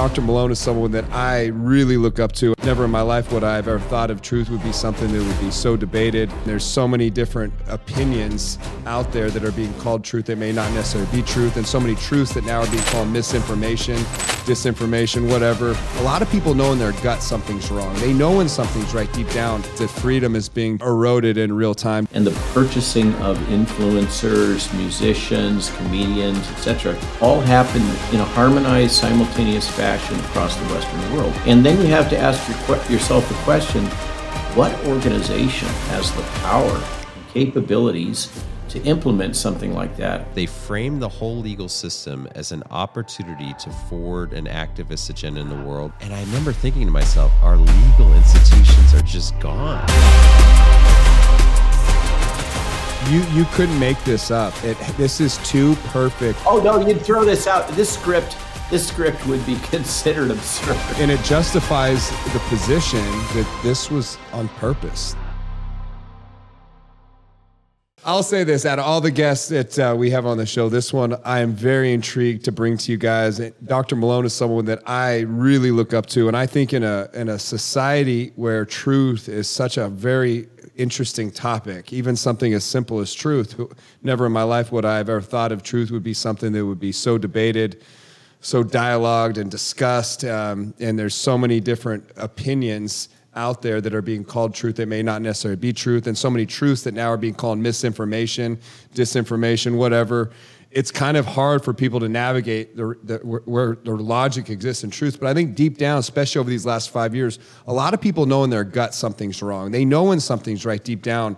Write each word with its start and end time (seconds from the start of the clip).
Dr. 0.00 0.22
Malone 0.22 0.52
is 0.52 0.60
someone 0.60 0.92
that 0.92 1.04
I 1.10 1.46
really 1.46 1.96
look 1.96 2.20
up 2.20 2.30
to. 2.32 2.54
Never 2.62 2.84
in 2.84 2.92
my 2.92 3.02
life 3.02 3.32
would 3.32 3.42
I 3.42 3.56
have 3.56 3.66
ever 3.66 3.80
thought 3.80 4.08
of 4.08 4.22
truth 4.22 4.48
would 4.48 4.62
be 4.62 4.72
something 4.72 5.12
that 5.12 5.18
would 5.20 5.40
be 5.40 5.50
so 5.50 5.76
debated. 5.76 6.30
There's 6.44 6.64
so 6.64 6.86
many 6.86 7.10
different 7.10 7.52
opinions 7.66 8.56
out 8.86 9.10
there 9.10 9.30
that 9.30 9.44
are 9.44 9.50
being 9.50 9.74
called 9.74 10.04
truth 10.04 10.26
that 10.26 10.38
may 10.38 10.52
not 10.52 10.72
necessarily 10.74 11.10
be 11.10 11.22
truth, 11.22 11.56
and 11.56 11.66
so 11.66 11.80
many 11.80 11.96
truths 11.96 12.32
that 12.34 12.44
now 12.44 12.60
are 12.60 12.70
being 12.70 12.84
called 12.84 13.08
misinformation, 13.08 13.96
disinformation, 14.46 15.28
whatever. 15.28 15.76
A 15.96 16.02
lot 16.02 16.22
of 16.22 16.30
people 16.30 16.54
know 16.54 16.72
in 16.72 16.78
their 16.78 16.92
gut 17.02 17.20
something's 17.20 17.70
wrong. 17.72 17.92
They 17.96 18.12
know 18.12 18.36
when 18.36 18.48
something's 18.48 18.94
right 18.94 19.12
deep 19.12 19.28
down 19.32 19.60
that 19.78 19.88
freedom 19.88 20.36
is 20.36 20.48
being 20.48 20.78
eroded 20.80 21.36
in 21.36 21.52
real 21.52 21.74
time. 21.74 22.06
And 22.12 22.24
the 22.24 22.30
purchasing 22.54 23.12
of 23.16 23.36
influencers, 23.48 24.72
musicians, 24.78 25.70
comedians, 25.76 26.48
etc., 26.52 26.96
all 27.20 27.40
happen 27.40 27.82
in 28.14 28.20
a 28.20 28.24
harmonized, 28.24 28.92
simultaneous 28.92 29.68
fashion 29.80 30.20
across 30.26 30.54
the 30.56 30.64
Western 30.74 31.14
world. 31.14 31.32
And 31.46 31.64
then 31.64 31.80
you 31.80 31.86
have 31.86 32.10
to 32.10 32.18
ask 32.18 32.46
your, 32.68 32.76
yourself 32.92 33.26
the 33.30 33.34
question 33.36 33.82
what 34.54 34.70
organization 34.84 35.68
has 35.88 36.12
the 36.12 36.22
power 36.42 36.70
and 37.16 37.28
capabilities 37.28 38.28
to 38.68 38.82
implement 38.82 39.36
something 39.36 39.72
like 39.72 39.96
that? 39.96 40.34
They 40.34 40.44
frame 40.44 41.00
the 41.00 41.08
whole 41.08 41.38
legal 41.38 41.66
system 41.66 42.28
as 42.34 42.52
an 42.52 42.62
opportunity 42.70 43.54
to 43.54 43.70
forward 43.88 44.34
an 44.34 44.44
activist 44.44 45.08
agenda 45.08 45.40
in 45.40 45.48
the 45.48 45.64
world. 45.64 45.92
And 46.02 46.12
I 46.12 46.20
remember 46.24 46.52
thinking 46.52 46.84
to 46.84 46.92
myself, 46.92 47.32
our 47.42 47.56
legal 47.56 48.12
institutions 48.12 48.92
are 48.92 49.00
just 49.00 49.38
gone. 49.40 49.88
You 53.08 53.22
you 53.32 53.46
couldn't 53.54 53.78
make 53.78 53.98
this 54.04 54.30
up. 54.30 54.52
It, 54.62 54.76
this 54.98 55.22
is 55.22 55.38
too 55.38 55.74
perfect. 55.86 56.38
Oh 56.44 56.60
no, 56.62 56.86
you'd 56.86 57.00
throw 57.00 57.24
this 57.24 57.46
out. 57.46 57.66
This 57.68 57.90
script 57.94 58.36
this 58.70 58.86
script 58.86 59.26
would 59.26 59.44
be 59.44 59.56
considered 59.64 60.30
absurd. 60.30 60.78
And 60.98 61.10
it 61.10 61.22
justifies 61.24 62.10
the 62.32 62.40
position 62.48 63.02
that 63.34 63.60
this 63.62 63.90
was 63.90 64.16
on 64.32 64.48
purpose. 64.48 65.16
I'll 68.02 68.22
say 68.22 68.44
this 68.44 68.64
out 68.64 68.78
of 68.78 68.86
all 68.86 69.02
the 69.02 69.10
guests 69.10 69.48
that 69.48 69.78
uh, 69.78 69.94
we 69.96 70.08
have 70.10 70.24
on 70.24 70.38
the 70.38 70.46
show, 70.46 70.70
this 70.70 70.90
one 70.90 71.16
I 71.22 71.40
am 71.40 71.52
very 71.52 71.92
intrigued 71.92 72.46
to 72.46 72.52
bring 72.52 72.78
to 72.78 72.92
you 72.92 72.96
guys. 72.96 73.38
Dr. 73.66 73.94
Malone 73.94 74.24
is 74.24 74.32
someone 74.32 74.64
that 74.64 74.80
I 74.88 75.20
really 75.20 75.70
look 75.70 75.92
up 75.92 76.06
to, 76.06 76.26
and 76.26 76.34
I 76.34 76.46
think 76.46 76.72
in 76.72 76.82
a 76.82 77.10
in 77.12 77.28
a 77.28 77.38
society 77.38 78.32
where 78.36 78.64
truth 78.64 79.28
is 79.28 79.50
such 79.50 79.76
a 79.76 79.88
very 79.88 80.48
interesting 80.76 81.30
topic, 81.30 81.92
even 81.92 82.16
something 82.16 82.54
as 82.54 82.64
simple 82.64 83.00
as 83.00 83.12
truth. 83.12 83.60
Never 84.02 84.26
in 84.26 84.32
my 84.32 84.44
life 84.44 84.72
would 84.72 84.86
I 84.86 84.96
have 84.96 85.10
ever 85.10 85.20
thought 85.20 85.52
of 85.52 85.62
truth 85.62 85.90
would 85.90 86.02
be 86.02 86.14
something 86.14 86.52
that 86.52 86.64
would 86.64 86.80
be 86.80 86.92
so 86.92 87.18
debated 87.18 87.82
so 88.40 88.62
dialogued 88.62 89.38
and 89.38 89.50
discussed, 89.50 90.24
um, 90.24 90.74
and 90.80 90.98
there's 90.98 91.14
so 91.14 91.36
many 91.36 91.60
different 91.60 92.10
opinions 92.16 93.08
out 93.34 93.62
there 93.62 93.80
that 93.80 93.94
are 93.94 94.02
being 94.02 94.24
called 94.24 94.54
truth 94.54 94.76
that 94.76 94.86
may 94.86 95.02
not 95.02 95.22
necessarily 95.22 95.56
be 95.56 95.72
truth, 95.72 96.06
and 96.06 96.16
so 96.16 96.30
many 96.30 96.46
truths 96.46 96.82
that 96.82 96.94
now 96.94 97.08
are 97.08 97.16
being 97.16 97.34
called 97.34 97.58
misinformation, 97.58 98.58
disinformation, 98.94 99.76
whatever. 99.76 100.30
It's 100.70 100.90
kind 100.90 101.16
of 101.16 101.26
hard 101.26 101.64
for 101.64 101.74
people 101.74 102.00
to 102.00 102.08
navigate 102.08 102.76
the, 102.76 102.94
the, 103.02 103.16
where 103.18 103.76
their 103.84 103.96
logic 103.96 104.50
exists 104.50 104.84
in 104.84 104.90
truth. 104.90 105.18
But 105.18 105.28
I 105.28 105.34
think 105.34 105.56
deep 105.56 105.78
down, 105.78 105.98
especially 105.98 106.38
over 106.40 106.50
these 106.50 106.64
last 106.64 106.90
five 106.90 107.14
years, 107.14 107.40
a 107.66 107.72
lot 107.72 107.92
of 107.92 108.00
people 108.00 108.24
know 108.24 108.44
in 108.44 108.50
their 108.50 108.64
gut 108.64 108.94
something's 108.94 109.42
wrong. 109.42 109.72
They 109.72 109.84
know 109.84 110.04
when 110.04 110.20
something's 110.20 110.64
right 110.64 110.82
deep 110.82 111.02
down. 111.02 111.36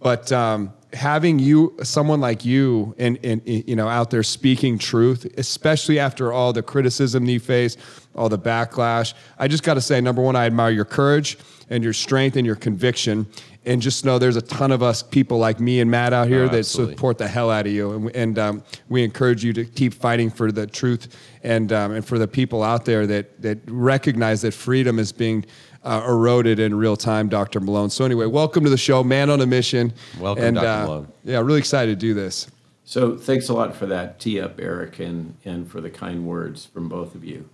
But 0.00 0.30
um, 0.30 0.74
having 0.96 1.38
you, 1.38 1.76
someone 1.82 2.20
like 2.20 2.44
you, 2.44 2.94
and, 2.98 3.18
and 3.22 3.42
you 3.46 3.76
know, 3.76 3.86
out 3.86 4.10
there 4.10 4.22
speaking 4.22 4.78
truth, 4.78 5.26
especially 5.36 5.98
after 5.98 6.32
all 6.32 6.52
the 6.52 6.62
criticism 6.62 7.26
you 7.26 7.38
face, 7.38 7.76
all 8.14 8.28
the 8.28 8.38
backlash, 8.38 9.14
I 9.38 9.46
just 9.46 9.62
got 9.62 9.74
to 9.74 9.80
say, 9.80 10.00
number 10.00 10.22
one, 10.22 10.34
I 10.34 10.46
admire 10.46 10.70
your 10.70 10.86
courage 10.86 11.38
and 11.68 11.84
your 11.84 11.92
strength 11.92 12.36
and 12.36 12.46
your 12.46 12.56
conviction. 12.56 13.26
And 13.66 13.82
just 13.82 14.04
know 14.04 14.18
there's 14.18 14.36
a 14.36 14.42
ton 14.42 14.70
of 14.72 14.82
us 14.82 15.02
people 15.02 15.38
like 15.38 15.58
me 15.58 15.80
and 15.80 15.90
Matt 15.90 16.12
out 16.12 16.28
here 16.28 16.44
oh, 16.44 16.48
that 16.48 16.64
support 16.64 17.18
the 17.18 17.26
hell 17.26 17.50
out 17.50 17.66
of 17.66 17.72
you, 17.72 17.92
and, 17.92 18.16
and 18.16 18.38
um, 18.38 18.62
we 18.88 19.02
encourage 19.02 19.44
you 19.44 19.52
to 19.54 19.64
keep 19.64 19.92
fighting 19.92 20.30
for 20.30 20.52
the 20.52 20.68
truth 20.68 21.08
and 21.42 21.72
um, 21.72 21.90
and 21.90 22.06
for 22.06 22.16
the 22.16 22.28
people 22.28 22.62
out 22.62 22.84
there 22.84 23.08
that 23.08 23.42
that 23.42 23.58
recognize 23.66 24.42
that 24.42 24.54
freedom 24.54 25.00
is 25.00 25.10
being 25.10 25.44
uh, 25.86 26.04
eroded 26.06 26.58
in 26.58 26.74
real 26.74 26.96
time, 26.96 27.28
Dr. 27.28 27.60
Malone. 27.60 27.90
So 27.90 28.04
anyway, 28.04 28.26
welcome 28.26 28.64
to 28.64 28.70
the 28.70 28.76
show, 28.76 29.04
Man 29.04 29.30
on 29.30 29.40
a 29.40 29.46
Mission. 29.46 29.92
Welcome, 30.18 30.44
and, 30.44 30.56
Dr. 30.56 30.66
Uh, 30.66 30.84
Malone. 30.84 31.12
Yeah, 31.24 31.38
really 31.38 31.60
excited 31.60 31.98
to 31.98 32.06
do 32.06 32.12
this. 32.12 32.48
So 32.84 33.16
thanks 33.16 33.48
a 33.48 33.54
lot 33.54 33.74
for 33.74 33.86
that 33.86 34.18
tee 34.18 34.40
up, 34.40 34.60
Eric, 34.60 34.98
and, 34.98 35.36
and 35.44 35.70
for 35.70 35.80
the 35.80 35.90
kind 35.90 36.26
words 36.26 36.66
from 36.66 36.88
both 36.88 37.14
of 37.14 37.24
you. 37.24 37.48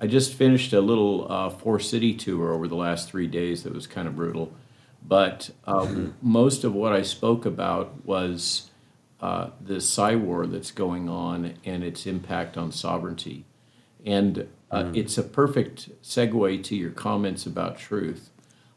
I 0.00 0.06
just 0.06 0.34
finished 0.34 0.72
a 0.72 0.80
little 0.80 1.30
uh, 1.30 1.50
four 1.50 1.80
city 1.80 2.14
tour 2.14 2.52
over 2.52 2.68
the 2.68 2.76
last 2.76 3.08
three 3.08 3.26
days 3.26 3.64
that 3.64 3.74
was 3.74 3.86
kind 3.86 4.06
of 4.06 4.16
brutal. 4.16 4.52
But 5.06 5.50
uh, 5.64 5.82
mm-hmm. 5.82 6.10
most 6.22 6.64
of 6.64 6.74
what 6.74 6.92
I 6.92 7.02
spoke 7.02 7.44
about 7.44 8.04
was 8.04 8.70
uh, 9.20 9.50
the 9.60 9.80
Psy 9.80 10.14
war 10.14 10.46
that's 10.46 10.70
going 10.70 11.08
on 11.08 11.54
and 11.64 11.82
its 11.82 12.06
impact 12.06 12.56
on 12.56 12.72
sovereignty. 12.72 13.44
And 14.04 14.48
uh, 14.74 14.82
mm. 14.82 14.96
It's 14.96 15.16
a 15.16 15.22
perfect 15.22 16.02
segue 16.02 16.64
to 16.64 16.74
your 16.74 16.90
comments 16.90 17.46
about 17.46 17.78
truth. 17.78 18.30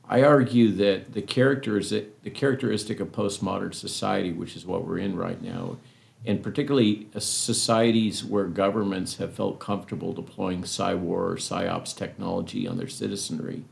I 0.07 0.21
argue 0.21 0.71
that 0.73 1.13
the 1.13 1.23
characteristic, 1.23 2.21
the 2.21 2.29
characteristic 2.29 2.99
of 2.99 3.11
postmodern 3.11 3.73
society, 3.73 4.31
which 4.31 4.55
is 4.55 4.65
what 4.65 4.85
we're 4.85 4.99
in 4.99 5.17
right 5.17 5.41
now, 5.41 5.77
and 6.23 6.43
particularly 6.43 7.07
societies 7.17 8.23
where 8.23 8.45
governments 8.45 9.17
have 9.17 9.33
felt 9.33 9.59
comfortable 9.59 10.13
deploying 10.13 10.61
cyber 10.61 11.03
or 11.03 11.35
psyops 11.35 11.95
technology 11.95 12.67
on 12.67 12.77
their 12.77 12.87
citizenry, 12.87 13.63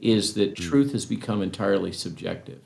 is 0.00 0.34
that 0.34 0.54
mm. 0.54 0.56
truth 0.56 0.92
has 0.92 1.04
become 1.04 1.42
entirely 1.42 1.92
subjective. 1.92 2.60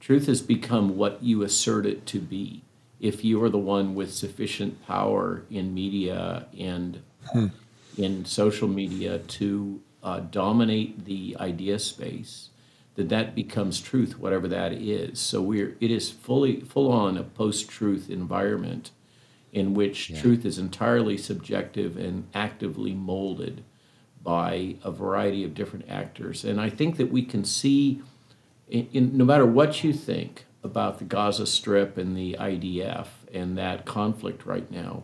Truth 0.00 0.26
has 0.26 0.40
become 0.40 0.96
what 0.96 1.22
you 1.22 1.42
assert 1.42 1.84
it 1.84 2.06
to 2.06 2.18
be. 2.18 2.62
If 2.98 3.24
you 3.24 3.42
are 3.42 3.50
the 3.50 3.58
one 3.58 3.94
with 3.94 4.12
sufficient 4.12 4.84
power 4.86 5.44
in 5.50 5.74
media 5.74 6.46
and 6.58 7.02
hmm 7.30 7.48
in 7.96 8.24
social 8.24 8.68
media 8.68 9.18
to 9.18 9.80
uh, 10.02 10.20
dominate 10.20 11.04
the 11.04 11.36
idea 11.38 11.78
space, 11.78 12.48
that 12.94 13.08
that 13.08 13.34
becomes 13.34 13.80
truth, 13.80 14.18
whatever 14.18 14.48
that 14.48 14.72
is. 14.72 15.18
So 15.18 15.40
we're 15.40 15.76
it 15.80 15.90
is 15.90 16.10
fully 16.10 16.60
full 16.60 16.92
on 16.92 17.16
a 17.16 17.22
post-truth 17.22 18.10
environment 18.10 18.90
in 19.52 19.74
which 19.74 20.10
yeah. 20.10 20.20
truth 20.20 20.44
is 20.44 20.58
entirely 20.58 21.16
subjective 21.16 21.96
and 21.96 22.26
actively 22.34 22.94
molded 22.94 23.62
by 24.22 24.76
a 24.82 24.90
variety 24.90 25.44
of 25.44 25.54
different 25.54 25.84
actors. 25.88 26.44
And 26.44 26.60
I 26.60 26.70
think 26.70 26.96
that 26.96 27.10
we 27.10 27.22
can 27.22 27.44
see, 27.44 28.00
in, 28.68 28.88
in, 28.92 29.16
no 29.16 29.24
matter 29.24 29.44
what 29.44 29.84
you 29.84 29.92
think 29.92 30.46
about 30.64 30.98
the 30.98 31.04
Gaza 31.04 31.46
Strip 31.46 31.98
and 31.98 32.16
the 32.16 32.36
IDF 32.38 33.08
and 33.32 33.58
that 33.58 33.84
conflict 33.84 34.46
right 34.46 34.70
now, 34.70 35.02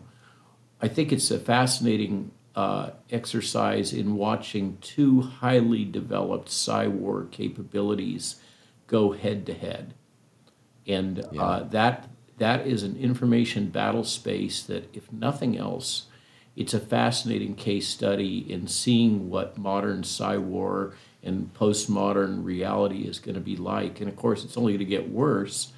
I 0.81 0.87
think 0.87 1.11
it's 1.11 1.29
a 1.29 1.39
fascinating 1.39 2.31
uh, 2.59 2.91
exercise 3.09 3.93
in 3.93 4.17
watching 4.17 4.77
two 4.81 5.21
highly 5.21 5.85
developed 5.85 6.49
cyber 6.49 7.31
capabilities 7.31 8.35
go 8.85 9.13
head 9.13 9.45
to 9.45 9.53
head. 9.53 9.93
And 10.85 11.25
yeah. 11.31 11.41
uh, 11.41 11.63
that, 11.69 12.09
that 12.37 12.67
is 12.67 12.83
an 12.83 12.97
information 12.97 13.69
battle 13.69 14.03
space 14.03 14.61
that, 14.63 14.93
if 14.93 15.09
nothing 15.09 15.57
else, 15.57 16.07
it's 16.57 16.73
a 16.73 16.81
fascinating 16.81 17.55
case 17.55 17.87
study 17.87 18.39
in 18.51 18.67
seeing 18.67 19.29
what 19.29 19.57
modern 19.57 20.01
cyber 20.01 20.95
and 21.23 21.53
postmodern 21.53 22.43
reality 22.43 23.03
is 23.03 23.19
going 23.19 23.35
to 23.35 23.41
be 23.41 23.55
like. 23.55 24.01
And 24.01 24.09
of 24.09 24.17
course, 24.17 24.43
it's 24.43 24.57
only 24.57 24.73
going 24.73 24.79
to 24.79 24.85
get 24.85 25.09
worse 25.09 25.71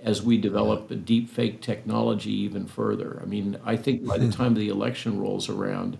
as 0.00 0.20
we 0.20 0.36
develop 0.36 0.90
a 0.90 0.96
deep 0.96 1.30
fake 1.30 1.62
technology 1.62 2.32
even 2.32 2.66
further. 2.66 3.20
I 3.22 3.24
mean, 3.24 3.56
I 3.64 3.76
think 3.76 4.04
by 4.04 4.18
the 4.18 4.32
time 4.36 4.54
the 4.54 4.68
election 4.68 5.20
rolls 5.20 5.48
around, 5.48 5.96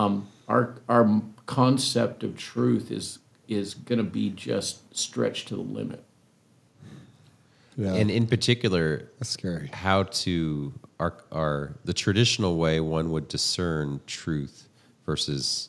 um, 0.00 0.28
our 0.48 0.76
our 0.88 1.22
concept 1.46 2.22
of 2.24 2.36
truth 2.36 2.90
is 2.90 3.18
is 3.48 3.74
going 3.74 3.98
to 3.98 4.04
be 4.04 4.30
just 4.30 4.96
stretched 4.96 5.48
to 5.48 5.56
the 5.56 5.62
limit. 5.62 6.04
Yeah. 7.76 7.94
And 7.94 8.10
in 8.10 8.26
particular, 8.26 9.10
that's 9.18 9.30
scary. 9.30 9.68
How 9.72 10.04
to 10.04 10.72
our 10.98 11.14
our 11.32 11.74
the 11.84 11.94
traditional 11.94 12.56
way 12.56 12.80
one 12.80 13.10
would 13.10 13.28
discern 13.28 14.00
truth 14.06 14.68
versus 15.06 15.68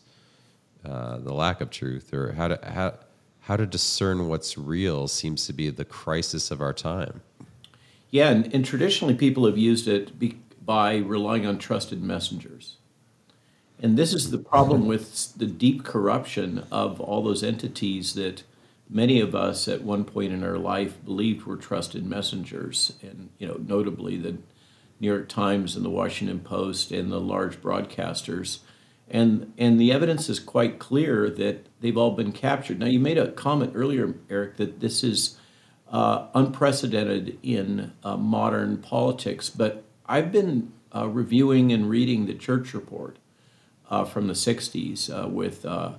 uh, 0.85 1.17
the 1.17 1.33
lack 1.33 1.61
of 1.61 1.69
truth, 1.69 2.13
or 2.13 2.33
how 2.33 2.49
to 2.49 2.59
how 2.63 2.93
how 3.41 3.57
to 3.57 3.65
discern 3.65 4.27
what's 4.27 4.57
real 4.57 5.07
seems 5.07 5.47
to 5.47 5.53
be 5.53 5.69
the 5.69 5.85
crisis 5.85 6.51
of 6.51 6.61
our 6.61 6.73
time. 6.73 7.21
Yeah, 8.11 8.29
and, 8.29 8.53
and 8.53 8.65
traditionally 8.65 9.15
people 9.15 9.45
have 9.45 9.57
used 9.57 9.87
it 9.87 10.19
be, 10.19 10.37
by 10.63 10.97
relying 10.97 11.45
on 11.45 11.57
trusted 11.57 12.03
messengers. 12.03 12.77
And 13.81 13.97
this 13.97 14.13
is 14.13 14.29
the 14.29 14.37
problem 14.37 14.85
with 14.85 15.33
the 15.35 15.47
deep 15.47 15.83
corruption 15.83 16.67
of 16.71 17.01
all 17.01 17.23
those 17.23 17.43
entities 17.43 18.13
that 18.13 18.43
many 18.87 19.19
of 19.19 19.33
us 19.33 19.67
at 19.67 19.81
one 19.81 20.05
point 20.05 20.31
in 20.31 20.43
our 20.43 20.59
life 20.59 21.03
believed 21.03 21.45
were 21.45 21.57
trusted 21.57 22.05
messengers. 22.05 22.93
And, 23.01 23.29
you 23.39 23.47
know, 23.47 23.59
notably 23.59 24.17
the 24.17 24.37
New 24.99 25.07
York 25.07 25.27
Times 25.27 25.75
and 25.75 25.83
the 25.83 25.89
Washington 25.89 26.41
Post 26.41 26.91
and 26.91 27.11
the 27.11 27.19
large 27.19 27.59
broadcasters. 27.59 28.59
And, 29.09 29.51
and 29.57 29.81
the 29.81 29.91
evidence 29.91 30.29
is 30.29 30.39
quite 30.39 30.77
clear 30.77 31.27
that 31.31 31.65
they've 31.81 31.97
all 31.97 32.11
been 32.11 32.31
captured. 32.31 32.79
Now, 32.79 32.85
you 32.85 32.99
made 32.99 33.17
a 33.17 33.31
comment 33.31 33.71
earlier, 33.73 34.13
Eric, 34.29 34.57
that 34.57 34.79
this 34.79 35.03
is 35.03 35.37
uh, 35.89 36.27
unprecedented 36.35 37.39
in 37.41 37.93
uh, 38.03 38.15
modern 38.15 38.77
politics, 38.77 39.49
but 39.49 39.83
I've 40.05 40.31
been 40.31 40.71
uh, 40.95 41.07
reviewing 41.09 41.73
and 41.73 41.89
reading 41.89 42.27
the 42.27 42.33
Church 42.35 42.73
Report 42.73 43.17
uh, 43.91 44.05
from 44.05 44.25
the 44.27 44.33
60s 44.33 45.09
uh, 45.11 45.27
with 45.27 45.65
uh, 45.65 45.91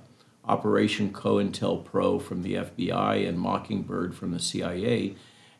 Operation 0.45 1.13
COINTELPRO 1.13 2.21
from 2.21 2.41
the 2.43 2.55
FBI 2.55 3.27
and 3.27 3.39
Mockingbird 3.39 4.13
from 4.15 4.31
the 4.31 4.39
CIA. 4.39 5.15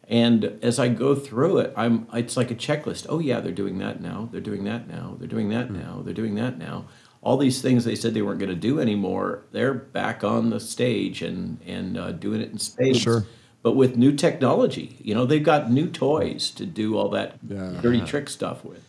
And 0.10 0.60
as 0.62 0.80
I 0.80 0.90
go 0.90 1.16
through 1.16 1.60
it, 1.60 1.74
I'm 1.78 2.08
it's 2.14 2.36
like 2.36 2.52
a 2.52 2.56
checklist. 2.56 3.06
Oh 3.08 3.20
yeah, 3.20 3.40
they're 3.40 3.54
doing 3.54 3.78
that 3.78 4.02
now. 4.02 4.28
They're 4.32 4.42
doing 4.42 4.66
that 4.66 4.90
now. 4.90 5.16
They're 5.18 5.30
doing 5.30 5.48
that 5.50 5.72
now. 5.72 6.02
They're 6.04 6.14
doing 6.14 6.36
that 6.36 6.58
now. 6.58 6.86
All 7.22 7.38
these 7.38 7.62
things 7.62 7.86
they 7.86 7.96
said 7.96 8.14
they 8.14 8.22
weren't 8.22 8.40
going 8.40 8.50
to 8.50 8.56
do 8.56 8.82
anymore, 8.82 9.46
they're 9.54 9.74
back 9.74 10.26
on 10.26 10.50
the 10.50 10.60
stage 10.60 11.22
and 11.22 11.60
and 11.66 11.98
uh, 11.98 12.12
doing 12.12 12.42
it 12.42 12.52
in 12.52 12.60
space. 12.60 12.98
Sure. 12.98 13.26
But 13.62 13.78
with 13.78 13.96
new 13.96 14.12
technology, 14.12 14.98
you 15.02 15.16
know, 15.16 15.26
they've 15.26 15.42
got 15.42 15.72
new 15.72 15.88
toys 15.90 16.52
to 16.52 16.66
do 16.66 16.98
all 16.98 17.08
that 17.12 17.38
Yeah. 17.48 17.80
dirty 17.82 18.02
trick 18.02 18.28
stuff 18.30 18.66
with. 18.66 18.84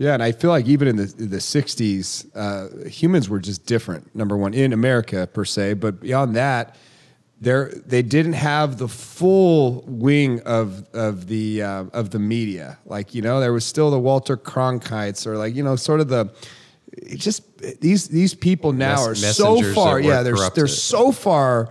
Yeah, 0.00 0.14
and 0.14 0.22
I 0.22 0.32
feel 0.32 0.48
like 0.48 0.66
even 0.66 0.88
in 0.88 0.96
the 0.96 1.04
the 1.04 1.36
'60s, 1.36 2.26
uh, 2.34 2.88
humans 2.88 3.28
were 3.28 3.38
just 3.38 3.66
different. 3.66 4.16
Number 4.16 4.34
one, 4.34 4.54
in 4.54 4.72
America 4.72 5.28
per 5.30 5.44
se, 5.44 5.74
but 5.74 6.00
beyond 6.00 6.34
that, 6.36 6.76
there 7.38 7.70
they 7.84 8.00
didn't 8.00 8.32
have 8.32 8.78
the 8.78 8.88
full 8.88 9.84
wing 9.86 10.40
of 10.46 10.88
of 10.94 11.26
the 11.26 11.62
uh, 11.62 11.84
of 11.92 12.08
the 12.12 12.18
media. 12.18 12.78
Like 12.86 13.14
you 13.14 13.20
know, 13.20 13.40
there 13.40 13.52
was 13.52 13.66
still 13.66 13.90
the 13.90 13.98
Walter 13.98 14.38
Cronkites 14.38 15.26
or 15.26 15.36
like 15.36 15.54
you 15.54 15.62
know, 15.62 15.76
sort 15.76 16.00
of 16.00 16.08
the. 16.08 16.32
It 16.94 17.18
just 17.20 17.58
these 17.82 18.08
these 18.08 18.32
people 18.32 18.72
now 18.72 19.02
are 19.02 19.14
so 19.14 19.60
far. 19.74 20.00
Yeah, 20.00 20.22
they're 20.22 20.50
they're 20.54 20.66
so 20.66 21.12
far 21.12 21.68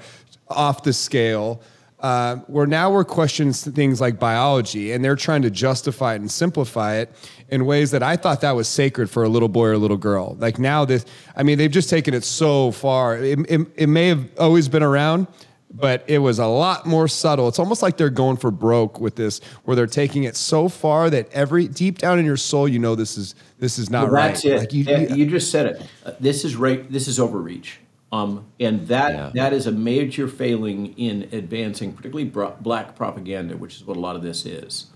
off 0.47 0.83
the 0.83 0.93
scale 0.93 1.63
uh, 2.01 2.37
where 2.47 2.65
now 2.65 2.91
we're 2.91 3.03
questioning 3.03 3.53
things 3.53 3.99
like 3.99 4.19
biology 4.19 4.93
and 4.93 5.03
they're 5.03 5.15
trying 5.15 5.41
to 5.41 5.49
justify 5.49 6.13
it 6.13 6.21
and 6.21 6.31
simplify 6.31 6.95
it 6.95 7.11
in 7.51 7.65
ways 7.65 7.91
that 7.91 8.03
I 8.03 8.15
thought 8.15 8.41
that 8.41 8.51
was 8.55 8.67
sacred 8.67 9.09
for 9.09 9.23
a 9.23 9.29
little 9.29 9.49
boy 9.49 9.67
or 9.67 9.73
a 9.73 9.77
little 9.77 9.97
girl. 9.97 10.35
Like 10.39 10.59
now 10.59 10.85
this, 10.85 11.05
I 11.35 11.43
mean, 11.43 11.57
they've 11.57 11.71
just 11.71 11.89
taken 11.89 12.13
it 12.13 12.23
so 12.23 12.71
far. 12.71 13.17
It, 13.17 13.39
it, 13.49 13.61
it 13.75 13.87
may 13.87 14.07
have 14.07 14.29
always 14.39 14.67
been 14.69 14.83
around, 14.83 15.27
but 15.71 16.03
it 16.07 16.19
was 16.19 16.39
a 16.39 16.47
lot 16.47 16.85
more 16.85 17.07
subtle. 17.07 17.47
It's 17.47 17.59
almost 17.59 17.81
like 17.81 17.97
they're 17.97 18.09
going 18.09 18.37
for 18.37 18.51
broke 18.51 18.99
with 18.99 19.15
this, 19.15 19.39
where 19.65 19.75
they're 19.75 19.85
taking 19.87 20.23
it 20.23 20.35
so 20.35 20.67
far 20.69 21.09
that 21.09 21.31
every 21.31 21.67
deep 21.67 21.97
down 21.99 22.17
in 22.19 22.25
your 22.25 22.37
soul, 22.37 22.67
you 22.67 22.79
know 22.79 22.95
this 22.95 23.17
is 23.17 23.35
this 23.59 23.77
is 23.77 23.89
not 23.89 24.03
Well, 24.05 24.13
right. 24.13 24.27
That's 24.29 24.45
it. 24.45 24.57
Like 24.59 24.73
you, 24.73 24.83
Yeah, 24.85 24.99
you- 24.99 25.15
you 25.15 25.25
just 25.27 25.51
said 25.51 25.65
it. 25.67 25.81
Uh, 26.05 26.11
This 26.19 26.43
is 26.45 26.55
right. 26.55 26.89
This 26.91 27.07
is 27.07 27.19
overreach. 27.19 27.79
Um, 28.11 28.45
and 28.59 28.87
that 28.87 29.11
Yeah. 29.13 29.31
that 29.35 29.53
is 29.53 29.67
a 29.67 29.71
major 29.71 30.27
failing 30.27 30.95
in 30.97 31.29
advancing, 31.31 31.93
particularly 31.93 32.27
bro- 32.27 32.55
black 32.59 32.95
propaganda, 32.95 33.55
which 33.55 33.75
is 33.75 33.85
what 33.85 33.97
a 33.97 33.99
lot 33.99 34.15
of 34.15 34.23
this 34.23 34.47
is. 34.47 34.87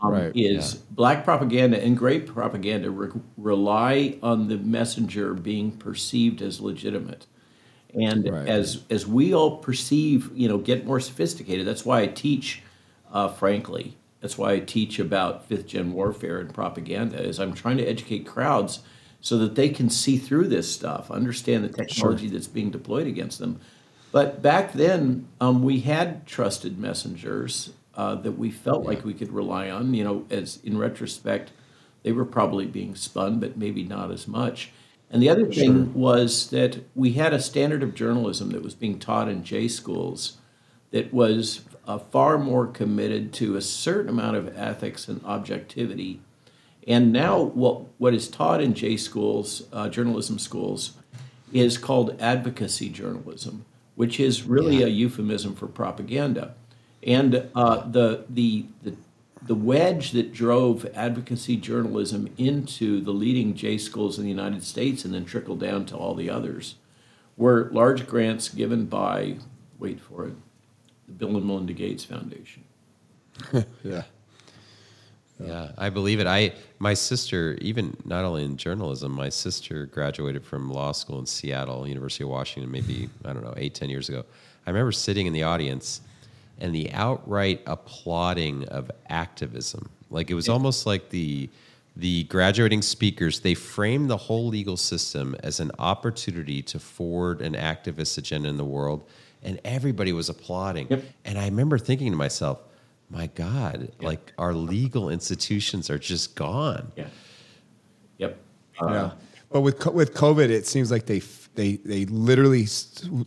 Um, 0.00 0.12
Right, 0.12 0.32
Is 0.34 0.74
black 0.74 1.24
propaganda 1.24 1.82
and 1.82 1.96
great 1.96 2.26
propaganda 2.26 2.90
re- 2.90 3.10
rely 3.36 4.16
on 4.22 4.48
the 4.48 4.58
messenger 4.58 5.34
being 5.34 5.72
perceived 5.72 6.40
as 6.40 6.60
legitimate, 6.60 7.26
and 7.94 8.30
Right. 8.30 8.48
as 8.48 8.84
as 8.90 9.06
we 9.06 9.34
all 9.34 9.58
perceive, 9.58 10.30
you 10.34 10.48
know, 10.48 10.58
get 10.58 10.86
more 10.86 11.00
sophisticated. 11.00 11.66
That's 11.66 11.84
why 11.84 12.02
I 12.02 12.06
teach, 12.06 12.62
uh, 13.12 13.28
frankly. 13.28 13.96
That's 14.20 14.38
why 14.38 14.52
I 14.54 14.60
teach 14.60 14.98
about 14.98 15.46
fifth 15.46 15.66
gen 15.66 15.92
warfare 15.92 16.38
and 16.40 16.52
propaganda. 16.54 17.20
Is 17.22 17.40
I'm 17.40 17.54
trying 17.54 17.78
to 17.78 17.84
educate 17.86 18.26
crowds 18.26 18.80
so 19.20 19.38
that 19.38 19.54
they 19.56 19.68
can 19.68 19.90
see 19.90 20.16
through 20.16 20.48
this 20.48 20.72
stuff, 20.72 21.10
understand 21.10 21.64
the 21.64 21.68
technology 21.68 22.28
that's 22.28 22.46
being 22.48 22.70
deployed 22.70 23.06
against 23.08 23.38
them. 23.40 23.60
But 24.12 24.42
back 24.42 24.72
then, 24.72 25.26
um, 25.40 25.62
we 25.62 25.80
had 25.80 26.26
trusted 26.26 26.78
messengers 26.78 27.70
uh, 27.98 28.14
that 28.14 28.38
we 28.38 28.50
felt 28.50 28.86
like 28.86 29.04
we 29.04 29.12
could 29.12 29.32
rely 29.32 29.68
on. 29.68 29.92
You 29.92 30.04
know, 30.04 30.26
as 30.30 30.60
in 30.62 30.78
retrospect, 30.78 31.50
they 32.04 32.12
were 32.12 32.24
probably 32.24 32.64
being 32.64 32.94
spun, 32.94 33.40
but 33.40 33.58
maybe 33.58 33.82
not 33.82 34.12
as 34.12 34.28
much. 34.28 34.70
And 35.10 35.20
the 35.20 35.28
other 35.28 35.46
thing 35.46 35.92
was 35.94 36.50
that 36.50 36.84
we 36.94 37.14
had 37.14 37.34
a 37.34 37.40
standard 37.40 37.82
of 37.82 37.94
journalism 37.94 38.50
that 38.50 38.62
was 38.62 38.74
being 38.74 38.98
taught 38.98 39.28
in 39.28 39.42
J 39.42 39.66
schools 39.66 40.36
that 40.90 41.12
was 41.12 41.62
uh, 41.86 41.98
far 41.98 42.38
more 42.38 42.66
committed 42.66 43.32
to 43.34 43.56
a 43.56 43.62
certain 43.62 44.10
amount 44.10 44.36
of 44.36 44.56
ethics 44.56 45.08
and 45.08 45.24
objectivity. 45.24 46.20
And 46.86 47.12
now, 47.12 47.42
what, 47.42 47.86
what 47.98 48.14
is 48.14 48.28
taught 48.28 48.62
in 48.62 48.74
J 48.74 48.96
schools, 48.96 49.64
uh, 49.72 49.88
journalism 49.88 50.38
schools, 50.38 50.92
is 51.52 51.78
called 51.78 52.16
advocacy 52.20 52.90
journalism, 52.90 53.64
which 53.96 54.20
is 54.20 54.44
really 54.44 54.82
a 54.82 54.88
euphemism 54.88 55.56
for 55.56 55.66
propaganda. 55.66 56.54
And 57.02 57.48
uh, 57.54 57.88
the, 57.88 58.24
the, 58.28 58.66
the, 58.82 58.94
the 59.42 59.54
wedge 59.54 60.12
that 60.12 60.32
drove 60.32 60.84
advocacy 60.94 61.56
journalism 61.56 62.28
into 62.36 63.00
the 63.00 63.12
leading 63.12 63.54
J 63.54 63.78
schools 63.78 64.18
in 64.18 64.24
the 64.24 64.30
United 64.30 64.64
States 64.64 65.04
and 65.04 65.14
then 65.14 65.24
trickled 65.24 65.60
down 65.60 65.86
to 65.86 65.96
all 65.96 66.14
the 66.14 66.28
others 66.28 66.74
were 67.36 67.70
large 67.72 68.06
grants 68.06 68.48
given 68.48 68.86
by, 68.86 69.36
wait 69.78 70.00
for 70.00 70.26
it, 70.26 70.34
the 71.06 71.12
Bill 71.12 71.36
and 71.36 71.46
Melinda 71.46 71.72
Gates 71.72 72.04
Foundation. 72.04 72.64
yeah. 73.84 74.02
Yeah, 75.40 75.70
I 75.78 75.88
believe 75.90 76.18
it. 76.18 76.26
I 76.26 76.52
my 76.80 76.94
sister, 76.94 77.56
even 77.60 77.96
not 78.04 78.24
only 78.24 78.44
in 78.44 78.56
journalism, 78.56 79.12
my 79.12 79.28
sister 79.28 79.86
graduated 79.86 80.44
from 80.44 80.68
law 80.68 80.90
school 80.90 81.20
in 81.20 81.26
Seattle, 81.26 81.86
University 81.86 82.24
of 82.24 82.30
Washington, 82.30 82.72
maybe 82.72 83.08
I 83.24 83.32
don't 83.32 83.44
know 83.44 83.54
eight 83.56 83.74
ten 83.74 83.88
years 83.88 84.08
ago. 84.08 84.24
I 84.66 84.70
remember 84.70 84.90
sitting 84.90 85.26
in 85.26 85.32
the 85.32 85.44
audience, 85.44 86.00
and 86.60 86.74
the 86.74 86.90
outright 86.92 87.62
applauding 87.66 88.64
of 88.68 88.90
activism. 89.08 89.90
Like 90.10 90.30
it 90.30 90.34
was 90.34 90.48
almost 90.48 90.86
like 90.86 91.10
the 91.10 91.48
the 91.96 92.22
graduating 92.24 92.80
speakers 92.80 93.40
they 93.40 93.54
framed 93.54 94.08
the 94.08 94.16
whole 94.16 94.46
legal 94.46 94.76
system 94.76 95.34
as 95.42 95.58
an 95.58 95.72
opportunity 95.80 96.62
to 96.62 96.78
forward 96.78 97.42
an 97.42 97.54
activist 97.54 98.16
agenda 98.16 98.48
in 98.48 98.56
the 98.56 98.64
world, 98.64 99.04
and 99.42 99.60
everybody 99.64 100.12
was 100.12 100.28
applauding. 100.28 100.86
Yep. 100.88 101.04
And 101.24 101.38
I 101.38 101.46
remember 101.46 101.78
thinking 101.78 102.12
to 102.12 102.16
myself, 102.16 102.60
my 103.10 103.26
God, 103.28 103.92
like 104.00 104.32
our 104.38 104.54
legal 104.54 105.10
institutions 105.10 105.90
are 105.90 105.98
just 105.98 106.34
gone. 106.34 106.92
Yeah. 106.96 107.06
Yep. 108.18 108.38
yeah. 108.80 108.86
Uh, 108.86 109.10
but 109.50 109.60
with 109.62 109.84
with 109.86 110.14
COVID, 110.14 110.50
it 110.50 110.66
seems 110.66 110.90
like 110.90 111.06
they 111.06 111.20
they 111.54 111.76
they 111.76 112.04
literally 112.06 112.66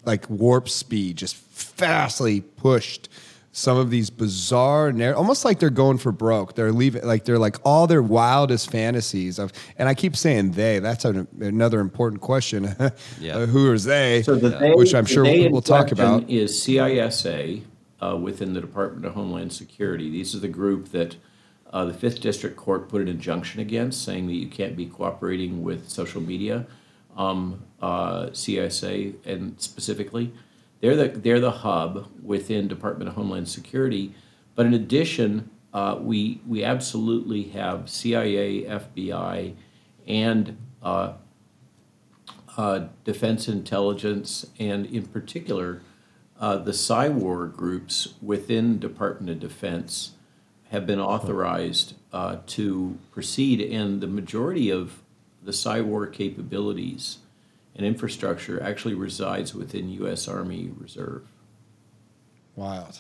like 0.06 0.30
warp 0.30 0.70
speed, 0.70 1.18
just 1.18 1.36
fastly 1.36 2.42
pushed 2.42 3.10
some 3.54 3.78
of 3.78 3.90
these 3.90 4.10
bizarre, 4.10 4.92
narr- 4.94 5.16
almost 5.16 5.44
like 5.44 5.60
they're 5.60 5.70
going 5.70 5.98
for 5.98 6.12
broke. 6.12 6.56
They're 6.56 6.72
leaving 6.72 7.06
like 7.06 7.26
they're 7.26 7.40
like 7.40 7.58
all 7.66 7.86
their 7.86 8.02
wildest 8.02 8.72
fantasies 8.72 9.40
of. 9.40 9.52
And 9.78 9.90
I 9.90 9.94
keep 9.94 10.16
saying 10.16 10.52
they. 10.52 10.80
That's 10.80 11.04
an, 11.06 11.28
another 11.40 11.80
important 11.80 12.22
question. 12.22 12.76
Yeah. 13.20 13.38
Uh, 13.38 13.46
who 13.46 13.72
is 13.72 13.84
they? 13.84 14.24
So 14.24 14.36
the 14.36 14.50
they, 14.50 14.72
which 14.74 14.96
I'm 14.96 15.06
sure 15.06 15.24
they 15.24 15.46
in 15.46 15.52
we'll 15.52 15.62
talk 15.62 15.92
about. 15.92 16.30
is 16.30 16.52
CISA 16.54 17.62
uh, 18.02 18.18
within 18.18 18.54
the 18.54 18.62
Department 18.62 19.06
of 19.06 19.14
Homeland 19.14 19.54
Security. 19.54 20.10
These 20.10 20.36
are 20.36 20.40
the 20.40 20.48
group 20.48 20.90
that 20.90 21.16
uh, 21.72 21.86
the 21.86 21.94
Fifth 21.94 22.22
District 22.22 22.56
Court 22.56 22.90
put 22.90 23.02
an 23.02 23.08
injunction 23.08 23.62
against, 23.62 24.04
saying 24.04 24.28
that 24.28 24.34
you 24.34 24.48
can't 24.48 24.76
be 24.76 24.86
cooperating 24.86 25.64
with 25.64 25.90
social 25.90 26.22
media. 26.22 26.66
Um, 27.16 27.64
uh, 27.82 28.28
CISA 28.28 29.16
and 29.26 29.60
specifically, 29.60 30.34
they're 30.82 30.96
the 30.96 31.08
they're 31.08 31.40
the 31.40 31.52
hub 31.52 32.08
within 32.22 32.68
Department 32.68 33.08
of 33.08 33.16
Homeland 33.16 33.48
Security. 33.48 34.14
But 34.56 34.66
in 34.66 34.74
addition, 34.74 35.50
uh, 35.74 35.98
we 36.00 36.42
we 36.46 36.64
absolutely 36.64 37.44
have 37.50 37.90
CIA, 37.90 38.64
FBI, 38.64 39.56
and 40.08 40.58
uh, 40.84 41.14
uh, 42.58 42.88
defense 43.04 43.48
intelligence, 43.48 44.48
and 44.60 44.86
in 44.88 45.06
particular, 45.06 45.82
uh, 46.40 46.58
the 46.58 46.72
Psywar 46.72 47.56
groups 47.56 48.16
within 48.22 48.80
Department 48.80 49.30
of 49.30 49.40
Defense 49.40 50.12
have 50.70 50.86
been 50.88 51.00
authorized 51.00 51.94
uh, 52.12 52.38
to 52.48 52.98
proceed, 53.12 53.62
and 53.62 54.02
the 54.02 54.08
majority 54.08 54.70
of 54.70 55.02
the 55.44 55.52
Psywar 55.52 56.12
capabilities 56.12 57.20
and 57.76 57.86
infrastructure 57.86 58.62
actually 58.62 58.94
resides 58.94 59.54
within 59.54 59.90
U.S. 59.90 60.28
Army 60.28 60.72
Reserve. 60.78 61.28
Wild. 62.56 63.00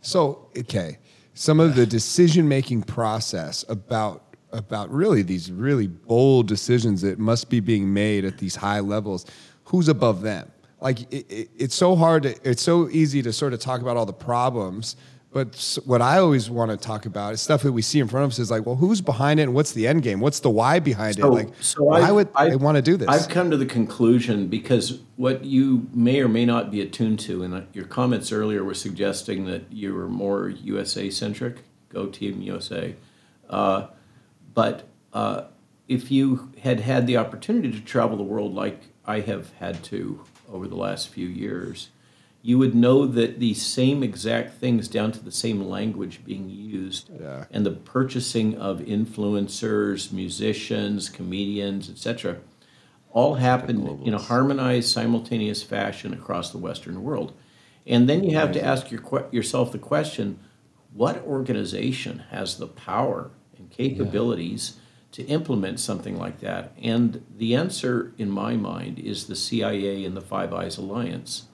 So, 0.00 0.48
okay, 0.56 0.98
some 1.34 1.60
of 1.60 1.74
the 1.74 1.86
decision 1.86 2.48
making 2.48 2.82
process 2.82 3.64
about 3.68 4.22
about 4.52 4.90
really 4.90 5.22
these 5.22 5.50
really 5.50 5.86
bold 5.86 6.46
decisions 6.46 7.02
that 7.02 7.18
must 7.18 7.50
be 7.50 7.60
being 7.60 7.92
made 7.92 8.24
at 8.24 8.38
these 8.38 8.56
high 8.56 8.80
levels. 8.80 9.26
Who's 9.64 9.88
above 9.88 10.22
them? 10.22 10.50
Like 10.80 11.00
it, 11.12 11.30
it, 11.30 11.50
it's 11.56 11.74
so 11.74 11.96
hard. 11.96 12.22
To, 12.24 12.48
it's 12.48 12.62
so 12.62 12.88
easy 12.90 13.22
to 13.22 13.32
sort 13.32 13.52
of 13.52 13.60
talk 13.60 13.80
about 13.80 13.96
all 13.96 14.06
the 14.06 14.12
problems, 14.12 14.96
but 15.36 15.78
what 15.84 16.00
I 16.00 16.16
always 16.16 16.48
want 16.48 16.70
to 16.70 16.78
talk 16.78 17.04
about 17.04 17.34
is 17.34 17.42
stuff 17.42 17.62
that 17.64 17.72
we 17.72 17.82
see 17.82 18.00
in 18.00 18.08
front 18.08 18.24
of 18.24 18.30
us 18.30 18.38
is 18.38 18.50
like, 18.50 18.64
well, 18.64 18.76
who's 18.76 19.02
behind 19.02 19.38
it 19.38 19.42
and 19.42 19.52
what's 19.52 19.72
the 19.72 19.86
end 19.86 20.02
game? 20.02 20.18
What's 20.18 20.40
the 20.40 20.48
why 20.48 20.78
behind 20.78 21.18
it? 21.18 21.26
Like, 21.26 21.50
why 21.76 22.00
I've- 22.00 22.12
would 22.12 22.28
I 22.34 22.56
want 22.56 22.76
to 22.76 22.82
do 22.82 22.96
this? 22.96 23.06
I've 23.06 23.28
come 23.28 23.50
to 23.50 23.58
the 23.58 23.66
conclusion 23.66 24.46
because 24.46 25.00
what 25.16 25.44
you 25.44 25.88
may 25.92 26.20
or 26.20 26.28
may 26.28 26.46
not 26.46 26.70
be 26.70 26.80
attuned 26.80 27.18
to, 27.20 27.42
and 27.42 27.52
uh, 27.52 27.60
your 27.74 27.84
comments 27.84 28.32
earlier 28.32 28.64
were 28.64 28.72
suggesting 28.72 29.44
that 29.44 29.70
you 29.70 29.92
were 29.92 30.08
more 30.08 30.48
USA 30.48 31.10
centric. 31.10 31.64
Go 31.90 32.06
Team 32.06 32.40
USA. 32.40 32.94
Uh, 33.50 33.88
but 34.54 34.88
uh, 35.12 35.42
if 35.86 36.10
you 36.10 36.50
had 36.62 36.80
had 36.80 37.06
the 37.06 37.18
opportunity 37.18 37.70
to 37.72 37.80
travel 37.80 38.16
the 38.16 38.22
world 38.22 38.54
like 38.54 38.80
I 39.04 39.20
have 39.20 39.52
had 39.58 39.84
to 39.84 40.24
over 40.50 40.66
the 40.66 40.76
last 40.76 41.10
few 41.10 41.28
years, 41.28 41.90
you 42.46 42.56
would 42.58 42.76
know 42.76 43.06
that 43.06 43.40
the 43.40 43.54
same 43.54 44.04
exact 44.04 44.54
things, 44.60 44.86
down 44.86 45.10
to 45.10 45.18
the 45.18 45.32
same 45.32 45.60
language 45.68 46.24
being 46.24 46.48
used, 46.48 47.10
Yeah. 47.20 47.46
and 47.50 47.66
the 47.66 47.72
purchasing 47.72 48.54
of 48.54 48.78
influencers, 48.78 50.12
musicians, 50.12 51.08
comedians, 51.08 51.90
etc., 51.90 52.36
all 53.10 53.34
happened 53.34 54.06
in 54.06 54.14
a 54.14 54.18
harmonized, 54.18 54.88
simultaneous 54.88 55.64
fashion 55.64 56.12
across 56.12 56.52
the 56.52 56.58
Western 56.58 57.02
world. 57.02 57.32
And 57.84 58.08
then 58.08 58.22
you 58.22 58.36
have 58.36 58.52
to 58.52 58.64
ask 58.64 58.92
your, 58.92 59.26
yourself 59.32 59.72
the 59.72 59.78
question 59.78 60.38
what 60.94 61.24
organization 61.26 62.26
has 62.30 62.58
the 62.58 62.68
power 62.68 63.32
and 63.58 63.70
capabilities 63.70 64.76
to 65.10 65.24
implement 65.24 65.80
something 65.80 66.16
like 66.16 66.38
that? 66.42 66.70
And 66.80 67.24
the 67.36 67.56
answer, 67.56 68.12
in 68.18 68.30
my 68.30 68.54
mind, 68.54 69.00
is 69.00 69.26
the 69.26 69.34
CIA 69.34 70.04
and 70.04 70.16
the 70.16 70.20
Five 70.20 70.52
Eyes 70.52 70.78
Alliance. 70.78 71.46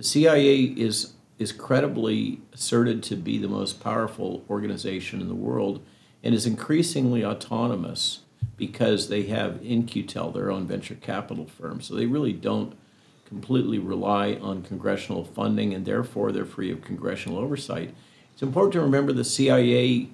The 0.00 0.04
CIA 0.04 0.62
is 0.62 1.12
is 1.38 1.52
credibly 1.52 2.40
asserted 2.54 3.02
to 3.02 3.16
be 3.16 3.36
the 3.36 3.48
most 3.48 3.82
powerful 3.82 4.46
organization 4.48 5.20
in 5.20 5.28
the 5.28 5.34
world 5.34 5.84
and 6.24 6.34
is 6.34 6.46
increasingly 6.46 7.22
autonomous 7.22 8.20
because 8.56 9.10
they 9.10 9.24
have 9.24 9.60
In-Q-Tel, 9.62 10.30
their 10.30 10.50
own 10.50 10.66
venture 10.66 10.94
capital 10.94 11.44
firm. 11.44 11.82
So 11.82 11.94
they 11.94 12.06
really 12.06 12.32
don't 12.32 12.78
completely 13.26 13.78
rely 13.78 14.38
on 14.40 14.62
congressional 14.62 15.22
funding 15.22 15.74
and 15.74 15.84
therefore 15.84 16.32
they're 16.32 16.46
free 16.46 16.72
of 16.72 16.80
congressional 16.80 17.36
oversight. 17.36 17.94
It's 18.32 18.42
important 18.42 18.72
to 18.72 18.80
remember 18.80 19.12
the 19.12 19.22
CIA 19.22 20.08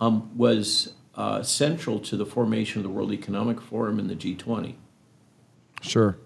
um, 0.00 0.36
was 0.36 0.94
uh, 1.14 1.44
central 1.44 2.00
to 2.00 2.16
the 2.16 2.26
formation 2.26 2.80
of 2.80 2.82
the 2.82 2.90
World 2.90 3.12
Economic 3.12 3.60
Forum 3.60 4.00
and 4.00 4.10
the 4.10 4.16
G20. 4.16 4.74
Sure. 5.82 6.18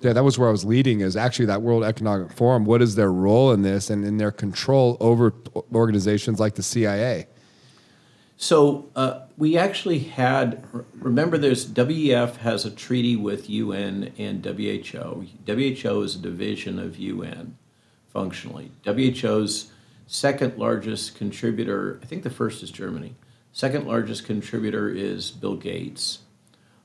Yeah, 0.00 0.14
that 0.14 0.24
was 0.24 0.38
where 0.38 0.48
I 0.48 0.52
was 0.52 0.64
leading. 0.64 1.00
Is 1.00 1.16
actually 1.16 1.46
that 1.46 1.62
World 1.62 1.84
Economic 1.84 2.32
Forum. 2.32 2.64
What 2.64 2.80
is 2.80 2.94
their 2.94 3.12
role 3.12 3.52
in 3.52 3.62
this, 3.62 3.90
and 3.90 4.04
in 4.04 4.16
their 4.16 4.30
control 4.30 4.96
over 5.00 5.34
organizations 5.74 6.40
like 6.40 6.54
the 6.54 6.62
CIA? 6.62 7.26
So 8.36 8.88
uh, 8.96 9.20
we 9.36 9.58
actually 9.58 9.98
had. 9.98 10.64
Remember, 10.94 11.36
there's 11.36 11.66
WEF 11.66 12.36
has 12.36 12.64
a 12.64 12.70
treaty 12.70 13.14
with 13.14 13.50
UN 13.50 14.12
and 14.16 14.44
WHO. 14.44 15.26
WHO 15.46 16.02
is 16.02 16.14
a 16.14 16.18
division 16.18 16.78
of 16.78 16.96
UN, 16.96 17.58
functionally. 18.08 18.70
WHO's 18.86 19.70
second 20.06 20.58
largest 20.58 21.14
contributor, 21.14 22.00
I 22.02 22.06
think 22.06 22.22
the 22.22 22.30
first 22.30 22.62
is 22.62 22.70
Germany. 22.70 23.14
Second 23.52 23.86
largest 23.86 24.24
contributor 24.24 24.88
is 24.88 25.30
Bill 25.30 25.56
Gates, 25.56 26.20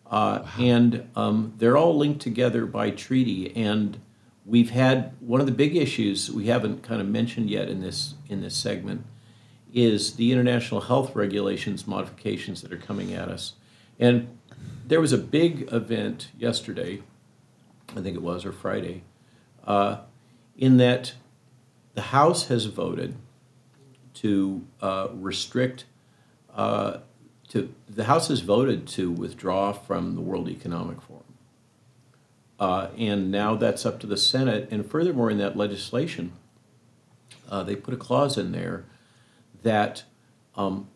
uh, 0.10 0.46
and 0.60 1.10
um, 1.16 1.54
they're 1.58 1.78
all 1.78 1.98
linked 1.98 2.22
together 2.22 2.66
by 2.66 2.92
treaty. 2.92 3.56
And 3.56 4.00
we've 4.46 4.70
had 4.70 5.14
one 5.20 5.40
of 5.40 5.48
the 5.48 5.52
big 5.52 5.76
issues 5.76 6.32
we 6.32 6.48
haven't 6.48 6.84
kind 6.84 7.02
of 7.02 7.08
mentioned 7.08 7.50
yet 7.50 7.70
in 7.70 7.82
this 7.82 8.16
in 8.30 8.42
this 8.42 8.56
segment 8.56 9.06
is 9.74 10.16
the 10.16 10.32
international 10.32 10.82
health 10.82 11.16
regulations 11.16 11.86
modifications 11.86 12.62
that 12.62 12.72
are 12.72 12.78
coming 12.78 13.14
at 13.14 13.28
us. 13.28 13.54
And 14.00 14.38
there 14.88 15.02
was 15.02 15.12
a 15.12 15.18
big 15.18 15.72
event 15.74 16.30
yesterday, 16.38 17.02
I 17.96 18.02
think 18.02 18.16
it 18.16 18.22
was, 18.22 18.46
or 18.46 18.52
Friday, 18.52 19.04
uh, 19.66 19.98
in 20.58 20.78
that 20.78 21.14
the 21.94 22.02
House 22.02 22.48
has 22.48 22.66
voted 22.66 23.16
to 24.16 24.66
uh, 24.82 25.08
restrict, 25.14 25.86
uh, 26.54 27.00
to 27.56 27.74
the 27.88 28.04
House 28.04 28.28
has 28.28 28.42
voted 28.42 28.86
to 28.90 29.10
withdraw 29.10 29.72
from 29.72 30.16
the 30.16 30.22
World 30.22 30.50
Economic 30.50 31.02
Forum. 31.02 31.24
Uh, 32.60 32.90
and 32.98 33.32
now 33.32 33.56
that's 33.56 33.86
up 33.86 33.98
to 34.02 34.08
the 34.08 34.18
Senate. 34.18 34.68
And 34.72 34.86
furthermore, 34.86 35.32
in 35.32 35.38
that 35.38 35.56
legislation, 35.56 36.34
uh, 37.50 37.64
they 37.64 37.78
put 37.78 37.94
a 37.94 37.98
clause 37.98 38.38
in 38.38 38.52
there 38.52 38.84
that 39.64 40.04
um, 40.56 40.90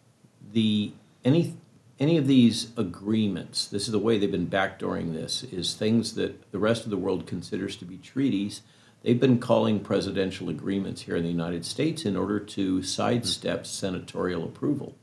the 0.51 0.91
any 1.23 1.55
any 1.97 2.17
of 2.17 2.27
these 2.27 2.71
agreements, 2.77 3.67
this 3.67 3.85
is 3.85 3.91
the 3.91 3.99
way 3.99 4.17
they've 4.17 4.31
been 4.31 4.47
backdooring 4.47 5.13
this, 5.13 5.43
is 5.43 5.73
things 5.73 6.15
that 6.15 6.51
the 6.51 6.59
rest 6.59 6.83
of 6.83 6.91
the 6.91 6.97
world 6.97 7.25
considers 7.25 7.75
to 7.77 7.85
be 7.85 7.97
treaties. 7.97 8.61
They've 9.03 9.19
been 9.19 9.39
calling 9.39 9.79
presidential 9.79 10.49
agreements 10.49 11.01
here 11.03 11.15
in 11.15 11.23
the 11.23 11.29
United 11.29 11.65
States 11.65 12.05
in 12.05 12.17
order 12.17 12.39
to 12.39 12.83
sidestep 12.83 13.65
senatorial 13.65 14.43
approval. 14.43 14.95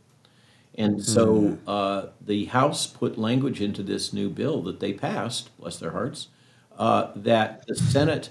And 0.77 1.03
so 1.03 1.57
uh, 1.67 2.09
the 2.21 2.47
House 2.47 2.87
put 2.87 3.17
language 3.17 3.63
into 3.63 3.83
this 3.83 4.13
new 4.13 4.29
bill 4.29 4.61
that 4.63 4.79
they 4.79 4.93
passed, 4.93 5.57
bless 5.59 5.79
their 5.79 5.93
hearts, 5.93 6.29
uh, 6.79 7.13
that 7.17 7.67
the 7.67 7.75
Senate 7.75 8.31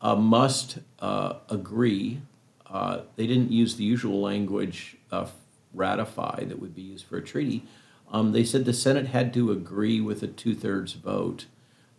uh, 0.00 0.16
must 0.16 0.78
uh, 0.98 1.34
agree. 1.48 2.20
Uh, 2.66 3.02
they 3.14 3.26
didn't 3.28 3.52
use 3.52 3.76
the 3.76 3.84
usual 3.84 4.20
language 4.20 4.96
of 5.12 5.32
ratify 5.72 6.44
that 6.44 6.60
would 6.60 6.74
be 6.74 6.82
used 6.82 7.06
for 7.06 7.16
a 7.16 7.22
treaty. 7.22 7.62
Um, 8.10 8.32
they 8.32 8.44
said 8.44 8.64
the 8.64 8.72
Senate 8.72 9.06
had 9.06 9.32
to 9.34 9.52
agree 9.52 10.00
with 10.00 10.22
a 10.22 10.26
two 10.26 10.54
thirds 10.54 10.92
vote 10.94 11.46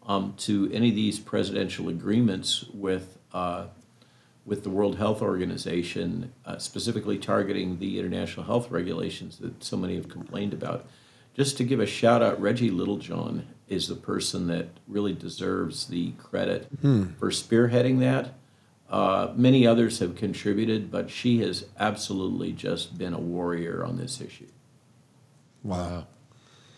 um, 0.05 0.33
to 0.37 0.69
any 0.73 0.89
of 0.89 0.95
these 0.95 1.19
presidential 1.19 1.89
agreements 1.89 2.65
with 2.73 3.17
uh, 3.33 3.67
with 4.45 4.63
the 4.63 4.69
World 4.69 4.97
Health 4.97 5.21
Organization, 5.21 6.31
uh, 6.45 6.57
specifically 6.57 7.17
targeting 7.17 7.79
the 7.79 7.99
international 7.99 8.45
health 8.45 8.69
regulations 8.69 9.37
that 9.39 9.63
so 9.63 9.75
many 9.75 9.95
have 9.95 10.07
complained 10.07 10.53
about. 10.53 10.85
Just 11.33 11.57
to 11.57 11.63
give 11.63 11.79
a 11.79 11.85
shout 11.85 12.21
out, 12.21 12.39
Reggie 12.39 12.69
Littlejohn 12.69 13.47
is 13.67 13.87
the 13.87 13.95
person 13.95 14.47
that 14.47 14.67
really 14.87 15.13
deserves 15.13 15.87
the 15.87 16.11
credit 16.11 16.67
for 17.19 17.29
spearheading 17.29 17.99
that. 17.99 18.35
Uh, 18.89 19.33
many 19.35 19.65
others 19.65 19.99
have 19.99 20.15
contributed, 20.15 20.91
but 20.91 21.09
she 21.09 21.39
has 21.39 21.65
absolutely 21.79 22.51
just 22.51 22.97
been 22.97 23.13
a 23.13 23.19
warrior 23.19 23.83
on 23.83 23.97
this 23.97 24.21
issue. 24.21 24.47
Wow. 25.63 26.05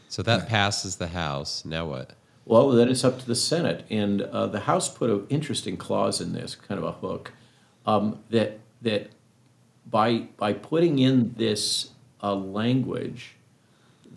So 0.07 0.23
that 0.23 0.47
passes 0.47 0.95
the 0.95 1.07
House. 1.07 1.65
Now 1.65 1.85
what? 1.85 2.13
Well, 2.45 2.69
then 2.69 2.87
it's 2.87 3.03
up 3.03 3.19
to 3.19 3.27
the 3.27 3.35
Senate, 3.35 3.85
and 3.89 4.21
uh, 4.21 4.47
the 4.47 4.61
House 4.61 4.87
put 4.87 5.09
an 5.09 5.27
interesting 5.27 5.75
clause 5.75 6.21
in 6.21 6.31
this, 6.31 6.55
kind 6.55 6.77
of 6.79 6.85
a 6.85 6.93
hook, 6.93 7.33
um, 7.87 8.19
that 8.29 8.59
that 8.81 9.09
by 9.89 10.27
by 10.37 10.53
putting 10.53 10.99
in 10.99 11.33
this 11.37 11.91
uh, 12.21 12.35
language, 12.35 13.35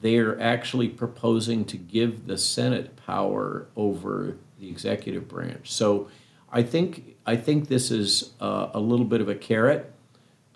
they 0.01 0.19
are 0.19 0.39
actually 0.41 0.89
proposing 0.89 1.65
to 1.65 1.79
give 1.79 2.27
the 2.27 2.37
Senate 2.37 2.97
power 2.97 3.69
over 3.77 4.37
the 4.59 4.69
executive 4.69 5.29
branch. 5.29 5.71
So, 5.71 6.09
I 6.53 6.63
think 6.63 7.17
I 7.25 7.37
think 7.37 7.69
this 7.69 7.91
is 7.91 8.33
uh, 8.41 8.69
a 8.75 8.81
little 8.81 9.07
bit 9.07 9.21
of 9.21 9.29
a 9.29 9.35
carrot 9.35 9.91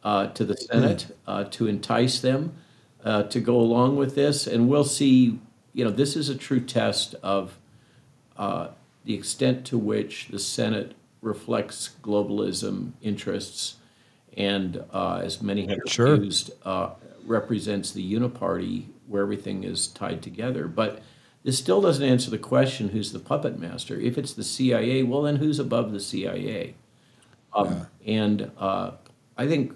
uh, 0.03 0.27
to 0.29 0.45
the 0.45 0.57
Senate 0.57 1.17
uh, 1.27 1.45
to 1.45 1.69
entice 1.69 2.21
them 2.21 2.55
uh, 3.05 3.23
to 3.25 3.41
go 3.41 3.57
along 3.57 3.97
with 3.97 4.15
this, 4.15 4.47
and 4.47 4.69
we'll 4.69 4.85
see. 4.85 5.39
You 5.73 5.85
know, 5.85 5.91
this 5.91 6.15
is 6.15 6.29
a 6.29 6.37
true 6.37 6.61
test 6.61 7.17
of 7.23 7.59
uh, 8.37 8.69
the 9.05 9.15
extent 9.15 9.67
to 9.67 9.79
which 9.79 10.29
the 10.29 10.39
Senate 10.39 10.95
reflects 11.25 11.97
globalism 12.03 12.93
interests, 13.03 13.77
and 14.37 14.85
uh, 14.93 15.21
as 15.25 15.43
many 15.43 15.67
have 15.67 15.79
Sure. 15.87 16.15
accused, 16.15 16.53
uh, 16.65 16.91
represents 17.25 17.91
the 17.93 18.15
uniparty 18.15 18.87
where 19.09 19.23
everything 19.23 19.65
is 19.65 19.89
tied 19.89 20.23
together. 20.23 20.69
But 20.69 21.03
this 21.43 21.59
still 21.59 21.81
doesn't 21.81 22.05
answer 22.05 22.31
the 22.31 22.39
question: 22.39 22.91
Who's 22.91 23.13
the 23.13 23.19
puppet 23.19 23.59
master? 23.59 23.99
If 23.99 24.19
it's 24.19 24.35
the 24.35 24.45
CIA, 24.45 25.03
well, 25.03 25.23
then 25.23 25.37
who's 25.37 25.59
above 25.59 25.93
the 25.93 26.01
CIA? 26.01 26.75
Um, 27.55 27.87
And 28.07 28.51
uh, 28.59 28.93
I 29.37 29.47
think 29.47 29.73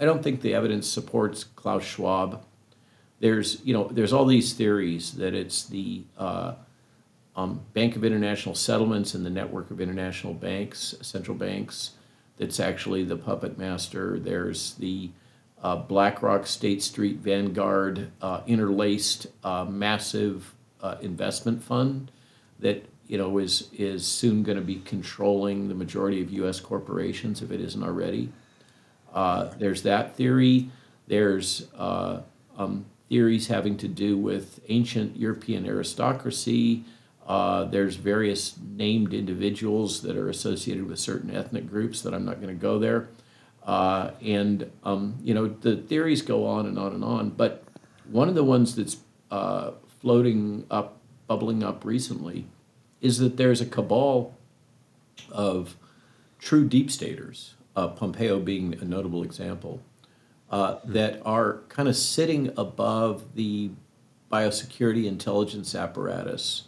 I 0.00 0.04
don't 0.04 0.22
think 0.22 0.40
the 0.40 0.54
evidence 0.54 0.86
supports 0.88 1.44
Klaus 1.44 1.84
Schwab. 1.84 2.44
There's 3.20 3.60
you 3.64 3.72
know 3.72 3.88
there's 3.90 4.12
all 4.12 4.24
these 4.26 4.52
theories 4.54 5.12
that 5.12 5.34
it's 5.34 5.64
the 5.64 6.02
uh, 6.18 6.54
um, 7.36 7.60
Bank 7.72 7.96
of 7.96 8.04
International 8.04 8.54
Settlements 8.54 9.14
and 9.14 9.24
the 9.24 9.30
network 9.30 9.70
of 9.70 9.80
international 9.80 10.34
banks, 10.34 10.94
central 11.00 11.36
banks, 11.36 11.92
that's 12.38 12.60
actually 12.60 13.04
the 13.04 13.16
puppet 13.16 13.58
master. 13.58 14.18
There's 14.18 14.74
the 14.74 15.10
uh, 15.62 15.76
BlackRock, 15.76 16.46
State 16.46 16.82
Street, 16.82 17.18
Vanguard, 17.18 18.10
uh, 18.20 18.40
interlaced 18.46 19.28
uh, 19.44 19.64
massive 19.64 20.54
uh, 20.82 20.96
investment 21.00 21.62
fund 21.62 22.10
that 22.58 22.84
you 23.06 23.16
know 23.16 23.38
is 23.38 23.68
is 23.72 24.06
soon 24.06 24.42
going 24.42 24.58
to 24.58 24.64
be 24.64 24.76
controlling 24.76 25.68
the 25.68 25.74
majority 25.74 26.20
of 26.20 26.30
U.S. 26.32 26.60
corporations 26.60 27.42
if 27.42 27.50
it 27.50 27.60
isn't 27.60 27.82
already. 27.82 28.30
Uh, 29.12 29.50
there's 29.58 29.82
that 29.82 30.16
theory. 30.16 30.70
There's 31.06 31.68
uh, 31.76 32.22
um, 32.56 32.86
theories 33.08 33.48
having 33.48 33.76
to 33.78 33.88
do 33.88 34.16
with 34.16 34.60
ancient 34.68 35.16
European 35.16 35.66
aristocracy. 35.66 36.84
Uh, 37.26 37.64
there's 37.64 37.96
various 37.96 38.56
named 38.58 39.14
individuals 39.14 40.02
that 40.02 40.16
are 40.16 40.28
associated 40.28 40.88
with 40.88 40.98
certain 40.98 41.34
ethnic 41.34 41.68
groups 41.68 42.02
that 42.02 42.12
I'm 42.12 42.24
not 42.24 42.40
going 42.40 42.54
to 42.54 42.60
go 42.60 42.78
there. 42.78 43.08
Uh, 43.64 44.10
and, 44.20 44.70
um, 44.82 45.16
you 45.22 45.34
know, 45.34 45.46
the 45.46 45.76
theories 45.76 46.22
go 46.22 46.46
on 46.46 46.66
and 46.66 46.78
on 46.78 46.92
and 46.92 47.04
on. 47.04 47.30
But 47.30 47.64
one 48.10 48.28
of 48.28 48.34
the 48.34 48.42
ones 48.42 48.74
that's 48.74 48.96
uh, 49.30 49.72
floating 50.00 50.66
up, 50.70 50.98
bubbling 51.28 51.62
up 51.62 51.84
recently, 51.84 52.46
is 53.00 53.18
that 53.18 53.36
there's 53.36 53.60
a 53.60 53.66
cabal 53.66 54.36
of 55.30 55.76
true 56.40 56.66
deep 56.66 56.90
staters, 56.90 57.54
uh, 57.76 57.88
Pompeo 57.88 58.40
being 58.40 58.74
a 58.80 58.84
notable 58.84 59.22
example, 59.22 59.80
uh, 60.50 60.78
that 60.84 61.20
are 61.24 61.60
kind 61.68 61.88
of 61.88 61.96
sitting 61.96 62.52
above 62.56 63.36
the 63.36 63.70
biosecurity 64.30 65.06
intelligence 65.06 65.74
apparatus 65.74 66.64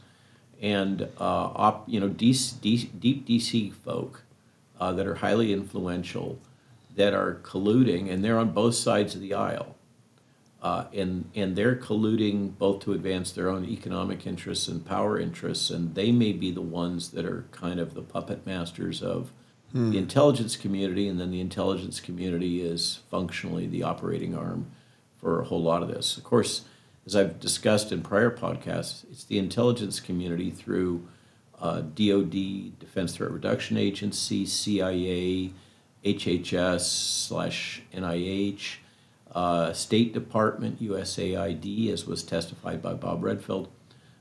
and 0.65 1.03
uh, 1.21 1.53
op, 1.55 1.87
you 1.87 2.01
know 2.01 2.09
DC, 2.09 2.89
deep 2.99 3.29
DC 3.29 3.73
folk 3.73 4.23
uh, 4.81 4.93
that 4.93 5.07
are 5.07 5.17
highly 5.17 5.53
influential 5.53 6.39
that 6.97 7.13
are 7.13 7.35
colluding, 7.43 8.11
and 8.11 8.25
they're 8.25 8.39
on 8.39 8.51
both 8.51 8.75
sides 8.75 9.15
of 9.15 9.21
the 9.21 9.35
aisle. 9.35 9.77
Uh, 10.63 10.87
and 10.95 11.31
and 11.35 11.55
they're 11.55 11.77
colluding 11.77 12.57
both 12.57 12.81
to 12.81 12.95
advance 12.95 13.31
their 13.31 13.51
own 13.51 13.67
economic 13.67 14.27
interests 14.27 14.67
and 14.67 14.87
power 14.87 15.19
interests, 15.21 15.69
and 15.69 15.95
they 15.95 16.11
may 16.11 16.33
be 16.33 16.51
the 16.51 16.63
ones 16.63 17.11
that 17.11 17.27
are 17.27 17.45
kind 17.51 17.79
of 17.79 17.93
the 17.93 18.01
puppet 18.01 18.47
masters 18.47 19.03
of 19.03 19.33
hmm. 19.73 19.91
the 19.91 19.99
intelligence 19.99 20.57
community, 20.57 21.07
and 21.07 21.21
then 21.21 21.31
the 21.31 21.43
intelligence 21.43 22.01
community 22.01 22.63
is 22.63 23.01
functionally 23.11 23.67
the 23.67 23.83
operating 23.83 24.35
arm 24.35 24.71
for 25.19 25.43
a 25.43 25.45
whole 25.45 25.63
lot 25.63 25.83
of 25.83 25.89
this. 25.89 26.17
Of 26.17 26.25
course, 26.25 26.63
as 27.07 27.15
I've 27.15 27.39
discussed 27.39 27.93
in 27.93 28.03
prior 28.03 28.31
podcasts, 28.31 29.05
it's 29.11 29.25
the 29.25 29.39
intelligence 29.39 30.01
community 30.01 30.51
through 30.51 31.07
uh, 31.61 31.81
DoD, 31.81 32.79
Defense 32.79 33.15
Threat 33.15 33.31
Reduction 33.31 33.77
Agency, 33.77 34.47
CIA, 34.47 35.53
HHS 36.05 37.27
slash 37.27 37.83
NIH, 37.95 38.77
uh, 39.35 39.73
State 39.73 40.13
Department, 40.13 40.83
USAID, 40.83 41.91
as 41.91 42.07
was 42.07 42.23
testified 42.23 42.81
by 42.83 42.95
Bob 42.95 43.23
Redfield, 43.23 43.69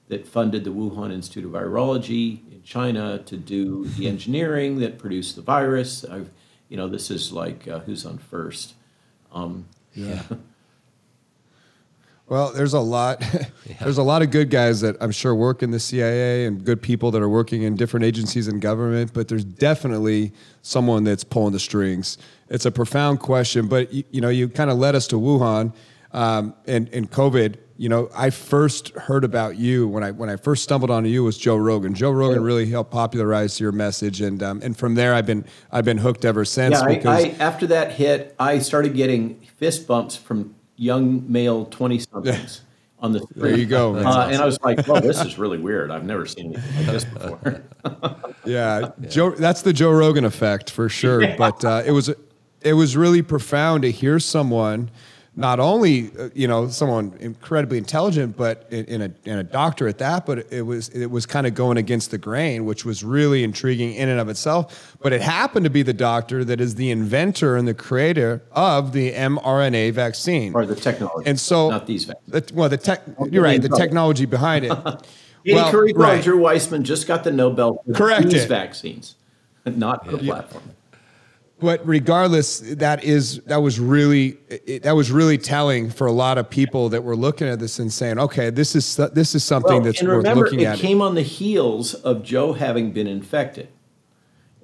that 0.08 0.28
funded 0.28 0.64
the 0.64 0.72
Wuhan 0.72 1.12
Institute 1.12 1.46
of 1.46 1.52
Virology 1.52 2.52
in 2.52 2.64
China 2.64 3.20
to 3.20 3.38
do 3.38 3.86
the 3.86 4.08
engineering 4.14 4.80
that 4.80 4.98
produced 4.98 5.36
the 5.36 5.42
virus. 5.42 6.04
I've, 6.04 6.30
you 6.68 6.78
know, 6.78 6.88
this 6.88 7.10
is 7.10 7.32
like 7.32 7.68
uh, 7.68 7.80
who's 7.80 8.06
on 8.06 8.18
first. 8.18 8.74
Um, 9.32 9.68
yeah. 9.94 10.24
Well, 12.28 12.52
there's 12.52 12.74
a 12.74 12.80
lot. 12.80 13.22
yeah. 13.22 13.46
There's 13.82 13.98
a 13.98 14.04
lot 14.04 14.22
of 14.22 14.32
good 14.32 14.50
guys 14.50 14.82
that 14.82 14.96
I'm 15.02 15.12
sure 15.12 15.36
work 15.36 15.62
in 15.62 15.72
the 15.72 15.80
CIA 15.80 16.46
and 16.46 16.64
good 16.64 16.82
people 16.82 17.12
that 17.12 17.22
are 17.22 17.30
working 17.30 17.64
in 17.64 17.76
different 17.76 18.06
agencies 18.06 18.48
and 18.48 18.62
government, 18.62 19.14
but 19.14 19.28
there's 19.28 19.44
definitely 19.44 20.32
someone 20.62 21.04
that's 21.04 21.24
pulling 21.24 21.54
the 21.54 21.60
strings. 21.60 22.18
It's 22.50 22.66
a 22.66 22.72
profound 22.72 23.20
question, 23.20 23.68
but 23.68 23.92
you, 23.94 24.04
you 24.12 24.22
know, 24.22 24.30
you 24.30 24.48
kind 24.48 24.70
of 24.70 24.78
led 24.78 24.96
us 24.96 25.08
to 25.08 25.16
Wuhan 25.16 25.74
um, 26.12 26.54
and, 26.66 26.88
and 26.94 27.12
COVID. 27.12 27.58
You 27.78 27.90
know, 27.90 28.10
I 28.16 28.30
first 28.30 28.90
heard 28.90 29.24
about 29.24 29.58
you 29.58 29.88
when 29.88 30.04
I 30.04 30.12
when 30.12 30.30
I 30.30 30.38
first 30.38 30.64
stumbled 30.64 30.92
onto 30.92 31.10
you 31.10 31.24
was 31.24 31.38
Joe 31.38 31.58
Rogan. 31.58 31.94
Joe 31.96 32.12
Rogan 32.12 32.44
really 32.44 32.68
helped 32.68 32.92
popularize 32.92 33.60
your 33.60 33.72
message, 33.72 34.22
and 34.22 34.42
um, 34.44 34.62
and 34.64 34.78
from 34.78 34.96
there 34.96 35.14
I've 35.14 35.26
been 35.26 35.44
I've 35.72 35.84
been 35.84 35.98
hooked 35.98 36.24
ever 36.24 36.46
since. 36.46 36.80
Yeah, 36.80 36.88
because 36.88 37.26
I, 37.26 37.30
I, 37.30 37.36
after 37.40 37.68
that 37.68 37.94
hit, 37.94 38.36
I 38.40 38.60
started 38.60 38.94
getting 38.94 39.42
fist 39.58 39.88
bumps 39.88 40.16
from 40.16 40.56
young 40.76 41.32
male 41.32 41.66
20 41.66 42.00
somethings 42.12 42.62
on 43.00 43.12
the 43.12 43.20
street. 43.20 43.42
There 43.42 43.58
you 43.58 43.66
go. 43.66 43.96
Uh, 43.96 44.04
awesome. 44.04 44.34
And 44.34 44.42
I 44.42 44.46
was 44.46 44.60
like, 44.62 44.88
well, 44.88 45.02
this 45.02 45.22
is 45.22 45.38
really 45.38 45.58
weird. 45.58 45.92
I've 45.92 46.06
never 46.06 46.26
seen 46.26 46.54
anything 46.56 46.78
like 46.78 46.86
this 46.88 47.06
before. 47.06 47.64
yeah, 48.46 48.90
yeah, 49.00 49.10
Joe, 49.10 49.32
that's 49.32 49.62
the 49.62 49.74
Joe 49.74 49.92
Rogan 49.92 50.26
effect 50.26 50.72
for 50.72 50.90
sure. 50.90 51.22
Yeah. 51.24 51.36
But 51.38 51.64
uh, 51.64 51.84
it 51.86 51.92
was 51.92 52.10
it 52.62 52.74
was 52.74 52.98
really 52.98 53.22
profound 53.22 53.84
to 53.84 53.92
hear 53.92 54.20
someone 54.20 54.90
not 55.36 55.60
only 55.60 56.12
uh, 56.18 56.30
you 56.36 56.48
know 56.48 56.68
someone 56.68 57.14
incredibly 57.20 57.78
intelligent, 57.78 58.38
but 58.38 58.68
in, 58.72 59.02
a 59.02 59.12
in 59.26 59.40
a 59.40 59.44
doctor 59.44 59.88
at 59.88 59.98
that. 59.98 60.26
But 60.26 60.52
it 60.52 60.62
was 60.62 60.90
it 60.90 61.08
was 61.08 61.26
kind 61.26 61.48
of 61.48 61.56
going 61.56 61.78
against 61.78 62.12
the 62.12 62.18
grain, 62.18 62.66
which 62.66 62.86
was 62.86 63.04
really 63.04 63.44
intriguing 63.44 63.94
in 63.94 64.10
and 64.10 64.20
of 64.20 64.30
itself. 64.30 64.96
But 65.02 65.14
it 65.14 65.22
happened 65.22 65.64
to 65.64 65.70
be 65.70 65.82
the 65.82 65.94
doctor 65.94 66.46
that 66.46 66.62
is 66.62 66.76
the 66.76 66.92
inventor 66.92 67.58
and 67.58 67.68
the 67.68 67.74
creator 67.74 68.44
of 68.52 68.94
the 68.94 69.12
mRNA 69.14 69.94
vaccine 69.94 70.54
or 70.54 70.66
the 70.66 70.76
technology, 70.76 71.28
and 71.28 71.40
so 71.40 71.70
not 71.70 71.88
these 71.88 72.06
vaccines. 72.06 72.48
The, 72.48 72.54
well, 72.54 72.70
the 72.70 72.78
tech 72.78 73.02
you're 73.32 73.44
right, 73.44 73.62
the 73.62 73.70
technology 73.70 74.26
behind 74.26 74.66
it. 74.66 74.72
Katie 75.46 75.56
well, 75.56 75.74
right. 75.96 76.24
Drew 76.24 76.40
Weissman 76.40 76.86
just 76.86 77.06
got 77.06 77.26
the 77.26 77.32
Nobel 77.32 77.84
for 77.86 77.94
Correct 77.94 78.30
these 78.30 78.46
it. 78.46 78.48
vaccines, 78.48 79.16
not 79.66 80.06
the 80.06 80.18
yeah. 80.18 80.32
platform 80.32 80.64
but 81.60 81.86
regardless 81.88 82.60
that 82.60 83.04
is 83.04 83.40
that 83.42 83.58
was 83.58 83.80
really 83.80 84.38
it, 84.50 84.84
that 84.84 84.96
was 84.96 85.12
really 85.12 85.38
telling 85.38 85.90
for 85.90 86.08
a 86.08 86.12
lot 86.12 86.38
of 86.38 86.50
people 86.50 86.90
that 86.90 87.04
were 87.04 87.16
looking 87.16 87.48
at 87.48 87.60
this 87.60 87.80
and 87.80 87.92
saying 87.92 88.20
okay 88.20 88.50
this 88.50 88.76
is 88.76 88.96
this 89.14 89.34
is 89.36 89.44
something 89.44 89.74
well, 89.74 89.82
that's 89.82 90.00
and 90.00 90.10
worth 90.10 90.18
remember, 90.18 90.44
looking 90.44 90.60
it 90.60 90.66
at. 90.66 90.78
it 90.78 90.82
came 90.82 91.02
on 91.02 91.16
the 91.16 91.22
heels 91.22 91.94
of 91.94 92.24
joe 92.24 92.54
having 92.54 92.92
been 92.92 93.08
infected. 93.08 93.70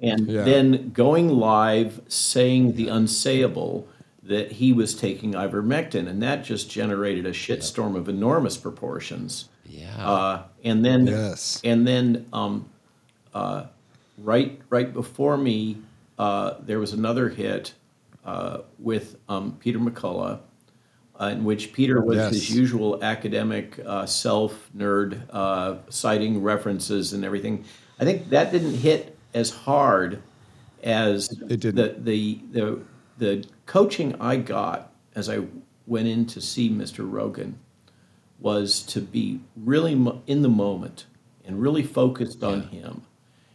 And 0.02 0.28
yeah. 0.28 0.44
then 0.44 0.90
going 0.92 1.28
live 1.28 2.00
saying 2.08 2.74
the 2.74 2.86
unsayable 2.86 3.84
that 4.22 4.52
he 4.52 4.72
was 4.72 4.94
taking 4.94 5.32
ivermectin 5.32 6.08
and 6.08 6.22
that 6.22 6.44
just 6.44 6.70
generated 6.70 7.26
a 7.26 7.32
shitstorm 7.32 7.96
of 7.96 8.08
enormous 8.08 8.56
proportions. 8.56 9.48
Yeah. 9.66 9.94
Uh, 9.98 10.42
and 10.64 10.84
then 10.84 11.06
yes. 11.06 11.60
and 11.64 11.86
then 11.86 12.26
um, 12.32 12.68
uh, 13.34 13.66
right 14.18 14.60
right 14.70 14.92
before 14.92 15.36
me 15.36 15.78
uh, 16.20 16.58
there 16.60 16.78
was 16.78 16.92
another 16.92 17.30
hit 17.30 17.72
uh, 18.26 18.58
with 18.78 19.16
um, 19.30 19.56
Peter 19.58 19.78
McCullough, 19.78 20.38
uh, 21.18 21.24
in 21.24 21.44
which 21.44 21.72
Peter 21.72 22.02
was 22.02 22.18
yes. 22.18 22.32
his 22.34 22.54
usual 22.54 23.02
academic 23.02 23.80
uh, 23.86 24.04
self 24.04 24.68
nerd, 24.76 25.22
uh, 25.30 25.76
citing 25.88 26.42
references 26.42 27.14
and 27.14 27.24
everything. 27.24 27.64
I 27.98 28.04
think 28.04 28.28
that 28.28 28.52
didn't 28.52 28.74
hit 28.74 29.16
as 29.32 29.48
hard 29.48 30.22
as 30.82 31.30
it 31.48 31.60
did. 31.60 31.76
The, 31.76 31.96
the 31.98 32.38
the 32.52 32.78
the 33.16 33.46
coaching 33.64 34.14
I 34.20 34.36
got 34.36 34.92
as 35.14 35.30
I 35.30 35.44
went 35.86 36.06
in 36.06 36.26
to 36.26 36.42
see 36.42 36.68
Mr. 36.68 37.10
Rogan 37.10 37.58
was 38.40 38.82
to 38.82 39.00
be 39.00 39.40
really 39.56 39.92
in 40.26 40.42
the 40.42 40.50
moment 40.50 41.06
and 41.46 41.62
really 41.62 41.82
focused 41.82 42.44
on 42.44 42.68
yeah. 42.70 42.80
him. 42.80 43.02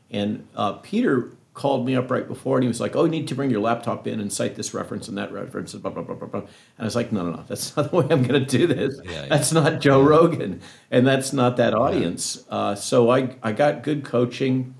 And 0.09 0.47
uh, 0.55 0.73
Peter 0.73 1.29
called 1.55 1.85
me 1.85 1.95
up 1.95 2.11
right 2.11 2.27
before 2.27 2.57
and 2.57 2.63
he 2.63 2.67
was 2.67 2.81
like, 2.81 2.95
"Oh, 2.95 3.05
you 3.05 3.09
need 3.09 3.27
to 3.29 3.35
bring 3.35 3.49
your 3.49 3.61
laptop 3.61 4.05
in 4.05 4.19
and 4.19 4.31
cite 4.31 4.55
this 4.55 4.73
reference 4.73 5.07
and 5.07 5.17
that 5.17 5.31
reference." 5.31 5.73
And, 5.73 5.81
blah, 5.81 5.91
blah, 5.91 6.03
blah, 6.03 6.15
blah, 6.15 6.27
blah. 6.27 6.39
and 6.41 6.49
I 6.77 6.83
was 6.83 6.95
like, 6.95 7.11
"No, 7.11 7.23
no, 7.23 7.37
no, 7.37 7.43
that's 7.47 7.75
not 7.77 7.89
the 7.89 7.97
way 7.97 8.05
I'm 8.11 8.23
going 8.23 8.45
to 8.45 8.57
do 8.57 8.67
this. 8.67 8.99
Yeah, 9.03 9.11
yeah. 9.11 9.27
That's 9.27 9.51
not 9.51 9.81
Joe 9.81 10.01
Rogan, 10.03 10.61
and 10.91 11.07
that's 11.07 11.33
not 11.33 11.57
that 11.57 11.73
audience." 11.73 12.43
Yeah. 12.47 12.55
Uh, 12.55 12.75
so 12.75 13.09
I 13.09 13.35
I 13.41 13.53
got 13.53 13.81
good 13.81 14.03
coaching. 14.03 14.75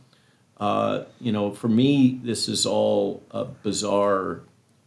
Uh, 0.58 1.06
you 1.20 1.32
know, 1.32 1.52
for 1.52 1.68
me, 1.68 2.20
this 2.24 2.48
is 2.48 2.66
all 2.66 3.24
a 3.32 3.46
bizarre, 3.46 4.42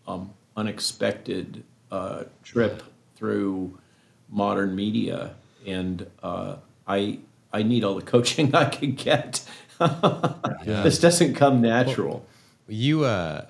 um, 0.07 0.33
unexpected 0.57 1.65
uh, 1.91 2.25
trip 2.43 2.83
through 3.17 3.79
modern 4.31 4.77
media, 4.77 5.35
and 5.67 6.07
uh, 6.23 6.57
I 6.87 7.19
I 7.53 7.63
need 7.63 7.83
all 7.83 7.95
the 7.95 8.03
coaching 8.15 8.55
I 8.55 8.67
can 8.67 8.93
get 8.93 9.43
yeah. 9.81 10.83
This 10.83 10.99
doesn't 10.99 11.35
come 11.35 11.61
natural. 11.61 12.25
Well, 12.67 12.77
you 12.77 13.05
uh, 13.05 13.47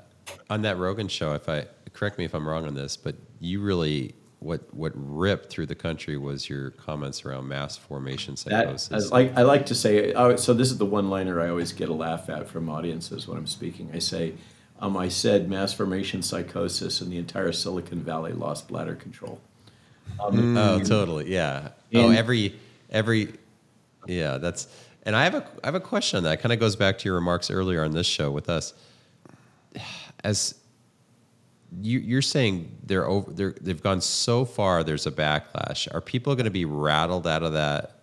on 0.51 0.63
that 0.63 0.79
Rogan 0.79 1.09
show, 1.09 1.35
if 1.35 1.49
I 1.49 1.67
correct 1.93 2.19
me 2.19 2.25
if 2.25 2.35
I'm 2.35 2.47
wrong 2.47 2.67
on 2.67 2.75
this, 2.75 2.97
but 2.97 3.17
you 3.41 3.61
really 3.61 4.15
what 4.41 4.73
what 4.73 4.93
ripped 4.95 5.51
through 5.51 5.67
the 5.67 5.75
country 5.75 6.17
was 6.17 6.49
your 6.49 6.71
comments 6.71 7.25
around 7.25 7.49
mass 7.49 7.77
formation 7.77 8.37
psychosis. 8.37 8.89
That, 8.89 9.15
I, 9.15 9.19
like, 9.19 9.37
I 9.37 9.43
like 9.43 9.67
to 9.67 9.75
say, 9.75 10.13
so 10.37 10.55
this 10.55 10.71
is 10.71 10.79
the 10.79 10.87
one 10.87 11.11
liner 11.11 11.41
I 11.41 11.49
always 11.49 11.73
get 11.73 11.89
a 11.89 11.95
laugh 11.95 12.31
at 12.31 12.49
from 12.49 12.69
audiences 12.69 13.27
when 13.27 13.37
I'm 13.37 13.47
speaking. 13.47 13.91
I 13.93 13.99
say, 13.99 14.35
um, 14.81 14.97
I 14.97 15.09
said 15.09 15.49
mass 15.51 15.73
formation 15.73 16.23
psychosis 16.23 17.01
and 17.01 17.11
the 17.11 17.19
entire 17.19 17.53
Silicon 17.53 18.01
Valley 18.01 18.33
lost 18.33 18.69
bladder 18.69 18.95
control. 18.95 19.41
Um, 20.21 20.57
oh, 20.57 20.79
totally, 20.81 21.33
yeah. 21.33 21.71
oh, 21.95 22.11
every 22.11 22.55
every, 22.91 23.35
yeah. 24.07 24.39
That's 24.39 24.69
and 25.09 25.17
I 25.17 25.25
have 25.25 25.35
a 25.35 25.47
I 25.65 25.69
have 25.69 25.75
a 25.75 25.81
question 25.81 26.19
on 26.19 26.25
that. 26.25 26.43
Kind 26.43 26.53
of 26.53 26.61
goes 26.61 26.77
back 26.77 26.99
to 26.99 27.07
your 27.07 27.15
remarks 27.15 27.51
earlier 27.51 27.83
on 27.83 27.93
this 27.93 28.07
show 28.07 28.31
with 28.31 28.51
us. 28.51 28.75
As 30.23 30.55
you, 31.81 31.99
you're 31.99 32.21
saying 32.21 32.77
they're 32.85 33.09
over, 33.09 33.33
they're, 33.33 33.55
they've 33.59 33.83
gone 33.83 34.03
so 34.03 34.45
far. 34.45 34.85
There's 34.85 35.07
a 35.07 35.11
backlash. 35.11 35.89
Are 35.95 36.03
people 36.03 36.35
going 36.35 36.45
to 36.45 36.51
be 36.51 36.67
rattled 36.67 37.27
out 37.27 37.43
of 37.43 37.55
that 37.55 38.03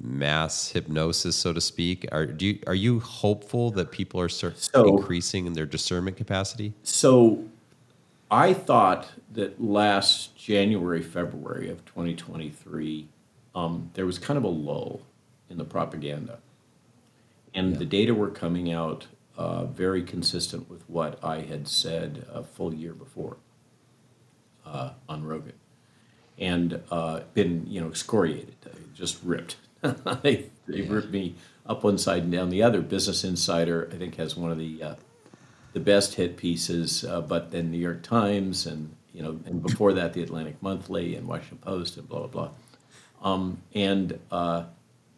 mass 0.00 0.70
hypnosis, 0.70 1.36
so 1.36 1.52
to 1.52 1.60
speak? 1.60 2.08
Are 2.10 2.26
do 2.26 2.46
you, 2.46 2.58
are 2.66 2.74
you 2.74 2.98
hopeful 2.98 3.70
that 3.72 3.92
people 3.92 4.20
are 4.20 4.28
start 4.28 4.58
so, 4.58 4.88
increasing 4.88 5.46
in 5.46 5.52
their 5.52 5.66
discernment 5.66 6.16
capacity? 6.16 6.72
So 6.82 7.44
I 8.32 8.52
thought 8.52 9.06
that 9.32 9.62
last 9.62 10.36
January, 10.36 11.02
February 11.02 11.70
of 11.70 11.84
2023, 11.84 13.06
um, 13.54 13.90
there 13.94 14.06
was 14.06 14.18
kind 14.18 14.36
of 14.36 14.42
a 14.42 14.48
lull 14.48 15.02
in 15.50 15.58
the 15.58 15.64
propaganda. 15.64 16.38
And 17.52 17.76
the 17.76 17.84
data 17.84 18.14
were 18.14 18.30
coming 18.30 18.72
out 18.72 19.08
uh, 19.36 19.64
very 19.64 20.02
consistent 20.02 20.70
with 20.70 20.88
what 20.88 21.22
I 21.22 21.40
had 21.40 21.66
said 21.66 22.24
a 22.32 22.42
full 22.42 22.72
year 22.72 22.92
before 22.92 23.36
uh, 24.64 24.90
on 25.08 25.24
Rogan. 25.24 25.54
And 26.38 26.80
uh, 26.90 27.20
been, 27.34 27.66
you 27.66 27.80
know, 27.80 27.88
excoriated, 27.88 28.54
just 28.94 29.22
ripped. 29.22 29.56
they 30.22 30.46
they 30.66 30.82
ripped 30.82 31.10
me 31.10 31.34
up 31.66 31.84
one 31.84 31.98
side 31.98 32.22
and 32.22 32.32
down 32.32 32.50
the 32.50 32.62
other. 32.62 32.80
Business 32.80 33.24
Insider, 33.24 33.90
I 33.92 33.96
think, 33.96 34.16
has 34.16 34.36
one 34.36 34.50
of 34.50 34.58
the 34.58 34.82
uh, 34.82 34.94
the 35.72 35.80
best 35.80 36.14
hit 36.14 36.36
pieces, 36.36 37.04
uh, 37.04 37.20
but 37.20 37.50
then 37.50 37.70
New 37.70 37.78
York 37.78 38.02
Times 38.02 38.66
and 38.66 38.94
you 39.12 39.22
know, 39.22 39.40
and 39.44 39.62
before 39.62 39.92
that, 39.94 40.12
the 40.12 40.22
Atlantic 40.22 40.62
Monthly 40.62 41.14
and 41.14 41.26
Washington 41.26 41.58
Post 41.58 41.96
and 41.96 42.08
blah 42.08 42.26
blah 42.26 42.50
blah, 43.22 43.30
um, 43.32 43.62
and 43.74 44.18
uh, 44.30 44.64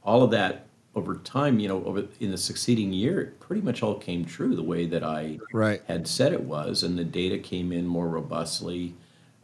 all 0.05 0.23
of 0.23 0.31
that 0.33 0.67
over 0.95 1.17
time, 1.17 1.59
you 1.59 1.69
know, 1.69 1.83
over 1.85 2.05
in 2.21 2.31
the 2.31 2.37
succeeding 2.37 2.93
year, 2.93 3.21
it 3.21 3.41
pretty 3.41 3.63
much 3.63 3.83
all 3.83 3.95
came 3.95 4.25
true 4.25 4.55
the 4.55 4.63
way 4.63 4.87
that 4.87 5.03
I 5.03 5.39
Right. 5.53 5.81
had 5.89 6.07
said 6.07 6.33
it 6.33 6.43
was, 6.43 6.83
and 6.83 6.99
the 6.99 7.05
data 7.05 7.39
came 7.39 7.73
in 7.73 7.87
more 7.87 8.09
robustly, 8.09 8.95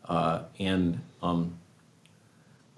uh, 0.09 0.43
and 0.59 1.01
um, 1.23 1.55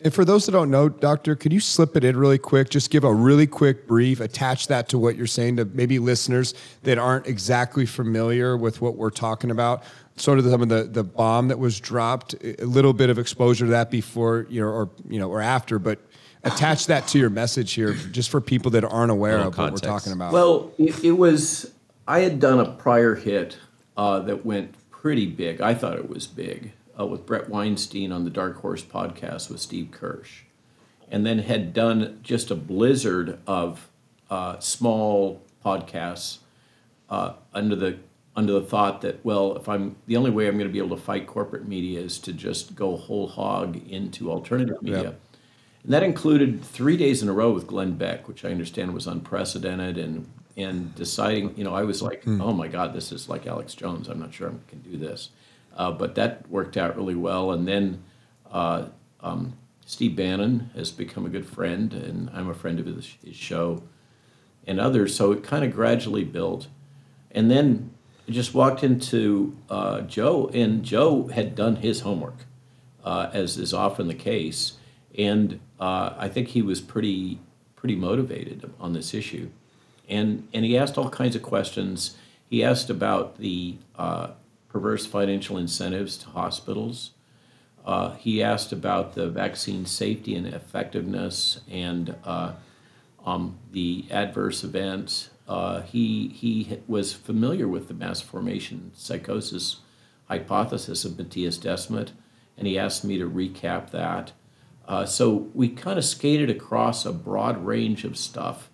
And 0.02 0.14
for 0.14 0.24
those 0.24 0.46
that 0.46 0.52
don't 0.52 0.70
know, 0.70 0.88
Doctor, 0.88 1.36
could 1.36 1.52
you 1.52 1.60
slip 1.60 1.94
it 1.94 2.04
in 2.04 2.16
really 2.16 2.38
quick? 2.38 2.70
Just 2.70 2.90
give 2.90 3.04
a 3.04 3.12
really 3.12 3.46
quick 3.46 3.86
brief, 3.86 4.20
attach 4.20 4.68
that 4.68 4.88
to 4.90 4.98
what 4.98 5.14
you're 5.14 5.26
saying 5.26 5.56
to 5.56 5.66
maybe 5.66 5.98
listeners 5.98 6.54
that 6.84 6.96
aren't 6.96 7.26
exactly 7.26 7.84
familiar 7.84 8.56
with 8.56 8.80
what 8.80 8.96
we're 8.96 9.10
talking 9.10 9.50
about. 9.50 9.82
Sort 10.16 10.38
of 10.38 10.46
some 10.46 10.62
of 10.62 10.70
the, 10.70 10.84
the 10.84 11.04
bomb 11.04 11.48
that 11.48 11.58
was 11.58 11.78
dropped, 11.80 12.34
a 12.42 12.64
little 12.64 12.94
bit 12.94 13.10
of 13.10 13.18
exposure 13.18 13.66
to 13.66 13.70
that 13.72 13.90
before, 13.90 14.46
you 14.48 14.60
know, 14.62 14.68
or 14.68 14.88
you 15.08 15.18
know, 15.18 15.28
or 15.30 15.42
after, 15.42 15.78
but 15.78 15.98
attach 16.44 16.86
that 16.86 17.08
to 17.08 17.18
your 17.18 17.30
message 17.30 17.72
here, 17.72 17.94
just 17.94 18.30
for 18.30 18.40
people 18.40 18.70
that 18.72 18.84
aren't 18.84 19.10
aware 19.10 19.36
Little 19.38 19.48
of 19.48 19.58
what 19.58 19.72
we're 19.72 19.78
talking 19.78 20.12
about. 20.12 20.32
Well, 20.32 20.72
it, 20.78 21.04
it 21.04 21.12
was. 21.12 21.72
I 22.06 22.20
had 22.20 22.40
done 22.40 22.58
a 22.58 22.72
prior 22.72 23.14
hit 23.14 23.58
uh, 23.96 24.20
that 24.20 24.44
went 24.44 24.74
pretty 24.90 25.26
big. 25.26 25.60
I 25.60 25.74
thought 25.74 25.96
it 25.96 26.08
was 26.08 26.26
big 26.26 26.72
uh, 26.98 27.06
with 27.06 27.26
Bret 27.26 27.48
Weinstein 27.48 28.12
on 28.12 28.24
the 28.24 28.30
Dark 28.30 28.56
Horse 28.56 28.82
podcast 28.82 29.50
with 29.50 29.60
Steve 29.60 29.90
Kirsch, 29.90 30.42
and 31.10 31.24
then 31.24 31.40
had 31.40 31.72
done 31.72 32.20
just 32.22 32.50
a 32.50 32.56
blizzard 32.56 33.38
of 33.46 33.88
uh, 34.28 34.58
small 34.60 35.42
podcasts 35.64 36.38
uh, 37.08 37.34
under 37.52 37.76
the 37.76 37.98
under 38.36 38.52
the 38.52 38.62
thought 38.62 39.00
that 39.02 39.24
well, 39.24 39.56
if 39.56 39.68
I'm 39.68 39.96
the 40.06 40.16
only 40.16 40.30
way 40.30 40.46
I'm 40.46 40.54
going 40.54 40.68
to 40.68 40.72
be 40.72 40.78
able 40.78 40.96
to 40.96 41.02
fight 41.02 41.26
corporate 41.26 41.66
media 41.66 42.00
is 42.00 42.18
to 42.20 42.32
just 42.32 42.74
go 42.74 42.96
whole 42.96 43.28
hog 43.28 43.76
into 43.88 44.30
alternative 44.30 44.80
media. 44.82 45.02
Yep. 45.02 45.20
And 45.82 45.92
that 45.92 46.02
included 46.02 46.62
three 46.62 46.96
days 46.96 47.22
in 47.22 47.28
a 47.28 47.32
row 47.32 47.52
with 47.52 47.66
Glenn 47.66 47.92
Beck, 47.96 48.28
which 48.28 48.44
I 48.44 48.50
understand 48.50 48.92
was 48.94 49.06
unprecedented. 49.06 49.98
And 49.98 50.26
and 50.56 50.94
deciding, 50.94 51.56
you 51.56 51.64
know, 51.64 51.74
I 51.74 51.84
was 51.84 52.02
like, 52.02 52.22
oh 52.26 52.52
my 52.52 52.68
God, 52.68 52.92
this 52.92 53.12
is 53.12 53.28
like 53.28 53.46
Alex 53.46 53.74
Jones. 53.74 54.08
I'm 54.08 54.20
not 54.20 54.34
sure 54.34 54.48
I 54.48 54.70
can 54.70 54.80
do 54.80 54.96
this. 54.96 55.30
Uh, 55.76 55.90
but 55.92 56.14
that 56.16 56.48
worked 56.50 56.76
out 56.76 56.96
really 56.96 57.14
well. 57.14 57.52
And 57.52 57.66
then 57.66 58.02
uh, 58.50 58.86
um, 59.20 59.54
Steve 59.86 60.16
Bannon 60.16 60.70
has 60.74 60.90
become 60.90 61.24
a 61.24 61.28
good 61.28 61.46
friend, 61.46 61.92
and 61.92 62.30
I'm 62.30 62.48
a 62.48 62.54
friend 62.54 62.78
of 62.78 62.86
his, 62.86 63.16
his 63.24 63.36
show 63.36 63.82
and 64.66 64.78
others. 64.78 65.14
So 65.14 65.32
it 65.32 65.42
kind 65.42 65.64
of 65.64 65.72
gradually 65.72 66.24
built. 66.24 66.66
And 67.30 67.50
then 67.50 67.94
I 68.28 68.32
just 68.32 68.52
walked 68.52 68.84
into 68.84 69.56
uh, 69.70 70.02
Joe, 70.02 70.50
and 70.52 70.84
Joe 70.84 71.28
had 71.28 71.54
done 71.54 71.76
his 71.76 72.00
homework, 72.00 72.44
uh, 73.04 73.30
as 73.32 73.56
is 73.56 73.72
often 73.72 74.08
the 74.08 74.14
case. 74.14 74.74
And 75.16 75.60
uh, 75.78 76.14
I 76.16 76.28
think 76.28 76.48
he 76.48 76.62
was 76.62 76.80
pretty 76.80 77.40
pretty 77.80 77.96
motivated 77.96 78.70
on 78.78 78.92
this 78.92 79.14
issue. 79.14 79.48
And, 80.06 80.46
and 80.52 80.66
he 80.66 80.76
asked 80.76 80.98
all 80.98 81.08
kinds 81.08 81.34
of 81.34 81.42
questions. 81.42 82.14
He 82.44 82.62
asked 82.62 82.90
about 82.90 83.38
the 83.38 83.76
uh, 83.96 84.32
perverse 84.68 85.06
financial 85.06 85.56
incentives 85.56 86.18
to 86.18 86.28
hospitals. 86.28 87.12
Uh, 87.86 88.12
he 88.16 88.42
asked 88.42 88.70
about 88.70 89.14
the 89.14 89.28
vaccine 89.30 89.86
safety 89.86 90.34
and 90.34 90.46
effectiveness 90.46 91.60
and 91.70 92.14
uh, 92.22 92.52
um, 93.24 93.58
the 93.72 94.04
adverse 94.10 94.62
events. 94.62 95.30
Uh, 95.48 95.80
he, 95.80 96.28
he 96.28 96.80
was 96.86 97.14
familiar 97.14 97.66
with 97.66 97.88
the 97.88 97.94
mass 97.94 98.20
formation 98.20 98.90
psychosis 98.94 99.76
hypothesis 100.28 101.04
of 101.04 101.12
Mattias 101.12 101.58
Desmet, 101.58 102.10
and 102.56 102.66
he 102.66 102.78
asked 102.78 103.04
me 103.04 103.18
to 103.18 103.28
recap 103.28 103.90
that. 103.90 104.32
Uh, 104.90 105.06
so 105.06 105.48
we 105.54 105.68
kind 105.68 106.00
of 106.00 106.04
skated 106.04 106.50
across 106.50 107.06
a 107.06 107.12
broad 107.12 107.64
range 107.64 108.02
of 108.02 108.16
stuff. 108.16 108.70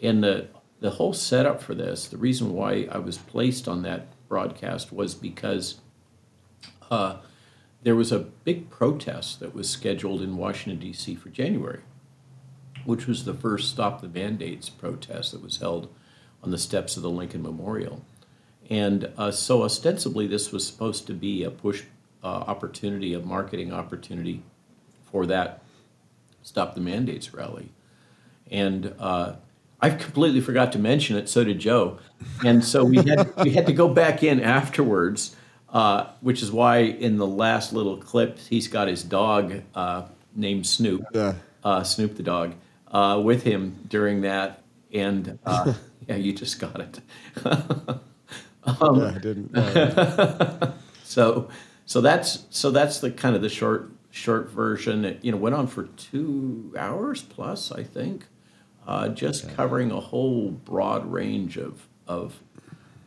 And 0.00 0.22
the, 0.22 0.46
the 0.78 0.90
whole 0.90 1.12
setup 1.12 1.60
for 1.60 1.74
this, 1.74 2.06
the 2.06 2.16
reason 2.16 2.52
why 2.52 2.86
I 2.88 2.98
was 2.98 3.18
placed 3.18 3.66
on 3.66 3.82
that 3.82 4.06
broadcast 4.28 4.92
was 4.92 5.16
because 5.16 5.80
uh, 6.88 7.16
there 7.82 7.96
was 7.96 8.12
a 8.12 8.20
big 8.20 8.70
protest 8.70 9.40
that 9.40 9.56
was 9.56 9.68
scheduled 9.68 10.22
in 10.22 10.36
Washington, 10.36 10.78
D.C. 10.78 11.16
for 11.16 11.30
January, 11.30 11.80
which 12.84 13.08
was 13.08 13.24
the 13.24 13.34
first 13.34 13.68
Stop 13.68 14.00
the 14.00 14.08
Mandates 14.08 14.68
protest 14.68 15.32
that 15.32 15.42
was 15.42 15.56
held 15.56 15.92
on 16.44 16.52
the 16.52 16.58
steps 16.58 16.96
of 16.96 17.02
the 17.02 17.10
Lincoln 17.10 17.42
Memorial. 17.42 18.04
And 18.70 19.10
uh, 19.18 19.32
so 19.32 19.64
ostensibly, 19.64 20.28
this 20.28 20.52
was 20.52 20.64
supposed 20.64 21.08
to 21.08 21.12
be 21.12 21.42
a 21.42 21.50
push 21.50 21.82
uh, 22.22 22.26
opportunity, 22.28 23.14
a 23.14 23.18
marketing 23.18 23.72
opportunity 23.72 24.44
for 25.16 25.24
that 25.24 25.62
Stop 26.42 26.74
the 26.74 26.80
Mandates 26.82 27.32
rally. 27.32 27.70
And 28.50 28.94
uh, 29.00 29.36
I 29.80 29.88
completely 29.90 30.42
forgot 30.42 30.72
to 30.72 30.78
mention 30.78 31.16
it. 31.16 31.28
So 31.30 31.42
did 31.42 31.58
Joe. 31.58 31.98
And 32.44 32.62
so 32.62 32.84
we 32.84 32.98
had 32.98 33.34
we 33.42 33.50
had 33.52 33.66
to 33.66 33.72
go 33.72 33.88
back 33.88 34.22
in 34.22 34.40
afterwards, 34.40 35.34
uh, 35.70 36.10
which 36.20 36.42
is 36.42 36.52
why 36.52 36.80
in 36.80 37.16
the 37.16 37.26
last 37.26 37.72
little 37.72 37.96
clip 37.96 38.38
he's 38.38 38.68
got 38.68 38.88
his 38.88 39.02
dog 39.02 39.62
uh, 39.74 40.02
named 40.34 40.66
Snoop, 40.66 41.04
uh, 41.64 41.82
Snoop 41.82 42.16
the 42.16 42.22
dog, 42.22 42.54
uh, 42.92 43.18
with 43.24 43.42
him 43.42 43.78
during 43.88 44.20
that. 44.20 44.62
And 44.92 45.38
uh, 45.46 45.72
yeah, 46.08 46.16
you 46.16 46.34
just 46.34 46.60
got 46.60 46.78
it. 46.78 47.00
yeah, 47.44 47.98
I 48.66 49.18
didn't. 49.18 49.56
So 51.04 51.48
so 51.86 52.00
that's 52.00 52.44
so 52.50 52.70
that's 52.70 53.00
the 53.00 53.10
kind 53.10 53.34
of 53.34 53.40
the 53.40 53.48
short 53.48 53.90
short 54.16 54.50
version. 54.50 55.04
It 55.04 55.18
you 55.22 55.30
know 55.30 55.36
went 55.38 55.54
on 55.54 55.66
for 55.66 55.84
two 55.84 56.74
hours 56.76 57.22
plus, 57.22 57.70
I 57.70 57.82
think, 57.84 58.26
uh, 58.86 59.08
just 59.08 59.54
covering 59.54 59.90
a 59.90 60.00
whole 60.00 60.50
broad 60.50 61.10
range 61.12 61.58
of 61.58 61.86
of 62.08 62.40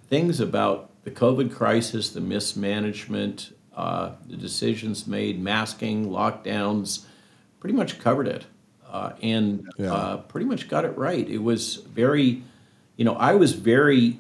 things 0.08 0.39
about 0.39 0.91
the 1.04 1.12
COVID 1.12 1.52
crisis, 1.54 2.10
the 2.10 2.22
mismanagement, 2.22 3.54
uh, 3.76 4.12
the 4.28 4.38
decisions 4.38 5.08
made, 5.08 5.41
masking, 5.41 6.08
lockdowns, 6.10 7.06
pretty 7.60 7.76
much 7.76 8.00
covered 8.00 8.28
it, 8.28 8.45
uh, 8.88 9.13
and 9.22 9.67
Yeah. 9.78 9.93
uh, 9.93 10.17
pretty 10.17 10.45
much 10.45 10.67
got 10.67 10.86
it 10.86 10.95
right. 10.98 11.28
It 11.30 11.39
was 11.39 11.76
very, 11.78 12.43
you 12.98 13.06
know, 13.06 13.15
I 13.15 13.36
was 13.36 13.54
very 13.54 14.19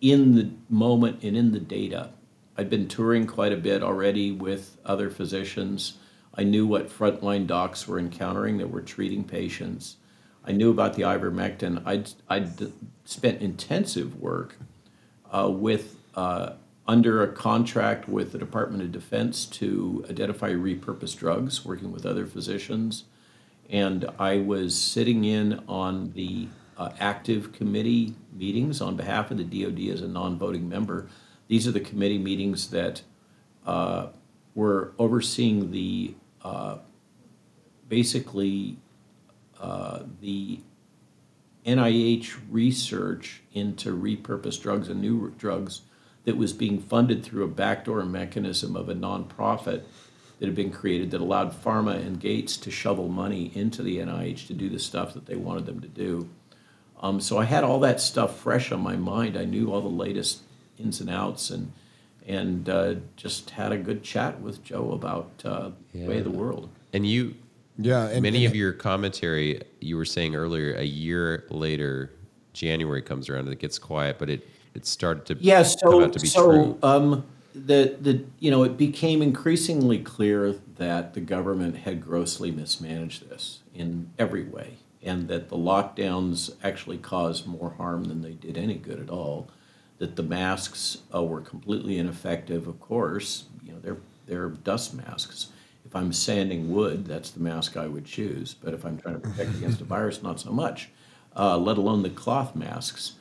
in 0.00 0.34
the 0.36 0.50
moment 0.68 1.22
and 1.24 1.36
in 1.36 1.52
the 1.52 1.60
data. 1.60 2.10
I'd 2.56 2.70
been 2.70 2.88
touring 2.88 3.26
quite 3.26 3.52
a 3.52 3.56
bit 3.56 3.82
already 3.82 4.30
with 4.32 4.76
other 4.84 5.10
physicians. 5.10 5.97
I 6.38 6.44
knew 6.44 6.68
what 6.68 6.88
frontline 6.88 7.48
docs 7.48 7.88
were 7.88 7.98
encountering 7.98 8.58
that 8.58 8.70
were 8.70 8.80
treating 8.80 9.24
patients. 9.24 9.96
I 10.44 10.52
knew 10.52 10.70
about 10.70 10.94
the 10.94 11.02
ivermectin. 11.02 11.82
I'd, 11.84 12.10
I'd 12.28 12.72
spent 13.04 13.42
intensive 13.42 14.20
work 14.20 14.56
uh, 15.32 15.50
with 15.50 15.96
uh, 16.14 16.52
under 16.86 17.24
a 17.24 17.32
contract 17.32 18.08
with 18.08 18.30
the 18.30 18.38
Department 18.38 18.84
of 18.84 18.92
Defense 18.92 19.46
to 19.46 20.06
identify 20.08 20.52
repurposed 20.52 21.18
drugs, 21.18 21.64
working 21.64 21.90
with 21.90 22.06
other 22.06 22.24
physicians. 22.24 23.04
And 23.68 24.08
I 24.16 24.38
was 24.38 24.80
sitting 24.80 25.24
in 25.24 25.64
on 25.68 26.12
the 26.12 26.46
uh, 26.78 26.90
active 27.00 27.52
committee 27.52 28.14
meetings 28.32 28.80
on 28.80 28.94
behalf 28.94 29.32
of 29.32 29.38
the 29.38 29.44
DoD 29.44 29.92
as 29.92 30.02
a 30.02 30.08
non-voting 30.08 30.68
member. 30.68 31.08
These 31.48 31.66
are 31.66 31.72
the 31.72 31.80
committee 31.80 32.18
meetings 32.18 32.70
that 32.70 33.02
uh, 33.66 34.06
were 34.54 34.92
overseeing 34.98 35.72
the 35.72 36.14
basically 37.88 38.76
uh, 39.60 40.00
the 40.20 40.60
NIH 41.66 42.38
research 42.50 43.42
into 43.52 43.96
repurposed 43.96 44.62
drugs 44.62 44.88
and 44.88 45.00
new 45.00 45.34
drugs 45.38 45.82
that 46.24 46.36
was 46.36 46.52
being 46.52 46.78
funded 46.78 47.24
through 47.24 47.44
a 47.44 47.48
backdoor 47.48 48.04
mechanism 48.04 48.76
of 48.76 48.88
a 48.88 48.94
nonprofit 48.94 49.82
that 50.38 50.46
had 50.46 50.54
been 50.54 50.70
created 50.70 51.10
that 51.10 51.20
allowed 51.20 51.52
pharma 51.62 51.96
and 51.96 52.20
Gates 52.20 52.56
to 52.58 52.70
shovel 52.70 53.08
money 53.08 53.50
into 53.54 53.82
the 53.82 53.98
NIH 53.98 54.46
to 54.46 54.54
do 54.54 54.68
the 54.68 54.78
stuff 54.78 55.14
that 55.14 55.26
they 55.26 55.36
wanted 55.36 55.66
them 55.66 55.80
to 55.80 55.88
do. 55.88 56.28
Um, 57.00 57.20
so 57.20 57.38
I 57.38 57.44
had 57.44 57.64
all 57.64 57.80
that 57.80 58.00
stuff 58.00 58.38
fresh 58.38 58.72
on 58.72 58.80
my 58.80 58.96
mind. 58.96 59.36
I 59.36 59.44
knew 59.44 59.72
all 59.72 59.80
the 59.80 59.88
latest 59.88 60.42
ins 60.78 61.00
and 61.00 61.10
outs, 61.10 61.50
and 61.50 61.72
and 62.28 62.68
uh, 62.68 62.94
just 63.16 63.50
had 63.50 63.72
a 63.72 63.78
good 63.78 64.02
chat 64.04 64.40
with 64.40 64.62
Joe 64.62 64.92
about 64.92 65.30
uh, 65.44 65.70
the 65.94 66.06
way 66.06 66.18
of 66.18 66.24
the 66.24 66.30
world. 66.30 66.68
And 66.92 67.06
you, 67.06 67.34
Yeah, 67.78 68.08
and- 68.08 68.22
many 68.22 68.44
and- 68.44 68.52
of 68.52 68.56
your 68.56 68.72
commentary, 68.72 69.62
you 69.80 69.96
were 69.96 70.04
saying 70.04 70.36
earlier, 70.36 70.74
a 70.74 70.84
year 70.84 71.44
later, 71.50 72.12
January 72.52 73.02
comes 73.02 73.28
around 73.28 73.40
and 73.44 73.52
it 73.52 73.58
gets 73.58 73.78
quiet, 73.78 74.16
but 74.18 74.30
it 74.30 74.46
it 74.74 74.86
started 74.86 75.24
to 75.26 75.36
Yeah, 75.40 75.62
come 75.62 75.64
so 75.90 76.04
out 76.04 76.12
to 76.12 76.20
be 76.20 76.26
so 76.28 76.46
true. 76.50 76.78
um, 76.82 77.24
the 77.54 77.96
the 78.00 78.22
you 78.38 78.50
know 78.50 78.62
it 78.62 78.76
became 78.76 79.22
increasingly 79.22 79.98
clear 79.98 80.54
that 80.76 81.14
the 81.14 81.20
government 81.20 81.76
had 81.78 82.04
grossly 82.04 82.50
mismanaged 82.50 83.28
this 83.30 83.60
in 83.74 84.10
every 84.18 84.44
way, 84.44 84.74
and 85.02 85.26
that 85.28 85.48
the 85.48 85.56
lockdowns 85.56 86.52
actually 86.62 86.98
caused 86.98 87.46
more 87.46 87.70
harm 87.78 88.04
than 88.04 88.20
they 88.22 88.32
did 88.32 88.56
any 88.58 88.74
good 88.74 89.00
at 89.00 89.08
all. 89.10 89.48
That 89.98 90.14
the 90.16 90.22
masks 90.22 90.98
uh, 91.12 91.24
were 91.24 91.40
completely 91.40 91.98
ineffective. 91.98 92.68
Of 92.68 92.80
course, 92.80 93.44
you 93.64 93.72
know 93.72 93.80
they're 93.80 93.98
they're 94.26 94.48
dust 94.50 94.94
masks. 94.94 95.48
If 95.84 95.96
I'm 95.96 96.12
sanding 96.12 96.72
wood, 96.72 97.06
that's 97.06 97.30
the 97.30 97.40
mask 97.40 97.76
I 97.76 97.86
would 97.86 98.04
choose. 98.04 98.54
But 98.54 98.74
if 98.74 98.84
I'm 98.84 98.98
trying 98.98 99.14
to 99.14 99.20
protect 99.20 99.56
against 99.56 99.80
a 99.80 99.84
virus, 99.96 100.22
not 100.22 100.38
so 100.38 100.52
much. 100.52 100.90
Uh, 101.34 101.56
let 101.56 101.78
alone 101.78 102.02
the 102.02 102.10
cloth 102.10 102.54
masks. 102.54 103.14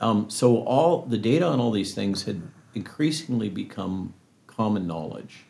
Um, 0.00 0.28
so 0.30 0.62
all 0.64 1.02
the 1.02 1.18
data 1.18 1.46
on 1.46 1.60
all 1.60 1.70
these 1.70 1.94
things 1.94 2.24
had 2.24 2.42
increasingly 2.74 3.48
become 3.48 4.14
common 4.46 4.86
knowledge, 4.86 5.44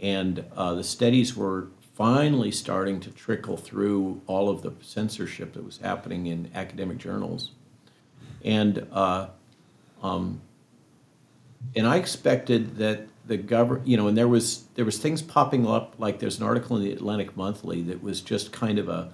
and 0.00 0.44
uh, 0.56 0.74
the 0.74 0.84
studies 0.84 1.36
were 1.36 1.68
finally 1.94 2.50
starting 2.50 2.98
to 3.00 3.10
trickle 3.10 3.56
through 3.56 4.20
all 4.26 4.48
of 4.48 4.62
the 4.62 4.72
censorship 4.80 5.52
that 5.52 5.64
was 5.64 5.78
happening 5.78 6.26
in 6.26 6.50
academic 6.54 6.98
journals, 6.98 7.52
and 8.42 8.86
uh, 8.90 9.28
um, 10.04 10.42
and 11.74 11.86
I 11.86 11.96
expected 11.96 12.76
that 12.76 13.08
the 13.26 13.38
government, 13.38 13.88
you 13.88 13.96
know, 13.96 14.06
and 14.06 14.16
there 14.16 14.28
was 14.28 14.64
there 14.74 14.84
was 14.84 14.98
things 14.98 15.22
popping 15.22 15.66
up 15.66 15.94
like 15.98 16.18
there's 16.18 16.38
an 16.38 16.44
article 16.44 16.76
in 16.76 16.84
the 16.84 16.92
Atlantic 16.92 17.36
Monthly 17.36 17.82
that 17.82 18.02
was 18.02 18.20
just 18.20 18.52
kind 18.52 18.78
of 18.78 18.88
a 18.88 19.12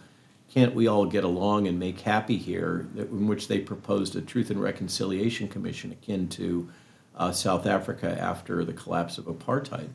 can't 0.52 0.74
we 0.74 0.88
all 0.88 1.06
get 1.06 1.22
along 1.22 1.68
and 1.68 1.78
make 1.78 2.00
happy 2.00 2.36
here? 2.36 2.88
in 2.96 3.28
which 3.28 3.46
they 3.46 3.60
proposed 3.60 4.16
a 4.16 4.20
truth 4.20 4.50
and 4.50 4.60
reconciliation 4.60 5.46
commission 5.46 5.92
akin 5.92 6.28
to 6.28 6.68
uh, 7.14 7.30
South 7.30 7.66
Africa 7.66 8.18
after 8.20 8.64
the 8.64 8.72
collapse 8.72 9.16
of 9.16 9.26
apartheid, 9.26 9.90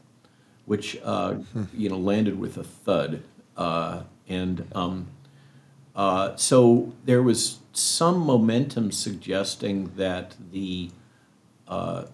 which 0.64 0.98
uh, 1.04 1.36
you 1.74 1.90
know 1.90 1.98
landed 1.98 2.40
with 2.40 2.58
a 2.58 2.64
thud. 2.64 3.22
Uh, 3.58 4.04
and 4.30 4.66
um, 4.74 5.08
uh, 5.94 6.38
so 6.38 6.94
there 7.04 7.22
was 7.22 7.60
some 7.78 8.20
momentum 8.20 8.92
suggesting 8.92 9.92
that 9.96 10.36
the 10.52 10.92
uh, 11.68 12.06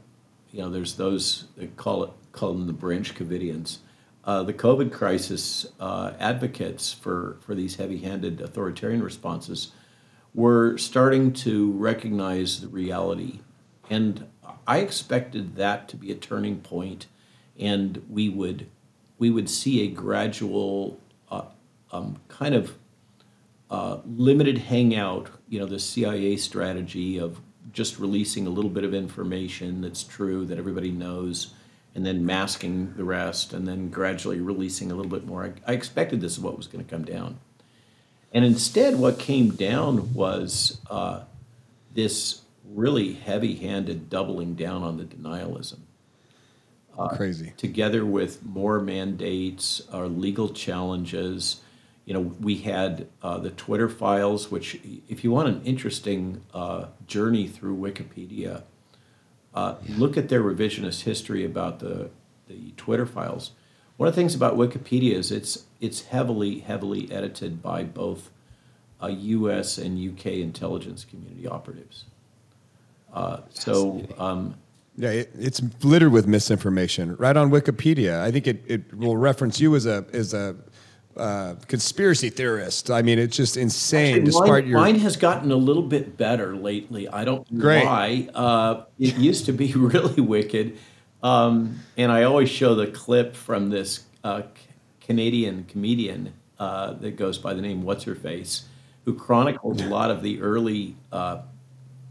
you 0.51 0.61
know, 0.61 0.69
there's 0.69 0.95
those 0.95 1.45
that 1.57 1.77
call 1.77 2.03
it 2.03 2.11
call 2.31 2.53
them 2.53 2.67
the 2.67 2.73
branch 2.73 3.15
Covidians. 3.15 3.79
Uh, 4.23 4.43
the 4.43 4.53
COVID 4.53 4.91
crisis 4.91 5.65
uh, 5.79 6.13
advocates 6.19 6.93
for 6.93 7.37
for 7.41 7.55
these 7.55 7.75
heavy-handed 7.75 8.41
authoritarian 8.41 9.01
responses 9.01 9.71
were 10.33 10.77
starting 10.77 11.33
to 11.33 11.71
recognize 11.71 12.61
the 12.61 12.67
reality, 12.67 13.39
and 13.89 14.27
I 14.67 14.79
expected 14.79 15.55
that 15.55 15.89
to 15.89 15.97
be 15.97 16.11
a 16.11 16.15
turning 16.15 16.61
point, 16.61 17.07
and 17.59 18.03
we 18.09 18.29
would 18.29 18.67
we 19.17 19.29
would 19.29 19.49
see 19.49 19.83
a 19.83 19.87
gradual 19.87 20.99
uh, 21.29 21.45
um, 21.91 22.19
kind 22.27 22.55
of 22.55 22.77
uh, 23.69 23.99
limited 24.05 24.57
hangout, 24.57 25.29
you 25.51 25.59
know, 25.59 25.65
the 25.65 25.77
CIA 25.77 26.37
strategy 26.37 27.19
of 27.19 27.41
just 27.73 27.99
releasing 27.99 28.47
a 28.47 28.49
little 28.49 28.69
bit 28.69 28.85
of 28.85 28.93
information 28.93 29.81
that's 29.81 30.01
true 30.01 30.45
that 30.45 30.57
everybody 30.57 30.91
knows, 30.91 31.53
and 31.93 32.05
then 32.05 32.25
masking 32.25 32.93
the 32.95 33.03
rest, 33.03 33.51
and 33.51 33.67
then 33.67 33.89
gradually 33.89 34.39
releasing 34.39 34.93
a 34.93 34.95
little 34.95 35.11
bit 35.11 35.27
more. 35.27 35.43
I, 35.43 35.71
I 35.71 35.73
expected 35.73 36.21
this 36.21 36.31
is 36.31 36.39
what 36.39 36.55
was 36.55 36.67
going 36.67 36.85
to 36.85 36.89
come 36.89 37.03
down. 37.03 37.37
And 38.31 38.45
instead, 38.45 38.97
what 38.97 39.19
came 39.19 39.49
down 39.49 40.13
was 40.13 40.79
uh, 40.89 41.23
this 41.93 42.43
really 42.63 43.11
heavy 43.11 43.55
handed 43.55 44.09
doubling 44.09 44.55
down 44.55 44.83
on 44.83 44.95
the 44.95 45.03
denialism 45.03 45.79
Crazy. 47.09 47.51
together 47.57 48.05
with 48.05 48.41
more 48.45 48.79
mandates 48.79 49.81
or 49.91 50.07
legal 50.07 50.47
challenges. 50.47 51.59
You 52.05 52.15
know, 52.15 52.19
we 52.39 52.57
had 52.57 53.07
uh, 53.21 53.37
the 53.37 53.51
Twitter 53.51 53.87
files, 53.87 54.49
which, 54.49 54.79
if 55.07 55.23
you 55.23 55.31
want 55.31 55.49
an 55.49 55.61
interesting 55.63 56.41
uh, 56.53 56.87
journey 57.07 57.47
through 57.47 57.77
Wikipedia, 57.77 58.63
uh, 59.53 59.75
look 59.87 60.17
at 60.17 60.29
their 60.29 60.41
revisionist 60.41 61.03
history 61.03 61.45
about 61.45 61.79
the, 61.79 62.09
the 62.47 62.71
Twitter 62.77 63.05
files. 63.05 63.51
One 63.97 64.07
of 64.07 64.15
the 64.15 64.19
things 64.19 64.33
about 64.33 64.55
Wikipedia 64.55 65.13
is 65.13 65.31
it's 65.31 65.65
it's 65.79 66.05
heavily 66.05 66.59
heavily 66.59 67.11
edited 67.11 67.61
by 67.61 67.83
both 67.83 68.31
uh, 69.01 69.07
U.S. 69.07 69.77
and 69.77 69.99
U.K. 69.99 70.41
intelligence 70.41 71.05
community 71.05 71.47
operatives. 71.47 72.05
Uh, 73.13 73.41
so 73.49 74.03
um, 74.17 74.55
Yeah, 74.97 75.09
it, 75.09 75.31
it's 75.37 75.61
littered 75.83 76.11
with 76.11 76.27
misinformation. 76.27 77.15
Right 77.17 77.37
on 77.37 77.51
Wikipedia, 77.51 78.21
I 78.21 78.31
think 78.31 78.47
it, 78.47 78.63
it 78.65 78.93
will 78.93 79.17
reference 79.17 79.59
you 79.59 79.75
as 79.75 79.85
a 79.85 80.05
as 80.13 80.33
a 80.33 80.55
uh, 81.17 81.55
conspiracy 81.67 82.29
theorist. 82.29 82.89
I 82.89 83.01
mean, 83.01 83.19
it's 83.19 83.35
just 83.35 83.57
insane. 83.57 84.15
Actually, 84.15 84.25
despite 84.25 84.49
mine, 84.49 84.67
your 84.67 84.79
mine 84.79 84.99
has 84.99 85.15
gotten 85.17 85.51
a 85.51 85.55
little 85.55 85.83
bit 85.83 86.17
better 86.17 86.55
lately. 86.55 87.07
I 87.07 87.25
don't 87.25 87.49
know 87.51 87.61
Great. 87.61 87.85
why. 87.85 88.29
Uh, 88.33 88.83
it 88.99 89.17
used 89.17 89.45
to 89.45 89.53
be 89.53 89.73
really 89.75 90.21
wicked, 90.21 90.77
um, 91.23 91.79
and 91.97 92.11
I 92.11 92.23
always 92.23 92.49
show 92.49 92.75
the 92.75 92.87
clip 92.87 93.35
from 93.35 93.69
this 93.69 94.05
uh, 94.23 94.41
C- 94.41 94.47
Canadian 95.01 95.65
comedian 95.65 96.33
uh, 96.59 96.93
that 96.93 97.15
goes 97.17 97.37
by 97.37 97.53
the 97.53 97.61
name 97.61 97.83
What's 97.83 98.03
Her 98.03 98.15
Face, 98.15 98.65
who 99.05 99.13
chronicled 99.13 99.81
a 99.81 99.87
lot 99.87 100.11
of 100.11 100.21
the 100.21 100.41
early 100.41 100.95
uh, 101.11 101.41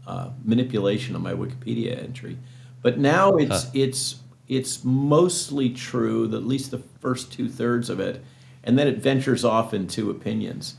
uh, 0.05 0.29
manipulation 0.43 1.15
of 1.15 1.21
my 1.21 1.33
Wikipedia 1.33 2.01
entry. 2.01 2.37
But 2.81 2.97
now 2.97 3.33
it's 3.37 3.67
it's 3.73 4.15
it's 4.47 4.83
mostly 4.83 5.69
true. 5.69 6.25
At 6.25 6.43
least 6.43 6.71
the 6.71 6.79
first 6.99 7.31
two 7.31 7.47
thirds 7.47 7.89
of 7.89 7.99
it, 7.99 8.23
and 8.63 8.77
then 8.77 8.87
it 8.87 8.97
ventures 8.97 9.43
off 9.43 9.73
into 9.73 10.09
opinions. 10.09 10.75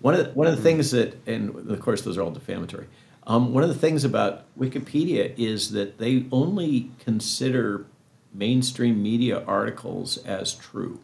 One 0.00 0.14
of 0.14 0.24
the, 0.24 0.32
one 0.32 0.46
of 0.46 0.56
the 0.56 0.62
things 0.62 0.90
that, 0.90 1.16
and 1.26 1.70
of 1.70 1.80
course 1.80 2.02
those 2.02 2.16
are 2.16 2.22
all 2.22 2.30
defamatory. 2.30 2.86
Um, 3.26 3.52
one 3.52 3.64
of 3.64 3.68
the 3.68 3.74
things 3.74 4.04
about 4.04 4.44
Wikipedia 4.56 5.34
is 5.36 5.72
that 5.72 5.98
they 5.98 6.26
only 6.30 6.90
consider 6.98 7.86
mainstream 8.32 9.02
media 9.02 9.42
articles 9.46 10.18
as 10.18 10.54
true. 10.54 11.00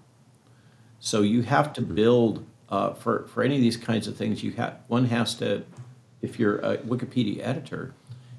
So 1.00 1.22
you 1.22 1.42
have 1.42 1.72
to 1.72 1.82
build 1.82 2.46
uh, 2.68 2.94
for 2.94 3.26
for 3.26 3.42
any 3.42 3.56
of 3.56 3.60
these 3.60 3.76
kinds 3.76 4.06
of 4.06 4.16
things. 4.16 4.44
You 4.44 4.52
have 4.52 4.76
one 4.86 5.06
has 5.06 5.34
to, 5.36 5.64
if 6.20 6.38
you're 6.38 6.58
a 6.58 6.78
Wikipedia 6.78 7.40
editor, 7.42 7.92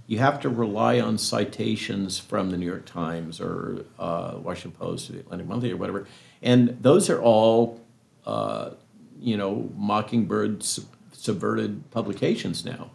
you 0.08 0.20
have 0.20 0.40
to 0.42 0.50
rely 0.50 1.00
on 1.00 1.18
citations 1.18 2.20
from 2.20 2.52
the 2.52 2.58
New 2.58 2.66
York 2.66 2.86
Times 2.86 3.42
or 3.42 3.86
uh, 4.00 4.36
Washington 4.38 4.72
Post 4.80 5.10
or 5.10 5.14
the 5.14 5.20
Atlantic 5.20 5.48
Monthly 5.48 5.72
or 5.72 5.78
whatever, 5.78 6.08
and 6.42 6.78
those 6.82 7.10
are 7.10 7.22
all, 7.22 7.82
uh, 8.26 8.72
you 9.20 9.38
know, 9.38 9.70
Mockingbird 9.76 10.64
sub- 10.64 10.86
subverted 11.12 11.90
publications 11.92 12.66
now. 12.66 12.92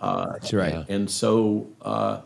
That's 0.00 0.52
right. 0.52 0.84
And 0.88 1.10
so 1.10 1.68
uh, 1.82 2.20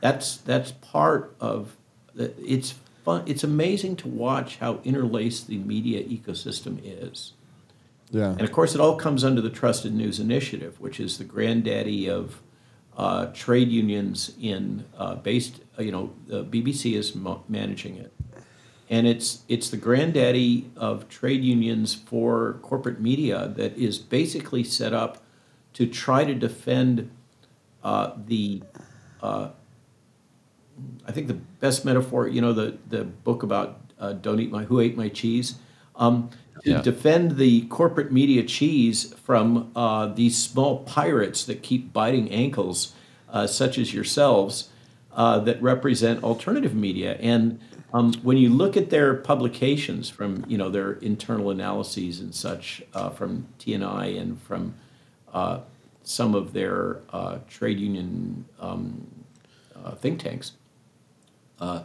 that's 0.00 0.38
that's 0.38 0.72
part 0.72 1.36
of 1.40 1.76
it's 2.16 2.74
fun. 3.04 3.22
It's 3.26 3.44
amazing 3.44 3.96
to 3.96 4.08
watch 4.08 4.56
how 4.56 4.80
interlaced 4.84 5.46
the 5.48 5.58
media 5.58 6.02
ecosystem 6.04 6.80
is. 6.82 7.34
Yeah. 8.10 8.30
And 8.30 8.40
of 8.42 8.50
course, 8.50 8.74
it 8.74 8.80
all 8.80 8.96
comes 8.96 9.22
under 9.22 9.40
the 9.40 9.50
Trusted 9.50 9.94
News 9.94 10.18
Initiative, 10.18 10.80
which 10.80 10.98
is 10.98 11.18
the 11.18 11.24
granddaddy 11.24 12.10
of 12.10 12.42
uh, 12.96 13.26
trade 13.26 13.68
unions 13.68 14.32
in 14.40 14.84
uh, 14.98 15.14
based. 15.14 15.60
uh, 15.78 15.82
You 15.82 15.92
know, 15.92 16.12
the 16.26 16.44
BBC 16.44 16.94
is 16.96 17.14
mo- 17.14 17.44
managing 17.48 17.96
it, 17.98 18.12
and 18.90 19.06
it's 19.06 19.44
it's 19.48 19.70
the 19.70 19.76
granddaddy 19.76 20.70
of 20.76 21.08
trade 21.08 21.44
unions 21.44 21.94
for 21.94 22.58
corporate 22.62 23.00
media 23.00 23.48
that 23.56 23.78
is 23.78 23.98
basically 23.98 24.64
set 24.64 24.92
up 24.92 25.18
to 25.74 25.86
try 25.86 26.24
to 26.24 26.34
defend 26.34 27.10
uh, 27.84 28.12
the. 28.26 28.62
Uh, 29.22 29.50
I 31.06 31.12
think 31.12 31.28
the 31.28 31.34
best 31.34 31.84
metaphor, 31.84 32.28
you 32.28 32.40
know, 32.40 32.52
the 32.52 32.78
the 32.88 33.04
book 33.04 33.42
about 33.42 33.80
uh, 33.98 34.12
don't 34.14 34.40
eat 34.40 34.50
my 34.50 34.64
who 34.64 34.80
ate 34.80 34.96
my 34.96 35.08
cheese. 35.08 35.56
Um, 35.96 36.30
to 36.64 36.74
Yeah. 36.74 36.82
defend 36.82 37.36
the 37.36 37.62
corporate 37.68 38.12
media 38.12 38.42
cheese 38.42 39.14
from 39.14 39.70
uh, 39.74 40.06
these 40.08 40.36
small 40.36 40.84
pirates 40.84 41.44
that 41.44 41.62
keep 41.62 41.92
biting 41.92 42.30
ankles, 42.30 42.92
uh, 43.30 43.46
such 43.46 43.78
as 43.78 43.94
yourselves, 43.94 44.68
uh, 45.12 45.38
that 45.40 45.60
represent 45.62 46.22
alternative 46.22 46.74
media. 46.74 47.16
And 47.20 47.58
um, 47.92 48.12
when 48.22 48.36
you 48.36 48.50
look 48.50 48.76
at 48.76 48.90
their 48.90 49.14
publications 49.14 50.08
from, 50.08 50.44
you 50.46 50.56
know, 50.56 50.70
their 50.70 50.92
internal 50.92 51.50
analyses 51.50 52.20
and 52.20 52.34
such 52.34 52.82
uh, 52.94 53.10
from 53.10 53.48
TNI 53.58 54.20
and 54.20 54.40
from 54.42 54.74
uh, 55.32 55.60
some 56.02 56.34
of 56.34 56.52
their 56.52 56.98
uh, 57.12 57.38
trade 57.48 57.78
union 57.78 58.44
um, 58.60 59.06
uh, 59.84 59.94
think 59.94 60.20
tanks, 60.20 60.52
uh, 61.60 61.82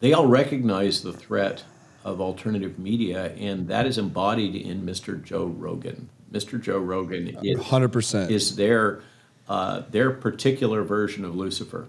they 0.00 0.12
all 0.12 0.26
recognize 0.26 1.02
the 1.02 1.12
threat 1.12 1.64
of 2.04 2.20
alternative 2.20 2.78
media, 2.78 3.32
and 3.34 3.68
that 3.68 3.86
is 3.86 3.98
embodied 3.98 4.54
in 4.54 4.82
Mr. 4.82 5.22
Joe 5.22 5.46
Rogan. 5.46 6.08
Mr. 6.30 6.60
Joe 6.60 6.78
Rogan 6.78 7.28
is, 7.42 7.58
100%. 7.58 8.30
is 8.30 8.56
their 8.56 9.02
uh, 9.48 9.82
their 9.90 10.10
particular 10.10 10.82
version 10.82 11.24
of 11.24 11.34
Lucifer. 11.36 11.86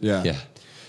Yeah. 0.00 0.22
Yeah. 0.22 0.38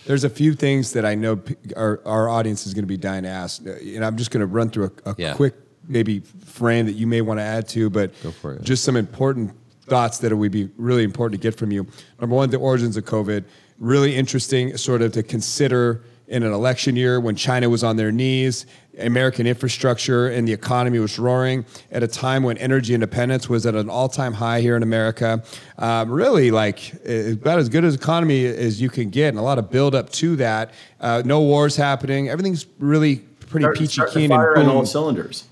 There's 0.06 0.24
a 0.24 0.30
few 0.30 0.54
things 0.54 0.94
that 0.94 1.06
I 1.06 1.16
know 1.16 1.36
p- 1.38 1.56
our, 1.76 2.02
our 2.06 2.28
audience 2.30 2.66
is 2.66 2.74
going 2.74 2.84
to 2.84 2.88
be 2.88 2.98
dying 2.98 3.24
to 3.24 3.30
ask. 3.30 3.62
Uh, 3.66 3.72
And 3.96 4.04
I'm 4.04 4.18
just 4.18 4.32
going 4.32 4.42
to 4.42 4.48
run 4.48 4.70
through 4.70 4.92
a, 5.06 5.12
a 5.12 5.16
Yeah. 5.18 5.34
quick, 5.34 5.54
maybe 5.88 6.20
frame 6.46 6.86
that 6.88 6.94
you 6.94 7.08
may 7.08 7.22
want 7.22 7.40
to 7.40 7.44
add 7.44 7.68
to, 7.70 7.90
but 7.90 8.12
it. 8.24 8.64
just 8.64 8.84
some 8.84 8.96
important 8.96 9.52
thoughts 9.86 10.20
that 10.20 10.36
would 10.36 10.52
be 10.52 10.70
really 10.78 11.04
important 11.04 11.40
to 11.42 11.46
get 11.48 11.58
from 11.58 11.72
you. 11.72 11.86
Number 12.20 12.36
one, 12.36 12.50
the 12.50 12.58
origins 12.58 12.98
of 12.98 13.06
COVID. 13.06 13.44
Really 13.80 14.16
interesting, 14.16 14.78
sort 14.78 15.02
of 15.02 15.12
to 15.14 15.24
consider 15.24 16.04
in 16.28 16.44
an 16.44 16.54
election 16.54 16.96
year 16.96 17.20
when 17.20 17.36
China 17.36 17.70
was 17.70 17.84
on 17.84 17.98
their 17.98 18.12
knees, 18.12 18.66
American 19.00 19.48
infrastructure 19.48 20.28
and 20.28 20.48
the 20.48 20.54
economy 20.54 21.00
was 21.00 21.18
roaring 21.18 21.66
at 21.92 22.04
a 22.04 22.08
time 22.08 22.44
when 22.44 22.58
energy 22.58 22.94
independence 22.94 23.48
was 23.50 23.66
at 23.66 23.76
an 23.76 23.90
all-time 23.90 24.34
high 24.34 24.62
here 24.62 24.76
in 24.76 24.84
America. 24.84 25.42
Um, 25.78 26.12
really, 26.12 26.52
like 26.52 26.94
about 27.06 27.60
as 27.60 27.70
good 27.70 27.86
as 27.86 27.96
economy 27.96 28.46
as 28.46 28.82
you 28.82 28.90
can 28.90 29.10
get, 29.10 29.30
and 29.30 29.40
a 29.40 29.42
lot 29.42 29.58
of 29.60 29.70
build 29.72 29.96
up 29.96 30.10
to 30.12 30.36
that. 30.38 30.72
Uh, 31.00 31.22
no 31.26 31.42
wars 31.42 31.76
happening. 31.76 32.30
Everything's 32.30 32.66
really 32.80 33.18
pretty 33.50 33.64
Start- 33.64 33.78
peachy 33.78 33.94
start 33.94 34.12
keen 34.12 34.32
and 34.32 34.42
on 34.42 34.56
boom. 34.56 34.70
all 34.70 34.86
cylinders. 34.86 35.46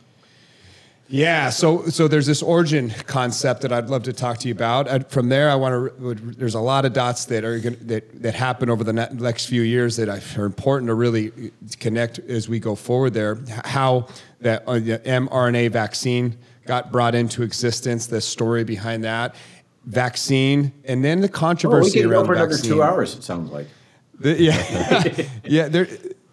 Yeah, 1.12 1.50
so 1.50 1.88
so 1.88 2.08
there's 2.08 2.28
this 2.28 2.44
origin 2.44 2.92
concept 3.08 3.62
that 3.62 3.72
I'd 3.74 3.90
love 3.90 4.04
to 4.04 4.14
talk 4.14 4.38
to 4.40 4.48
you 4.48 4.54
about. 4.54 4.88
And 4.88 5.08
from 5.08 5.28
there, 5.30 5.50
I 5.50 5.56
want 5.56 5.98
to. 6.00 6.14
There's 6.14 6.54
a 6.54 6.60
lot 6.60 6.86
of 6.86 6.94
dots 6.94 7.26
that 7.26 7.44
are 7.44 7.58
gonna, 7.60 7.78
that 7.78 8.22
that 8.22 8.36
happen 8.36 8.70
over 8.70 8.84
the 8.84 8.94
ne- 8.94 9.08
next 9.14 9.48
few 9.48 9.64
years 9.64 9.96
that 9.96 10.08
are 10.38 10.46
important 10.46 10.88
to 10.90 10.94
really 10.94 11.52
connect 11.80 12.20
as 12.20 12.48
we 12.48 12.60
go 12.60 12.76
forward. 12.76 13.16
There, 13.16 13.40
how 13.66 14.08
that 14.42 14.64
uh, 14.68 14.74
the 14.74 15.00
mRNA 15.00 15.72
vaccine 15.72 16.38
got 16.68 16.92
brought 16.92 17.16
into 17.16 17.42
existence, 17.42 18.06
the 18.06 18.22
story 18.22 18.64
behind 18.64 19.04
that 19.04 19.34
vaccine, 19.86 20.72
and 20.86 21.04
then 21.04 21.22
the 21.22 21.28
Oh, 21.28 21.32
we 21.32 21.34
controversy 21.34 22.02
can 22.02 22.10
go 22.10 22.18
around 22.18 22.26
for 22.28 22.36
the 22.36 22.44
another 22.44 22.58
two 22.60 22.84
hours. 22.84 23.16
It 23.16 23.24
sounds 23.24 23.52
like. 23.52 23.66
The- 24.20 24.40
yeah, 24.40 25.26
yeah. 25.44 25.68
There, 25.70 25.88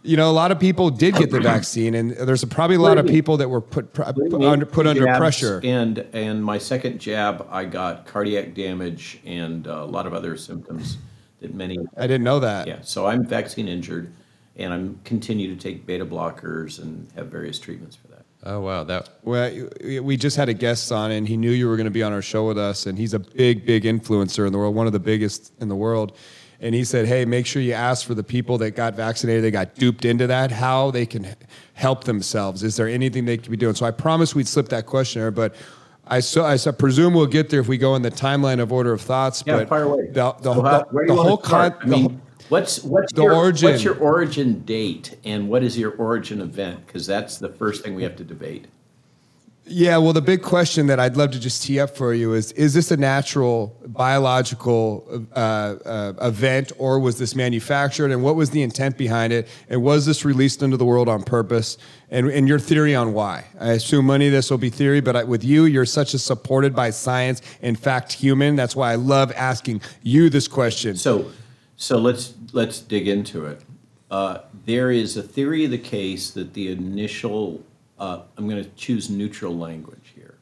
you 0.06 0.16
know, 0.16 0.30
a 0.30 0.32
lot 0.32 0.52
of 0.52 0.60
people 0.60 0.90
did 0.90 1.14
get 1.14 1.30
the 1.30 1.40
vaccine, 1.40 1.94
and 1.94 2.12
there's 2.12 2.44
probably 2.44 2.76
a 2.76 2.80
lot 2.80 2.98
of 2.98 3.06
people 3.06 3.36
that 3.38 3.48
were 3.48 3.60
put 3.60 3.92
put 3.92 4.08
under, 4.42 4.66
put 4.66 4.86
under 4.86 5.04
pressure. 5.16 5.60
And 5.64 5.98
and 6.12 6.44
my 6.44 6.58
second 6.58 7.00
jab, 7.00 7.46
I 7.50 7.64
got 7.64 8.06
cardiac 8.06 8.54
damage 8.54 9.20
and 9.24 9.66
uh, 9.66 9.82
a 9.82 9.84
lot 9.84 10.06
of 10.06 10.14
other 10.14 10.36
symptoms 10.36 10.98
that 11.40 11.54
many. 11.54 11.78
I 11.96 12.02
didn't 12.02 12.24
know 12.24 12.40
that. 12.40 12.66
Yeah, 12.66 12.80
so 12.82 13.06
I'm 13.06 13.24
vaccine 13.24 13.68
injured, 13.68 14.12
and 14.56 14.72
I'm 14.72 15.00
continue 15.04 15.54
to 15.54 15.60
take 15.60 15.86
beta 15.86 16.06
blockers 16.06 16.80
and 16.80 17.08
have 17.16 17.26
various 17.26 17.58
treatments 17.58 17.96
for 17.96 18.08
that. 18.08 18.24
Oh 18.44 18.60
wow, 18.60 18.84
that 18.84 19.08
Well, 19.24 19.68
we 19.82 20.16
just 20.16 20.36
had 20.36 20.48
a 20.48 20.54
guest 20.54 20.92
on, 20.92 21.10
and 21.10 21.26
he 21.26 21.36
knew 21.36 21.50
you 21.50 21.68
were 21.68 21.76
going 21.76 21.86
to 21.86 21.90
be 21.90 22.02
on 22.02 22.12
our 22.12 22.22
show 22.22 22.46
with 22.46 22.58
us, 22.58 22.86
and 22.86 22.96
he's 22.96 23.12
a 23.12 23.18
big, 23.18 23.66
big 23.66 23.82
influencer 23.82 24.46
in 24.46 24.52
the 24.52 24.58
world, 24.58 24.74
one 24.74 24.86
of 24.86 24.92
the 24.92 25.00
biggest 25.00 25.52
in 25.60 25.68
the 25.68 25.74
world. 25.74 26.16
And 26.60 26.74
he 26.74 26.84
said, 26.84 27.06
"Hey, 27.06 27.24
make 27.24 27.44
sure 27.46 27.60
you 27.60 27.72
ask 27.74 28.06
for 28.06 28.14
the 28.14 28.22
people 28.24 28.56
that 28.58 28.70
got 28.72 28.94
vaccinated, 28.94 29.44
they 29.44 29.50
got 29.50 29.74
duped 29.74 30.04
into 30.04 30.26
that, 30.26 30.50
how 30.50 30.90
they 30.90 31.04
can 31.06 31.26
help 31.74 32.04
themselves. 32.04 32.62
Is 32.62 32.76
there 32.76 32.88
anything 32.88 33.24
they 33.26 33.36
can 33.36 33.50
be 33.50 33.56
doing?" 33.56 33.74
So 33.74 33.84
I 33.86 33.90
promised 33.90 34.34
we'd 34.34 34.48
slip 34.48 34.68
that 34.70 34.86
questionnaire, 34.86 35.30
but 35.30 35.54
I 36.06 36.20
so 36.20 36.44
I 36.44 36.56
so 36.56 36.72
presume 36.72 37.12
we'll 37.14 37.26
get 37.26 37.50
there 37.50 37.60
if 37.60 37.68
we 37.68 37.76
go 37.78 37.94
in 37.96 38.02
the 38.02 38.10
timeline 38.10 38.60
of 38.60 38.72
order 38.72 38.92
of 38.92 39.00
thoughts. 39.02 39.42
Yeah, 39.46 39.56
but 39.58 39.68
fire 39.68 39.82
away. 39.84 40.06
the 40.12 40.32
the, 40.40 40.54
So 40.54 40.62
how- 40.62 40.84
the, 40.90 41.04
the 41.08 41.14
whole 41.16 41.36
con, 41.36 41.48
start? 41.72 41.78
I 41.82 41.84
the 41.84 41.90
mean, 41.90 42.02
whole- 42.10 42.20
what's 42.48 42.82
what's 42.84 43.12
the 43.12 43.22
your, 43.24 43.34
origin. 43.34 43.70
What's 43.72 43.84
your 43.84 43.98
origin 43.98 44.60
date, 44.60 45.18
and 45.24 45.48
what 45.48 45.62
is 45.62 45.76
your 45.76 45.90
origin 45.96 46.40
event? 46.40 46.86
Because 46.86 47.06
that's 47.06 47.36
the 47.38 47.48
first 47.50 47.84
thing 47.84 47.94
we 47.94 48.02
have 48.02 48.16
to 48.16 48.24
debate. 48.24 48.66
Yeah, 49.68 49.96
well, 49.96 50.12
the 50.12 50.22
big 50.22 50.42
question 50.42 50.86
that 50.86 51.00
I'd 51.00 51.16
love 51.16 51.32
to 51.32 51.40
just 51.40 51.64
tee 51.64 51.80
up 51.80 51.96
for 51.96 52.14
you 52.14 52.34
is: 52.34 52.52
Is 52.52 52.72
this 52.72 52.92
a 52.92 52.96
natural 52.96 53.76
biological 53.84 55.26
uh, 55.34 55.38
uh, 55.38 56.12
event, 56.22 56.70
or 56.78 57.00
was 57.00 57.18
this 57.18 57.34
manufactured? 57.34 58.12
And 58.12 58.22
what 58.22 58.36
was 58.36 58.50
the 58.50 58.62
intent 58.62 58.96
behind 58.96 59.32
it? 59.32 59.48
And 59.68 59.82
was 59.82 60.06
this 60.06 60.24
released 60.24 60.62
into 60.62 60.76
the 60.76 60.84
world 60.84 61.08
on 61.08 61.24
purpose? 61.24 61.78
And, 62.10 62.28
and 62.30 62.46
your 62.46 62.60
theory 62.60 62.94
on 62.94 63.12
why? 63.12 63.44
I 63.58 63.72
assume 63.72 64.06
many 64.06 64.26
of 64.26 64.32
this 64.32 64.52
will 64.52 64.58
be 64.58 64.70
theory, 64.70 65.00
but 65.00 65.16
I, 65.16 65.24
with 65.24 65.42
you, 65.42 65.64
you're 65.64 65.84
such 65.84 66.14
a 66.14 66.18
supported 66.20 66.72
by 66.72 66.90
science, 66.90 67.42
in 67.60 67.74
fact, 67.74 68.12
human. 68.12 68.54
That's 68.54 68.76
why 68.76 68.92
I 68.92 68.94
love 68.94 69.32
asking 69.34 69.80
you 70.02 70.30
this 70.30 70.46
question. 70.46 70.94
So, 70.96 71.32
so 71.76 71.98
let's 71.98 72.34
let's 72.52 72.78
dig 72.78 73.08
into 73.08 73.46
it. 73.46 73.62
Uh, 74.12 74.42
there 74.64 74.92
is 74.92 75.16
a 75.16 75.22
theory 75.22 75.64
of 75.64 75.72
the 75.72 75.78
case 75.78 76.30
that 76.30 76.54
the 76.54 76.70
initial, 76.70 77.64
uh, 77.98 78.22
I'm 78.36 78.48
going 78.48 78.62
to 78.62 78.70
choose 78.70 79.08
neutral 79.10 79.56
language 79.56 80.12
here. 80.14 80.34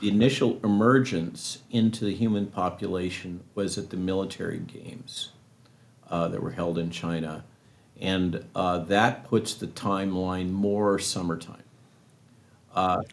The 0.00 0.08
initial 0.08 0.58
emergence 0.64 1.58
into 1.70 2.04
the 2.04 2.14
human 2.14 2.46
population 2.46 3.40
was 3.54 3.78
at 3.78 3.90
the 3.90 3.96
military 3.96 4.58
games 4.58 5.30
uh, 6.10 6.28
that 6.28 6.42
were 6.42 6.50
held 6.52 6.78
in 6.78 6.90
China, 6.90 7.44
and 8.00 8.44
uh, 8.54 8.78
that 8.78 9.24
puts 9.24 9.54
the 9.54 9.68
timeline 9.68 10.50
more 10.50 10.98
summertime 10.98 11.62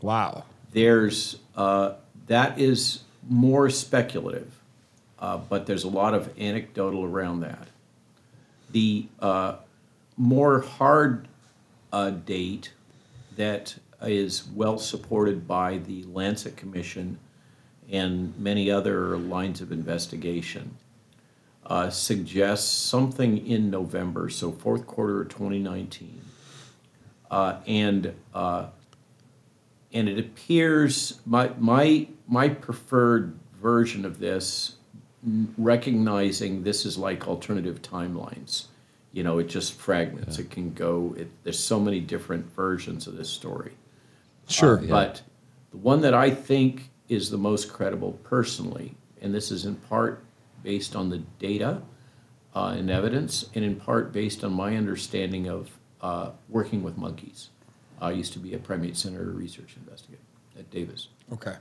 Wow. 0.02 0.46
there's 0.72 1.38
uh, 1.56 1.94
that 2.28 2.60
is 2.60 3.02
more 3.28 3.70
speculative, 3.70 4.54
uh, 5.20 5.38
but 5.38 5.66
there's 5.66 5.84
a 5.84 5.90
lot 5.90 6.14
of 6.14 6.38
anecdotal 6.40 7.04
around 7.04 7.42
that. 7.42 7.68
The 8.72 9.08
uh, 9.20 9.56
more 10.18 10.62
hard 10.62 11.28
uh, 11.92 12.12
date 12.12 12.74
that 13.40 13.74
is 14.02 14.44
well 14.54 14.78
supported 14.78 15.48
by 15.48 15.78
the 15.78 16.04
Lancet 16.04 16.58
Commission 16.58 17.18
and 17.90 18.38
many 18.38 18.70
other 18.70 19.18
lines 19.18 19.62
of 19.62 19.72
investigation 19.72 20.76
uh, 21.66 21.90
suggests 21.90 22.70
something 22.70 23.48
in 23.48 23.70
November, 23.70 24.30
so 24.30 24.52
fourth 24.52 24.86
quarter 24.86 25.22
of 25.22 25.30
2019. 25.30 26.22
Uh, 27.32 27.62
and 27.66 28.14
uh, 28.34 28.68
and 29.94 30.10
it 30.10 30.20
appears 30.20 31.22
my 31.26 31.52
my 31.58 32.10
my 32.28 32.50
preferred 32.50 33.40
version 33.62 34.04
of 34.04 34.20
this 34.20 34.76
recognizing 35.58 36.64
this 36.64 36.86
is 36.86 36.98
like 36.98 37.26
alternative 37.26 37.82
timelines 37.82 38.66
you 39.12 39.24
know 39.24 39.40
it 39.40 39.48
just 39.48 39.74
fragments 39.74 40.38
it 40.40 40.50
can 40.52 40.72
go 40.74 41.16
it, 41.18 41.28
there's 41.44 41.60
so 41.60 41.80
many 41.80 42.00
different 42.00 42.46
versions 42.56 43.08
of 43.08 43.18
this 43.18 43.30
story 43.30 43.74
Sure. 44.48 44.78
but 44.78 45.22
the 45.72 45.78
one 45.78 46.02
that 46.02 46.14
i 46.14 46.30
think 46.30 46.90
is 47.08 47.30
the 47.30 47.38
most 47.38 47.72
credible 47.72 48.14
personally 48.24 48.96
and 49.22 49.34
this 49.34 49.52
is 49.52 49.66
in 49.66 49.76
part 49.76 50.24
based 50.64 50.96
on 50.96 51.10
the 51.10 51.20
data 51.40 51.82
uh, 52.56 52.76
and 52.78 52.90
evidence 52.90 53.46
and 53.56 53.64
in 53.66 53.76
part 53.76 54.12
based 54.12 54.44
on 54.44 54.52
my 54.54 54.76
understanding 54.76 55.48
of 55.48 55.70
uh, 56.02 56.32
working 56.50 56.84
with 56.84 56.98
monkeys 56.98 57.50
i 58.02 58.12
used 58.12 58.34
to 58.34 58.40
be 58.40 58.54
a 58.54 58.60
primate 58.60 58.96
center 58.98 59.24
research 59.24 59.76
investigator 59.78 60.22
at 60.58 60.70
davis 60.72 61.08
Okay. 61.32 61.56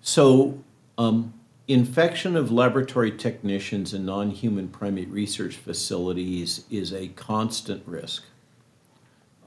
so, 0.00 0.58
um, 0.98 1.34
infection 1.68 2.36
of 2.36 2.52
laboratory 2.52 3.10
technicians 3.10 3.92
in 3.92 4.06
non 4.06 4.30
human 4.30 4.68
primate 4.68 5.08
research 5.08 5.56
facilities 5.56 6.64
is 6.70 6.92
a 6.92 7.08
constant 7.08 7.82
risk, 7.86 8.24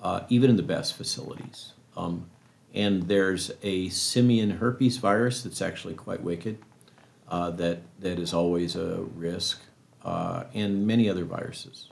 uh, 0.02 0.22
even 0.30 0.50
in 0.50 0.56
the 0.58 0.64
best 0.64 0.96
facilities. 0.96 1.74
Um, 1.96 2.30
and 2.74 3.04
there's 3.08 3.52
a 3.64 3.90
simian 3.90 4.52
herpes 4.52 4.98
virus 4.98 5.44
that's 5.44 5.62
actually 5.62 5.96
quite 5.96 6.22
wicked, 6.22 6.60
uh, 7.30 7.52
that, 7.52 7.82
that 8.00 8.20
is 8.20 8.34
always 8.34 8.76
a 8.76 9.02
risk, 9.16 9.62
uh, 10.04 10.44
and 10.54 10.86
many 10.86 11.10
other 11.10 11.26
viruses. 11.26 11.90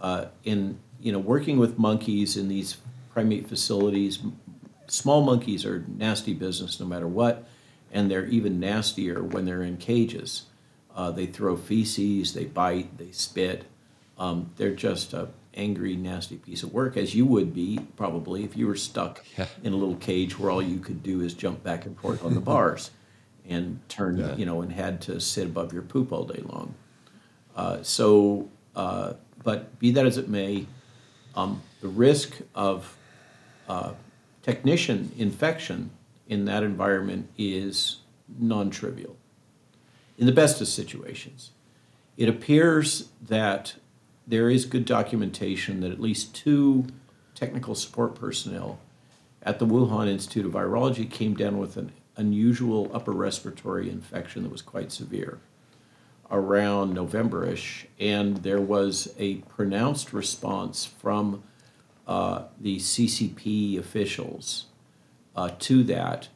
Uh, 0.00 0.26
in 0.44 0.78
you 1.00 1.12
know, 1.12 1.18
working 1.18 1.58
with 1.58 1.78
monkeys 1.78 2.36
in 2.36 2.48
these 2.48 2.76
primate 3.12 3.48
facilities, 3.48 4.18
small 4.88 5.22
monkeys 5.22 5.64
are 5.64 5.84
nasty 5.88 6.34
business 6.34 6.80
no 6.80 6.86
matter 6.86 7.06
what, 7.06 7.48
and 7.92 8.10
they're 8.10 8.26
even 8.26 8.60
nastier 8.60 9.22
when 9.22 9.44
they're 9.44 9.62
in 9.62 9.76
cages. 9.76 10.44
Uh, 10.94 11.10
they 11.10 11.26
throw 11.26 11.56
feces, 11.56 12.34
they 12.34 12.44
bite, 12.44 12.98
they 12.98 13.10
spit. 13.12 13.64
Um, 14.18 14.50
they're 14.56 14.74
just 14.74 15.12
a 15.14 15.28
angry, 15.54 15.96
nasty 15.96 16.36
piece 16.36 16.62
of 16.62 16.72
work, 16.72 16.96
as 16.96 17.14
you 17.14 17.24
would 17.26 17.52
be 17.54 17.80
probably 17.96 18.44
if 18.44 18.56
you 18.56 18.66
were 18.66 18.76
stuck 18.76 19.24
Yeah. 19.36 19.46
in 19.62 19.72
a 19.72 19.76
little 19.76 19.96
cage 19.96 20.38
where 20.38 20.50
all 20.50 20.62
you 20.62 20.78
could 20.78 21.02
do 21.02 21.20
is 21.20 21.34
jump 21.34 21.62
back 21.64 21.86
and 21.86 21.98
forth 21.98 22.24
on 22.24 22.34
the 22.34 22.40
bars, 22.52 22.90
and 23.48 23.80
turn 23.88 24.18
Yeah. 24.18 24.36
you 24.36 24.44
know 24.46 24.60
and 24.62 24.72
had 24.72 25.00
to 25.02 25.20
sit 25.20 25.46
above 25.46 25.72
your 25.72 25.82
poop 25.82 26.12
all 26.12 26.24
day 26.24 26.42
long. 26.44 26.74
Uh, 27.56 27.82
so, 27.82 28.48
uh, 28.76 29.14
but 29.42 29.78
be 29.80 29.90
that 29.92 30.06
as 30.06 30.16
it 30.18 30.28
may, 30.28 30.66
um, 31.34 31.62
the 31.80 31.88
risk 31.88 32.38
of 32.54 32.96
uh, 33.68 33.92
technician 34.42 35.10
infection 35.18 35.90
in 36.28 36.44
that 36.44 36.62
environment 36.62 37.28
is 37.36 37.98
non 38.38 38.70
trivial 38.70 39.16
in 40.16 40.26
the 40.26 40.32
best 40.32 40.60
of 40.60 40.68
situations. 40.68 41.50
It 42.16 42.28
appears 42.28 43.08
that 43.22 43.74
there 44.26 44.50
is 44.50 44.66
good 44.66 44.84
documentation 44.84 45.80
that 45.80 45.90
at 45.90 46.00
least 46.00 46.34
two 46.34 46.86
technical 47.34 47.74
support 47.74 48.14
personnel 48.14 48.78
at 49.42 49.58
the 49.58 49.66
Wuhan 49.66 50.08
Institute 50.08 50.44
of 50.44 50.52
Virology 50.52 51.08
came 51.08 51.34
down 51.34 51.58
with 51.58 51.76
an 51.76 51.92
unusual 52.16 52.90
upper 52.92 53.12
respiratory 53.12 53.88
infection 53.88 54.42
that 54.42 54.52
was 54.52 54.60
quite 54.60 54.92
severe 54.92 55.38
around 56.30 56.94
Novemberish, 56.94 57.86
and 57.98 58.38
there 58.38 58.60
was 58.60 59.14
a 59.18 59.36
pronounced 59.36 60.12
response 60.12 60.84
from 60.84 61.42
uh, 62.06 62.42
the 62.60 62.76
CCP 62.76 63.78
officials 63.78 64.66
uh, 65.38 65.50
to 65.60 65.84
that 65.84 66.26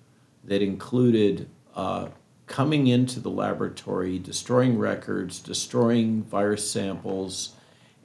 that 0.44 0.62
included 0.62 1.48
uh, 1.74 2.07
coming 2.46 2.86
into 2.86 3.18
the 3.18 3.30
laboratory, 3.30 4.16
destroying 4.16 4.78
records, 4.78 5.40
destroying 5.40 6.22
virus 6.22 6.70
samples, 6.70 7.57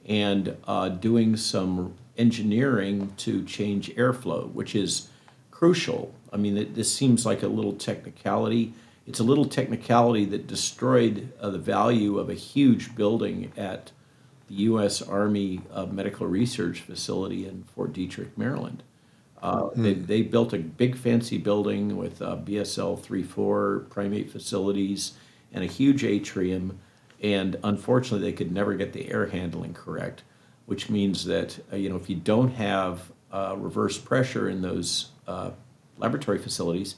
and 0.04 0.56
uh, 0.66 0.88
doing 0.88 1.36
some 1.36 1.94
engineering 2.16 3.12
to 3.16 3.44
change 3.44 3.94
airflow, 3.94 4.50
which 4.52 4.74
is 4.74 5.08
crucial. 5.52 6.12
I 6.32 6.36
mean, 6.36 6.58
it, 6.58 6.74
this 6.74 6.92
seems 6.92 7.24
like 7.24 7.44
a 7.44 7.48
little 7.48 7.74
technicality. 7.74 8.74
It's 9.06 9.20
a 9.20 9.24
little 9.24 9.44
technicality 9.44 10.24
that 10.24 10.48
destroyed 10.48 11.32
uh, 11.40 11.50
the 11.50 11.58
value 11.58 12.18
of 12.18 12.28
a 12.28 12.34
huge 12.34 12.96
building 12.96 13.52
at 13.56 13.92
the 14.48 14.54
U.S. 14.54 15.00
Army 15.00 15.60
uh, 15.72 15.86
Medical 15.86 16.26
Research 16.26 16.80
Facility 16.80 17.46
in 17.46 17.62
Fort 17.72 17.92
Detrick, 17.92 18.30
Maryland. 18.36 18.82
Uh, 19.42 19.68
they, 19.74 19.94
they 19.94 20.22
built 20.22 20.52
a 20.52 20.58
big 20.58 20.96
fancy 20.96 21.38
building 21.38 21.96
with 21.96 22.20
uh, 22.20 22.36
BSL 22.36 23.00
3-4 23.00 23.88
primate 23.88 24.30
facilities 24.30 25.12
and 25.52 25.62
a 25.62 25.66
huge 25.66 26.04
atrium, 26.04 26.78
and 27.22 27.56
unfortunately, 27.64 28.28
they 28.30 28.36
could 28.36 28.52
never 28.52 28.74
get 28.74 28.92
the 28.92 29.10
air 29.10 29.26
handling 29.26 29.74
correct, 29.74 30.24
which 30.66 30.90
means 30.90 31.24
that 31.24 31.58
uh, 31.72 31.76
you 31.76 31.88
know 31.88 31.96
if 31.96 32.10
you 32.10 32.16
don't 32.16 32.50
have 32.50 33.10
uh, 33.32 33.54
reverse 33.56 33.98
pressure 33.98 34.48
in 34.48 34.60
those 34.60 35.10
uh, 35.26 35.50
laboratory 35.98 36.38
facilities, 36.38 36.96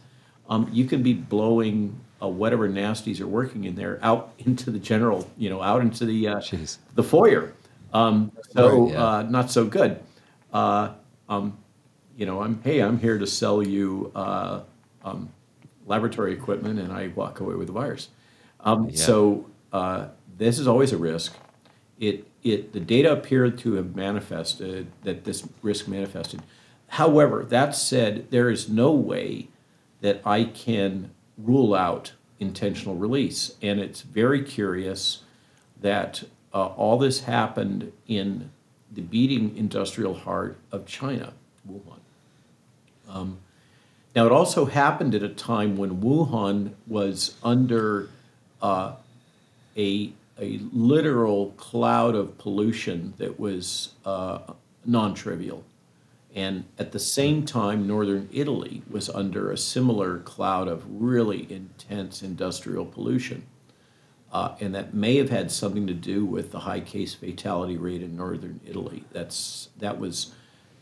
um, 0.48 0.68
you 0.72 0.84
can 0.84 1.02
be 1.02 1.14
blowing 1.14 1.98
uh, 2.22 2.28
whatever 2.28 2.68
nasties 2.68 3.20
are 3.20 3.26
working 3.26 3.64
in 3.64 3.74
there 3.74 3.98
out 4.02 4.32
into 4.38 4.70
the 4.70 4.78
general, 4.78 5.30
you 5.36 5.50
know, 5.50 5.62
out 5.62 5.80
into 5.82 6.04
the 6.04 6.28
uh, 6.28 6.40
the 6.94 7.02
foyer. 7.02 7.52
Um, 7.92 8.32
so 8.52 8.84
Right, 8.84 8.92
yeah. 8.92 9.04
uh, 9.04 9.22
not 9.22 9.50
so 9.50 9.64
good. 9.64 10.00
Uh, 10.52 10.92
um, 11.28 11.58
you 12.20 12.26
know, 12.26 12.42
I'm 12.42 12.60
hey, 12.62 12.80
I'm 12.80 12.98
here 12.98 13.16
to 13.16 13.26
sell 13.26 13.62
you 13.62 14.12
uh, 14.14 14.60
um, 15.02 15.30
laboratory 15.86 16.34
equipment, 16.34 16.78
and 16.78 16.92
I 16.92 17.08
walk 17.08 17.40
away 17.40 17.54
with 17.54 17.68
the 17.68 17.72
virus. 17.72 18.10
Um, 18.60 18.90
Yeah. 18.90 18.96
So 18.96 19.46
uh, 19.72 20.08
this 20.36 20.58
is 20.58 20.68
always 20.68 20.92
a 20.92 20.98
risk. 20.98 21.34
It 21.98 22.26
it 22.42 22.74
the 22.74 22.80
data 22.80 23.10
appeared 23.10 23.56
to 23.60 23.72
have 23.74 23.96
manifested 23.96 24.88
that 25.02 25.24
this 25.24 25.48
risk 25.62 25.88
manifested. 25.88 26.42
However, 26.88 27.42
that 27.44 27.74
said, 27.74 28.30
there 28.30 28.50
is 28.50 28.68
no 28.68 28.92
way 28.92 29.48
that 30.02 30.20
I 30.26 30.44
can 30.44 31.12
rule 31.38 31.74
out 31.74 32.12
intentional 32.38 32.96
release, 32.96 33.54
and 33.62 33.80
it's 33.80 34.02
very 34.02 34.42
curious 34.42 35.22
that 35.80 36.24
uh, 36.52 36.66
all 36.66 36.98
this 36.98 37.20
happened 37.20 37.94
in 38.06 38.50
the 38.92 39.00
beating 39.00 39.56
industrial 39.56 40.12
heart 40.12 40.58
of 40.70 40.84
China, 40.84 41.32
Wuhan. 41.66 41.99
Um, 43.12 43.38
now, 44.14 44.26
it 44.26 44.32
also 44.32 44.64
happened 44.64 45.14
at 45.14 45.22
a 45.22 45.28
time 45.28 45.76
when 45.76 46.00
Wuhan 46.00 46.72
was 46.86 47.36
under 47.44 48.08
uh, 48.60 48.94
a, 49.76 50.12
a 50.38 50.60
literal 50.72 51.52
cloud 51.52 52.16
of 52.16 52.36
pollution 52.38 53.14
that 53.18 53.38
was 53.38 53.94
uh, 54.04 54.40
non 54.84 55.14
trivial. 55.14 55.64
And 56.34 56.64
at 56.78 56.92
the 56.92 56.98
same 56.98 57.44
time, 57.44 57.86
northern 57.86 58.28
Italy 58.32 58.82
was 58.88 59.08
under 59.08 59.50
a 59.50 59.58
similar 59.58 60.18
cloud 60.18 60.68
of 60.68 60.84
really 60.88 61.50
intense 61.50 62.22
industrial 62.22 62.86
pollution. 62.86 63.44
Uh, 64.32 64.54
and 64.60 64.74
that 64.76 64.94
may 64.94 65.16
have 65.16 65.30
had 65.30 65.50
something 65.50 65.88
to 65.88 65.94
do 65.94 66.24
with 66.24 66.52
the 66.52 66.60
high 66.60 66.80
case 66.80 67.14
fatality 67.14 67.76
rate 67.76 68.00
in 68.00 68.16
northern 68.16 68.60
Italy. 68.64 69.04
That's, 69.12 69.70
that 69.78 69.98
was 69.98 70.32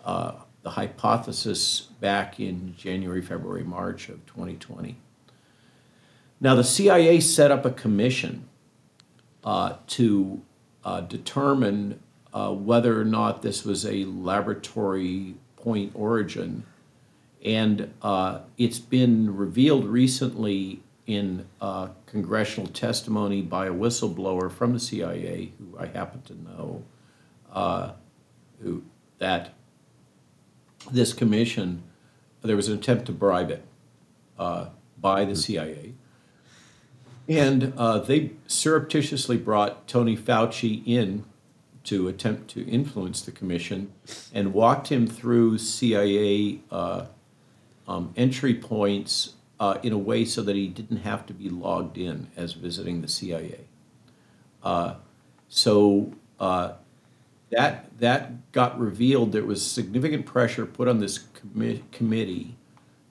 uh, 0.05 0.33
the 0.63 0.71
hypothesis 0.71 1.81
back 2.01 2.41
in 2.41 2.75
January, 2.77 3.23
February, 3.23 3.65
March 3.65 4.09
of 4.09 4.25
2020. 4.27 4.97
Now, 6.41 6.55
the 6.55 6.65
CIA 6.65 7.21
set 7.21 7.51
up 7.51 7.65
a 7.65 7.71
commission 7.71 8.49
uh, 9.45 9.77
to 9.89 10.43
uh, 10.85 11.01
determine 11.03 12.01
uh, 12.33 12.53
whether 12.53 13.01
or 13.01 13.05
not 13.05 13.43
this 13.43 13.65
was 13.65 13.85
a 13.85 14.05
laboratory 14.05 15.35
point 15.57 15.93
origin. 15.95 16.65
And 17.45 17.93
uh, 18.03 18.41
it's 18.57 18.79
been 18.79 19.37
revealed 19.37 19.87
recently 19.87 20.83
in 21.07 21.47
uh, 21.61 21.89
congressional 22.07 22.69
testimony 22.71 23.41
by 23.43 23.67
a 23.67 23.73
whistleblower 23.73 24.53
from 24.53 24.75
the 24.75 24.81
CIA, 24.81 25.53
who 25.59 25.79
I 25.79 25.87
happen 25.87 26.23
to 26.23 26.35
know, 26.35 26.85
uh, 27.53 27.93
who 28.63 28.83
that 29.19 29.55
this 30.93 31.13
commission, 31.13 31.83
there 32.43 32.57
was 32.57 32.69
an 32.69 32.79
attempt 32.79 33.07
to 33.07 33.13
bribe 33.13 33.51
it 33.51 33.65
uh, 34.39 34.67
by 35.01 35.25
the 35.25 35.37
CIA. 35.37 35.95
And 37.29 37.75
uh, 37.77 37.99
they 37.99 38.33
surreptitiously 38.47 39.37
brought 39.37 39.87
Tony 39.87 40.17
Fauci 40.17 40.83
in 40.87 41.25
to 41.85 42.09
attempt 42.09 42.49
to 42.51 42.67
influence 42.67 43.23
the 43.23 43.33
commission 43.33 43.93
and 44.33 44.53
walked 44.53 44.89
him 44.89 45.07
through 45.07 45.59
CIA 45.59 46.61
uh, 46.71 47.07
um, 47.87 48.13
entry 48.17 48.55
points 48.55 49.35
uh, 49.61 49.79
in 49.83 49.93
a 49.93 49.99
way 49.99 50.25
so 50.25 50.43
that 50.43 50.55
he 50.55 50.69
didn't 50.69 50.99
have 50.99 51.27
to 51.27 51.35
be 51.35 51.49
logged 51.49 51.99
in 51.99 52.29
as 52.37 52.53
visiting 52.53 53.01
the 53.01 53.09
CIA. 53.09 53.61
Uh, 54.63 54.95
so 55.49 56.13
uh, 56.39 56.73
that 57.51 57.99
that 57.99 58.53
got 58.53 58.79
revealed. 58.79 59.33
There 59.33 59.45
was 59.45 59.65
significant 59.65 60.27
pressure 60.27 60.67
put 60.67 60.89
on 60.89 60.99
this 60.99 61.19
commi- 61.19 61.83
committee 61.93 62.57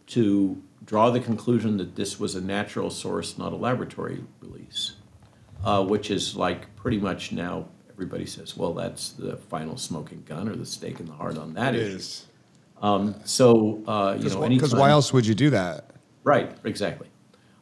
to 0.07 0.61
draw 0.85 1.09
the 1.09 1.19
conclusion 1.19 1.77
that 1.77 1.95
this 1.95 2.19
was 2.19 2.35
a 2.35 2.41
natural 2.41 2.89
source, 2.89 3.37
not 3.37 3.51
a 3.51 3.55
laboratory 3.55 4.23
release, 4.41 4.93
uh, 5.65 5.83
which 5.83 6.09
is 6.11 6.35
like 6.35 6.73
pretty 6.75 6.97
much 6.97 7.31
now 7.31 7.65
everybody 7.91 8.25
says, 8.25 8.55
well, 8.55 8.73
that's 8.73 9.09
the 9.13 9.35
final 9.35 9.75
smoking 9.75 10.23
gun 10.27 10.47
or 10.47 10.55
the 10.55 10.65
stake 10.65 10.99
in 10.99 11.07
the 11.07 11.11
heart 11.13 11.37
on 11.37 11.53
that 11.55 11.73
It 11.75 11.81
issue. 11.81 11.95
is. 11.95 12.25
Um, 12.81 13.15
so 13.25 13.81
uh, 13.87 14.15
you 14.19 14.29
know, 14.29 14.47
Because 14.47 14.75
why 14.75 14.91
else 14.91 15.11
would 15.11 15.25
you 15.25 15.33
do 15.33 15.49
that? 15.49 15.89
Right, 16.23 16.55
exactly. 16.63 17.07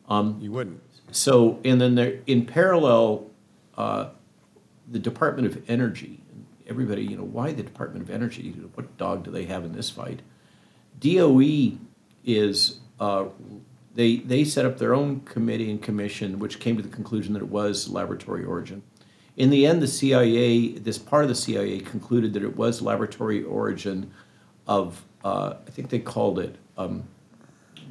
You 0.10 0.52
wouldn't. 0.52 0.82
So, 1.12 1.60
and 1.64 1.80
then 1.80 1.96
there, 1.96 2.20
in 2.28 2.46
parallel, 2.46 3.32
uh, 3.78 4.10
the 4.92 5.00
Department 5.00 5.48
of 5.48 5.64
Energy, 5.70 6.20
everybody, 6.68 7.04
you 7.04 7.18
know, 7.18 7.24
why 7.24 7.52
the 7.52 7.64
Department 7.64 8.04
of 8.04 8.10
Energy? 8.14 8.52
What 8.74 8.98
dog 8.98 9.24
do 9.24 9.32
they 9.32 9.46
have 9.46 9.64
in 9.64 9.74
this 9.74 9.90
fight? 9.90 10.22
DOE 11.00 11.78
is, 12.24 12.80
uh, 13.00 13.26
they, 13.94 14.18
they 14.18 14.44
set 14.44 14.66
up 14.66 14.78
their 14.78 14.94
own 14.94 15.22
committee 15.22 15.70
and 15.70 15.82
commission, 15.82 16.40
which 16.40 16.60
came 16.60 16.78
to 16.78 16.84
the 16.84 16.90
conclusion 16.90 17.34
that 17.34 17.42
it 17.42 17.50
was 17.50 17.90
laboratory 17.90 18.44
origin. 18.44 18.84
In 19.38 19.50
the 19.50 19.66
end, 19.68 19.82
the 19.82 19.88
CIA, 19.88 20.74
this 20.74 20.98
part 20.98 21.24
of 21.24 21.30
the 21.30 21.36
CIA 21.36 21.80
concluded 21.80 22.34
that 22.34 22.44
it 22.44 22.56
was 22.56 22.82
laboratory 22.82 23.44
origin 23.44 24.12
of, 24.66 25.04
uh, 25.24 25.56
I 25.68 25.72
think 25.72 25.90
they 25.90 26.00
called 26.00 26.40
it 26.40 26.56
um, 26.78 27.04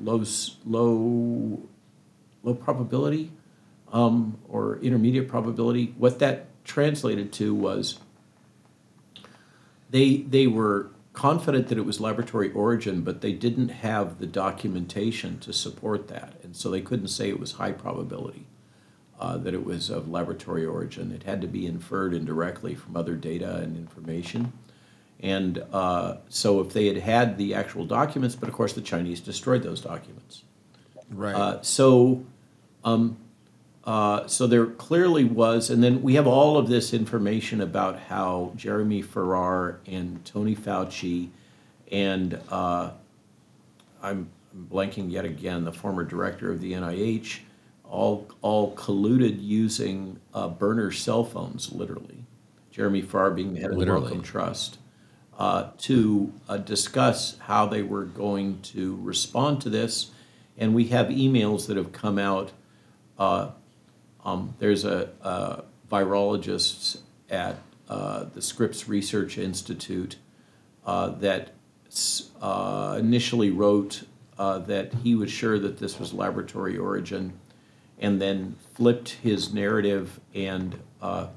low, 0.00 0.24
low, 0.64 1.62
low 2.42 2.54
probability 2.54 3.30
um, 3.92 4.38
or 4.48 4.78
intermediate 4.78 5.28
probability. 5.28 5.94
What 5.98 6.18
that 6.20 6.46
translated 6.64 7.32
to 7.34 7.54
was 7.54 7.98
they 9.94 10.16
they 10.16 10.48
were 10.48 10.90
confident 11.12 11.68
that 11.68 11.78
it 11.78 11.86
was 11.86 12.00
laboratory 12.00 12.50
origin, 12.50 13.02
but 13.02 13.20
they 13.20 13.30
didn't 13.30 13.68
have 13.68 14.18
the 14.18 14.26
documentation 14.26 15.38
to 15.38 15.52
support 15.52 16.08
that, 16.08 16.34
and 16.42 16.56
so 16.56 16.68
they 16.68 16.80
couldn't 16.80 17.08
say 17.08 17.28
it 17.28 17.38
was 17.38 17.52
high 17.52 17.70
probability 17.70 18.44
uh, 19.20 19.36
that 19.36 19.54
it 19.54 19.64
was 19.64 19.90
of 19.90 20.08
laboratory 20.08 20.66
origin. 20.66 21.12
It 21.12 21.22
had 21.22 21.40
to 21.42 21.46
be 21.46 21.64
inferred 21.64 22.12
indirectly 22.12 22.74
from 22.74 22.96
other 22.96 23.14
data 23.14 23.58
and 23.58 23.76
information. 23.76 24.52
And 25.20 25.62
uh, 25.72 26.16
so, 26.28 26.60
if 26.60 26.72
they 26.72 26.88
had 26.88 26.96
had 26.96 27.38
the 27.38 27.54
actual 27.54 27.86
documents, 27.86 28.34
but 28.34 28.48
of 28.48 28.54
course 28.56 28.72
the 28.72 28.82
Chinese 28.82 29.20
destroyed 29.20 29.62
those 29.62 29.80
documents. 29.80 30.42
Right. 31.08 31.36
Uh, 31.36 31.62
so, 31.62 32.26
um, 32.82 33.16
uh, 33.84 34.26
so 34.26 34.46
there 34.46 34.66
clearly 34.66 35.24
was, 35.24 35.68
and 35.68 35.82
then 35.84 36.02
we 36.02 36.14
have 36.14 36.26
all 36.26 36.56
of 36.56 36.68
this 36.68 36.94
information 36.94 37.60
about 37.60 37.98
how 37.98 38.52
Jeremy 38.56 39.02
Farrar 39.02 39.80
and 39.86 40.24
Tony 40.24 40.56
Fauci, 40.56 41.28
and 41.92 42.40
uh, 42.50 42.90
I'm, 44.02 44.30
blanking 44.70 45.10
yet 45.10 45.24
again, 45.24 45.64
the 45.64 45.72
former 45.72 46.04
director 46.04 46.50
of 46.50 46.60
the 46.60 46.72
NIH, 46.72 47.40
all 47.84 48.26
all 48.40 48.74
colluded 48.74 49.42
using 49.42 50.18
uh, 50.32 50.48
burner 50.48 50.90
cell 50.90 51.24
phones, 51.24 51.72
literally. 51.72 52.24
Jeremy 52.70 53.02
Farrar 53.02 53.32
being 53.32 53.52
the 53.52 53.60
head 53.60 53.72
of 53.72 53.78
the. 53.78 53.84
Wellcome 53.84 54.22
Trust, 54.22 54.78
uh, 55.38 55.70
to 55.78 56.32
uh, 56.48 56.56
discuss 56.56 57.38
how 57.40 57.66
they 57.66 57.82
were 57.82 58.04
going 58.04 58.60
to 58.62 58.96
respond 59.02 59.60
to 59.62 59.68
this. 59.70 60.10
And 60.56 60.74
we 60.74 60.86
have 60.86 61.08
emails 61.08 61.66
that 61.66 61.76
have 61.76 61.92
come 61.92 62.18
out. 62.18 62.52
Um, 64.24 64.54
there's 64.58 64.84
a, 64.84 65.10
a 65.22 65.64
virologist 65.90 66.98
at 67.30 67.58
uh, 67.88 68.24
the 68.32 68.40
Scripps 68.40 68.88
Research 68.88 69.38
Institute 69.38 70.16
uh, 70.86 71.08
that 71.08 71.50
uh, 72.40 72.96
initially 72.98 73.50
wrote 73.50 74.04
uh, 74.38 74.58
that 74.60 74.92
he 74.94 75.14
was 75.14 75.30
sure 75.30 75.58
that 75.58 75.78
this 75.78 75.98
was 75.98 76.12
laboratory 76.12 76.76
origin, 76.76 77.38
and 77.98 78.20
then 78.20 78.56
flipped 78.74 79.10
his 79.10 79.52
narrative 79.52 80.20
and 80.34 80.80
uh, 81.00 81.28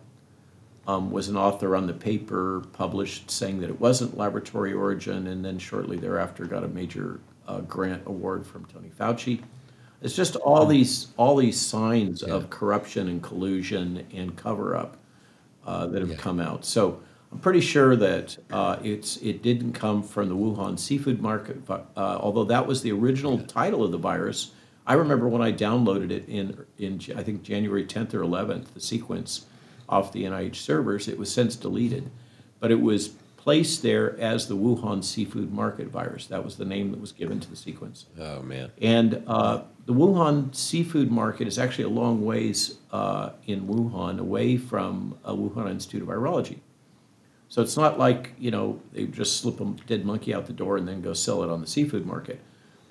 um, 0.88 1.12
was 1.12 1.28
an 1.28 1.38
author 1.38 1.76
on 1.76 1.86
the 1.86 1.94
paper 1.94 2.64
published 2.74 3.30
saying 3.30 3.60
that 3.60 3.70
it 3.70 3.80
wasn't 3.80 4.18
laboratory 4.18 4.74
origin, 4.74 5.28
and 5.28 5.44
then 5.44 5.60
shortly 5.60 5.98
thereafter 5.98 6.46
got 6.46 6.64
a 6.64 6.68
major 6.68 7.20
uh, 7.48 7.60
grant 7.62 8.02
award 8.06 8.48
from 8.48 8.66
Tony 8.66 8.90
Fauci. 8.90 9.44
It's 10.02 10.16
just 10.16 10.36
all 10.36 10.66
these 10.66 11.08
all 11.18 11.36
these 11.36 11.60
signs 11.60 12.22
of 12.22 12.50
corruption 12.50 13.08
and 13.08 13.22
collusion 13.22 14.06
and 14.14 14.36
cover 14.36 14.76
up 14.76 14.98
uh, 15.66 15.88
that 15.88 16.08
have 16.08 16.18
come 16.18 16.39
out. 16.39 16.66
So 16.66 17.02
I'm 17.32 17.39
pretty 17.39 17.62
sure 17.62 17.95
that 17.95 18.38
uh, 18.52 18.78
it's 18.84 19.18
it 19.18 19.41
didn't 19.41 19.74
come 19.74 20.04
from 20.04 20.30
the 20.30 20.36
Wuhan 20.36 20.78
seafood 20.80 21.22
market, 21.22 21.66
but, 21.66 21.89
uh, 21.98 22.18
although 22.22 22.45
that 22.45 22.66
was 22.66 22.82
the 22.82 22.91
original 22.91 23.39
title 23.39 23.84
of 23.84 23.91
the 23.91 23.98
virus. 23.98 24.52
I 24.86 24.93
remember 24.93 25.28
when 25.28 25.41
I 25.41 25.52
downloaded 25.52 26.12
it 26.12 26.30
in 26.30 26.66
in 26.78 27.02
I 27.16 27.24
think 27.24 27.43
January 27.43 27.84
10th 27.84 28.14
or 28.14 28.22
11th, 28.22 28.74
the 28.74 28.80
sequence 28.80 29.45
off 29.89 30.14
the 30.14 30.24
NIH 30.24 30.56
servers. 30.56 31.08
It 31.08 31.18
was 31.18 31.32
since 31.32 31.56
deleted, 31.56 32.10
but 32.60 32.72
it 32.72 32.80
was 32.80 33.16
placed 33.48 33.82
there 33.82 34.20
as 34.20 34.50
the 34.50 34.58
Wuhan 34.58 35.02
seafood 35.02 35.54
market 35.54 35.88
virus. 35.88 36.28
That 36.28 36.43
was 36.43 36.58
the 36.58 36.66
name 36.66 36.91
that 36.91 37.00
was 37.00 37.14
given 37.14 37.39
to 37.39 37.50
the 37.50 37.56
sequence. 37.56 38.08
Oh 38.20 38.41
man. 38.41 38.74
And 38.82 39.24
uh, 39.26 39.62
the 39.86 39.93
Wuhan 39.93 40.54
seafood 40.54 41.10
market 41.10 41.48
is 41.48 41.58
actually 41.58 41.86
a 41.86 41.89
long 42.02 42.26
ways 42.26 42.80
uh, 42.91 43.30
in 43.45 43.66
Wuhan, 43.66 44.20
away 44.20 44.58
from 44.58 45.18
uh, 45.24 45.32
Wuhan 45.32 45.70
Institute 45.72 46.02
of 46.02 46.10
Virology. 46.10 46.58
So 47.48 47.62
it's 47.62 47.78
not 47.78 47.98
like 47.98 48.34
you 48.38 48.52
know 48.52 48.82
they 48.91 49.06
just 49.06 49.39
slip 49.39 49.62
a 49.62 49.66
dead 49.88 50.04
monkey 50.04 50.34
out 50.34 50.45
the 50.45 50.52
door 50.52 50.76
and 50.76 50.86
then 50.86 51.02
go 51.02 51.14
sell 51.14 51.41
it 51.41 51.50
on 51.50 51.62
the 51.62 51.68
seafood 51.68 52.06
market. 52.06 52.41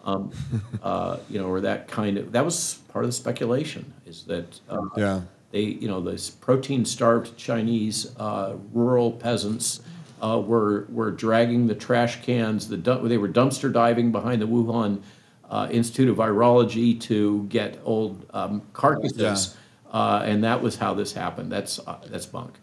Um, 0.05 0.33
uh, 0.83 1.19
you 1.29 1.39
know, 1.39 1.49
or 1.49 1.61
that 1.61 1.87
kind 1.87 2.17
of 2.17 2.33
that 2.33 2.47
was 2.47 2.77
part 2.89 3.05
of 3.05 3.11
the 3.11 3.17
speculation 3.17 3.93
is 4.07 4.25
that 4.25 4.59
uh, 4.71 4.79
Yeah. 4.97 5.21
they 5.51 5.65
you 5.65 5.87
know 5.87 6.01
this 6.01 6.31
protein 6.31 6.87
starved 6.87 7.37
Chinese 7.37 8.17
uh, 8.19 8.55
rural 8.73 9.13
peasants 9.13 9.83
uh, 10.23 10.41
were 10.41 10.87
were 10.91 11.11
dragging 11.11 11.67
the 11.67 11.75
trash 11.75 12.23
cans. 12.23 12.69
The 12.69 12.77
dump, 12.77 13.09
they 13.09 13.19
were 13.19 13.29
dumpster 13.29 13.73
diving 13.73 14.13
behind 14.13 14.41
the 14.43 14.47
Wuhan 14.47 15.03
uh, 15.51 15.69
Institute 15.71 16.09
of 16.09 16.17
Virology 16.17 17.01
to 17.03 17.45
get 17.45 17.79
old 17.85 18.27
um, 18.33 18.63
carcasses, 18.73 19.57
uh, 19.93 20.23
and 20.25 20.43
that 20.45 20.63
was 20.63 20.77
how 20.77 20.95
this 20.95 21.13
happened. 21.13 21.53
That's 21.53 21.79
uh, 21.81 21.99
that's 22.09 22.27
bunk. 22.27 22.55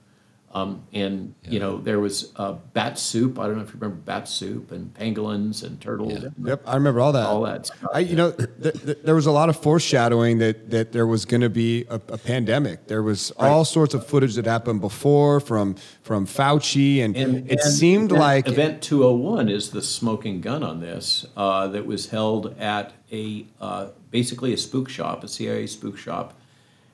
Um, 0.55 0.83
and 0.93 1.33
you 1.49 1.59
know 1.59 1.79
there 1.79 1.99
was 1.99 2.31
uh, 2.35 2.53
bat 2.73 2.99
soup. 2.99 3.39
I 3.39 3.47
don't 3.47 3.55
know 3.55 3.63
if 3.63 3.69
you 3.69 3.79
remember 3.79 3.95
bat 3.95 4.27
soup 4.27 4.71
and 4.71 4.93
pangolins 4.93 5.63
and 5.63 5.81
turtles. 5.81 6.13
Yeah. 6.13 6.27
and 6.37 6.47
Yep, 6.47 6.63
I 6.67 6.75
remember 6.75 7.01
all 7.01 7.11
that. 7.13 7.25
All 7.25 7.41
that 7.41 7.65
stuff. 7.65 7.89
I, 7.91 7.99
you 7.99 8.15
know, 8.15 8.31
th- 8.31 8.83
th- 8.83 8.99
there 9.03 9.15
was 9.15 9.25
a 9.25 9.31
lot 9.31 9.49
of 9.49 9.57
foreshadowing 9.57 10.37
that 10.37 10.69
that 10.69 10.91
there 10.91 11.07
was 11.07 11.25
going 11.25 11.41
to 11.41 11.49
be 11.49 11.85
a, 11.89 11.95
a 11.95 12.19
pandemic. 12.19 12.85
There 12.85 13.01
was 13.01 13.31
all 13.31 13.65
sorts 13.65 13.95
of 13.95 14.05
footage 14.05 14.35
that 14.35 14.45
happened 14.45 14.79
before 14.79 15.39
from 15.39 15.75
from 16.03 16.27
Fauci, 16.27 17.03
and, 17.03 17.17
And, 17.17 17.49
it 17.49 17.59
and 17.59 17.61
seemed 17.61 18.11
event, 18.11 18.21
like 18.21 18.47
Event 18.47 18.83
201 18.83 19.49
is 19.49 19.71
the 19.71 19.81
smoking 19.81 20.39
gun 20.39 20.61
on 20.61 20.81
this 20.81 21.25
uh, 21.35 21.67
that 21.69 21.87
was 21.87 22.09
held 22.09 22.55
at 22.59 22.93
a 23.11 23.47
uh, 23.59 23.87
basically 24.11 24.53
a 24.53 24.57
spook 24.57 24.87
shop, 24.87 25.23
a 25.23 25.27
CIA 25.27 25.65
spook 25.65 25.97
shop 25.97 26.35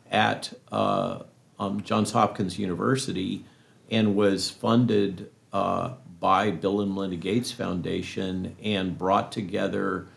at 0.10 0.54
uh, 0.72 1.24
um, 1.60 1.84
Johns 1.84 2.12
Hopkins 2.12 2.58
University, 2.58 3.46
and 3.90 4.16
was 4.16 4.50
funded 4.50 5.32
uh, 5.52 5.94
by 6.20 6.52
Bill 6.52 6.82
and 6.82 6.94
Melinda 6.94 7.16
Gates 7.16 7.52
Foundation 7.52 8.56
and 8.64 8.98
brought 8.98 9.32
together. 9.32 10.08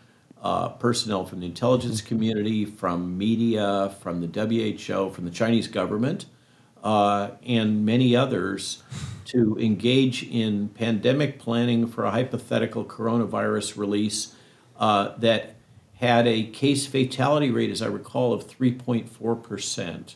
Uh, 0.41 0.67
personnel 0.67 1.25
from 1.25 1.39
the 1.39 1.45
intelligence 1.45 2.01
community, 2.01 2.65
from 2.65 3.17
media, 3.17 3.95
from 4.01 4.19
the 4.19 4.27
WHO, 4.27 5.09
from 5.11 5.23
the 5.23 5.31
Chinese 5.31 5.69
government, 5.69 6.25
uh, 6.83 7.29
and 7.45 7.85
many 7.85 8.13
others 8.13 8.83
to 9.25 9.57
engage 9.57 10.23
in 10.23 10.67
pandemic 10.69 11.39
planning 11.39 11.87
for 11.87 12.05
a 12.05 12.11
hypothetical 12.11 12.83
coronavirus 12.85 13.77
release 13.77 14.35
uh, 14.77 15.15
that 15.17 15.55
had 15.95 16.27
a 16.27 16.43
case 16.43 16.85
fatality 16.85 17.49
rate, 17.49 17.69
as 17.69 17.81
I 17.81 17.87
recall, 17.87 18.33
of 18.33 18.45
3.4%. 18.47 20.15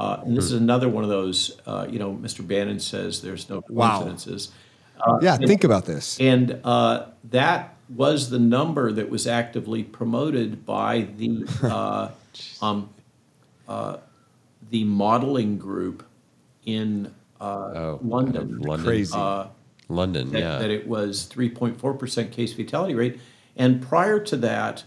Uh, 0.00 0.22
and 0.24 0.34
this 0.34 0.46
is 0.46 0.52
another 0.52 0.88
one 0.88 1.04
of 1.04 1.10
those, 1.10 1.60
uh, 1.66 1.86
you 1.90 1.98
know, 1.98 2.14
Mr. 2.14 2.46
Bannon 2.46 2.80
says 2.80 3.20
there's 3.20 3.50
no 3.50 3.62
Wow. 3.68 3.98
coincidences. 3.98 4.50
yeah, 5.20 5.36
think 5.36 5.62
about 5.62 5.84
this. 5.84 6.18
And 6.18 6.58
uh, 6.64 7.06
that 7.24 7.74
was 7.94 8.30
the 8.30 8.38
number 8.38 8.92
that 8.92 9.10
was 9.10 9.26
actively 9.26 9.82
promoted 9.84 10.64
by 10.64 11.02
the 11.18 11.46
uh, 11.62 12.08
um, 12.62 12.88
uh, 13.68 13.98
the 14.70 14.84
modeling 14.84 15.58
group 15.58 16.02
in 16.64 17.12
uh, 17.38 17.44
Oh, 17.44 18.00
London. 18.02 18.58
London. 18.60 18.86
Crazy. 18.86 19.12
Uh, 19.14 19.48
London. 19.90 20.30
that, 20.30 20.38
yeah. 20.38 20.58
that 20.60 20.70
it 20.70 20.86
was 20.88 21.28
3.4% 21.30 22.32
case 22.32 22.54
fatality 22.54 22.94
rate. 22.94 23.20
And 23.56 23.82
prior 23.82 24.18
to 24.20 24.36
that, 24.38 24.84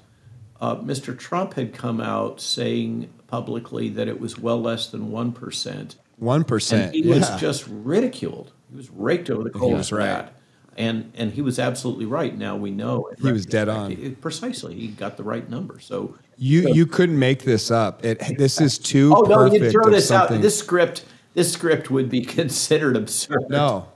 uh, 0.59 0.77
Mr. 0.77 1.15
Trump 1.17 1.53
had 1.53 1.71
come 1.73 2.01
out 2.01 2.41
saying 2.41 3.09
publicly 3.33 3.89
that 3.89 4.07
it 4.07 4.19
was 4.19 4.37
well 4.37 4.61
less 4.61 4.85
than 4.91 5.09
1%. 5.09 5.95
One 6.17 6.45
And 6.71 6.93
he 6.93 7.01
Yeah. 7.01 7.15
was 7.15 7.41
just 7.41 7.65
ridiculed. 7.67 8.51
He 8.69 8.77
was 8.77 8.91
raked 8.91 9.31
over 9.31 9.43
the 9.43 9.49
coals 9.49 9.73
was 9.73 9.89
for 9.89 9.97
right. 9.97 10.05
that. 10.05 10.33
And 10.77 11.11
and 11.15 11.31
he 11.33 11.41
was 11.41 11.57
absolutely 11.59 12.05
right. 12.05 12.35
Now 12.37 12.55
we 12.55 12.69
know. 12.69 13.09
He 13.21 13.31
was 13.31 13.45
dead 13.47 13.69
on. 13.69 13.91
it- 13.91 14.21
precisely, 14.21 14.75
he 14.75 14.87
got 14.87 15.17
the 15.17 15.23
right 15.23 15.47
number. 15.49 15.79
So 15.79 16.15
you 16.37 16.71
you 16.73 16.85
couldn't 16.85 17.17
make 17.17 17.43
this 17.43 17.71
up. 17.71 18.05
It 18.05 18.37
this 18.37 18.61
is 18.61 18.77
too 18.77 19.13
oh 19.15 19.21
no, 19.21 19.45
you 19.45 19.71
throw 19.71 19.89
this 19.89 20.11
out. 20.11 20.27
something. 20.27 20.41
This 20.41 20.57
script, 20.57 21.05
this 21.33 21.51
script 21.51 21.89
would 21.91 22.09
be 22.09 22.21
considered 22.39 22.95
absurd. 22.95 23.49
No. 23.49 23.87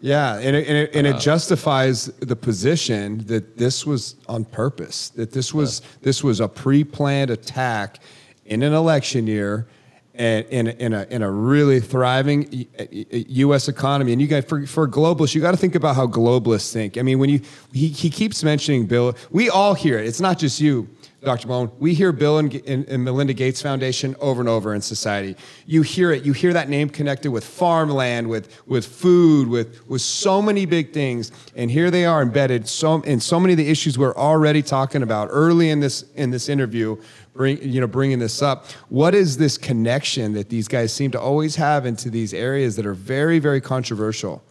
Yeah, 0.00 0.38
and 0.38 0.56
it, 0.56 0.66
and, 0.66 0.76
it, 0.76 0.90
and 0.94 1.06
it 1.06 1.16
uh, 1.16 1.18
justifies 1.18 2.06
the 2.18 2.34
position 2.36 3.18
that 3.26 3.56
this 3.56 3.86
was 3.86 4.16
on 4.28 4.44
purpose. 4.44 5.10
That 5.10 5.32
this 5.32 5.54
was 5.54 5.82
this 6.02 6.24
was 6.24 6.40
a 6.40 6.48
pre-planned 6.48 7.30
attack 7.30 8.00
in 8.46 8.62
an 8.62 8.72
election 8.72 9.26
year, 9.26 9.66
and 10.14 10.46
in 10.46 10.68
in 10.68 10.92
a 10.92 11.06
in 11.10 11.22
a 11.22 11.30
really 11.30 11.80
thriving 11.80 12.66
U.S. 13.10 13.68
economy. 13.68 14.12
And 14.12 14.20
you 14.20 14.28
guys, 14.28 14.44
for 14.44 14.66
for 14.66 14.88
globalists, 14.88 15.34
you 15.34 15.40
got 15.40 15.52
to 15.52 15.56
think 15.56 15.74
about 15.74 15.96
how 15.96 16.06
globalists 16.06 16.72
think. 16.72 16.98
I 16.98 17.02
mean, 17.02 17.18
when 17.18 17.30
you 17.30 17.40
he, 17.72 17.88
he 17.88 18.10
keeps 18.10 18.42
mentioning 18.42 18.86
Bill, 18.86 19.14
we 19.30 19.50
all 19.50 19.74
hear 19.74 19.98
it. 19.98 20.06
It's 20.06 20.20
not 20.20 20.38
just 20.38 20.60
you. 20.60 20.88
Dr. 21.26 21.48
Malone, 21.48 21.72
we 21.80 21.92
hear 21.92 22.12
Bill 22.12 22.38
and, 22.38 22.54
and, 22.66 22.86
and 22.88 23.02
Melinda 23.02 23.32
Gates 23.32 23.60
Foundation 23.60 24.14
over 24.20 24.40
and 24.40 24.48
over 24.48 24.74
in 24.74 24.80
society. 24.80 25.34
You 25.66 25.82
hear 25.82 26.12
it. 26.12 26.24
You 26.24 26.32
hear 26.32 26.52
that 26.52 26.68
name 26.68 26.88
connected 26.88 27.32
with 27.32 27.44
farmland, 27.44 28.28
with 28.28 28.62
with 28.66 28.86
food, 28.86 29.48
with 29.48 29.88
with 29.88 30.02
so 30.02 30.40
many 30.40 30.66
big 30.66 30.92
things. 30.92 31.32
And 31.56 31.68
here 31.68 31.90
they 31.90 32.04
are 32.04 32.22
embedded 32.22 32.68
so 32.68 33.00
in 33.02 33.18
so 33.18 33.40
many 33.40 33.54
of 33.54 33.56
the 33.56 33.68
issues 33.68 33.98
we're 33.98 34.14
already 34.14 34.62
talking 34.62 35.02
about 35.02 35.28
early 35.32 35.70
in 35.70 35.80
this 35.80 36.02
in 36.14 36.30
this 36.30 36.48
interview. 36.48 36.96
Bring 37.36 37.62
you 37.62 37.80
know 37.80 37.86
bringing 37.86 38.18
this 38.18 38.42
up. 38.42 38.66
What 38.88 39.14
is 39.14 39.36
this 39.36 39.58
connection 39.58 40.32
that 40.34 40.48
these 40.48 40.68
guys 40.68 40.92
seem 40.92 41.10
to 41.12 41.20
always 41.20 41.56
have 41.56 41.84
into 41.86 42.10
these 42.10 42.32
areas 42.32 42.76
that 42.76 42.86
are 42.86 42.94
very 42.94 43.38
very 43.38 43.60
controversial? 43.60 44.42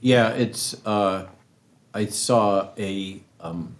Yeah, 0.00 0.30
it's. 0.30 0.74
Uh, 0.86 1.26
I 1.94 2.06
saw 2.06 2.70
a 2.78 3.20
um, 3.40 3.74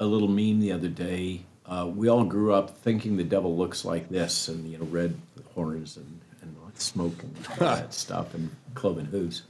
a 0.00 0.06
little 0.06 0.28
meme 0.28 0.60
the 0.60 0.72
other 0.72 0.88
day. 0.88 1.40
Uh, 1.66 1.90
we 1.94 2.08
all 2.08 2.24
grew 2.24 2.52
up 2.52 2.76
thinking 2.78 3.16
the 3.16 3.24
devil 3.24 3.56
looks 3.56 3.84
like 3.84 4.08
this, 4.08 4.48
and 4.48 4.70
you 4.70 4.78
know, 4.78 4.84
red 4.84 5.18
horns 5.54 5.96
and 5.96 6.20
and 6.42 6.54
smoke 6.80 7.22
and 7.22 7.48
all 7.50 7.56
that 7.76 7.94
stuff, 7.94 8.34
and 8.34 8.50
cloven 8.74 9.06
hooves. 9.06 9.42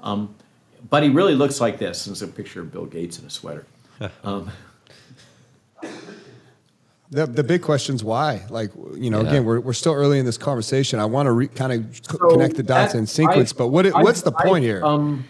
Um, 0.00 0.34
but 0.90 1.02
he 1.02 1.08
really 1.08 1.34
looks 1.34 1.60
like 1.60 1.78
this. 1.78 2.06
And 2.06 2.14
it's 2.14 2.22
a 2.22 2.28
picture 2.28 2.60
of 2.60 2.70
Bill 2.70 2.86
Gates 2.86 3.18
in 3.18 3.26
a 3.26 3.30
sweater. 3.30 3.66
Um, 4.24 4.50
The, 7.10 7.26
the 7.26 7.44
big 7.44 7.62
question's 7.62 8.02
why. 8.02 8.42
Like, 8.50 8.70
you 8.96 9.10
know, 9.10 9.20
Yeah. 9.22 9.28
again, 9.28 9.44
we're, 9.44 9.60
we're 9.60 9.72
still 9.74 9.92
early 9.92 10.18
in 10.18 10.24
this 10.24 10.38
conversation. 10.38 10.98
I 10.98 11.04
want 11.04 11.26
to 11.26 11.32
re, 11.32 11.48
kind 11.48 11.72
of 11.72 12.00
So 12.10 12.18
connect 12.30 12.56
the 12.56 12.62
dots 12.62 12.92
that- 12.92 12.98
in 12.98 13.06
sequence, 13.06 13.52
I- 13.52 13.56
but 13.58 13.68
what 13.68 13.86
it, 13.86 13.94
I- 13.94 14.02
what's 14.02 14.22
the 14.22 14.32
I- 14.36 14.44
point 14.44 14.64
here? 14.64 14.82
Um, 14.84 15.24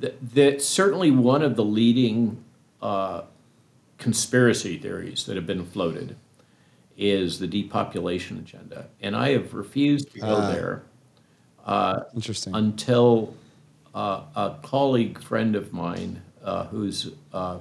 th- 0.00 0.14
that 0.34 0.62
certainly 0.62 1.10
one 1.10 1.42
of 1.42 1.56
the 1.56 1.64
leading 1.64 2.44
uh, 2.82 3.22
conspiracy 3.96 4.78
theories 4.78 5.24
that 5.26 5.34
have 5.36 5.46
been 5.46 5.64
floated 5.64 6.16
is 6.96 7.38
the 7.38 7.46
depopulation 7.46 8.38
agenda, 8.38 8.86
and 9.00 9.16
I 9.16 9.30
have 9.30 9.54
refused 9.54 10.12
to 10.12 10.20
go 10.20 10.36
Ah. 10.36 10.52
there 10.52 10.82
Interesting. 12.14 12.54
until 12.54 13.34
uh, 13.94 14.22
a 14.36 14.54
colleague 14.62 15.20
friend 15.20 15.56
of 15.56 15.72
mine 15.72 16.22
uh, 16.44 16.64
who's 16.66 17.10
uh, 17.32 17.58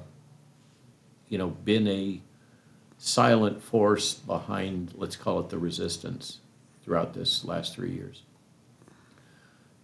you 1.29 1.37
know 1.37 1.47
been 1.65 1.87
a 1.87 2.19
silent 2.97 3.61
force 3.61 4.13
behind 4.13 4.93
let's 4.95 5.15
call 5.15 5.39
it 5.39 5.49
the 5.49 5.57
resistance 5.57 6.39
throughout 6.83 7.13
this 7.13 7.45
last 7.45 7.75
three 7.75 7.91
years 7.91 8.23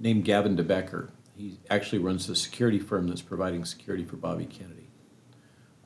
named 0.03 0.26
Gavin 0.26 0.55
de 0.55 0.64
Becker. 0.64 1.09
He 1.36 1.57
actually 1.70 1.99
runs 1.99 2.28
the 2.28 2.36
security 2.36 2.78
firm 2.78 3.07
that's 3.07 3.22
providing 3.22 3.66
security 3.66 4.03
for 4.03 4.18
Bobby 4.18 4.45
Kennedy, 4.45 4.88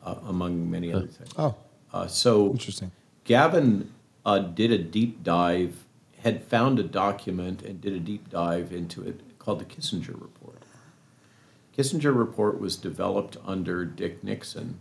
uh, 0.03 0.15
among 0.25 0.69
many 0.69 0.91
other 0.91 1.07
things. 1.07 1.30
oh, 1.38 1.55
Uh, 1.93 2.07
so 2.07 2.51
interesting. 2.51 2.91
Gavin 3.23 3.93
uh, 4.25 4.39
did 4.39 4.71
a 4.71 4.78
deep 4.78 5.23
dive, 5.23 5.86
had 6.19 6.43
found 6.43 6.80
a 6.80 6.84
document 6.84 7.61
and 7.61 7.80
did 7.80 7.93
a 7.93 7.99
deep 7.99 8.30
dive 8.30 8.73
into 8.73 9.07
it 9.07 9.21
called 9.39 9.59
the 9.59 9.65
Kissinger 9.65 10.19
Report. 10.19 10.63
Kissinger 11.78 12.13
Report 12.17 12.59
was 12.59 12.75
developed 12.75 13.38
under 13.45 13.86
Dick 13.86 14.23
Nixon 14.23 14.80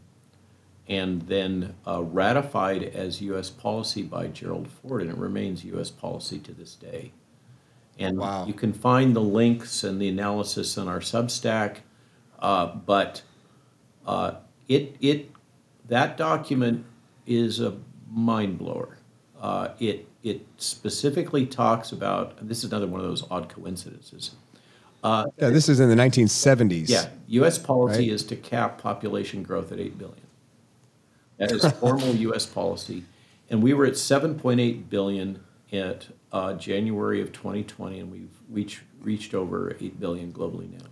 and 0.89 1.23
then 1.23 1.75
uh, 1.87 2.03
ratified 2.03 2.83
as 2.85 3.21
U.S. 3.23 3.51
policy 3.51 4.03
by 4.03 4.29
Gerald 4.29 4.69
Ford, 4.69 5.03
and 5.03 5.11
it 5.11 5.17
remains 5.17 5.65
U.S. 5.65 5.91
policy 5.91 6.39
to 6.41 6.53
this 6.53 6.75
day. 6.75 7.13
And 7.99 8.19
Wow. 8.19 8.47
you 8.47 8.53
can 8.53 8.73
find 8.73 9.17
the 9.17 9.21
links 9.23 9.83
and 9.83 10.01
the 10.01 10.09
analysis 10.09 10.77
on 10.79 10.87
our 10.87 11.01
Substack, 11.01 11.79
uh, 12.39 12.67
but 12.67 13.23
uh, 14.07 14.33
it 14.69 14.97
it 15.01 15.31
that 15.89 16.17
document 16.17 16.85
is 17.27 17.59
a 17.61 17.75
mind 18.11 18.59
blower. 18.59 18.99
Uh, 19.41 19.69
it 19.81 20.07
it 20.23 20.47
specifically 20.59 21.47
talks 21.47 21.91
about 21.93 22.37
and 22.39 22.49
this 22.49 22.59
is 22.59 22.65
another 22.71 22.87
one 22.87 23.01
of 23.01 23.07
those 23.07 23.25
odd 23.31 23.49
coincidences. 23.49 24.33
Yeah, 25.05 25.25
this 25.51 25.69
is 25.69 25.79
in 25.79 25.89
the 25.89 25.95
1970s. 25.95 26.89
Yeah, 26.89 27.09
U.S. 27.29 27.59
policy 27.59 27.99
Right. 28.01 28.09
is 28.11 28.25
to 28.25 28.35
cap 28.37 28.83
population 28.83 29.43
growth 29.45 29.71
at 29.71 29.79
eight 29.79 29.97
billion. 29.97 30.26
That 31.39 31.53
is 31.53 31.71
formal 31.73 32.15
U.S. 32.29 32.47
policy, 32.47 33.05
and 33.51 33.63
we 33.63 33.75
were 33.75 33.85
at 33.87 33.97
seven 33.97 34.39
point 34.39 34.61
eight 34.61 34.89
billion 34.89 35.41
at 35.73 36.09
uh, 36.33 36.55
January 36.55 37.21
of 37.21 37.33
2020, 37.33 38.01
and 38.01 38.11
we've 38.11 38.41
reached 38.49 38.81
reached 39.01 39.35
over 39.35 39.77
eight 39.81 40.01
billion 40.01 40.33
globally 40.33 40.71
now. 40.71 40.87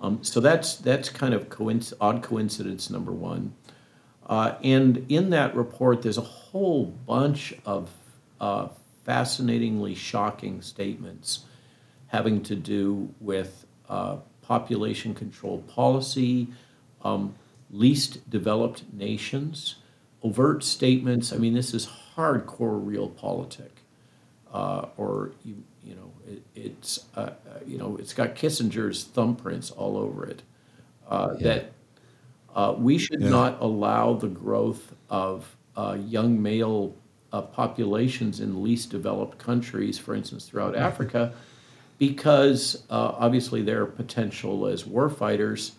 Um, 0.00 0.22
so 0.22 0.40
that's 0.40 0.76
that's 0.76 1.08
kind 1.08 1.32
of 1.32 1.48
coinc- 1.48 1.92
odd 2.00 2.22
coincidence 2.22 2.90
number 2.90 3.12
one. 3.12 3.54
Uh, 4.26 4.54
and 4.62 5.04
in 5.08 5.30
that 5.30 5.54
report, 5.54 6.02
there's 6.02 6.18
a 6.18 6.22
whole 6.22 6.86
bunch 6.86 7.54
of 7.66 7.90
uh, 8.40 8.68
fascinatingly 9.04 9.94
shocking 9.94 10.62
statements 10.62 11.44
having 12.08 12.42
to 12.42 12.54
do 12.54 13.12
with 13.20 13.66
uh, 13.88 14.16
population 14.42 15.14
control 15.14 15.58
policy, 15.62 16.46
um, 17.02 17.34
least 17.72 18.28
developed 18.30 18.84
nations, 18.92 19.76
overt 20.22 20.62
statements. 20.62 21.32
I 21.32 21.36
mean, 21.38 21.54
this 21.54 21.74
is 21.74 21.88
hardcore 22.16 22.84
realpolitik. 22.84 23.70
Uh, 24.52 24.86
or 24.98 25.32
you, 25.44 25.56
you 25.82 25.94
know, 25.94 26.12
it, 26.28 26.42
it's 26.54 27.06
uh, 27.16 27.20
uh, 27.20 27.32
you 27.66 27.78
know, 27.78 27.96
it's 27.96 28.12
got 28.12 28.34
Kissinger's 28.34 29.04
thumbprints 29.06 29.72
all 29.76 29.96
over 29.96 30.26
it. 30.26 30.42
Uh, 31.08 31.34
Yeah. 31.38 31.42
That 31.48 31.72
uh, 32.54 32.74
we 32.78 32.98
should 32.98 33.22
Yeah. 33.22 33.30
not 33.30 33.62
allow 33.62 34.12
the 34.12 34.28
growth 34.28 34.94
of 35.08 35.56
uh, 35.74 35.96
young 36.06 36.40
male 36.42 36.94
uh, 37.32 37.40
populations 37.40 38.40
in 38.40 38.62
least 38.62 38.90
developed 38.90 39.38
countries, 39.38 39.98
for 39.98 40.14
instance, 40.14 40.44
throughout 40.44 40.76
Africa, 40.76 41.32
because 41.98 42.84
uh, 42.90 43.12
obviously 43.16 43.62
their 43.62 43.86
potential 43.86 44.66
as 44.66 44.84
warfighters 44.84 45.72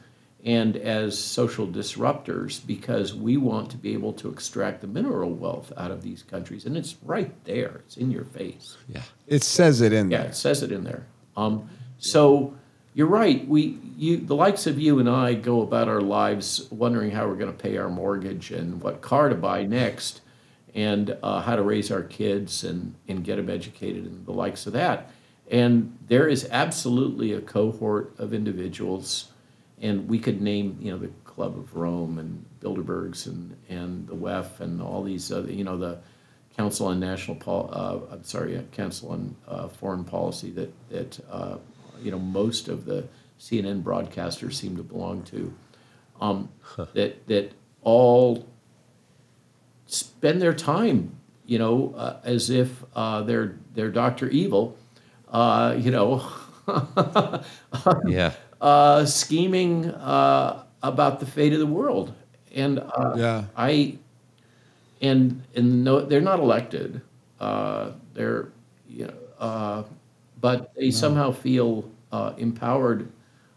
and 0.46 0.76
as 0.76 1.18
social 1.18 1.68
disruptors, 1.68 2.66
because 2.66 3.16
we 3.16 3.38
want 3.38 3.72
to 3.72 3.78
be 3.78 3.94
able 3.94 4.14
to 4.14 4.30
extract 4.30 4.82
the 4.82 4.88
mineral 4.88 5.32
wealth 5.32 5.72
out 5.78 5.91
of 5.91 6.02
these 6.02 6.24
countries. 6.24 6.66
And 6.66 6.76
it's 6.76 6.96
right 7.04 7.32
there, 7.46 7.82
it's 7.86 7.98
in 7.98 8.12
your 8.12 8.26
face. 8.26 8.78
Yeah. 8.89 9.04
It 9.28 9.44
says 9.44 9.82
it 9.82 9.94
in 9.94 10.12
Yeah, 10.12 10.18
there. 10.18 10.26
Yeah, 10.26 10.32
it 10.32 10.36
says 10.36 10.64
it 10.64 10.72
in 10.72 10.84
there. 10.84 11.06
Um, 11.38 11.70
so 11.98 12.56
you're 12.94 13.08
right. 13.08 13.48
We, 13.48 13.80
you, 13.98 14.18
the 14.18 14.36
likes 14.36 14.68
of 14.68 14.78
you 14.78 15.00
and 15.00 15.10
I, 15.10 15.34
go 15.34 15.62
about 15.62 15.88
our 15.88 16.02
lives 16.02 16.68
wondering 16.70 17.12
how 17.12 17.28
we're 17.28 17.36
going 17.36 17.52
to 17.52 17.58
pay 17.58 17.78
our 17.78 17.89
mortgage 17.89 18.52
and 18.52 18.82
what 18.82 19.02
car 19.02 19.30
to 19.30 19.36
buy 19.36 19.64
next, 19.64 20.22
and 20.76 21.16
uh, 21.22 21.39
how 21.41 21.56
to 21.56 21.62
raise 21.62 21.91
our 21.91 22.02
kids 22.02 22.64
and 22.64 22.96
and 23.08 23.24
get 23.24 23.36
them 23.36 23.50
educated 23.50 24.06
and 24.06 24.26
the 24.26 24.32
likes 24.32 24.66
of 24.66 24.74
that. 24.74 25.12
And 25.52 25.98
there 26.08 26.28
is 26.28 26.48
absolutely 26.50 27.32
a 27.34 27.41
cohort 27.41 28.16
of 28.18 28.34
individuals, 28.34 29.30
and 29.84 30.10
we 30.10 30.18
could 30.18 30.42
name 30.42 30.78
you 30.82 30.92
know 30.92 30.98
the 30.98 31.12
Club 31.26 31.58
of 31.58 31.76
Rome 31.76 32.18
and 32.18 32.44
Bilderbergs 32.62 33.28
and 33.28 33.56
and 33.70 34.08
the 34.08 34.16
WEF 34.16 34.60
and 34.62 34.82
all 34.82 35.04
these 35.04 35.32
other 35.32 35.52
you 35.52 35.64
know 35.64 35.78
the 35.78 36.00
Council 36.58 36.88
on 36.88 37.00
National 37.00 37.36
Pol- 37.36 37.70
uh, 37.72 38.14
I'm 38.14 38.24
sorry, 38.24 38.60
Council 38.72 39.10
on 39.12 39.36
uh, 39.48 39.68
Foreign 39.68 40.04
Policy 40.04 40.52
that 40.52 40.74
that 40.90 41.20
uh, 41.30 41.58
you 42.02 42.12
know 42.12 42.20
most 42.20 42.68
of 42.68 42.86
the 42.86 43.08
CNN 43.40 43.84
broadcasters 43.84 44.54
seem 44.54 44.78
to 44.78 44.84
belong 44.84 45.24
to, 45.24 45.54
um, 46.22 46.50
that 46.94 47.28
that 47.28 47.52
all 47.82 48.48
spend 49.88 50.42
their 50.42 50.54
time, 50.54 51.18
you 51.46 51.60
know, 51.60 51.94
uh, 51.98 52.20
as 52.24 52.50
if 52.50 52.84
uh, 52.96 53.24
they're 53.24 53.58
they're 53.74 53.92
Doctor 53.92 54.30
Evil, 54.30 54.78
uh, 55.30 55.76
you 55.78 55.92
know, 55.92 56.24
Yeah. 58.08 58.34
Uh, 58.64 59.05
scheming 59.05 59.88
uh, 59.91 60.64
about 60.84 61.20
the 61.22 61.28
fate 61.28 61.53
of 61.53 61.59
the 61.59 61.68
world, 61.68 62.14
and 62.55 62.80
uh, 62.80 63.16
Yeah. 63.18 63.45
I 63.57 63.99
and 65.01 65.43
and 65.55 65.84
no, 65.84 66.01
they're 66.05 66.22
not 66.22 66.39
elected. 66.39 67.01
Uh, 67.39 67.91
they're 68.14 68.49
you 68.88 69.07
know, 69.07 69.14
uh, 69.39 69.84
but 70.41 70.74
they 70.76 70.91
somehow 70.91 71.32
feel 71.32 71.89
uh, 72.11 72.34
empowered, 72.38 73.11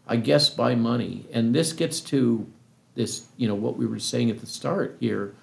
I 0.06 0.16
guess, 0.16 0.50
by 0.50 0.74
money. 0.74 1.26
And 1.32 1.54
this 1.54 1.72
gets 1.72 2.00
to 2.02 2.46
this, 2.94 3.26
you 3.36 3.46
know, 3.48 3.54
what 3.54 3.76
we 3.76 3.86
were 3.86 3.98
saying 3.98 4.30
at 4.30 4.40
the 4.40 4.46
start 4.46 4.96
here 5.00 5.34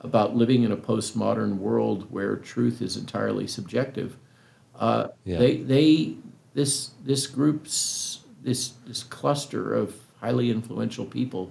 about 0.00 0.36
living 0.36 0.62
in 0.64 0.72
a 0.72 0.76
postmodern 0.76 1.58
world 1.58 2.06
where 2.10 2.36
truth 2.36 2.82
is 2.82 2.96
entirely 2.96 3.46
subjective. 3.46 4.16
Uh, 4.74 5.08
Yeah. 5.24 5.38
They 5.38 5.56
they 5.58 6.16
this 6.54 6.90
this 7.04 7.26
group's 7.26 8.15
this 8.46 8.68
this 8.86 9.02
cluster 9.02 9.74
of 9.74 9.94
highly 10.20 10.50
influential 10.50 11.04
people 11.04 11.50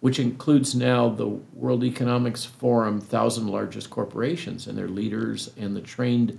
which 0.00 0.18
includes 0.18 0.74
now 0.74 1.08
the 1.08 1.26
World 1.54 1.82
Economics 1.82 2.44
Forum 2.44 3.00
thousand 3.00 3.48
largest 3.48 3.88
corporations 3.88 4.66
and 4.66 4.76
their 4.76 4.86
leaders 4.86 5.50
and 5.56 5.74
the 5.74 5.80
trained 5.80 6.38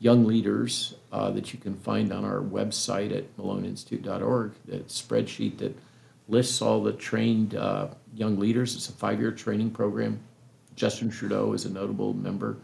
young 0.00 0.26
leaders 0.26 0.96
uh, 1.12 1.30
that 1.30 1.54
you 1.54 1.58
can 1.58 1.74
find 1.74 2.12
on 2.12 2.26
our 2.26 2.40
website 2.42 3.16
at 3.16 3.34
maloneinstitute.org. 3.38 4.52
That 4.66 4.88
spreadsheet 4.88 5.56
that 5.58 5.74
lists 6.28 6.60
all 6.60 6.82
the 6.82 6.92
trained 6.92 7.54
uh, 7.54 7.88
young 8.14 8.38
leaders. 8.38 8.76
It's 8.76 8.90
a 8.90 8.92
five-year 8.92 9.32
training 9.32 9.70
program. 9.70 10.20
Justin 10.74 11.08
Trudeau 11.08 11.54
is 11.54 11.64
a 11.64 11.70
notable 11.70 12.12
member. 12.12 12.58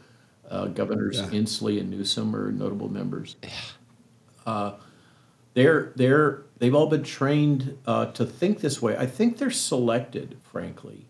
Uh, 0.50 0.66
Governors 0.66 1.16
Yeah. 1.16 1.28
Inslee 1.28 1.80
and 1.80 1.88
Newsom 1.90 2.36
are 2.36 2.52
notable 2.52 2.90
members 2.90 3.36
they're 5.54 5.92
they're 5.96 6.42
they've 6.58 6.74
all 6.74 6.86
been 6.86 7.02
trained 7.02 7.76
uh, 7.86 8.06
to 8.12 8.24
think 8.24 8.60
this 8.60 8.80
way. 8.80 8.96
I 8.96 9.06
think 9.06 9.38
they're 9.38 9.50
selected, 9.50 10.36
frankly, 10.42 11.06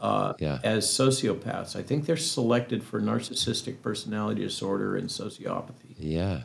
uh, 0.00 0.34
Yeah. 0.38 0.58
as 0.64 0.86
sociopaths. 0.86 1.76
I 1.76 1.82
think 1.82 2.06
they're 2.06 2.16
selected 2.16 2.82
for 2.84 3.00
narcissistic 3.00 3.82
personality 3.82 4.42
disorder 4.42 4.96
and 4.96 5.08
sociopathy. 5.08 5.94
Yeah. 5.98 6.42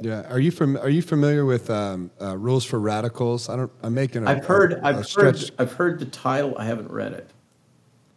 Yeah. 0.00 0.22
Are 0.28 0.40
you 0.40 0.50
from? 0.50 0.76
Are 0.76 0.88
you 0.88 1.00
familiar 1.02 1.44
with 1.44 1.70
um, 1.70 2.10
uh, 2.20 2.36
Rules 2.36 2.64
for 2.64 2.80
Radicals? 2.80 3.48
I 3.48 3.56
don't. 3.56 3.70
I'm 3.82 3.94
making. 3.94 4.26
A, 4.26 4.30
I've 4.30 4.44
heard 4.44 4.72
a- 4.72 4.80
a 4.84 4.88
I've 4.98 5.06
stretch. 5.06 5.40
heard 5.42 5.50
I've 5.60 5.72
heard 5.74 6.00
the 6.00 6.06
title. 6.06 6.54
I 6.58 6.64
haven't 6.64 6.90
read 6.90 7.12
it. 7.12 7.30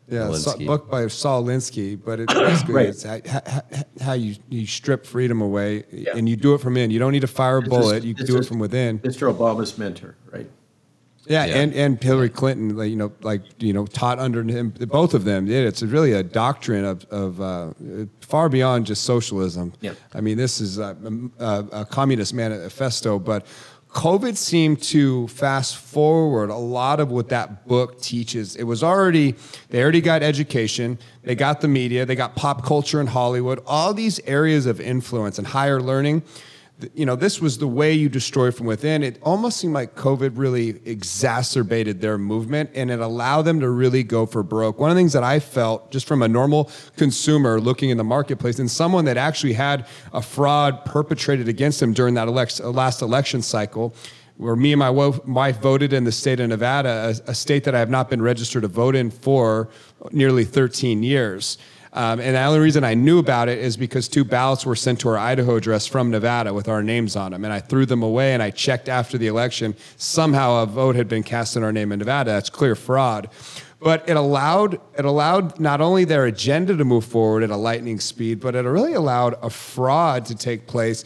Yeah, 0.09 0.19
Alinsky. 0.19 0.65
book 0.65 0.89
by 0.89 1.05
Saul 1.07 1.43
Alinsky, 1.43 1.99
but 2.01 2.19
it's 2.21 2.33
basically 2.33 2.73
Right. 2.75 2.85
it's 2.87 3.03
how, 3.03 3.19
how, 3.25 3.61
how 4.01 4.13
you 4.13 4.35
you 4.49 4.65
strip 4.65 5.05
freedom 5.05 5.41
away, 5.41 5.83
Yeah. 5.91 6.11
and 6.15 6.29
you 6.29 6.35
do 6.37 6.53
it 6.53 6.61
from 6.61 6.77
in. 6.77 6.91
You 6.91 6.99
don't 6.99 7.11
need 7.11 7.21
to 7.21 7.27
fire 7.27 7.57
a 7.57 7.61
This 7.61 7.67
is- 7.67 7.69
bullet. 7.69 8.03
You 8.03 8.13
do 8.13 8.37
it 8.37 8.45
from 8.45 8.59
within. 8.59 8.99
Mr. 8.99 9.33
Obama's 9.33 9.77
mentor, 9.77 10.15
right? 10.31 10.49
Yeah, 11.25 11.43
Yeah. 11.45 11.55
and 11.57 11.73
and 11.73 12.01
Hillary 12.01 12.29
Clinton, 12.29 12.77
like, 12.77 12.89
you 12.89 12.95
know, 12.95 13.11
like 13.21 13.41
you 13.61 13.73
know, 13.73 13.85
taught 13.85 14.17
under 14.17 14.41
him. 14.43 14.69
Both 14.69 15.13
of 15.13 15.25
them 15.25 15.45
did. 15.45 15.67
It's 15.67 15.83
really 15.83 16.13
a 16.13 16.23
doctrine 16.23 16.85
of 16.85 17.03
of 17.11 17.41
uh, 17.41 17.73
far 18.21 18.47
beyond 18.47 18.85
just 18.85 19.03
socialism. 19.03 19.73
Yeah. 19.81 19.91
I 20.13 20.21
mean, 20.21 20.37
this 20.37 20.61
is 20.61 20.77
a, 20.79 20.95
a, 21.39 21.65
a 21.81 21.85
communist 21.85 22.33
manifesto, 22.33 23.19
but 23.19 23.45
COVID 23.89 24.37
seemed 24.37 24.81
to 24.83 25.27
fast 25.29 25.77
forward 25.77 26.49
a 26.49 26.55
lot 26.55 26.99
of 26.99 27.11
what 27.11 27.29
that 27.29 27.67
book 27.67 27.99
teaches. 28.01 28.55
It 28.55 28.63
was 28.63 28.83
already, 28.83 29.35
they 29.69 29.81
already 29.81 30.01
got 30.01 30.21
education, 30.21 30.99
they 31.23 31.35
got 31.35 31.61
the 31.61 31.67
media, 31.67 32.05
they 32.05 32.15
got 32.15 32.35
pop 32.35 32.63
culture 32.63 32.99
and 32.99 33.09
Hollywood, 33.09 33.61
all 33.65 33.93
these 33.93 34.19
areas 34.21 34.65
of 34.65 34.79
influence 34.79 35.37
and 35.37 35.47
higher 35.47 35.81
learning 35.81 36.23
you 36.93 37.05
know, 37.07 37.15
this 37.15 37.41
was 37.41 37.57
the 37.57 37.67
way 37.67 37.93
you 37.93 38.07
destroy 38.07 38.51
from 38.51 38.67
within. 38.67 39.01
It 39.01 39.17
almost 39.23 39.57
seemed 39.57 39.73
like 39.73 39.95
COVID 39.95 40.33
really 40.35 40.79
exacerbated 40.85 42.01
their 42.01 42.19
movement 42.19 42.69
and 42.75 42.91
it 42.91 42.99
allowed 42.99 43.43
them 43.43 43.59
to 43.61 43.69
really 43.69 44.03
go 44.03 44.27
for 44.27 44.43
broke. 44.43 44.79
One 44.79 44.91
of 44.91 44.95
the 44.95 44.99
things 44.99 45.13
that 45.13 45.23
I 45.23 45.39
felt 45.39 45.89
just 45.89 46.07
from 46.07 46.21
a 46.21 46.27
normal 46.27 46.69
consumer 46.95 47.59
looking 47.59 47.89
in 47.89 47.97
the 47.97 48.03
marketplace 48.03 48.59
and 48.59 48.69
someone 48.69 49.05
that 49.05 49.17
actually 49.17 49.53
had 49.53 49.87
a 50.13 50.21
fraud 50.21 50.85
perpetrated 50.85 51.47
against 51.47 51.79
them 51.79 51.93
during 51.93 52.13
that 52.13 52.27
elect- 52.27 52.61
uh, 52.63 52.69
last 52.69 53.01
election 53.01 53.41
cycle 53.41 53.95
where 54.37 54.55
me 54.55 54.71
and 54.71 54.79
my 54.79 54.89
wife 54.91 55.59
voted 55.59 55.93
in 55.93 56.03
the 56.03 56.11
state 56.11 56.39
of 56.39 56.47
Nevada, 56.47 57.15
a 57.25 57.33
state 57.33 57.63
that 57.63 57.73
I 57.73 57.79
have 57.79 57.89
not 57.89 58.07
been 58.07 58.21
registered 58.21 58.61
to 58.61 58.67
vote 58.67 58.95
in 58.95 59.09
for 59.09 59.67
nearly 60.11 60.45
13 60.45 61.01
years. 61.01 61.57
Um, 61.97 62.19
and 62.19 62.35
the 62.35 62.43
only 62.43 62.59
reason 62.59 62.83
I 62.83 62.93
knew 62.93 63.17
about 63.17 63.49
it 63.49 63.57
is 63.57 63.75
because 63.75 64.07
two 64.07 64.23
ballots 64.23 64.67
were 64.67 64.75
sent 64.75 64.99
to 64.99 65.09
our 65.09 65.17
Idaho 65.17 65.55
address 65.55 65.87
from 65.87 66.11
Nevada 66.11 66.53
with 66.53 66.67
our 66.67 66.83
names 66.83 67.15
on 67.15 67.31
them. 67.31 67.43
And 67.43 67.51
I 67.51 67.59
threw 67.59 67.87
them 67.87 68.03
away 68.03 68.35
and 68.35 68.43
I 68.43 68.51
checked 68.51 68.87
after 68.87 69.17
the 69.17 69.25
election. 69.25 69.75
Somehow 69.95 70.61
a 70.61 70.67
vote 70.67 70.95
had 70.95 71.07
been 71.07 71.23
cast 71.23 71.57
in 71.57 71.63
our 71.63 71.71
name 71.71 71.91
in 71.91 71.97
Nevada. 71.97 72.29
That's 72.29 72.51
clear 72.51 72.75
fraud. 72.75 73.31
But 73.79 74.07
it 74.07 74.15
allowed 74.15 74.79
it 74.95 75.05
allowed 75.05 75.59
not 75.59 75.81
only 75.81 76.05
their 76.05 76.25
agenda 76.25 76.77
to 76.77 76.85
move 76.85 77.03
forward 77.03 77.41
at 77.41 77.49
a 77.49 77.57
lightning 77.57 77.99
speed, 77.99 78.41
but 78.41 78.53
it 78.53 78.61
really 78.61 78.93
allowed 78.93 79.33
a 79.41 79.49
fraud 79.49 80.27
to 80.27 80.35
take 80.35 80.67
place, 80.67 81.03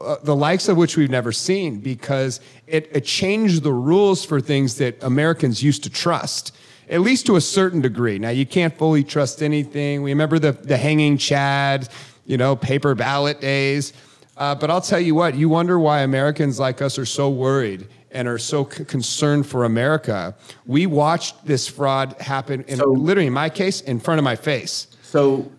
uh, 0.00 0.16
the 0.22 0.36
likes 0.36 0.68
of 0.68 0.76
which 0.76 0.96
we've 0.96 1.10
never 1.10 1.32
seen, 1.32 1.80
because 1.80 2.40
it, 2.68 2.88
it 2.92 3.04
changed 3.04 3.64
the 3.64 3.72
rules 3.72 4.24
for 4.24 4.40
things 4.40 4.76
that 4.76 5.02
Americans 5.02 5.64
used 5.64 5.82
to 5.82 5.90
trust 5.90 6.54
at 6.88 7.00
least 7.00 7.26
to 7.26 7.36
a 7.36 7.40
certain 7.40 7.80
degree. 7.80 8.18
Now, 8.18 8.30
you 8.30 8.46
can't 8.46 8.76
fully 8.76 9.04
trust 9.04 9.42
anything. 9.42 10.02
We 10.02 10.10
remember 10.10 10.38
the, 10.38 10.52
the 10.52 10.76
hanging 10.76 11.18
Chad, 11.18 11.88
you 12.26 12.36
know, 12.36 12.56
paper 12.56 12.94
ballot 12.94 13.40
days. 13.40 13.92
Uh, 14.36 14.54
but 14.54 14.70
I'll 14.70 14.80
tell 14.80 15.00
you 15.00 15.14
what, 15.14 15.34
you 15.34 15.48
wonder 15.48 15.78
why 15.78 16.00
Americans 16.00 16.58
like 16.58 16.80
us 16.80 16.98
are 16.98 17.06
so 17.06 17.28
worried 17.28 17.86
and 18.10 18.26
are 18.26 18.38
so 18.38 18.68
c- 18.68 18.84
concerned 18.84 19.46
for 19.46 19.64
America. 19.64 20.34
We 20.66 20.86
watched 20.86 21.46
this 21.46 21.68
fraud 21.68 22.14
happen, 22.20 22.64
in, 22.66 22.78
so, 22.78 22.88
literally, 22.88 23.26
in 23.26 23.32
my 23.32 23.48
case, 23.48 23.80
in 23.80 24.00
front 24.00 24.18
of 24.18 24.24
my 24.24 24.36
face. 24.36 24.88
So, 25.02 25.50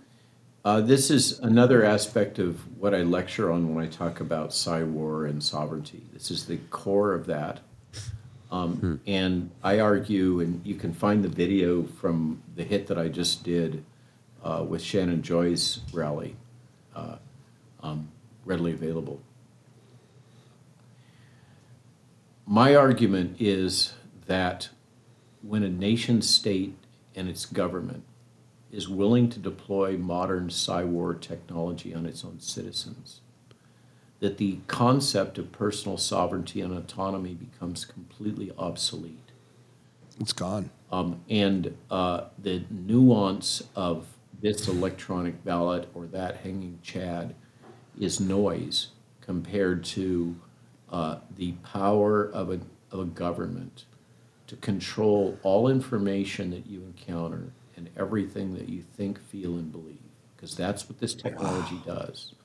uh, 0.65 0.81
this 0.81 1.11
is 1.11 1.39
another 1.39 1.83
aspect 1.83 2.39
of 2.39 2.59
what 2.79 2.93
I 2.95 3.01
lecture 3.03 3.51
on 3.51 3.75
when 3.75 3.83
I 3.83 3.87
talk 3.87 4.21
about 4.21 4.51
Psywar 4.51 5.29
and 5.29 5.43
sovereignty. 5.43 6.03
This 6.13 6.31
is 6.31 6.45
the 6.45 6.57
core 6.69 7.13
of 7.13 7.25
that. 7.27 7.59
Um, 8.53 8.75
hmm. 8.75 8.95
And 9.07 9.49
I 9.63 9.79
argue, 9.79 10.39
and 10.39 10.63
you 10.63 10.75
can 10.75 10.93
find 10.93 11.23
the 11.23 11.27
video 11.27 11.83
from 11.83 12.43
the 12.55 12.63
hit 12.63 12.85
that 12.85 12.99
I 12.99 13.07
just 13.07 13.43
did 13.43 13.83
uh, 14.43 14.63
with 14.67 14.83
Shannon 14.83 15.23
Joy's 15.23 15.79
rally, 15.91 16.35
uh, 16.95 17.15
um, 17.81 18.09
readily 18.45 18.71
available. 18.71 19.19
My 22.45 22.75
argument 22.75 23.37
is 23.39 23.95
that 24.27 24.69
when 25.41 25.63
a 25.63 25.69
nation 25.69 26.21
state 26.21 26.75
and 27.15 27.27
its 27.27 27.47
government 27.47 28.03
is 28.71 28.87
willing 28.87 29.29
to 29.29 29.39
deploy 29.39 29.97
modern 29.97 30.49
cyber 30.49 31.19
technology 31.19 31.91
on 31.95 32.05
its 32.05 32.23
own 32.23 32.39
citizens, 32.39 33.21
that 34.23 34.37
the 34.37 34.57
concept 34.67 35.37
of 35.37 35.51
personal 35.51 35.97
sovereignty 35.97 36.61
and 36.61 36.71
autonomy 36.77 37.33
becomes 37.33 37.83
completely 37.83 38.53
obsolete. 38.57 39.31
It's 40.17 40.31
gone. 40.31 40.69
Um, 40.93 41.19
and 41.29 41.75
uh, 41.91 42.27
the 42.39 42.63
nuance 42.69 43.63
of 43.75 44.07
this 44.41 44.69
electronic 44.69 45.43
ballot 45.43 45.89
or 45.93 46.05
that 46.05 46.37
hanging 46.37 46.79
Chad 46.81 47.35
is 47.99 48.21
noise 48.21 48.91
compared 49.19 49.83
to 49.83 50.37
uh, 50.89 51.17
the 51.35 51.51
power 51.61 52.23
of 52.23 52.49
a, 52.49 52.61
of 52.91 53.01
a 53.01 53.05
government 53.05 53.83
to 54.47 54.55
control 54.55 55.37
all 55.43 55.67
information 55.67 56.49
that 56.51 56.65
you 56.65 56.79
encounter 56.79 57.51
and 57.75 57.89
everything 57.97 58.53
that 58.53 58.69
you 58.69 58.83
think, 58.95 59.19
feel, 59.19 59.57
and 59.57 59.69
believe. 59.69 59.97
Because 60.37 60.55
that's 60.55 60.87
what 60.87 61.01
this 61.01 61.13
technology 61.13 61.81
wow. 61.85 61.95
does. 61.95 62.35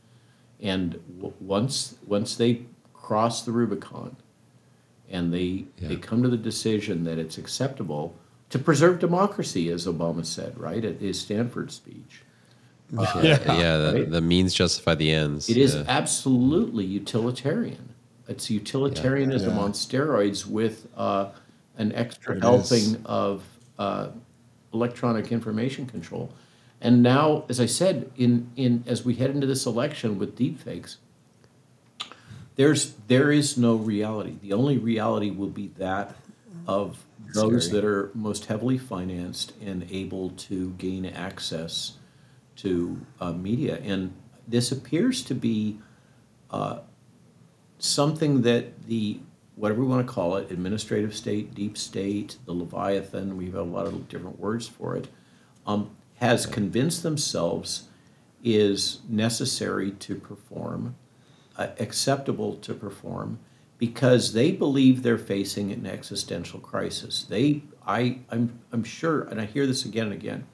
And 0.61 1.00
w- 1.18 1.34
once 1.40 1.96
once 2.06 2.34
they 2.36 2.62
cross 2.92 3.42
the 3.42 3.52
Rubicon, 3.52 4.16
and 5.09 5.32
they 5.32 5.66
yeah. 5.78 5.88
they 5.88 5.96
come 5.96 6.22
to 6.22 6.28
the 6.28 6.36
decision 6.36 7.04
that 7.04 7.18
it's 7.18 7.38
acceptable 7.38 8.14
to 8.50 8.59
preserve 8.59 8.98
democracy, 8.98 9.70
as 9.70 9.86
Obama 9.86 10.24
said, 10.24 10.59
right 10.59 10.84
at 10.84 11.00
his 11.00 11.20
Stanford 11.20 11.70
speech. 11.70 12.22
Uh, 12.96 13.20
yeah, 13.22 13.52
yeah. 13.52 13.76
The, 13.76 13.92
right? 13.94 14.11
the, 14.11 14.20
means 14.20 14.54
justify 14.54 14.94
the 14.94 15.12
ends. 15.12 15.48
It 15.50 15.59
is 15.59 15.74
yeah. 15.74 15.84
absolutely 15.86 16.84
utilitarian. 16.84 17.94
It's 18.28 18.50
utilitarianism 18.50 19.56
yeah. 19.56 19.62
on 19.62 19.72
steroids 19.72 20.46
with 20.46 20.86
uh, 20.96 21.30
an 21.76 21.92
extra 21.94 22.36
it 22.36 22.42
helping 22.42 22.78
is. 22.78 22.98
of 23.04 23.42
uh, 23.78 24.09
electronic 24.72 25.32
information 25.32 25.86
control. 25.86 26.32
And 26.80 27.02
now, 27.02 27.44
as 27.48 27.60
I 27.60 27.66
said, 27.66 28.10
in, 28.16 28.50
in 28.56 28.84
as 28.86 29.04
we 29.04 29.14
head 29.14 29.30
into 29.30 29.46
this 29.46 29.66
election 29.66 30.18
with 30.18 30.38
deepfakes, 30.38 30.96
there's 32.54 32.94
there 33.06 33.30
is 33.30 33.56
no 33.56 33.76
reality. 33.76 34.36
The 34.42 34.52
only 34.52 34.78
reality 34.78 35.30
will 35.30 35.48
be 35.48 35.68
that 35.78 36.16
of 36.66 37.04
those 37.34 37.66
Scary. 37.66 37.80
that 37.80 37.88
are 37.88 38.10
most 38.14 38.46
heavily 38.46 38.78
financed 38.78 39.52
and 39.60 39.86
able 39.90 40.30
to 40.30 40.70
gain 40.70 41.06
access 41.06 41.94
to 42.56 43.00
uh, 43.20 43.32
media. 43.32 43.78
And 43.78 44.12
this 44.46 44.72
appears 44.72 45.22
to 45.24 45.34
be 45.34 45.78
uh, 46.50 46.80
something 47.78 48.42
that 48.42 48.86
the 48.86 49.20
whatever 49.54 49.80
we 49.80 49.86
want 49.86 50.06
to 50.06 50.12
call 50.12 50.36
it, 50.36 50.50
administrative 50.52 51.14
state, 51.14 51.52
deep 51.52 51.76
state, 51.76 52.36
the 52.46 52.52
Leviathan, 52.52 53.36
we 53.36 53.46
have 53.46 53.54
a 53.56 53.62
lot 53.62 53.86
of 53.86 54.08
different 54.08 54.38
words 54.38 54.68
for 54.68 54.96
it, 54.96 55.08
um, 55.66 55.90
has 56.20 56.46
convinced 56.46 57.02
themselves 57.02 57.84
is 58.42 59.00
necessary 59.08 59.90
to 59.92 60.14
perform, 60.14 60.96
uh, 61.56 61.68
acceptable 61.78 62.54
to 62.56 62.74
perform, 62.74 63.38
because 63.78 64.32
they 64.32 64.50
believe 64.50 65.02
they're 65.02 65.18
facing 65.18 65.70
an 65.70 65.86
existential 65.86 66.58
crisis. 66.58 67.24
They, 67.28 67.62
I, 67.86 68.18
I'm, 68.30 68.58
I'm 68.72 68.84
sure, 68.84 69.22
and 69.22 69.40
I 69.40 69.44
hear 69.44 69.66
this 69.66 69.84
again 69.84 70.06
and 70.06 70.14
again. 70.14 70.46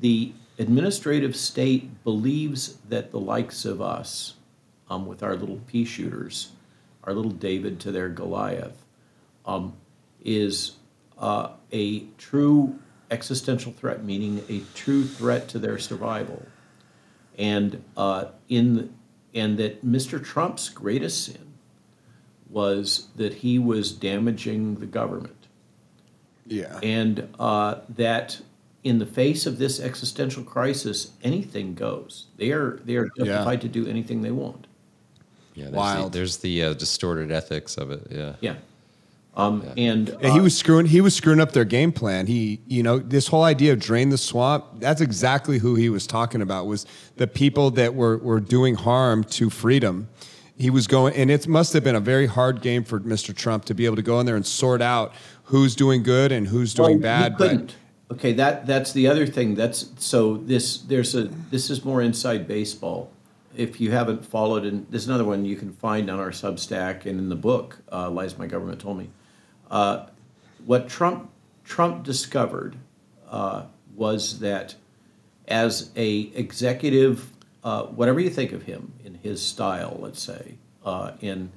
The 0.00 0.32
administrative 0.58 1.36
state 1.36 2.02
believes 2.02 2.78
that 2.88 3.12
the 3.12 3.20
likes 3.20 3.64
of 3.64 3.80
us, 3.80 4.34
um, 4.90 5.06
with 5.06 5.22
our 5.22 5.36
little 5.36 5.60
pea 5.68 5.84
shooters, 5.84 6.50
our 7.04 7.14
little 7.14 7.30
David 7.30 7.78
to 7.80 7.92
their 7.92 8.08
Goliath, 8.08 8.84
um, 9.46 9.74
is 10.24 10.72
uh, 11.18 11.50
a 11.72 12.00
true 12.18 12.78
existential 13.12 13.72
threat, 13.72 14.04
meaning 14.04 14.42
a 14.48 14.62
true 14.74 15.04
threat 15.04 15.48
to 15.48 15.58
their 15.58 15.78
survival, 15.78 16.46
and 17.38 17.84
uh, 17.96 18.26
in 18.48 18.94
and 19.34 19.58
that 19.58 19.84
Mr. 19.84 20.22
Trump's 20.22 20.68
greatest 20.68 21.24
sin 21.24 21.54
was 22.50 23.08
that 23.16 23.34
he 23.34 23.58
was 23.58 23.92
damaging 23.92 24.76
the 24.76 24.86
government. 24.86 25.46
Yeah, 26.46 26.80
and 26.82 27.28
uh, 27.38 27.76
that 27.90 28.40
in 28.82 28.98
the 28.98 29.06
face 29.06 29.46
of 29.46 29.58
this 29.58 29.78
existential 29.78 30.42
crisis, 30.42 31.12
anything 31.22 31.74
goes. 31.74 32.26
They 32.36 32.50
are 32.50 32.80
they 32.84 32.96
are 32.96 33.08
justified 33.16 33.58
yeah. 33.58 33.60
to 33.60 33.68
do 33.68 33.86
anything 33.86 34.22
they 34.22 34.32
want. 34.32 34.66
Yeah, 35.54 35.64
there's 35.64 35.74
Wild. 35.74 36.12
The, 36.12 36.18
there's 36.18 36.36
the 36.38 36.62
uh, 36.64 36.74
distorted 36.74 37.30
ethics 37.30 37.76
of 37.76 37.90
it. 37.90 38.06
Yeah. 38.10 38.34
Yeah. 38.40 38.56
Um, 39.34 39.62
yeah. 39.64 39.90
And 39.90 40.10
uh, 40.10 40.18
yeah, 40.20 40.32
he 40.32 40.40
was 40.40 40.56
screwing. 40.56 40.86
He 40.86 41.00
was 41.00 41.14
screwing 41.14 41.40
up 41.40 41.52
their 41.52 41.64
game 41.64 41.92
plan. 41.92 42.26
He, 42.26 42.60
you 42.66 42.82
know, 42.82 42.98
this 42.98 43.28
whole 43.28 43.44
idea 43.44 43.72
of 43.72 43.80
drain 43.80 44.10
the 44.10 44.18
swamp. 44.18 44.64
That's 44.78 45.00
exactly 45.00 45.58
who 45.58 45.74
he 45.74 45.88
was 45.88 46.06
talking 46.06 46.42
about. 46.42 46.66
Was 46.66 46.86
the 47.16 47.26
people 47.26 47.70
that 47.72 47.94
were 47.94 48.18
were 48.18 48.40
doing 48.40 48.74
harm 48.74 49.24
to 49.24 49.48
freedom. 49.48 50.08
He 50.58 50.68
was 50.68 50.86
going, 50.86 51.14
and 51.14 51.30
it 51.30 51.48
must 51.48 51.72
have 51.72 51.82
been 51.82 51.96
a 51.96 52.00
very 52.00 52.26
hard 52.26 52.60
game 52.60 52.84
for 52.84 53.00
Mr. 53.00 53.34
Trump 53.34 53.64
to 53.64 53.74
be 53.74 53.86
able 53.86 53.96
to 53.96 54.02
go 54.02 54.20
in 54.20 54.26
there 54.26 54.36
and 54.36 54.46
sort 54.46 54.82
out 54.82 55.14
who's 55.44 55.74
doing 55.74 56.02
good 56.02 56.30
and 56.30 56.46
who's 56.46 56.74
doing 56.74 57.00
well, 57.00 57.30
bad. 57.30 57.38
But 57.38 57.74
okay, 58.12 58.34
that 58.34 58.66
that's 58.66 58.92
the 58.92 59.08
other 59.08 59.26
thing. 59.26 59.54
That's 59.54 59.90
so 59.96 60.36
this 60.36 60.76
there's 60.82 61.14
a 61.14 61.24
this 61.50 61.70
is 61.70 61.86
more 61.86 62.02
inside 62.02 62.46
baseball. 62.46 63.10
If 63.56 63.80
you 63.80 63.90
haven't 63.92 64.24
followed, 64.24 64.64
and 64.64 64.86
there's 64.90 65.06
another 65.06 65.24
one 65.24 65.46
you 65.46 65.56
can 65.56 65.72
find 65.72 66.10
on 66.10 66.20
our 66.20 66.30
Substack 66.30 67.06
and 67.06 67.18
in 67.18 67.28
the 67.30 67.36
book, 67.36 67.78
uh, 67.90 68.08
Lies 68.10 68.38
My 68.38 68.46
Government 68.46 68.80
Told 68.80 68.98
Me 68.98 69.08
uh, 69.72 70.06
what 70.66 70.88
Trump 70.88 71.30
Trump 71.64 72.04
discovered 72.04 72.76
uh, 73.28 73.64
was 73.96 74.38
that 74.40 74.74
as 75.48 75.90
a 75.96 76.30
executive, 76.34 77.30
uh, 77.64 77.84
whatever 77.84 78.20
you 78.20 78.30
think 78.30 78.52
of 78.52 78.62
him 78.62 78.92
in 79.04 79.14
his 79.14 79.42
style, 79.42 79.96
let's 80.00 80.22
say, 80.22 80.56
uh, 80.84 81.12
in 81.20 81.50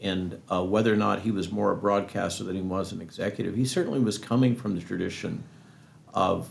and 0.00 0.40
uh, 0.48 0.62
whether 0.62 0.92
or 0.92 0.96
not 0.96 1.22
he 1.22 1.32
was 1.32 1.50
more 1.50 1.72
a 1.72 1.76
broadcaster 1.76 2.44
than 2.44 2.54
he 2.54 2.62
was 2.62 2.92
an 2.92 3.02
executive, 3.02 3.56
he 3.56 3.64
certainly 3.64 3.98
was 3.98 4.16
coming 4.16 4.54
from 4.54 4.76
the 4.76 4.80
tradition 4.80 5.42
of 6.14 6.48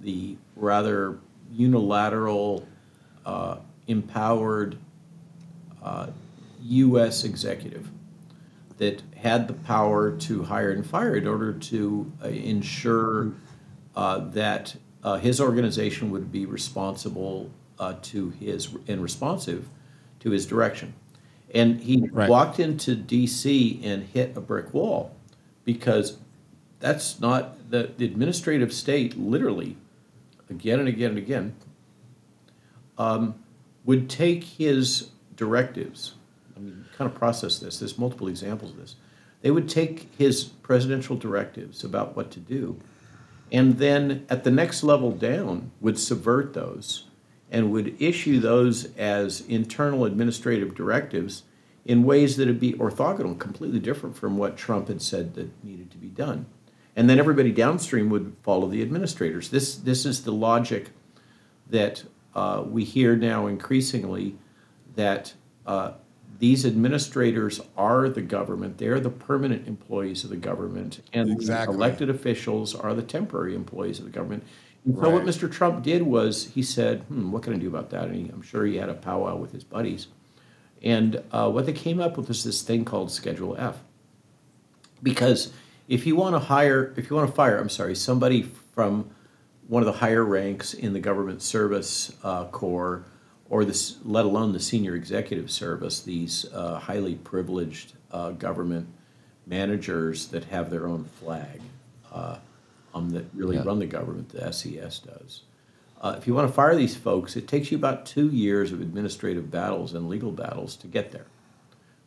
the 0.00 0.36
rather 0.54 1.18
unilateral, 1.50 2.66
empowered 3.88 4.78
U.S. 6.62 7.24
Executive 7.24 7.90
that 8.78 9.02
had 9.16 9.48
the 9.48 9.54
power 9.54 10.16
to 10.16 10.42
hire 10.44 10.70
and 10.70 10.86
fire 10.86 11.16
in 11.16 11.26
order 11.26 11.52
to 11.52 12.12
uh, 12.22 12.28
ensure 12.28 13.32
uh, 13.94 14.18
that 14.18 14.76
his 15.20 15.40
organization 15.40 16.10
would 16.10 16.32
be 16.32 16.44
responsible 16.44 17.48
to 18.02 18.30
his 18.30 18.74
and 18.88 19.00
responsive 19.00 19.68
to 20.18 20.30
his 20.30 20.46
direction. 20.46 20.92
And 21.54 21.80
he 21.80 22.08
right. 22.12 22.28
walked 22.28 22.58
into 22.58 22.96
D.C. 22.96 23.80
and 23.84 24.02
hit 24.02 24.36
a 24.36 24.40
brick 24.40 24.74
wall 24.74 25.14
because 25.64 26.18
that's 26.80 27.20
not 27.20 27.70
the, 27.70 27.90
the 27.96 28.04
administrative 28.04 28.72
state, 28.72 29.16
literally, 29.16 29.76
again 30.50 30.80
and 30.80 30.88
again 30.88 31.10
and 31.10 31.18
again, 31.18 31.56
um, 32.98 33.34
would 33.84 34.10
take 34.10 34.44
his 34.44 35.10
directives. 35.36 36.14
I 36.56 36.60
mean, 36.60 36.84
kind 36.96 37.10
of 37.10 37.16
process 37.16 37.58
this. 37.58 37.78
There's 37.78 37.98
multiple 37.98 38.28
examples 38.28 38.72
of 38.72 38.78
this. 38.78 38.96
They 39.46 39.52
would 39.52 39.68
take 39.68 40.10
his 40.18 40.42
presidential 40.42 41.14
directives 41.14 41.84
about 41.84 42.16
what 42.16 42.32
to 42.32 42.40
do, 42.40 42.80
and 43.52 43.78
then 43.78 44.26
at 44.28 44.42
the 44.42 44.50
next 44.50 44.82
level 44.82 45.12
down 45.12 45.70
would 45.80 46.00
subvert 46.00 46.52
those 46.52 47.04
and 47.48 47.70
would 47.70 47.94
issue 48.02 48.40
those 48.40 48.86
as 48.96 49.42
internal 49.42 50.04
administrative 50.04 50.74
directives 50.74 51.44
in 51.84 52.02
ways 52.02 52.36
that 52.36 52.48
would 52.48 52.58
be 52.58 52.72
orthogonal, 52.72 53.38
completely 53.38 53.78
different 53.78 54.16
from 54.16 54.36
what 54.36 54.56
Trump 54.56 54.88
had 54.88 55.00
said 55.00 55.34
that 55.34 55.64
needed 55.64 55.92
to 55.92 55.96
be 55.96 56.08
done. 56.08 56.46
And 56.96 57.08
then 57.08 57.20
everybody 57.20 57.52
downstream 57.52 58.10
would 58.10 58.34
follow 58.42 58.66
the 58.66 58.82
administrators. 58.82 59.50
This, 59.50 59.76
this 59.76 60.04
is 60.04 60.24
the 60.24 60.32
logic 60.32 60.90
that 61.70 62.02
uh, 62.34 62.64
we 62.66 62.82
hear 62.82 63.14
now 63.14 63.46
increasingly 63.46 64.34
that 64.96 65.34
uh, 65.64 65.92
these 66.38 66.66
administrators 66.66 67.60
are 67.76 68.08
the 68.08 68.22
government. 68.22 68.78
They're 68.78 69.00
the 69.00 69.10
permanent 69.10 69.66
employees 69.66 70.24
of 70.24 70.30
the 70.30 70.36
government, 70.36 71.00
and 71.12 71.30
exactly. 71.30 71.74
elected 71.74 72.10
officials 72.10 72.74
are 72.74 72.94
the 72.94 73.02
temporary 73.02 73.54
employees 73.54 73.98
of 73.98 74.04
the 74.04 74.10
government. 74.10 74.44
And 74.84 74.96
so 74.98 75.10
what 75.10 75.24
Mr. 75.24 75.50
Trump 75.50 75.82
did 75.82 76.02
was 76.02 76.46
he 76.54 76.62
said, 76.62 77.00
hmm, 77.02 77.32
"What 77.32 77.42
can 77.42 77.54
I 77.54 77.56
do 77.56 77.68
about 77.68 77.90
that?" 77.90 78.04
And 78.04 78.14
he, 78.14 78.28
I'm 78.28 78.42
sure 78.42 78.64
he 78.64 78.76
had 78.76 78.88
a 78.88 78.94
powwow 78.94 79.36
with 79.36 79.52
his 79.52 79.64
buddies, 79.64 80.08
and 80.82 81.22
uh, 81.32 81.50
what 81.50 81.66
they 81.66 81.72
came 81.72 82.00
up 82.00 82.16
with 82.16 82.28
was 82.28 82.44
this 82.44 82.62
thing 82.62 82.84
called 82.84 83.10
Schedule 83.10 83.56
F. 83.58 83.78
Because 85.02 85.52
if 85.88 86.06
you 86.06 86.16
want 86.16 86.34
to 86.34 86.40
hire, 86.40 86.92
if 86.96 87.10
you 87.10 87.16
want 87.16 87.28
to 87.28 87.34
fire, 87.34 87.58
I'm 87.58 87.68
sorry, 87.68 87.94
somebody 87.94 88.42
from 88.74 89.10
one 89.68 89.82
of 89.82 89.86
the 89.86 89.98
higher 89.98 90.24
ranks 90.24 90.74
in 90.74 90.92
the 90.92 91.00
government 91.00 91.42
service 91.42 92.12
uh, 92.22 92.44
corps, 92.46 93.04
or 93.48 93.64
this, 93.64 93.96
let 94.04 94.24
alone 94.24 94.52
the 94.52 94.60
senior 94.60 94.94
executive 94.94 95.50
service, 95.50 96.00
these 96.00 96.46
uh, 96.52 96.78
highly 96.78 97.14
privileged 97.14 97.92
uh, 98.10 98.30
government 98.32 98.88
managers 99.46 100.28
that 100.28 100.44
have 100.44 100.70
their 100.70 100.86
own 100.86 101.04
flag 101.04 101.60
uh, 102.12 102.38
um, 102.94 103.10
that 103.10 103.24
really 103.34 103.56
yeah. 103.56 103.62
run 103.64 103.78
the 103.78 103.86
government, 103.86 104.28
the 104.30 104.52
SES 104.52 104.98
does. 105.00 105.42
Uh, 106.00 106.14
if 106.18 106.26
you 106.26 106.34
want 106.34 106.46
to 106.46 106.52
fire 106.52 106.74
these 106.76 106.96
folks, 106.96 107.36
it 107.36 107.48
takes 107.48 107.70
you 107.70 107.78
about 107.78 108.04
two 108.04 108.28
years 108.28 108.72
of 108.72 108.80
administrative 108.80 109.50
battles 109.50 109.94
and 109.94 110.08
legal 110.08 110.30
battles 110.30 110.76
to 110.76 110.86
get 110.86 111.12
there. 111.12 111.26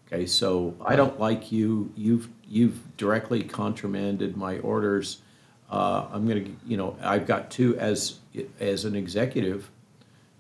Okay, 0.07 0.25
so 0.25 0.75
I 0.83 0.95
don't 0.95 1.19
like 1.19 1.51
you. 1.51 1.91
You've 1.95 2.29
you've 2.47 2.97
directly 2.97 3.43
contramanded 3.43 4.35
my 4.35 4.57
orders. 4.59 5.21
Uh, 5.69 6.07
I'm 6.11 6.27
going 6.27 6.45
to, 6.45 6.51
you 6.65 6.77
know, 6.77 6.97
I've 7.01 7.27
got 7.27 7.51
two 7.51 7.77
as 7.77 8.19
as 8.59 8.85
an 8.85 8.95
executive. 8.95 9.69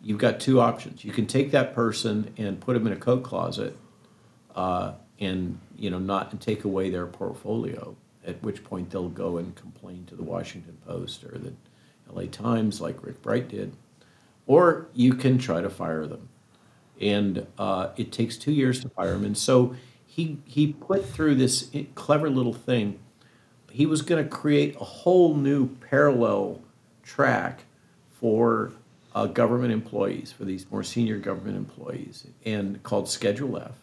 You've 0.01 0.17
got 0.17 0.39
two 0.39 0.61
options. 0.61 1.03
You 1.03 1.11
can 1.11 1.27
take 1.27 1.51
that 1.51 1.73
person 1.73 2.33
and 2.37 2.59
put 2.59 2.73
them 2.73 2.87
in 2.87 2.93
a 2.93 2.97
coat 2.97 3.23
closet, 3.23 3.75
uh, 4.55 4.93
and 5.19 5.59
you 5.77 5.89
know, 5.89 5.99
not 5.99 6.31
and 6.31 6.39
take 6.39 6.63
away 6.63 6.89
their 6.89 7.05
portfolio, 7.05 7.95
at 8.25 8.41
which 8.41 8.63
point 8.63 8.89
they'll 8.91 9.09
go 9.09 9.37
and 9.37 9.55
complain 9.55 10.05
to 10.05 10.15
the 10.15 10.23
Washington 10.23 10.77
Post 10.85 11.23
or 11.23 11.37
the 11.37 11.53
LA 12.11 12.23
Times, 12.31 12.81
like 12.81 13.03
Rick 13.03 13.21
Bright 13.21 13.49
did, 13.49 13.75
or 14.47 14.87
you 14.93 15.13
can 15.13 15.37
try 15.37 15.61
to 15.61 15.69
fire 15.69 16.05
them. 16.05 16.29
And 16.99 17.47
uh, 17.57 17.89
it 17.95 18.11
takes 18.11 18.37
two 18.37 18.51
years 18.51 18.81
to 18.81 18.89
fire 18.89 19.13
them. 19.13 19.23
And 19.23 19.37
so 19.37 19.75
he, 20.05 20.39
he 20.43 20.73
put 20.73 21.05
through 21.05 21.35
this 21.35 21.69
clever 21.95 22.29
little 22.29 22.53
thing. 22.53 22.99
He 23.71 23.85
was 23.85 24.01
going 24.01 24.21
to 24.21 24.29
create 24.29 24.75
a 24.75 24.83
whole 24.83 25.35
new 25.35 25.75
parallel 25.75 26.61
track 27.03 27.63
for 28.09 28.73
uh, 29.19 29.25
government 29.25 29.73
employees, 29.73 30.31
for 30.31 30.45
these 30.45 30.65
more 30.71 30.83
senior 30.83 31.17
government 31.17 31.57
employees, 31.57 32.25
and 32.45 32.81
called 32.83 33.09
Schedule 33.09 33.57
F. 33.57 33.75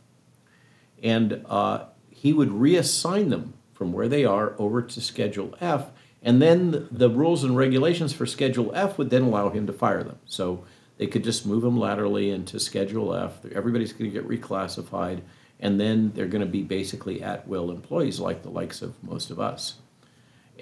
And 1.03 1.45
uh, 1.47 1.85
he 2.09 2.33
would 2.33 2.49
reassign 2.49 3.29
them 3.29 3.53
from 3.75 3.93
where 3.93 4.09
they 4.09 4.25
are 4.25 4.55
over 4.59 4.81
to 4.81 5.01
Schedule 5.01 5.55
F. 5.61 5.91
And 6.23 6.41
then 6.41 6.89
the 6.91 7.11
rules 7.11 7.45
and 7.45 7.55
regulations 7.55 8.15
for 8.15 8.25
Schedule 8.25 8.73
F 8.75 8.97
would 8.97 9.11
then 9.11 9.23
allow 9.23 9.51
him 9.51 9.67
to 9.67 9.75
fire 9.75 10.03
them. 10.03 10.19
So 10.25 10.65
they 10.97 11.07
could 11.07 11.23
just 11.23 11.45
move 11.45 11.63
them 11.63 11.79
laterally 11.79 12.31
into 12.31 12.59
Schedule 12.59 13.15
F. 13.15 13.45
Everybody's 13.55 13.93
going 13.93 14.11
to 14.11 14.19
get 14.19 14.27
reclassified, 14.27 15.21
and 15.61 15.79
then 15.79 16.13
they're 16.15 16.27
going 16.27 16.47
to 16.47 16.51
be 16.51 16.63
basically 16.63 17.23
at 17.23 17.47
will 17.47 17.71
employees 17.71 18.21
like 18.21 18.43
the 18.43 18.49
likes 18.51 18.81
of 18.81 18.95
most 19.05 19.31
of 19.31 19.39
us. 19.39 19.75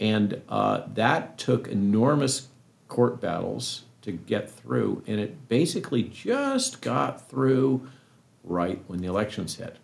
And 0.00 0.42
uh, 0.48 0.82
that 0.94 1.38
took 1.38 1.68
enormous 1.68 2.48
court 2.88 3.20
battles 3.20 3.84
to 4.04 4.12
get 4.12 4.50
through, 4.50 5.02
and 5.06 5.18
it 5.18 5.48
basically 5.48 6.02
just 6.02 6.80
got 6.82 7.28
through 7.28 7.88
right 8.42 8.82
when 8.86 9.00
the 9.00 9.06
elections 9.06 9.56
hit. 9.56 9.78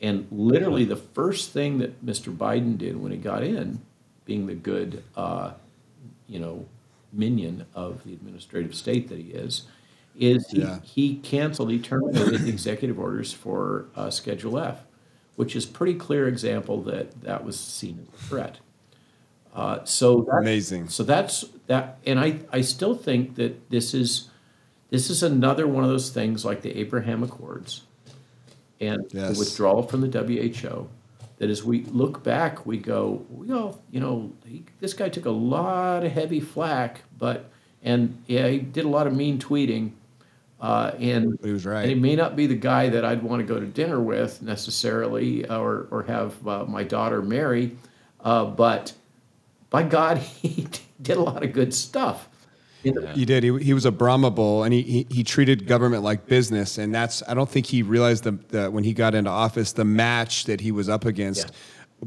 And 0.00 0.26
literally, 0.30 0.84
the 0.84 0.96
first 0.96 1.50
thing 1.50 1.78
that 1.78 2.04
Mr. 2.04 2.34
Biden 2.34 2.78
did 2.78 3.00
when 3.00 3.12
he 3.12 3.18
got 3.18 3.42
in, 3.42 3.80
being 4.24 4.46
the 4.46 4.54
good, 4.54 5.02
uh, 5.16 5.52
you 6.26 6.38
know, 6.38 6.66
minion 7.12 7.66
of 7.74 8.04
the 8.04 8.12
administrative 8.12 8.74
state 8.74 9.08
that 9.08 9.18
he 9.18 9.30
is, 9.30 9.62
is 10.18 10.48
he, 10.50 10.60
yeah. 10.60 10.78
he 10.82 11.16
canceled, 11.16 11.70
he 11.70 11.78
terminated 11.78 12.48
executive 12.48 12.98
orders 12.98 13.32
for 13.32 13.86
uh, 13.96 14.10
Schedule 14.10 14.58
F, 14.58 14.84
which 15.36 15.56
is 15.56 15.66
pretty 15.66 15.94
clear 15.94 16.28
example 16.28 16.82
that 16.82 17.22
that 17.22 17.44
was 17.44 17.58
seen 17.58 18.06
as 18.06 18.20
a 18.20 18.24
threat. 18.24 18.58
Uh, 19.54 19.84
so 19.84 20.26
amazing. 20.30 20.88
So 20.88 21.02
that's 21.02 21.44
that, 21.66 21.98
and 22.06 22.18
I 22.18 22.40
I 22.52 22.62
still 22.62 22.94
think 22.94 23.34
that 23.34 23.70
this 23.70 23.92
is 23.92 24.30
this 24.90 25.10
is 25.10 25.22
another 25.22 25.66
one 25.66 25.84
of 25.84 25.90
those 25.90 26.10
things 26.10 26.44
like 26.44 26.62
the 26.62 26.78
Abraham 26.78 27.22
Accords 27.22 27.82
and 28.80 29.06
yes. 29.12 29.32
the 29.32 29.38
withdrawal 29.38 29.82
from 29.82 30.00
the 30.02 30.08
WHO. 30.08 30.88
That 31.38 31.50
as 31.50 31.64
we 31.64 31.82
look 31.86 32.22
back, 32.22 32.66
we 32.66 32.78
go, 32.78 33.24
we 33.28 33.50
all, 33.52 33.82
you 33.90 33.98
know, 33.98 34.32
he, 34.46 34.62
this 34.78 34.94
guy 34.94 35.08
took 35.08 35.24
a 35.24 35.30
lot 35.30 36.04
of 36.04 36.12
heavy 36.12 36.38
flack, 36.38 37.02
but 37.18 37.50
and 37.82 38.22
yeah, 38.26 38.46
he 38.48 38.58
did 38.58 38.84
a 38.84 38.88
lot 38.88 39.06
of 39.06 39.14
mean 39.14 39.38
tweeting. 39.38 39.90
Uh, 40.60 40.92
and 41.00 41.36
he 41.42 41.50
was 41.50 41.66
right. 41.66 41.80
And 41.80 41.88
he 41.88 41.96
may 41.96 42.14
not 42.14 42.36
be 42.36 42.46
the 42.46 42.54
guy 42.54 42.88
that 42.90 43.04
I'd 43.04 43.22
want 43.22 43.40
to 43.40 43.46
go 43.46 43.58
to 43.58 43.66
dinner 43.66 43.98
with 43.98 44.40
necessarily, 44.40 45.48
or 45.48 45.88
or 45.90 46.04
have 46.04 46.46
uh, 46.46 46.64
my 46.64 46.84
daughter 46.84 47.20
marry, 47.20 47.76
uh, 48.20 48.44
but 48.44 48.92
by 49.72 49.82
God, 49.82 50.18
he 50.42 50.68
did 51.00 51.16
a 51.16 51.22
lot 51.22 51.42
of 51.42 51.52
good 51.52 51.74
stuff. 51.74 52.28
He 52.82 53.24
did. 53.24 53.44
He, 53.44 53.58
he 53.58 53.74
was 53.74 53.84
a 53.84 53.92
Brahma 53.92 54.30
bull, 54.32 54.64
and 54.64 54.74
he, 54.74 54.82
he, 54.82 55.06
he 55.08 55.24
treated 55.24 55.68
government 55.68 56.02
like 56.02 56.26
business, 56.26 56.78
and 56.78 56.92
that's 56.92 57.22
I 57.28 57.34
don't 57.34 57.48
think 57.48 57.66
he 57.66 57.82
realized 57.82 58.24
the, 58.24 58.32
the 58.48 58.70
when 58.72 58.82
he 58.82 58.92
got 58.92 59.14
into 59.14 59.30
office 59.30 59.72
the 59.72 59.84
match 59.84 60.44
that 60.46 60.60
he 60.60 60.72
was 60.72 60.88
up 60.88 61.04
against. 61.04 61.48
Yeah. 61.48 61.56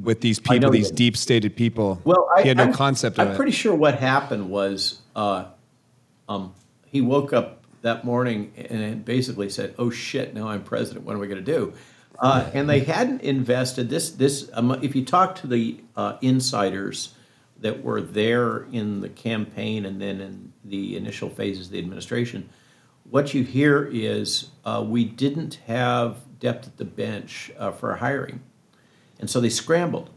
With 0.01 0.20
these 0.20 0.41
people, 0.41 0.72
these 0.72 0.91
deep 0.91 1.16
stated 1.16 1.55
people, 1.55 2.01
well, 2.03 2.30
I, 2.36 2.41
he 2.41 2.49
had 2.49 2.57
no 2.57 2.63
I'm, 2.63 2.74
concept 2.74 3.18
I'm 3.18 3.28
of 3.28 3.30
it. 3.30 3.32
I'm 3.32 3.38
pretty 3.38 3.53
sure 3.53 3.74
what 3.74 3.97
happened 3.97 4.49
was 4.49 4.99
uh, 5.16 5.45
um, 6.28 6.53
he 6.86 6.99
woke 6.99 7.32
up 7.32 7.63
that 7.82 8.03
morning 8.03 8.51
and 8.70 9.05
basically 9.05 9.49
said, 9.49 9.74
"Oh 9.80 9.89
shit! 9.89 10.34
Now 10.34 10.49
I'm 10.49 10.63
president. 10.63 11.05
What 11.05 11.16
am 11.16 11.24
I 11.24 11.28
going 11.28 11.45
to 11.45 11.49
do?" 11.49 11.74
Uh, 12.20 12.49
and 12.53 12.70
they 12.70 12.82
hadn't 12.82 13.22
invested 13.22 13.89
this. 13.89 14.09
This 14.09 14.49
um, 14.51 14.78
if 14.84 14.97
you 14.97 15.05
talk 15.05 15.36
to 15.36 15.47
the 15.47 15.80
uh, 15.95 16.18
insiders 16.22 17.14
that 17.59 17.83
were 17.83 18.01
there 18.01 18.63
in 18.71 19.01
the 19.01 19.09
campaign 19.09 19.85
and 19.85 20.01
then 20.01 20.21
in 20.21 20.53
the 20.63 20.97
initial 20.97 21.29
phases 21.29 21.67
of 21.67 21.71
the 21.71 21.79
administration, 21.79 22.49
what 23.09 23.33
you 23.33 23.43
hear 23.43 23.89
is 23.91 24.49
uh, 24.65 24.83
we 24.85 25.05
didn't 25.05 25.59
have 25.67 26.17
depth 26.39 26.67
at 26.67 26.77
the 26.77 26.85
bench 26.85 27.51
uh, 27.57 27.71
for 27.71 27.95
hiring. 27.95 28.41
And 29.19 29.29
so 29.29 29.39
they 29.39 29.49
scrambled. 29.49 30.09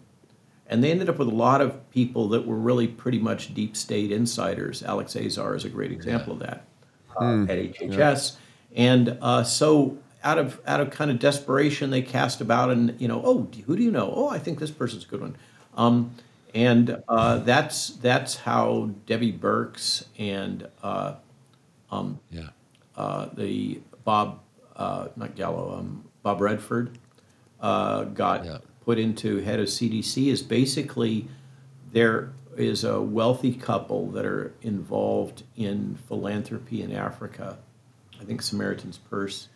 And 0.66 0.84
they 0.84 0.90
ended 0.90 1.08
up 1.08 1.18
with 1.18 1.28
a 1.28 1.34
lot 1.34 1.60
of 1.60 1.90
people 1.90 2.28
that 2.28 2.46
were 2.46 2.56
really 2.56 2.86
pretty 2.86 3.18
much 3.18 3.54
deep 3.54 3.76
state 3.76 4.12
insiders. 4.12 4.82
Alex 4.82 5.16
Azar 5.16 5.54
is 5.54 5.64
a 5.64 5.70
great 5.70 5.92
example 5.92 6.34
yeah. 6.34 6.34
of 6.34 6.40
that 6.40 6.64
uh, 7.16 7.22
mm. 7.22 7.48
at 7.48 7.80
HHS. 7.80 8.36
Yeah. 8.70 8.82
And 8.82 9.18
uh, 9.22 9.44
so 9.44 9.96
out 10.22 10.38
of 10.38 10.60
out 10.66 10.80
of 10.80 10.90
kind 10.90 11.10
of 11.10 11.18
desperation, 11.18 11.90
they 11.90 12.02
cast 12.02 12.42
about 12.42 12.70
and 12.70 13.00
you 13.00 13.08
know, 13.08 13.22
oh, 13.24 13.48
who 13.66 13.76
do 13.76 13.82
you 13.82 13.90
know? 13.90 14.12
Oh, 14.14 14.28
I 14.28 14.38
think 14.38 14.58
this 14.58 14.70
person's 14.70 15.04
a 15.04 15.08
good 15.08 15.22
one. 15.22 15.36
Um, 15.74 16.14
and 16.58 17.02
uh, 17.08 17.38
that's 17.38 17.90
that's 17.90 18.34
how 18.36 18.90
Debbie 19.06 19.32
Birx 19.32 20.04
and 20.18 20.66
uh, 20.82 21.14
Yeah. 22.30 22.48
uh, 22.96 23.28
the 23.32 23.80
Bob, 24.04 24.40
uh, 24.74 25.08
not 25.14 25.36
Gallo, 25.36 25.78
um, 25.78 26.04
Bob 26.24 26.40
Redfield 26.40 26.98
uh, 27.60 28.04
got 28.04 28.44
Yeah. 28.44 28.58
put 28.84 28.98
into 28.98 29.38
head 29.38 29.60
of 29.60 29.68
CDC 29.68 30.28
is 30.28 30.42
basically 30.42 31.28
there 31.92 32.32
is 32.56 32.82
a 32.82 33.00
wealthy 33.00 33.54
couple 33.54 34.10
that 34.10 34.26
are 34.26 34.52
involved 34.62 35.44
in 35.56 35.96
philanthropy 36.08 36.82
in 36.82 36.92
Africa. 36.92 37.58
I 38.20 38.24
think 38.24 38.42
Samaritan's 38.42 38.98
Purse. 38.98 39.48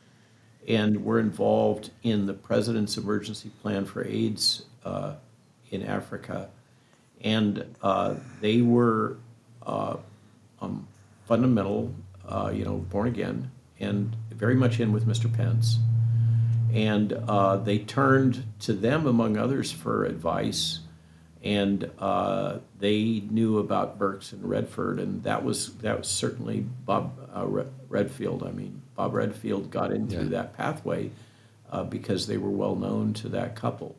And 0.68 1.04
we're 1.04 1.18
involved 1.18 1.90
in 2.04 2.26
the 2.26 2.34
President's 2.34 2.96
Emergency 2.96 3.50
Plan 3.60 3.84
for 3.84 4.04
AIDS 4.04 4.66
uh, 4.84 5.14
in 5.70 5.82
Africa. 5.82 6.48
And 7.22 7.64
uh, 7.82 8.14
they 8.40 8.62
were 8.62 9.16
uh, 9.64 9.96
um, 10.60 10.86
fundamental, 11.26 11.94
uh, 12.28 12.50
you 12.54 12.64
know, 12.64 12.78
born 12.78 13.06
again, 13.08 13.50
and 13.78 14.14
very 14.30 14.54
much 14.56 14.80
in 14.80 14.92
with 14.92 15.06
Mr. 15.06 15.32
Pence. 15.32 15.78
And 16.72 17.12
uh, 17.12 17.58
they 17.58 17.78
turned 17.78 18.44
to 18.60 18.72
them, 18.72 19.06
among 19.06 19.36
others, 19.36 19.70
for 19.70 20.04
advice. 20.04 20.80
And 21.44 21.90
uh, 21.98 22.58
they 22.78 23.22
knew 23.30 23.58
about 23.58 23.98
Birx 23.98 24.32
and 24.32 24.48
Redford, 24.48 24.98
and 25.00 25.22
that 25.24 25.44
was 25.44 25.74
that 25.78 25.98
was 25.98 26.06
certainly 26.08 26.60
Bob 26.60 27.18
uh, 27.34 27.44
Redfield. 27.88 28.44
I 28.44 28.52
mean, 28.52 28.80
Bob 28.94 29.12
Redfield 29.14 29.70
got 29.70 29.92
into 29.92 30.16
Yeah. 30.22 30.28
that 30.28 30.56
pathway 30.56 31.10
uh, 31.70 31.82
because 31.82 32.26
they 32.28 32.36
were 32.36 32.50
well 32.50 32.76
known 32.76 33.12
to 33.14 33.28
that 33.30 33.56
couple, 33.56 33.96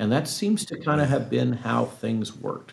and 0.00 0.10
that 0.10 0.26
seems 0.26 0.64
to 0.66 0.78
kind 0.78 1.00
of 1.00 1.08
have 1.08 1.30
been 1.30 1.52
how 1.52 1.84
things 1.84 2.36
worked 2.36 2.72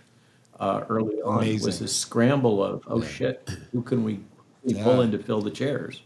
uh, 0.60 0.84
early 0.90 1.22
on. 1.22 1.38
Was 1.38 1.46
Amazing. 1.48 1.82
this 1.84 1.96
scramble 1.96 2.64
of 2.64 2.84
oh 2.88 3.02
shit, 3.04 3.48
who 3.72 3.82
can 3.84 4.04
we, 4.04 4.20
we 4.64 4.74
pull 4.74 4.98
Yeah. 4.98 5.04
in 5.04 5.12
to 5.12 5.20
fill 5.20 5.42
the 5.42 5.52
chairs? 5.52 6.02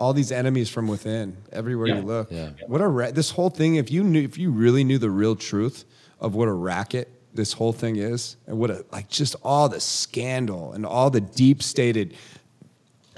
all 0.00 0.12
these 0.12 0.30
enemies 0.30 0.68
from 0.70 0.86
within 0.86 1.36
everywhere 1.52 1.88
Yeah. 1.88 1.96
you 1.96 2.02
look 2.02 2.30
Yeah. 2.30 2.50
what 2.68 2.80
a 2.80 2.86
ra- 2.86 3.10
this 3.10 3.30
whole 3.32 3.50
thing 3.50 3.74
if 3.74 3.90
you 3.90 4.04
knew 4.04 4.22
if 4.22 4.38
you 4.38 4.52
really 4.52 4.84
knew 4.84 4.96
the 4.98 5.10
real 5.10 5.34
truth 5.34 5.84
of 6.20 6.36
what 6.36 6.46
a 6.46 6.52
racket 6.52 7.08
this 7.34 7.52
whole 7.54 7.72
thing 7.72 7.96
is 7.96 8.36
and 8.46 8.56
what 8.60 8.70
a 8.70 8.84
like 8.92 9.08
just 9.08 9.34
all 9.42 9.68
the 9.68 9.80
scandal 9.80 10.72
and 10.72 10.86
all 10.86 11.10
the 11.10 11.20
deep 11.20 11.64
stated 11.64 12.14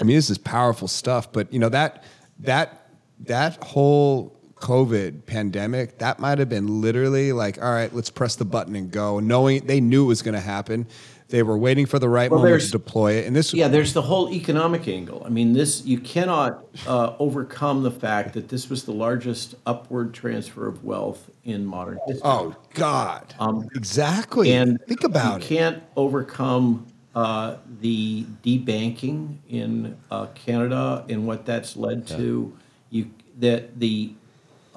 i 0.00 0.04
mean 0.04 0.16
this 0.16 0.30
is 0.30 0.38
powerful 0.38 0.88
stuff 0.88 1.30
but 1.30 1.52
you 1.52 1.58
know 1.58 1.68
that 1.68 2.02
that 2.38 2.86
that 3.26 3.62
whole 3.62 4.34
covid 4.60 5.24
pandemic 5.26 5.98
that 5.98 6.18
might 6.18 6.38
have 6.38 6.48
been 6.48 6.80
literally 6.80 7.32
like 7.32 7.60
all 7.62 7.72
right 7.72 7.94
let's 7.94 8.10
press 8.10 8.36
the 8.36 8.44
button 8.44 8.76
and 8.76 8.90
go 8.90 9.18
knowing 9.20 9.66
they 9.66 9.80
knew 9.80 10.04
it 10.04 10.08
was 10.08 10.22
going 10.22 10.34
to 10.34 10.40
happen 10.40 10.86
they 11.28 11.44
were 11.44 11.56
waiting 11.56 11.86
for 11.86 12.00
the 12.00 12.08
right 12.08 12.28
Well, 12.28 12.42
moment 12.42 12.62
to 12.62 12.70
deploy 12.72 13.12
it 13.12 13.26
and 13.26 13.36
this 13.36 13.54
Yeah, 13.54 13.68
there's 13.68 13.92
the 13.92 14.02
whole 14.02 14.32
economic 14.32 14.88
angle. 14.88 15.22
I 15.24 15.28
mean, 15.28 15.52
this 15.52 15.84
you 15.86 16.00
cannot 16.00 16.64
uh, 16.88 17.14
overcome 17.20 17.84
the 17.84 17.90
fact 17.92 18.34
that 18.34 18.48
this 18.48 18.68
was 18.68 18.82
the 18.82 18.90
largest 18.92 19.54
upward 19.64 20.12
transfer 20.12 20.66
of 20.66 20.82
wealth 20.82 21.30
in 21.44 21.64
modern 21.64 21.98
history. 22.08 22.22
oh 22.24 22.56
god 22.74 23.32
exactly 23.76 24.52
Um, 24.52 24.60
and 24.70 24.80
think 24.88 25.04
about 25.04 25.42
it. 25.44 25.50
you 25.50 25.56
it 25.56 25.60
can't 25.60 25.82
overcome 25.94 26.86
uh, 27.14 27.56
the 27.80 28.24
debanking 28.42 29.36
in 29.48 29.96
uh, 30.10 30.26
Canada 30.34 31.04
and 31.08 31.26
what 31.28 31.46
that's 31.46 31.76
led 31.76 32.06
to. 32.08 32.56
You 32.90 33.10
that 33.38 33.78
the 33.78 34.12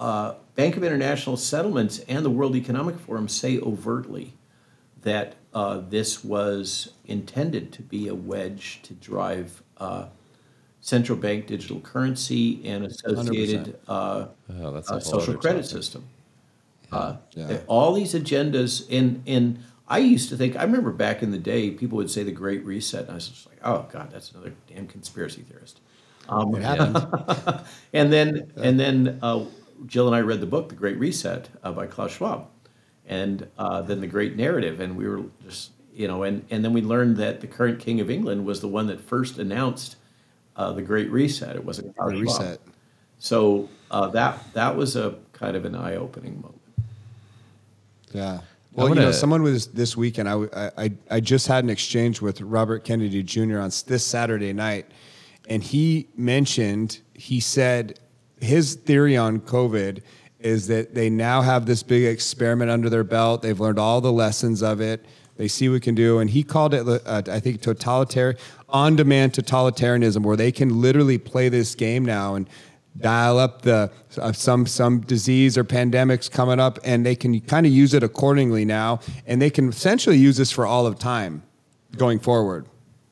uh, 0.04 0.36
Bank 0.56 0.76
of 0.76 0.84
International 0.84 1.38
Settlements 1.38 2.00
and 2.10 2.26
the 2.26 2.30
World 2.30 2.58
Economic 2.58 3.00
Forum 3.00 3.30
say 3.30 3.58
overtly 3.60 4.34
that 5.02 5.36
uh, 5.54 5.82
this 5.90 6.24
was 6.26 6.92
intended 7.06 7.72
to 7.72 7.82
be 7.82 8.10
a 8.10 8.14
wedge 8.14 8.82
to 8.84 8.94
drive 8.96 9.64
uh, 9.78 10.08
central 10.82 11.18
bank 11.18 11.48
digital 11.48 11.80
currency 11.80 12.66
and 12.68 12.86
associated 12.86 13.80
uh, 13.88 14.28
Oh, 14.60 15.00
social 15.00 15.36
credit 15.36 15.60
topic. 15.64 15.66
system. 15.66 16.04
Uh, 16.92 17.16
Yeah. 17.32 17.60
All 17.68 17.94
these 17.94 18.14
agendas, 18.14 18.86
and 18.92 19.24
and 19.26 19.60
I 19.88 20.00
used 20.00 20.28
to 20.30 20.38
think 20.38 20.58
I 20.58 20.64
remember 20.64 20.92
back 20.92 21.24
in 21.24 21.32
the 21.32 21.38
day, 21.40 21.72
people 21.72 21.96
would 21.98 22.12
say 22.12 22.24
the 22.24 22.32
Great 22.32 22.66
Reset, 22.66 23.02
and 23.04 23.12
I 23.12 23.16
was 23.16 23.30
just 23.30 23.48
like, 23.48 23.60
oh 23.64 23.88
god, 23.92 24.12
that's 24.12 24.32
another 24.32 24.54
damn 24.68 24.88
conspiracy 24.88 25.44
theorist. 25.44 25.80
Um, 26.28 26.54
it 26.56 26.62
happened 26.62 26.98
and 27.94 28.12
then 28.12 28.52
and 28.58 28.80
then 28.80 29.20
uh, 29.22 29.46
Jill 29.86 30.08
and 30.08 30.16
I 30.16 30.20
read 30.22 30.40
the 30.42 30.46
book, 30.46 30.70
The 30.70 30.76
Great 30.76 30.98
Reset, 30.98 31.50
uh, 31.64 31.72
by 31.72 31.88
Klaus 31.88 32.12
Schwab, 32.14 32.48
and 33.08 33.48
uh, 33.58 33.82
then 33.82 34.02
The 34.02 34.08
Great 34.08 34.36
Narrative, 34.36 34.80
and 34.80 34.96
we 34.98 35.08
were 35.08 35.24
just 35.44 35.72
you 35.94 36.08
know, 36.08 36.24
and 36.24 36.44
and 36.50 36.64
then 36.66 36.74
we 36.74 36.82
learned 36.82 37.18
that 37.18 37.42
the 37.42 37.48
current 37.48 37.80
King 37.80 38.00
of 38.00 38.10
England 38.10 38.46
was 38.46 38.62
the 38.62 38.68
one 38.68 38.88
that 38.88 39.00
first 39.00 39.38
announced 39.38 39.98
uh, 40.56 40.72
the 40.74 40.82
Great 40.82 41.12
Reset. 41.12 41.56
It 41.56 41.64
wasn't 41.64 41.96
Klaus 41.96 42.12
The 42.12 42.18
Schwab. 42.24 42.40
reset. 42.42 42.60
So 43.20 43.70
uh, 43.92 44.08
that 44.08 44.40
that 44.54 44.76
was 44.76 44.96
a 44.96 45.16
kind 45.34 45.56
of 45.56 45.66
an 45.66 45.76
eye-opening 45.76 46.42
moment. 46.42 46.62
Yeah. 48.12 48.42
Well, 48.74 48.88
you 48.88 48.92
wanna- 48.92 49.02
know, 49.02 49.12
someone 49.12 49.44
was 49.44 49.68
this 49.68 49.96
weekend. 49.96 50.28
I, 50.28 50.72
I 50.78 50.92
I 51.12 51.20
just 51.20 51.48
had 51.48 51.64
an 51.64 51.70
exchange 51.70 52.22
with 52.22 52.42
Robert 52.42 52.84
Kennedy 52.84 53.22
Jr. 53.22 53.60
on 53.60 53.72
this 53.88 54.04
Saturday 54.06 54.52
night, 54.54 54.88
and 55.48 55.64
he 55.64 56.08
mentioned 56.18 57.00
he 57.14 57.40
said 57.40 58.00
his 58.44 58.76
theory 58.76 59.18
on 59.18 59.40
COVID 59.40 60.02
is 60.40 60.68
that 60.68 60.94
they 60.94 61.10
now 61.10 61.42
have 61.42 61.66
this 61.66 61.82
big 61.84 62.04
experiment 62.04 62.70
under 62.70 62.90
their 62.90 63.04
belt. 63.04 63.42
They've 63.42 63.60
learned 63.60 63.80
all 63.80 64.02
the 64.02 64.12
lessons 64.12 64.62
of 64.62 64.82
it. 64.82 65.06
They 65.38 65.48
see 65.48 65.70
what 65.70 65.74
we 65.74 65.80
can 65.80 65.96
do, 65.96 66.20
and 66.20 66.30
he 66.30 66.44
called 66.44 66.74
it, 66.74 66.88
uh, 66.88 67.24
I 67.28 67.40
think, 67.40 67.62
totalitarian, 67.62 68.38
on-demand 68.70 69.34
totalitarianism, 69.34 70.22
where 70.22 70.36
they 70.36 70.52
can 70.52 70.80
literally 70.82 71.18
play 71.18 71.50
this 71.50 71.74
game 71.74 72.06
now 72.06 72.36
and 72.36 72.48
dial 73.00 73.40
up 73.40 73.64
the 73.64 73.92
uh, 74.18 74.32
some 74.32 74.68
some 74.68 75.02
disease 75.02 75.58
or 75.58 75.64
pandemics 75.64 76.30
coming 76.30 76.60
up, 76.60 76.78
and 76.84 77.04
they 77.04 77.16
can 77.16 77.40
kind 77.42 77.66
of 77.66 77.72
use 77.72 77.96
it 77.96 78.04
accordingly 78.04 78.64
now, 78.64 79.00
and 79.26 79.42
they 79.42 79.50
can 79.50 79.70
essentially 79.70 80.18
use 80.18 80.38
this 80.38 80.52
for 80.52 80.68
all 80.68 80.86
of 80.86 81.00
time 81.00 81.42
going 81.98 82.20
forward. 82.20 82.68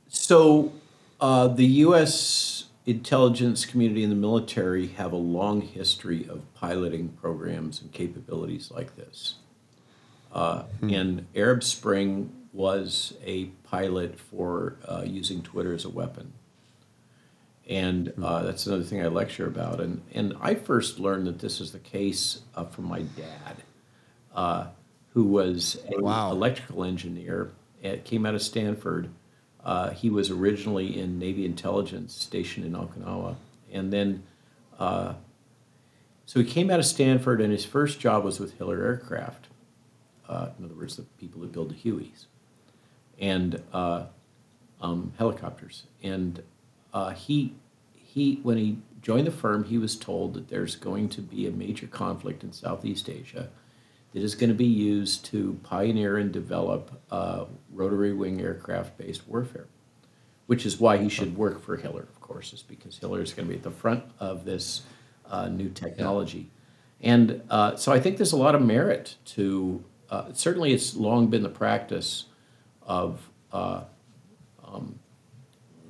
So, 0.08 0.74
uh, 1.20 1.48
the 1.48 1.66
U.S. 1.66 2.61
intelligence 2.86 3.66
community 3.66 4.04
and 4.04 4.12
the 4.12 4.16
military 4.16 4.88
have 4.88 5.12
a 5.12 5.18
long 5.18 5.62
history 5.62 6.28
of 6.28 6.42
piloting 6.54 7.10
programs 7.10 7.82
and 7.82 7.92
capabilities 7.92 8.72
like 8.72 8.96
this. 8.96 9.36
Uh, 10.34 10.64
And 10.82 11.26
Arab 11.36 11.64
Spring 11.64 12.32
was 12.54 13.14
a 13.24 13.46
pilot 13.64 14.20
for 14.20 14.78
uh, 14.88 15.04
using 15.06 15.42
Twitter 15.42 15.74
as 15.74 15.86
a 15.86 15.90
weapon. 15.90 16.34
And 17.70 18.12
uh, 18.22 18.44
that's 18.44 18.66
another 18.66 18.84
thing 18.84 19.02
I 19.04 19.08
lecture 19.08 19.46
about. 19.48 19.80
And, 19.80 20.02
and 20.14 20.34
I 20.42 20.56
first 20.56 21.00
learned 21.00 21.28
that 21.28 21.40
this 21.40 21.62
is 21.62 21.72
the 21.72 21.80
case 21.80 22.42
uh, 22.56 22.66
from 22.66 22.86
my 22.86 23.02
dad, 23.02 23.58
uh, 24.34 24.68
who 25.14 25.24
was 25.24 25.78
an 25.88 26.02
Wow. 26.02 26.32
electrical 26.32 26.84
engineer. 26.84 27.52
It 27.82 28.04
came 28.04 28.26
out 28.26 28.36
of 28.36 28.42
Stanford. 28.42 29.10
Uh, 29.64 29.92
he 29.92 30.10
was 30.10 30.30
originally 30.30 31.00
in 31.00 31.20
Navy 31.20 31.46
intelligence 31.46 32.14
stationed 32.14 32.66
in 32.66 32.74
Okinawa. 32.74 33.36
And 33.72 33.94
then, 33.94 34.24
uh, 34.80 35.14
so 36.26 36.40
he 36.40 36.46
came 36.50 36.72
out 36.72 36.80
of 36.80 36.86
Stanford, 36.86 37.42
and 37.42 37.52
his 37.52 37.66
first 37.66 38.00
job 38.00 38.24
was 38.24 38.40
with 38.40 38.58
Hiller 38.58 38.84
Aircraft. 38.84 39.48
Uh, 40.28 40.50
in 40.58 40.66
other 40.66 40.74
words, 40.74 40.96
the 40.96 41.04
people 41.20 41.42
who 41.42 41.48
build 41.48 41.70
the 41.70 41.76
Hueys 41.76 42.26
and 43.20 43.62
uh, 43.72 44.06
um, 44.82 45.14
helicopters. 45.18 45.84
And 46.02 46.42
uh, 46.94 47.12
he, 47.12 47.54
he, 47.94 48.40
when 48.42 48.58
he 48.58 48.78
joined 49.02 49.28
the 49.28 49.32
firm, 49.32 49.66
he 49.66 49.78
was 49.78 49.96
told 49.96 50.34
that 50.34 50.50
there's 50.50 50.76
going 50.76 51.10
to 51.10 51.22
be 51.22 51.48
a 51.48 51.52
major 51.52 51.88
conflict 51.88 52.44
in 52.44 52.52
Southeast 52.52 53.10
Asia 53.10 53.50
that 54.14 54.24
is 54.24 54.36
going 54.36 54.50
to 54.50 54.56
be 54.56 54.66
used 54.66 55.26
to 55.26 55.58
pioneer 55.64 56.18
and 56.18 56.32
develop 56.32 57.02
uh, 57.12 57.46
rotary 57.72 58.14
wing 58.14 58.42
aircraft 58.42 58.98
based 58.98 59.28
warfare, 59.28 59.68
which 60.48 60.66
is 60.66 60.80
why 60.80 60.98
he 60.98 61.10
should 61.10 61.38
work 61.38 61.62
for 61.62 61.78
Hiller, 61.78 62.02
of 62.04 62.20
course, 62.20 62.54
is 62.54 62.62
because 62.62 62.98
Hiller 62.98 63.22
is 63.22 63.34
going 63.34 63.48
to 63.48 63.54
be 63.54 63.58
at 63.58 63.64
the 63.64 63.72
front 63.72 64.04
of 64.20 64.44
this 64.44 64.82
uh, 65.30 65.48
new 65.48 65.70
technology. 65.70 66.50
And 67.00 67.42
uh, 67.50 67.76
so 67.76 67.92
I 67.92 68.00
think 68.00 68.18
there's 68.18 68.34
a 68.34 68.38
lot 68.38 68.54
of 68.54 68.62
merit 68.62 69.16
to, 69.26 69.84
uh, 70.10 70.34
certainly 70.34 70.74
it's 70.74 70.96
long 70.96 71.28
been 71.28 71.42
the 71.42 71.50
practice 71.50 72.26
of 72.84 73.30
uh, 73.52 73.84
um, 74.64 75.00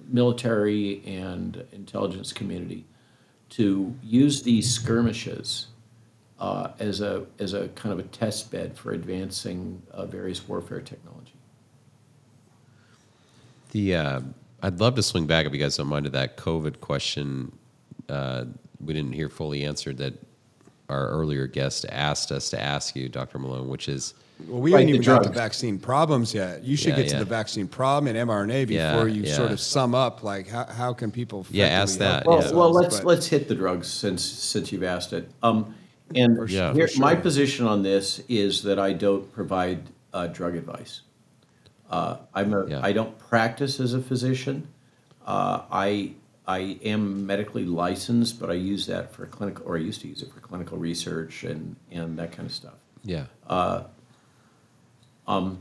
military 0.07 1.01
and 1.05 1.65
intelligence 1.71 2.31
community 2.31 2.85
to 3.49 3.93
use 4.03 4.43
these 4.43 4.71
skirmishes 4.71 5.67
uh, 6.41 6.71
as 6.79 6.99
a 7.01 7.23
as 7.39 7.53
a 7.53 7.67
kind 7.69 7.93
of 7.93 7.99
a 7.99 8.07
test 8.09 8.51
bed 8.51 8.75
for 8.75 8.91
advancing 8.93 9.81
uh, 9.91 10.05
various 10.07 10.45
warfare 10.47 10.81
technology. 10.81 11.33
The 13.71 13.95
uh, 13.95 14.19
I'd 14.63 14.79
love 14.79 14.95
to 14.95 15.03
swing 15.03 15.27
back 15.27 15.45
if 15.45 15.53
you 15.53 15.59
guys 15.59 15.77
don't 15.77 15.87
mind 15.87 16.05
to 16.05 16.11
that 16.11 16.37
COVID 16.37 16.81
question. 16.81 17.51
Uh, 18.09 18.45
we 18.83 18.93
didn't 18.93 19.13
hear 19.13 19.29
fully 19.29 19.63
answered 19.63 19.97
that 19.99 20.13
our 20.89 21.07
earlier 21.09 21.47
guest 21.47 21.85
asked 21.89 22.31
us 22.31 22.49
to 22.49 22.59
ask 22.61 22.95
you, 22.95 23.07
Dr. 23.07 23.39
Malone, 23.39 23.69
which 23.69 23.87
is 23.87 24.13
Well, 24.47 24.59
we 24.59 24.71
haven't 24.71 24.87
the 24.87 24.93
even 24.93 25.05
got 25.05 25.23
the 25.23 25.29
vaccine 25.29 25.77
problems 25.79 26.33
yet. 26.33 26.63
You 26.65 26.75
should 26.75 26.89
Yeah, 26.89 26.95
get 26.97 27.07
to 27.09 27.13
yeah. 27.13 27.19
the 27.19 27.25
vaccine 27.25 27.67
problem 27.67 28.13
and 28.13 28.29
mRNA 28.29 28.67
before 28.67 29.07
Yeah, 29.07 29.13
you 29.15 29.23
yeah. 29.23 29.35
sort 29.35 29.51
of 29.51 29.59
sum 29.61 29.95
up 29.95 30.23
like 30.23 30.49
how, 30.49 30.65
how 30.65 30.91
can 30.93 31.11
people 31.11 31.45
Yeah, 31.49 31.67
ask 31.67 31.99
that, 31.99 32.25
Well, 32.25 32.41
yeah. 32.41 32.51
well, 32.51 32.71
let's 32.73 32.97
but- 32.97 33.05
let's 33.05 33.27
hit 33.27 33.47
the 33.47 33.55
drugs 33.55 33.87
since 33.87 34.23
since 34.25 34.71
you've 34.71 34.83
asked 34.83 35.13
it. 35.13 35.29
Um, 35.43 35.75
and 36.15 36.49
Yeah, 36.49 36.73
here, 36.73 36.87
for 36.87 36.99
my 36.99 37.15
position 37.15 37.65
on 37.65 37.83
this 37.83 38.21
is 38.27 38.63
that 38.63 38.79
I 38.79 38.93
don't 38.93 39.31
provide 39.33 39.83
uh, 40.13 40.27
drug 40.27 40.55
advice. 40.55 41.01
Uh, 41.89 42.17
I'm 42.33 42.53
a 42.53 42.67
Yeah. 42.67 42.79
I 42.83 42.93
don't 42.93 43.17
practice 43.19 43.79
as 43.79 43.93
a 43.93 44.01
physician. 44.01 44.67
Uh, 45.25 45.61
I 45.71 46.13
I 46.47 46.79
am 46.83 47.25
medically 47.25 47.65
licensed, 47.65 48.39
but 48.39 48.49
I 48.49 48.53
use 48.53 48.85
that 48.87 49.13
for 49.13 49.25
clinical, 49.25 49.65
or 49.65 49.77
I 49.77 49.79
used 49.81 50.01
to 50.01 50.07
use 50.07 50.21
it 50.21 50.33
for 50.33 50.39
clinical 50.39 50.77
research 50.77 51.43
and 51.43 51.75
and 51.91 52.17
that 52.17 52.31
kind 52.31 52.47
of 52.47 52.53
stuff. 52.53 52.73
yeah, 53.03 53.25
Um. 55.27 55.59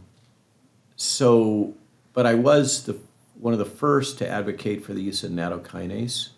So, 0.97 1.75
but 2.13 2.27
I 2.27 2.35
was 2.35 2.85
the 2.85 2.97
one 3.39 3.53
of 3.53 3.59
the 3.59 3.65
first 3.65 4.19
to 4.19 4.29
advocate 4.29 4.85
for 4.85 4.93
the 4.93 5.03
use 5.03 5.25
of 5.25 5.31
nattokinase, 5.31 6.31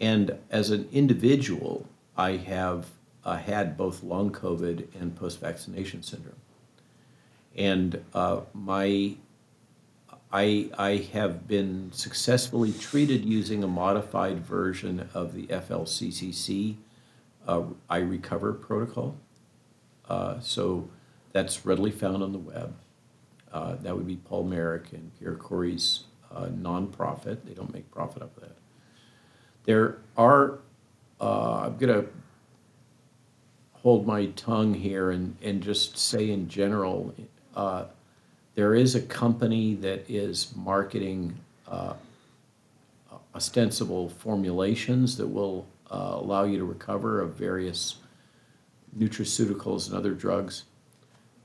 and 0.00 0.38
as 0.50 0.70
an 0.70 0.88
individual, 0.92 1.86
I 2.16 2.32
have 2.36 2.86
uh, 3.26 3.36
had 3.36 3.76
both 3.76 4.04
long 4.04 4.30
COVID 4.30 4.86
and 5.00 5.16
post-vaccination 5.16 6.04
syndrome, 6.04 6.36
and 7.56 8.02
uh, 8.14 8.42
my 8.54 9.16
I 10.32 10.70
I 10.78 11.08
have 11.12 11.48
been 11.48 11.90
successfully 11.92 12.72
treated 12.72 13.24
using 13.24 13.64
a 13.64 13.66
modified 13.66 14.46
version 14.46 15.10
of 15.12 15.34
the 15.34 15.48
FLCCC 15.48 16.76
uh, 17.48 17.62
I 17.90 17.98
Recover 17.98 18.52
protocol. 18.52 19.16
Uh, 20.08 20.38
so 20.38 20.88
that's 21.32 21.66
readily 21.66 21.90
found 21.90 22.22
on 22.22 22.30
the 22.30 22.38
web. 22.38 22.76
Uh, 23.52 23.74
that 23.74 23.96
would 23.96 24.06
be 24.06 24.16
Paul 24.16 24.44
Marik 24.44 24.92
and 24.92 25.10
Pierre 25.18 25.34
Kory's 25.34 26.04
uh, 26.32 26.46
nonprofit. 26.46 27.38
They 27.44 27.54
don't 27.54 27.74
make 27.74 27.90
profit 27.90 28.22
off 28.22 28.36
of 28.36 28.42
that. 28.44 28.56
There 29.64 29.98
are, 30.16 30.60
I'm 31.20 31.76
going 31.76 31.92
to 31.92 32.08
hold 33.86 34.04
my 34.04 34.26
tongue 34.34 34.74
here 34.74 35.12
and, 35.12 35.36
and 35.42 35.62
just 35.62 35.96
say 35.96 36.32
in 36.32 36.48
general, 36.48 37.14
uh, 37.54 37.84
there 38.56 38.74
is 38.74 38.96
a 38.96 39.00
company 39.00 39.76
that 39.76 40.04
is 40.10 40.52
marketing 40.56 41.32
uh, 41.68 41.94
ostensible 43.32 44.08
formulations 44.08 45.16
that 45.16 45.28
will 45.28 45.64
uh, 45.88 46.14
allow 46.14 46.42
you 46.42 46.58
to 46.58 46.64
recover 46.64 47.20
of 47.20 47.34
various 47.34 47.98
nutraceuticals 48.98 49.86
and 49.86 49.96
other 49.96 50.14
drugs 50.14 50.64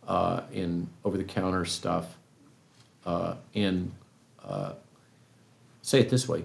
uh, 0.08 0.42
in 0.52 0.90
over-the-counter 1.06 1.64
stuff. 1.64 2.18
Uh, 3.06 3.36
and 3.54 3.92
uh, 4.44 4.74
say 5.84 6.00
it 6.00 6.10
this 6.10 6.28
way: 6.28 6.44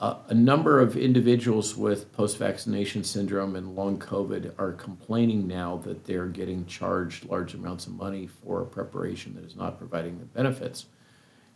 uh, 0.00 0.16
a 0.28 0.34
number 0.34 0.80
of 0.80 0.96
individuals 0.96 1.76
with 1.76 2.12
post-vaccination 2.12 3.02
syndrome 3.02 3.56
and 3.56 3.74
long 3.74 3.98
COVID 3.98 4.52
are 4.58 4.72
complaining 4.72 5.46
now 5.46 5.76
that 5.78 6.04
they're 6.04 6.28
getting 6.28 6.64
charged 6.66 7.24
large 7.24 7.54
amounts 7.54 7.86
of 7.86 7.94
money 7.94 8.26
for 8.26 8.62
a 8.62 8.66
preparation 8.66 9.34
that 9.34 9.44
is 9.44 9.56
not 9.56 9.78
providing 9.78 10.18
the 10.18 10.24
benefits. 10.24 10.86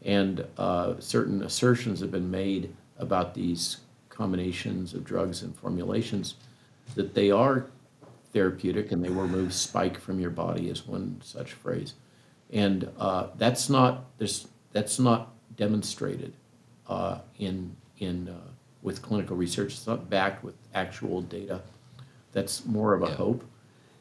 And 0.05 0.45
uh, 0.59 0.95
certain 0.99 1.43
assertions 1.43 2.01
have 2.01 2.11
been 2.11 2.31
made 2.31 2.75
about 2.99 3.35
these 3.35 3.79
combinations 4.09 4.93
of 4.93 5.05
drugs 5.05 5.43
and 5.43 5.55
formulations 5.55 6.35
that 6.97 7.15
they 7.15 7.31
are 7.31 7.67
therapeutic 8.33 8.93
and 8.93 9.05
they 9.05 9.09
will 9.09 9.23
remove 9.23 9.53
spike 9.55 9.99
from 9.99 10.19
your 10.19 10.31
body 10.31 10.69
is 10.69 10.87
one 10.87 11.21
such 11.23 11.53
phrase 11.53 11.95
and 12.53 12.91
uh, 12.99 13.29
that's 13.37 13.69
not 13.71 14.05
that's 14.73 14.99
not 14.99 15.33
demonstrated 15.57 16.33
uh, 16.89 17.19
in 17.39 17.75
in 18.03 18.29
uh, 18.29 18.35
with 18.83 19.01
clinical 19.03 19.37
research 19.37 19.73
it's 19.75 19.87
not 19.87 20.11
backed 20.11 20.43
with 20.45 20.55
actual 20.75 21.23
data 21.23 21.61
that's 22.33 22.65
more 22.67 22.95
of 22.95 23.03
a 23.03 23.07
Yeah. 23.07 23.15
hope 23.15 23.45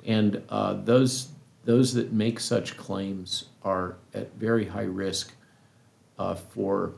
and 0.05 0.41
uh, 0.49 0.73
those 0.73 1.29
those 1.63 1.93
that 1.93 2.11
make 2.11 2.39
such 2.39 2.75
claims 2.75 3.45
are 3.63 3.97
at 4.13 4.33
very 4.33 4.65
high 4.65 4.81
risk 4.81 5.33
uh, 6.17 6.33
for 6.35 6.93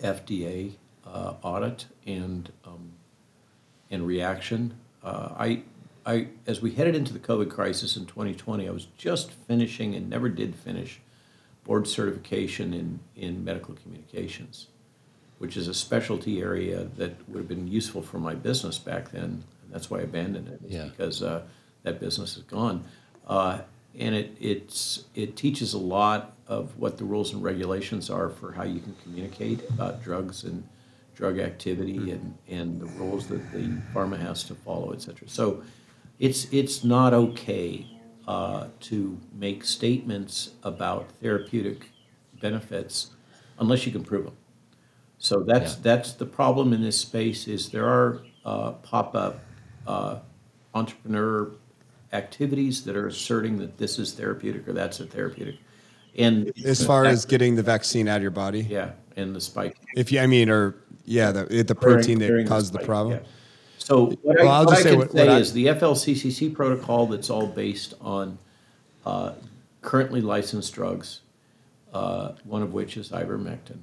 FDA 0.00 0.72
uh, 1.06 1.34
audit 1.42 1.86
and 2.06 2.50
um, 2.64 2.92
and 3.90 4.06
reaction. 4.06 4.74
Uh, 5.02 5.30
I, 5.38 5.62
I, 6.04 6.28
as 6.46 6.60
we 6.60 6.72
headed 6.72 6.94
into 6.94 7.12
the 7.12 7.18
COVID 7.18 7.48
crisis 7.50 7.96
in 7.96 8.06
2020, 8.06 8.68
I 8.68 8.70
was 8.70 8.88
just 8.98 9.30
finishing 9.30 9.94
and 9.94 10.10
never 10.10 10.28
did 10.28 10.54
finish 10.54 11.00
board 11.64 11.86
certification 11.86 12.74
in, 12.74 13.00
in 13.16 13.44
medical 13.44 13.74
communications, 13.74 14.66
which 15.38 15.56
is 15.56 15.68
a 15.68 15.74
specialty 15.74 16.40
area 16.40 16.84
that 16.96 17.16
would 17.28 17.38
have 17.38 17.48
been 17.48 17.68
useful 17.68 18.02
for 18.02 18.18
my 18.18 18.34
business 18.34 18.78
back 18.78 19.10
then. 19.10 19.22
And 19.24 19.44
that's 19.70 19.90
why 19.90 19.98
I 19.98 20.02
abandoned 20.02 20.48
it. 20.48 20.60
Yeah. 20.66 20.84
because 20.86 21.22
uh, 21.22 21.42
that 21.82 22.00
business 22.00 22.36
is 22.36 22.42
gone. 22.44 22.84
Uh, 23.26 23.60
and 23.98 24.14
it, 24.14 24.36
it's, 24.40 25.04
it 25.14 25.36
teaches 25.36 25.74
a 25.74 25.78
lot 25.78 26.36
of 26.46 26.78
what 26.78 26.98
the 26.98 27.04
rules 27.04 27.32
and 27.32 27.42
regulations 27.42 28.10
are 28.10 28.28
for 28.28 28.52
how 28.52 28.64
you 28.64 28.80
can 28.80 28.94
communicate 29.02 29.68
about 29.70 30.02
drugs 30.02 30.44
and 30.44 30.66
drug 31.14 31.38
activity 31.38 32.10
and, 32.10 32.36
and 32.48 32.80
the 32.80 32.86
rules 32.86 33.26
that 33.26 33.52
the 33.52 33.68
pharma 33.92 34.18
has 34.18 34.44
to 34.44 34.54
follow, 34.54 34.92
et 34.92 35.02
cetera. 35.02 35.28
So 35.28 35.62
it's, 36.18 36.46
it's 36.52 36.84
not 36.84 37.12
okay 37.12 37.86
uh, 38.26 38.68
to 38.80 39.18
make 39.32 39.64
statements 39.64 40.50
about 40.62 41.10
therapeutic 41.20 41.90
benefits 42.40 43.10
unless 43.58 43.84
you 43.84 43.92
can 43.92 44.04
prove 44.04 44.24
them. 44.24 44.36
So 45.18 45.40
that's, 45.40 45.72
Yeah. 45.74 45.78
that's 45.82 46.12
the 46.12 46.26
problem 46.26 46.72
in 46.72 46.80
this 46.82 46.96
space 46.98 47.48
is 47.48 47.68
there 47.70 47.86
are 47.86 48.20
uh, 48.44 48.72
pop-up 48.72 49.40
uh, 49.86 50.18
entrepreneur 50.74 51.50
activities 52.12 52.84
that 52.84 52.96
are 52.96 53.06
asserting 53.08 53.58
that 53.58 53.76
this 53.78 53.98
is 53.98 54.12
therapeutic 54.12 54.66
or 54.68 54.72
that's 54.72 55.00
a 55.00 55.06
therapeutic. 55.06 55.56
And 56.16 56.52
as 56.64 56.84
far 56.84 57.04
as 57.04 57.24
getting 57.24 57.54
the 57.56 57.62
vaccine 57.62 58.08
out 58.08 58.16
of 58.16 58.22
your 58.22 58.30
body. 58.30 58.60
yeah, 58.62 58.92
and 59.16 59.34
the 59.36 59.40
spike. 59.40 59.76
If 59.94 60.10
you, 60.10 60.20
I 60.20 60.26
mean, 60.26 60.48
or 60.50 60.74
yeah, 61.04 61.30
the 61.32 61.44
the 61.62 61.74
Clearing- 61.74 61.98
protein 61.98 62.18
that 62.20 62.26
clearing 62.26 62.46
caused 62.46 62.72
the 62.72 62.78
spike, 62.78 62.86
problem. 62.86 63.18
yeah. 63.20 63.26
So 63.78 64.06
what 64.22 64.36
Well, 64.38 64.48
I, 64.48 64.56
I'll 64.58 64.64
what 64.64 64.70
just 64.74 64.80
I 64.80 64.82
say 64.84 64.90
can 64.90 64.98
what- 64.98 65.12
say 65.12 65.18
what 65.26 65.28
I- 65.28 65.38
is 65.38 65.52
the 65.52 65.66
FLCCC 65.66 66.54
protocol 66.54 67.06
that's 67.06 67.30
all 67.30 67.46
based 67.46 67.94
on 68.00 68.38
uh, 69.06 69.32
currently 69.82 70.20
licensed 70.20 70.72
drugs, 70.74 71.20
uh, 71.92 72.32
one 72.44 72.62
of 72.62 72.72
which 72.72 72.96
is 72.96 73.10
ivermectin. 73.10 73.78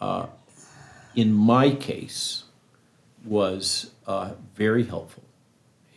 Uh, 0.00 0.26
in 1.16 1.32
my 1.32 1.70
case, 1.70 2.44
was 3.24 3.90
uh, 4.06 4.32
very 4.54 4.84
helpful, 4.84 5.24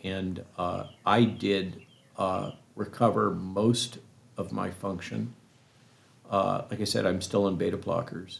and 0.02 0.44
uh, 0.58 0.84
I 1.06 1.24
did 1.24 1.82
uh, 2.16 2.52
recover 2.74 3.30
most 3.30 3.98
of 4.36 4.50
my 4.50 4.70
function. 4.70 5.34
Uh, 6.28 6.62
like 6.70 6.80
I 6.80 6.84
said, 6.84 7.06
I'm 7.06 7.20
still 7.20 7.44
on 7.44 7.56
beta 7.56 7.76
blockers. 7.76 8.38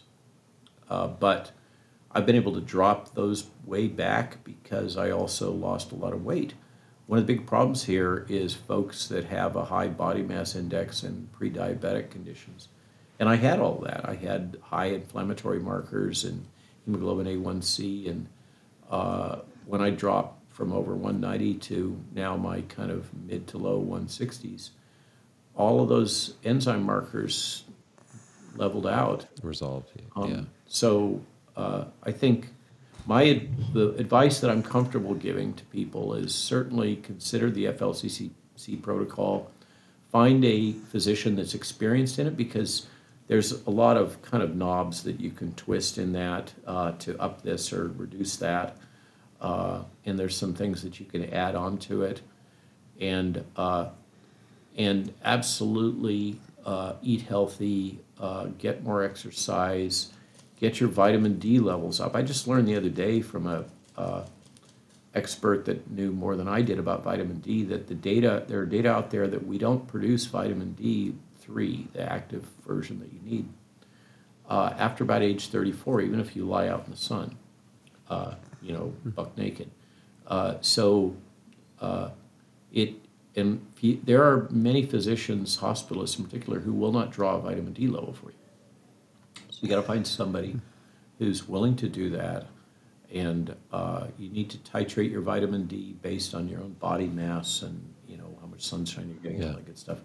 Uh, 0.88 1.06
but 1.06 1.52
I've 2.12 2.26
been 2.26 2.36
able 2.36 2.54
to 2.54 2.60
drop 2.60 3.14
those 3.14 3.50
way 3.64 3.86
back 3.86 4.42
because 4.42 4.96
I 4.96 5.10
also 5.10 5.52
lost 5.52 5.92
a 5.92 5.96
lot 5.96 6.12
of 6.12 6.24
weight. 6.24 6.54
One 7.06 7.18
of 7.18 7.26
the 7.26 7.34
big 7.34 7.46
problems 7.46 7.84
here 7.84 8.26
is 8.28 8.54
folks 8.54 9.06
that 9.08 9.26
have 9.26 9.54
a 9.54 9.66
high 9.66 9.88
body 9.88 10.22
mass 10.22 10.56
index 10.56 11.02
and 11.02 11.30
pre 11.32 11.50
diabetic 11.50 12.10
conditions. 12.10 12.68
And 13.18 13.28
I 13.28 13.36
had 13.36 13.60
all 13.60 13.80
that. 13.80 14.08
I 14.08 14.14
had 14.14 14.56
high 14.62 14.86
inflammatory 14.86 15.60
markers 15.60 16.24
and 16.24 16.46
hemoglobin 16.84 17.26
A1C. 17.26 18.08
And 18.10 18.26
uh, 18.90 19.40
when 19.66 19.80
I 19.80 19.90
dropped 19.90 20.52
from 20.52 20.72
over 20.72 20.94
190 20.94 21.54
to 21.54 22.00
now 22.14 22.36
my 22.36 22.62
kind 22.62 22.90
of 22.90 23.08
mid 23.14 23.46
to 23.48 23.58
low 23.58 23.82
160s, 23.82 24.70
all 25.54 25.82
of 25.82 25.88
those 25.88 26.34
enzyme 26.44 26.82
markers 26.82 27.64
leveled 28.56 28.86
out. 28.86 29.26
resolved. 29.42 29.90
Um, 30.16 30.30
yeah. 30.30 30.40
So 30.66 31.20
uh, 31.56 31.84
I 32.02 32.12
think 32.12 32.50
my 33.06 33.46
the 33.72 33.94
advice 33.94 34.40
that 34.40 34.50
I'm 34.50 34.62
comfortable 34.62 35.14
giving 35.14 35.54
to 35.54 35.64
people 35.66 36.14
is 36.14 36.34
certainly 36.34 36.96
consider 36.96 37.50
the 37.50 37.66
FLCCC 37.66 38.82
protocol. 38.82 39.50
Find 40.10 40.44
a 40.44 40.72
physician 40.72 41.36
that's 41.36 41.54
experienced 41.54 42.18
in 42.18 42.26
it 42.26 42.36
because 42.36 42.86
there's 43.30 43.64
a 43.64 43.70
lot 43.70 43.96
of 43.96 44.20
kind 44.22 44.42
of 44.42 44.56
knobs 44.56 45.04
that 45.04 45.20
you 45.20 45.30
can 45.30 45.54
twist 45.54 45.98
in 45.98 46.12
that 46.14 46.52
uh, 46.66 46.90
to 46.98 47.16
up 47.20 47.42
this 47.42 47.72
or 47.72 47.86
reduce 47.96 48.34
that, 48.38 48.76
uh, 49.40 49.84
and 50.04 50.18
there's 50.18 50.36
some 50.36 50.52
things 50.52 50.82
that 50.82 50.98
you 50.98 51.06
can 51.06 51.32
add 51.32 51.54
on 51.54 51.78
to 51.78 52.02
it, 52.02 52.22
and 53.00 53.44
uh, 53.54 53.88
and 54.76 55.14
absolutely 55.24 56.40
uh, 56.66 56.94
eat 57.04 57.22
healthy, 57.22 58.00
uh, 58.18 58.46
get 58.58 58.82
more 58.82 59.04
exercise, 59.04 60.10
get 60.58 60.80
your 60.80 60.88
vitamin 60.88 61.38
D 61.38 61.60
levels 61.60 62.00
up. 62.00 62.16
I 62.16 62.22
just 62.22 62.48
learned 62.48 62.66
the 62.66 62.74
other 62.74 62.88
day 62.88 63.20
from 63.20 63.46
a, 63.46 63.64
uh, 63.96 64.24
expert 65.14 65.66
that 65.66 65.88
knew 65.88 66.10
more 66.10 66.34
than 66.34 66.48
I 66.48 66.62
did 66.62 66.80
about 66.80 67.04
vitamin 67.04 67.38
D 67.38 67.62
that 67.62 67.86
the 67.86 67.94
data 67.94 68.42
there 68.48 68.58
are 68.58 68.66
data 68.66 68.90
out 68.90 69.12
there 69.12 69.28
that 69.28 69.46
we 69.46 69.56
don't 69.56 69.86
produce 69.86 70.26
vitamin 70.26 70.72
D 70.72 71.14
three, 71.50 71.88
the 71.92 72.00
active 72.10 72.44
version 72.66 73.00
that 73.00 73.12
you 73.12 73.20
need, 73.24 73.48
uh, 74.48 74.72
after 74.78 75.02
about 75.04 75.20
age 75.22 75.48
34, 75.48 76.00
even 76.02 76.20
if 76.20 76.36
you 76.36 76.44
lie 76.44 76.68
out 76.68 76.84
in 76.84 76.92
the 76.92 76.96
sun, 76.96 77.36
uh, 78.08 78.34
you 78.62 78.72
know, 78.72 78.92
buck 79.04 79.36
naked. 79.36 79.68
Uh, 80.26 80.54
so 80.60 81.14
uh, 81.80 82.10
it 82.72 82.94
and 83.36 83.64
you- 83.80 84.00
there 84.04 84.22
are 84.24 84.48
many 84.50 84.84
physicians, 84.84 85.58
hospitalists 85.58 86.18
in 86.18 86.24
particular, 86.24 86.60
who 86.60 86.72
will 86.72 86.92
not 86.92 87.10
draw 87.12 87.36
a 87.36 87.40
vitamin 87.40 87.72
D 87.72 87.86
level 87.88 88.12
for 88.12 88.26
you. 88.30 88.36
So 89.50 89.58
you 89.62 89.68
got 89.68 89.76
to 89.76 89.82
find 89.82 90.06
somebody 90.06 90.56
who's 91.18 91.48
willing 91.48 91.76
to 91.76 91.88
do 91.88 92.10
that, 92.10 92.46
and 93.12 93.54
uh, 93.72 94.06
you 94.18 94.28
need 94.30 94.50
to 94.50 94.58
titrate 94.58 95.10
your 95.10 95.20
vitamin 95.20 95.66
D 95.66 95.94
based 96.02 96.34
on 96.34 96.48
your 96.48 96.60
own 96.60 96.72
body 96.74 97.06
mass 97.06 97.62
and 97.62 97.80
you 98.08 98.16
know 98.16 98.36
how 98.40 98.46
much 98.48 98.62
sunshine 98.62 99.08
you're 99.08 99.18
getting, 99.22 99.38
and 99.42 99.50
all 99.50 99.56
that 99.56 99.66
good 99.66 99.78
stuff. 99.78 99.98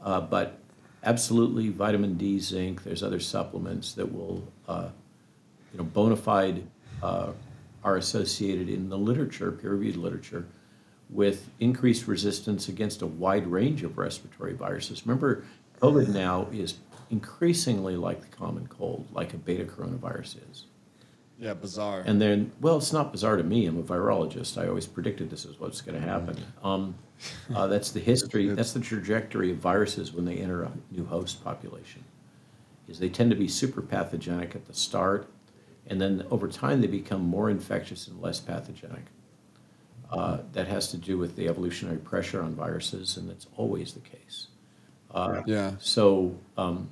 Uh, 0.00 0.20
but 0.20 0.58
absolutely, 1.04 1.68
vitamin 1.68 2.14
D, 2.16 2.38
zinc. 2.38 2.82
There's 2.82 3.02
other 3.02 3.20
supplements 3.20 3.92
that 3.94 4.12
will, 4.12 4.46
uh, 4.66 4.88
you 5.72 5.78
know, 5.78 5.84
bona 5.84 6.16
fide 6.16 6.66
uh, 7.02 7.32
are 7.84 7.96
associated 7.96 8.68
in 8.68 8.88
the 8.88 8.98
literature, 8.98 9.52
peer-reviewed 9.52 9.96
literature, 9.96 10.46
with 11.10 11.48
increased 11.60 12.06
resistance 12.06 12.68
against 12.68 13.02
a 13.02 13.06
wide 13.06 13.46
range 13.46 13.82
of 13.82 13.96
respiratory 13.96 14.52
viruses. 14.52 15.06
Remember, 15.06 15.44
COVID 15.80 16.08
now 16.08 16.48
is 16.52 16.74
increasingly 17.10 17.96
like 17.96 18.20
the 18.20 18.36
common 18.36 18.66
cold, 18.66 19.06
like 19.12 19.32
a 19.32 19.38
beta 19.38 19.64
coronavirus 19.64 20.36
is. 20.50 20.66
Yeah, 21.38 21.54
bizarre. 21.54 22.02
And 22.04 22.20
then, 22.20 22.52
well, 22.60 22.78
it's 22.78 22.92
not 22.92 23.12
bizarre 23.12 23.36
to 23.36 23.44
me. 23.44 23.66
I'm 23.66 23.78
a 23.78 23.82
virologist. 23.82 24.60
I 24.60 24.66
always 24.66 24.86
predicted 24.86 25.30
this 25.30 25.44
is 25.44 25.60
what's 25.60 25.80
going 25.80 26.00
to 26.00 26.06
happen. 26.06 26.36
Um, 26.64 26.96
uh, 27.54 27.68
that's 27.68 27.92
the 27.92 28.00
history. 28.00 28.48
That's 28.48 28.72
the 28.72 28.80
trajectory 28.80 29.52
of 29.52 29.58
viruses 29.58 30.12
when 30.12 30.24
they 30.24 30.38
enter 30.38 30.64
a 30.64 30.72
new 30.90 31.04
host 31.04 31.44
population. 31.44 32.04
Is 32.88 32.98
they 32.98 33.08
tend 33.08 33.30
to 33.30 33.36
be 33.36 33.46
super 33.46 33.82
pathogenic 33.82 34.56
at 34.56 34.66
the 34.66 34.74
start, 34.74 35.28
and 35.86 36.00
then 36.00 36.24
over 36.30 36.48
time 36.48 36.80
they 36.80 36.86
become 36.86 37.22
more 37.22 37.50
infectious 37.50 38.08
and 38.08 38.20
less 38.20 38.40
pathogenic. 38.40 39.04
Uh, 40.10 40.38
that 40.54 40.66
has 40.66 40.90
to 40.90 40.96
do 40.96 41.18
with 41.18 41.36
the 41.36 41.46
evolutionary 41.46 41.98
pressure 41.98 42.42
on 42.42 42.54
viruses, 42.54 43.18
and 43.18 43.28
that's 43.28 43.46
always 43.58 43.92
the 43.92 44.00
case. 44.00 44.46
Uh, 45.10 45.42
yeah. 45.46 45.72
so, 45.78 46.34
um, 46.56 46.88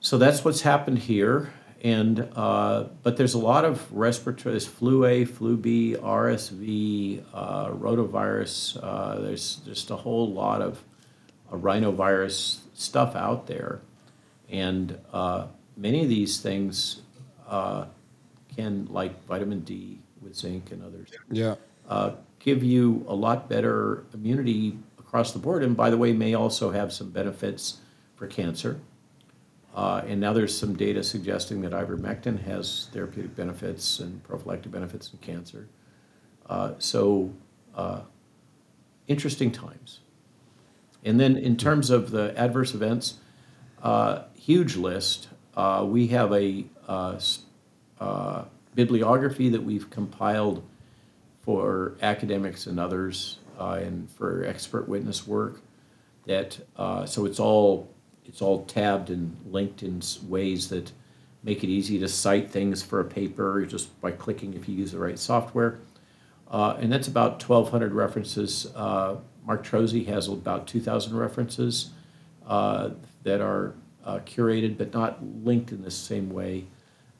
so 0.00 0.16
that's 0.16 0.42
what's 0.42 0.62
happened 0.62 0.98
here. 0.98 1.52
And 1.84 2.26
uh, 2.34 2.84
but 3.02 3.18
there's 3.18 3.34
a 3.34 3.38
lot 3.38 3.66
of 3.66 3.92
respiratory. 3.92 4.54
There's 4.54 4.66
flu 4.66 5.04
A, 5.04 5.26
flu 5.26 5.58
B, 5.58 5.96
RSV, 6.00 7.22
uh, 7.34 7.68
rotavirus. 7.72 8.78
Uh, 8.82 9.20
there's 9.20 9.56
just 9.66 9.90
a 9.90 9.96
whole 9.96 10.32
lot 10.32 10.62
of 10.62 10.82
uh, 11.52 11.56
rhinovirus 11.56 12.60
stuff 12.72 13.14
out 13.14 13.46
there, 13.46 13.82
and 14.48 14.98
uh, 15.12 15.46
many 15.76 16.02
of 16.02 16.08
these 16.08 16.40
things 16.40 17.02
uh, 17.46 17.84
can, 18.56 18.86
like 18.90 19.22
vitamin 19.26 19.60
D 19.60 19.98
with 20.22 20.34
zinc 20.34 20.72
and 20.72 20.82
others, 20.82 21.10
Yeah. 21.30 21.56
uh, 21.86 22.12
give 22.38 22.64
you 22.64 23.04
a 23.08 23.14
lot 23.14 23.46
better 23.46 24.04
immunity 24.14 24.78
across 24.98 25.32
the 25.32 25.38
board. 25.38 25.62
And 25.62 25.76
by 25.76 25.90
the 25.90 25.98
way, 25.98 26.14
may 26.14 26.32
also 26.32 26.70
have 26.70 26.94
some 26.94 27.10
benefits 27.10 27.78
for 28.16 28.26
cancer. 28.26 28.80
Uh, 29.74 30.02
and 30.06 30.20
now 30.20 30.32
there's 30.32 30.56
some 30.56 30.74
data 30.74 31.02
suggesting 31.02 31.60
that 31.60 31.72
ivermectin 31.72 32.40
has 32.44 32.88
therapeutic 32.92 33.34
benefits 33.34 33.98
and 33.98 34.22
prophylactic 34.22 34.70
benefits 34.70 35.12
in 35.12 35.18
cancer. 35.18 35.66
Uh, 36.48 36.72
so, 36.78 37.32
uh, 37.74 38.00
interesting 39.08 39.50
times. 39.50 40.00
And 41.04 41.18
then 41.18 41.36
in 41.36 41.56
terms 41.56 41.90
of 41.90 42.12
the 42.12 42.32
adverse 42.38 42.72
events, 42.72 43.14
uh, 43.84 44.22
huge 44.34 44.76
list. 44.76 45.28
Uh, 45.54 45.84
we 45.86 46.06
have 46.06 46.32
a 46.32 46.64
uh, 46.88 48.44
bibliography 48.74 49.50
that 49.50 49.62
we've 49.62 49.90
compiled 49.90 50.64
for 51.42 51.94
academics 52.00 52.66
and 52.66 52.80
others 52.80 53.38
and 53.58 54.10
for 54.10 54.44
expert 54.44 54.88
witness 54.88 55.26
work 55.26 55.60
that 56.26 56.58
so 57.06 57.26
it's 57.26 57.38
all 57.38 57.93
it's 58.26 58.40
all 58.42 58.64
tabbed 58.64 59.10
and 59.10 59.36
linked 59.50 59.82
in 59.82 60.00
ways 60.26 60.68
that 60.68 60.90
make 61.42 61.62
it 61.62 61.68
easy 61.68 61.98
to 61.98 62.08
cite 62.08 62.50
things 62.50 62.82
for 62.82 63.00
a 63.00 63.04
paper 63.04 63.64
just 63.66 64.00
by 64.00 64.10
clicking 64.10 64.54
if 64.54 64.68
you 64.68 64.74
use 64.74 64.92
the 64.92 64.98
right 64.98 65.18
software 65.18 65.78
uh, 66.50 66.76
and 66.80 66.92
that's 66.92 67.08
about 67.08 67.32
1200 67.46 67.92
references 67.92 68.66
uh, 68.76 69.16
mark 69.44 69.64
Trozzi 69.64 70.06
has 70.06 70.28
about 70.28 70.66
2000 70.66 71.16
references 71.16 71.90
uh, 72.46 72.90
that 73.22 73.40
are 73.40 73.74
uh, 74.04 74.18
curated 74.20 74.76
but 74.78 74.92
not 74.92 75.18
linked 75.44 75.72
in 75.72 75.82
the 75.82 75.90
same 75.90 76.30
way 76.30 76.64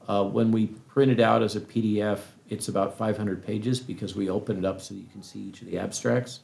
uh, 0.06 0.24
when 0.24 0.50
we 0.50 0.66
print 0.66 1.10
it 1.10 1.20
out 1.20 1.42
as 1.42 1.56
a 1.56 1.60
PDF, 1.60 2.18
it's 2.48 2.68
about 2.68 2.96
500 2.96 3.44
pages 3.44 3.80
because 3.80 4.14
we 4.14 4.28
open 4.28 4.58
it 4.58 4.64
up 4.64 4.80
so 4.80 4.94
you 4.94 5.06
can 5.10 5.22
see 5.22 5.38
each 5.40 5.62
of 5.62 5.70
the 5.70 5.78
abstracts. 5.78 6.40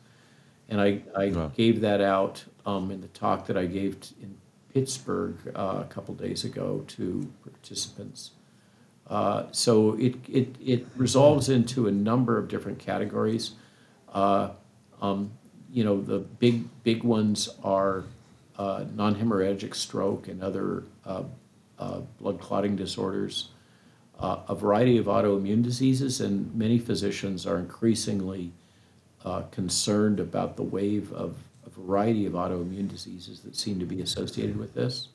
And 0.68 0.80
I, 0.80 1.02
I 1.16 1.28
Wow. 1.30 1.52
gave 1.54 1.80
that 1.82 2.00
out 2.00 2.42
um, 2.64 2.90
in 2.90 3.00
the 3.00 3.08
talk 3.08 3.46
that 3.48 3.58
I 3.58 3.66
gave 3.66 4.00
t- 4.00 4.14
in 4.22 4.34
Pittsburgh 4.72 5.36
uh, 5.54 5.82
a 5.82 5.86
couple 5.88 6.14
days 6.14 6.44
ago 6.44 6.84
to 6.88 7.30
participants. 7.42 8.32
Uh, 9.08 9.46
so 9.50 9.94
it, 9.98 10.14
it, 10.28 10.54
it 10.64 10.86
resolves 10.96 11.48
into 11.48 11.88
a 11.88 11.90
number 11.90 12.38
of 12.38 12.46
different 12.48 12.78
categories. 12.78 13.52
Uh, 14.12 14.50
um, 15.02 15.32
you 15.72 15.82
know, 15.82 16.00
the 16.00 16.18
big, 16.18 16.64
big 16.84 17.02
ones 17.02 17.48
are 17.64 18.04
uh, 18.56 18.84
non-hemorrhagic 18.94 19.74
stroke 19.74 20.28
and 20.28 20.42
other 20.42 20.84
uh, 21.04 21.24
uh, 21.78 22.00
blood 22.20 22.40
clotting 22.40 22.76
disorders, 22.76 23.48
a 24.18 24.54
variety 24.54 24.98
of 24.98 25.06
autoimmune 25.06 25.62
diseases, 25.62 26.20
and 26.20 26.54
many 26.54 26.78
physicians 26.78 27.46
are 27.46 27.58
increasingly 27.58 28.52
concerned 29.50 30.20
about 30.20 30.56
the 30.56 30.62
wave 30.62 31.10
of 31.14 31.36
variety 31.80 32.26
of 32.26 32.34
autoimmune 32.34 32.88
diseases 32.88 33.40
that 33.40 33.56
seem 33.56 33.78
to 33.78 33.86
be 33.86 34.00
associated 34.00 34.56
with 34.56 34.74
this. 34.74 35.08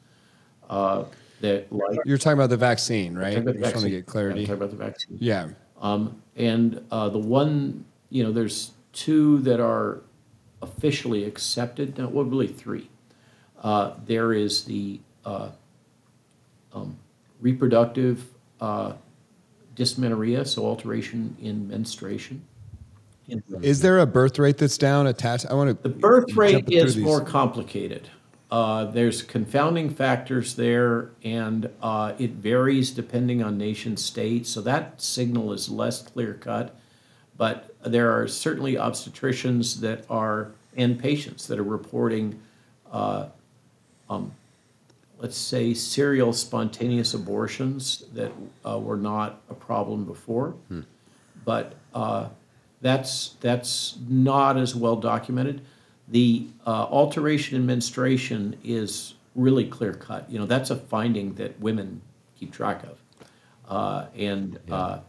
Uh, 0.69 1.05
that 1.41 1.71
like 1.71 1.99
You're 2.05 2.17
talking 2.17 2.37
about 2.37 2.49
the 2.49 2.57
vaccine, 2.57 3.15
right? 3.15 3.35
Talk 3.35 3.37
I 3.37 3.41
about 3.41 3.53
the 3.55 3.59
just 3.59 3.75
want 3.75 3.83
to 3.85 3.91
get 3.91 4.05
clarity. 4.05 4.41
Yeah, 4.41 4.47
Talk 4.47 4.57
about 4.57 4.69
the 4.71 4.77
vaccine. 4.77 5.17
Yeah. 5.19 5.49
Um, 5.81 6.21
and 6.35 6.83
uh, 6.91 7.09
the 7.09 7.19
one, 7.19 7.85
you 8.09 8.23
know, 8.23 8.31
there's 8.31 8.71
two 8.93 9.39
that 9.39 9.59
are 9.59 10.01
officially 10.61 11.25
accepted. 11.25 11.97
No, 11.97 12.07
well, 12.07 12.25
really 12.25 12.47
three. 12.47 12.89
Uh, 13.61 13.93
there 14.05 14.33
is 14.33 14.65
the 14.65 14.99
uh, 15.25 15.49
um, 16.73 16.97
reproductive 17.41 18.25
uh, 18.61 18.93
dysmenorrhea, 19.75 20.45
so 20.45 20.65
alteration 20.65 21.35
in 21.41 21.67
menstruation. 21.67 22.45
Is 23.61 23.81
there 23.81 23.99
a 23.99 24.05
birth 24.05 24.37
rate 24.39 24.57
that's 24.57 24.77
down 24.77 25.07
attached? 25.07 25.45
I 25.49 25.53
want 25.53 25.81
to. 25.81 25.89
The 25.89 25.95
birth 25.95 26.35
rate 26.35 26.69
is 26.69 26.97
more 26.97 27.21
complicated. 27.21 28.09
Uh, 28.51 28.85
there's 28.85 29.21
confounding 29.23 29.89
factors 29.89 30.55
there, 30.55 31.09
and 31.23 31.69
uh, 31.81 32.13
it 32.19 32.31
varies 32.31 32.91
depending 32.91 33.41
on 33.41 33.57
nation 33.57 33.97
state. 33.97 34.45
So 34.45 34.61
that 34.61 35.01
signal 35.01 35.51
is 35.51 35.69
less 35.69 36.01
clear 36.01 36.35
cut. 36.35 36.77
But 37.37 37.75
there 37.83 38.17
are 38.17 38.27
certainly 38.27 38.75
obstetricians 38.75 39.81
that 39.81 40.05
are 40.09 40.51
and 40.77 40.99
patients 40.99 41.47
that 41.47 41.57
are 41.57 41.63
reporting, 41.63 42.39
uh, 42.91 43.27
um, 44.09 44.31
let's 45.17 45.37
say, 45.37 45.73
serial 45.73 46.33
spontaneous 46.33 47.13
abortions 47.13 48.03
that 48.13 48.31
uh, 48.65 48.77
were 48.79 48.97
not 48.97 49.41
a 49.49 49.53
problem 49.53 50.05
before. 50.05 50.55
But 51.43 51.73
uh, 51.93 52.29
that's 52.81 53.35
that's 53.41 53.97
not 54.07 54.57
as 54.57 54.75
well 54.75 54.95
documented. 54.95 55.61
The 56.07 56.47
uh, 56.65 56.85
alteration 56.85 57.55
in 57.55 57.65
menstruation 57.65 58.57
is 58.63 59.15
really 59.33 59.65
clear 59.65 59.93
cut. 59.93 60.29
You 60.29 60.39
know, 60.39 60.45
that's 60.45 60.69
a 60.69 60.75
finding 60.75 61.33
that 61.35 61.59
women 61.59 62.01
keep 62.37 62.51
track 62.51 62.83
of, 62.83 63.01
uh, 63.67 64.05
and 64.15 64.59
uh, 64.69 64.99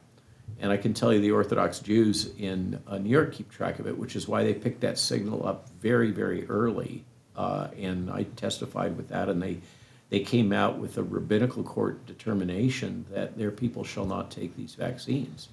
and 0.60 0.72
I 0.72 0.76
can 0.76 0.94
tell 0.94 1.12
you 1.12 1.20
the 1.20 1.32
Orthodox 1.32 1.80
Jews 1.80 2.30
in 2.38 2.80
uh, 2.86 2.98
New 2.98 3.10
York 3.10 3.32
keep 3.32 3.50
track 3.50 3.78
of 3.78 3.86
it, 3.86 3.96
which 3.96 4.16
is 4.16 4.26
why 4.26 4.42
they 4.42 4.54
picked 4.54 4.80
that 4.80 4.98
signal 4.98 5.46
up 5.46 5.68
very 5.80 6.10
very 6.10 6.46
early. 6.48 7.04
Uh, 7.36 7.68
and 7.78 8.10
I 8.10 8.22
testified 8.36 8.96
with 8.96 9.08
that, 9.08 9.28
and 9.28 9.42
they 9.42 9.58
they 10.08 10.20
came 10.20 10.52
out 10.52 10.78
with 10.78 10.96
a 10.96 11.02
rabbinical 11.02 11.62
court 11.62 12.06
determination 12.06 13.04
that 13.10 13.36
their 13.36 13.50
people 13.50 13.84
shall 13.84 14.06
not 14.06 14.30
take 14.30 14.56
these 14.56 14.74
vaccines 14.74 15.48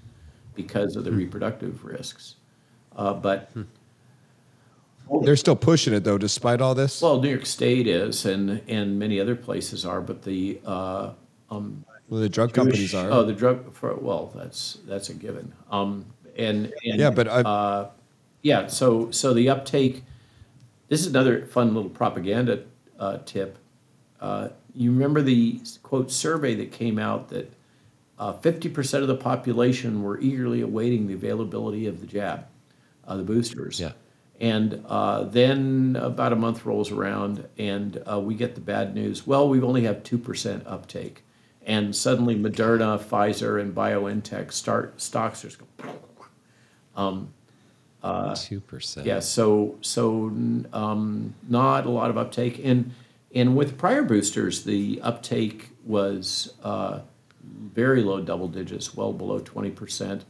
because 0.55 0.95
of 0.95 1.03
the 1.03 1.11
reproductive 1.11 1.83
risks. 1.85 2.35
Uh, 2.95 3.13
but 3.13 3.49
They're 5.23 5.35
still 5.35 5.55
pushing 5.55 5.93
it 5.93 6.03
though, 6.03 6.17
despite 6.17 6.61
all 6.61 6.75
this. 6.75 7.01
well, 7.01 7.21
New 7.21 7.29
York 7.29 7.45
State 7.45 7.87
is, 7.87 8.25
and 8.25 8.61
and 8.67 8.97
many 8.97 9.19
other 9.19 9.35
places 9.35 9.85
are, 9.85 10.01
but 10.01 10.23
the 10.23 10.59
uh, 10.65 11.11
um, 11.51 11.83
Well, 12.09 12.21
the 12.21 12.29
drug 12.29 12.53
companies 12.53 12.93
are. 12.95 13.09
Oh, 13.11 13.23
the 13.23 13.33
drug 13.33 13.73
for 13.73 13.95
well, 13.95 14.31
that's 14.35 14.77
that's 14.87 15.09
a 15.09 15.13
given. 15.13 15.51
Um, 15.71 16.05
and, 16.37 16.73
and 16.85 16.99
Yeah, 16.99 17.09
but 17.09 17.27
I- 17.27 17.41
uh, 17.41 17.89
yeah. 18.41 18.67
So 18.67 19.11
so 19.11 19.33
the 19.33 19.49
uptake. 19.49 20.03
This 20.89 21.01
is 21.01 21.07
another 21.07 21.45
fun 21.47 21.73
little 21.73 21.89
propaganda 21.89 22.63
uh, 22.99 23.17
tip. 23.25 23.57
Uh, 24.21 24.49
you 24.75 24.91
remember 24.91 25.21
the 25.21 25.59
quote 25.81 26.11
survey 26.11 26.53
that 26.55 26.71
came 26.71 26.99
out 26.99 27.29
that 27.29 27.51
uh, 28.17 28.33
fifty 28.33 28.69
percent 28.69 29.01
of 29.01 29.07
the 29.07 29.15
population 29.15 30.03
were 30.03 30.19
eagerly 30.19 30.61
awaiting 30.61 31.07
the 31.07 31.13
availability 31.13 31.87
of 31.87 31.99
the 32.01 32.07
jab, 32.07 32.45
uh, 33.07 33.17
the 33.17 33.23
boosters. 33.23 33.79
Yeah. 33.79 33.93
And 34.39 34.83
uh, 34.87 35.23
then 35.23 35.95
about 35.95 36.33
a 36.33 36.35
month 36.35 36.65
rolls 36.65 36.91
around, 36.91 37.47
and 37.57 38.01
uh, 38.11 38.19
we 38.19 38.35
get 38.35 38.55
the 38.55 38.61
bad 38.61 38.93
news. 38.93 39.27
Well, 39.27 39.47
we 39.47 39.61
only 39.61 39.83
have 39.83 40.03
two 40.03 40.17
percent 40.17 40.65
uptake, 40.65 41.23
and 41.65 41.95
suddenly 41.95 42.35
Moderna, 42.35 42.99
Pfizer, 42.99 43.61
and 43.61 43.73
BioNTech 43.73 44.51
start 44.51 44.99
stocks 44.99 45.43
just 45.43 45.59
go. 45.59 45.65
Two 48.35 48.59
percent. 48.59 49.05
Yeah, 49.05 49.19
so 49.19 49.77
so 49.81 50.25
um, 50.73 51.35
not 51.47 51.85
a 51.85 51.89
lot 51.89 52.09
of 52.09 52.17
uptake, 52.17 52.59
and 52.63 52.91
and 53.33 53.55
with 53.55 53.77
prior 53.77 54.03
boosters, 54.03 54.63
the 54.63 54.99
uptake 55.01 55.69
was 55.85 56.53
uh, 56.63 56.99
very 57.73 58.03
low 58.03 58.21
double 58.21 58.47
digits, 58.47 58.95
well 58.95 59.13
below 59.13 59.39
twenty 59.39 59.71
percent, 59.71 60.25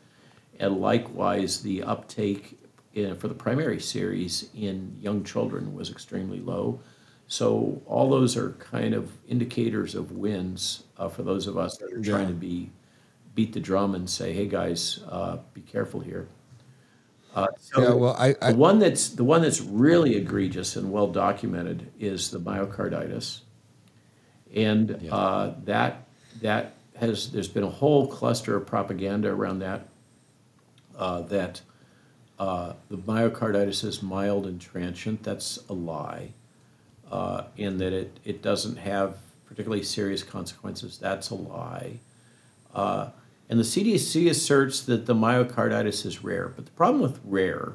and 0.59 0.77
likewise 0.79 1.61
the 1.61 1.83
uptake 1.83 2.59
in, 2.93 3.15
for 3.15 3.27
the 3.27 3.33
primary 3.33 3.79
series 3.79 4.49
in 4.55 4.95
young 4.99 5.23
children 5.23 5.73
was 5.73 5.89
extremely 5.89 6.39
low. 6.39 6.79
So 7.27 7.81
all 7.85 8.09
those 8.09 8.37
are 8.37 8.51
kind 8.53 8.93
of 8.93 9.11
indicators 9.27 9.95
of 9.95 10.11
wins 10.11 10.83
uh, 10.97 11.09
for 11.09 11.23
those 11.23 11.47
of 11.47 11.57
us 11.57 11.77
that 11.77 11.91
are 11.91 12.01
trying 12.01 12.27
to 12.27 12.33
be 12.33 12.69
beat 13.33 13.53
the 13.53 13.59
drum 13.59 13.95
and 13.95 14.07
say, 14.09 14.33
"Hey 14.33 14.47
guys, 14.47 14.99
uh, 15.09 15.37
be 15.53 15.61
careful 15.61 15.99
here." 15.99 16.27
Uh, 17.33 17.47
so 17.59 17.81
Yeah, 17.81 17.93
well, 17.93 18.15
I- 18.19 18.35
I- 18.41 18.51
the 18.51 18.57
one 18.57 18.77
that's 18.77 19.09
the 19.09 19.23
one 19.23 19.41
that's 19.41 19.59
really 19.61 20.15
egregious 20.15 20.75
and 20.75 20.91
well 20.91 21.07
documented 21.07 21.91
is 21.99 22.29
the 22.29 22.39
myocarditis, 22.39 23.39
and 24.55 25.09
uh, 25.11 25.53
that 25.63 26.05
that 26.41 26.73
has 26.95 27.31
there's 27.31 27.47
been 27.47 27.63
a 27.63 27.69
whole 27.69 28.07
cluster 28.07 28.55
of 28.55 28.65
propaganda 28.65 29.29
around 29.29 29.59
that. 29.59 29.87
Uh, 30.97 31.21
that 31.21 31.61
uh, 32.37 32.73
the 32.89 32.97
myocarditis 32.97 33.83
is 33.83 34.03
mild 34.03 34.45
and 34.45 34.61
transient. 34.61 35.23
That's 35.23 35.59
a 35.69 35.73
lie, 35.73 36.33
uh, 37.09 37.45
in 37.57 37.77
that 37.79 37.93
it 37.93 38.19
it 38.23 38.41
doesn't 38.41 38.77
have 38.77 39.17
particularly 39.45 39.83
serious 39.83 40.23
consequences. 40.23 40.97
That's 40.97 41.29
a 41.29 41.35
lie. 41.35 41.99
Uh, 42.73 43.09
and 43.49 43.59
the 43.59 43.63
CDC 43.63 44.29
asserts 44.29 44.81
that 44.81 45.05
the 45.05 45.13
myocarditis 45.13 46.05
is 46.05 46.23
rare. 46.23 46.47
But 46.47 46.65
the 46.65 46.71
problem 46.71 47.01
with 47.01 47.19
rare 47.23 47.73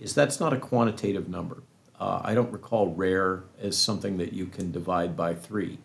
is 0.00 0.14
that's 0.14 0.40
not 0.40 0.52
a 0.52 0.56
quantitative 0.56 1.28
number. 1.28 1.62
Uh, 2.00 2.20
I 2.24 2.34
don't 2.34 2.50
recall 2.50 2.94
rare 2.94 3.44
as 3.60 3.76
something 3.76 4.16
that 4.18 4.32
you 4.32 4.46
can 4.46 4.72
divide 4.72 5.16
by 5.16 5.34
three. 5.34 5.78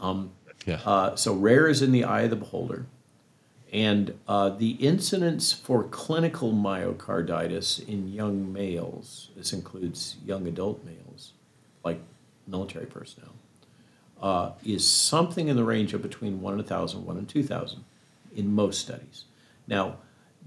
Um, 0.00 0.32
Yeah. 0.66 0.80
uh, 0.84 1.16
so 1.16 1.34
rare 1.34 1.68
is 1.68 1.82
in 1.82 1.92
the 1.92 2.04
eye 2.04 2.22
of 2.22 2.30
the 2.30 2.36
beholder. 2.36 2.86
And 3.72 4.16
uh, 4.28 4.50
the 4.50 4.70
incidence 4.72 5.52
for 5.52 5.82
clinical 5.82 6.52
myocarditis 6.52 7.86
in 7.88 8.12
young 8.12 8.52
males, 8.52 9.30
this 9.36 9.52
includes 9.52 10.16
young 10.24 10.46
adult 10.46 10.84
males, 10.84 11.32
like 11.84 12.00
military 12.46 12.86
personnel, 12.86 13.32
uh, 14.22 14.52
is 14.64 14.88
something 14.88 15.48
in 15.48 15.56
the 15.56 15.64
range 15.64 15.92
of 15.92 16.02
between 16.02 16.40
1 16.40 16.52
in 16.52 16.58
1,000, 16.58 17.04
1 17.04 17.18
in 17.18 17.26
2,000 17.26 17.84
in 18.36 18.54
most 18.54 18.80
studies. 18.80 19.24
Now, 19.66 19.96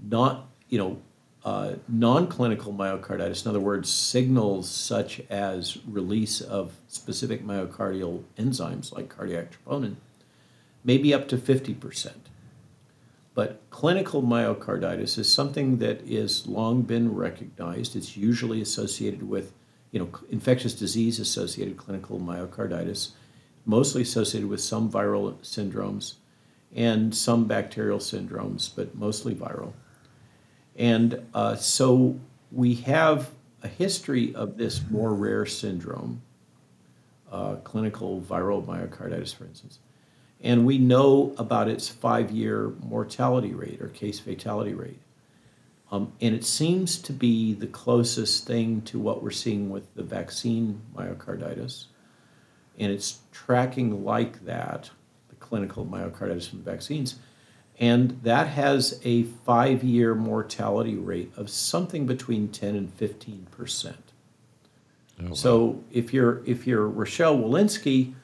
not, 0.02 0.46
you 0.70 0.78
know, 0.78 0.98
uh, 1.44 1.74
non-clinical 1.86 2.72
myocarditis, 2.72 3.44
in 3.44 3.50
other 3.50 3.60
words, 3.60 3.90
signals 3.92 4.70
such 4.70 5.20
as 5.28 5.78
release 5.86 6.40
of 6.40 6.72
specific 6.88 7.44
myocardial 7.46 8.22
enzymes 8.38 8.92
like 8.92 9.08
cardiac 9.08 9.52
troponin, 9.52 9.96
may 10.88 10.96
be 10.96 11.12
up 11.12 11.28
to 11.28 11.36
50%. 11.36 12.12
But 13.34 13.60
clinical 13.68 14.22
myocarditis 14.22 15.18
is 15.18 15.30
something 15.30 15.76
that 15.80 16.00
is 16.00 16.46
long 16.46 16.80
been 16.80 17.14
recognized. 17.14 17.94
It's 17.94 18.16
usually 18.16 18.62
associated 18.62 19.28
with, 19.28 19.52
you 19.90 20.00
know, 20.00 20.08
infectious 20.30 20.72
disease 20.72 21.20
associated 21.20 21.76
clinical 21.76 22.18
myocarditis, 22.18 23.10
mostly 23.66 24.00
associated 24.00 24.48
with 24.48 24.62
some 24.62 24.90
viral 24.90 25.34
syndromes 25.42 26.14
and 26.74 27.14
some 27.14 27.44
bacterial 27.44 27.98
syndromes, 27.98 28.70
but 28.74 28.94
mostly 28.94 29.34
viral. 29.34 29.74
And 30.74 31.20
uh, 31.34 31.56
so 31.56 32.18
we 32.50 32.76
have 32.76 33.28
a 33.62 33.68
history 33.68 34.34
of 34.34 34.56
this 34.56 34.80
more 34.90 35.12
rare 35.12 35.44
syndrome, 35.44 36.22
uh, 37.30 37.56
clinical 37.56 38.22
viral 38.22 38.64
myocarditis, 38.64 39.34
for 39.34 39.44
instance. 39.44 39.80
And 40.42 40.64
we 40.64 40.78
know 40.78 41.34
about 41.36 41.68
its 41.68 41.88
five 41.88 42.30
year 42.30 42.72
mortality 42.80 43.52
rate 43.52 43.80
or 43.80 43.88
case 43.88 44.20
fatality 44.20 44.74
rate. 44.74 45.00
Um, 45.90 46.12
and 46.20 46.34
it 46.34 46.44
seems 46.44 46.98
to 46.98 47.12
be 47.12 47.54
the 47.54 47.66
closest 47.66 48.46
thing 48.46 48.82
to 48.82 48.98
what 48.98 49.22
we're 49.22 49.30
seeing 49.30 49.70
with 49.70 49.92
the 49.94 50.02
vaccine 50.02 50.82
myocarditis. 50.94 51.86
And 52.78 52.92
it's 52.92 53.20
tracking 53.32 54.04
like 54.04 54.44
that, 54.44 54.90
the 55.28 55.34
clinical 55.36 55.86
myocarditis 55.86 56.48
from 56.48 56.62
vaccines. 56.62 57.16
And 57.80 58.20
that 58.22 58.48
has 58.48 59.00
a 59.04 59.22
five 59.22 59.82
year 59.82 60.14
mortality 60.14 60.96
rate 60.96 61.32
of 61.36 61.48
something 61.48 62.06
between 62.06 62.48
10 62.48 62.74
and 62.74 62.92
15 62.92 63.46
percent. 63.50 64.12
Oh, 65.20 65.28
wow. 65.28 65.34
So 65.34 65.84
if 65.92 66.12
you're 66.12 66.42
if 66.44 66.66
you're 66.66 66.86
Rochelle 66.86 67.38
Walensky, 67.38 68.14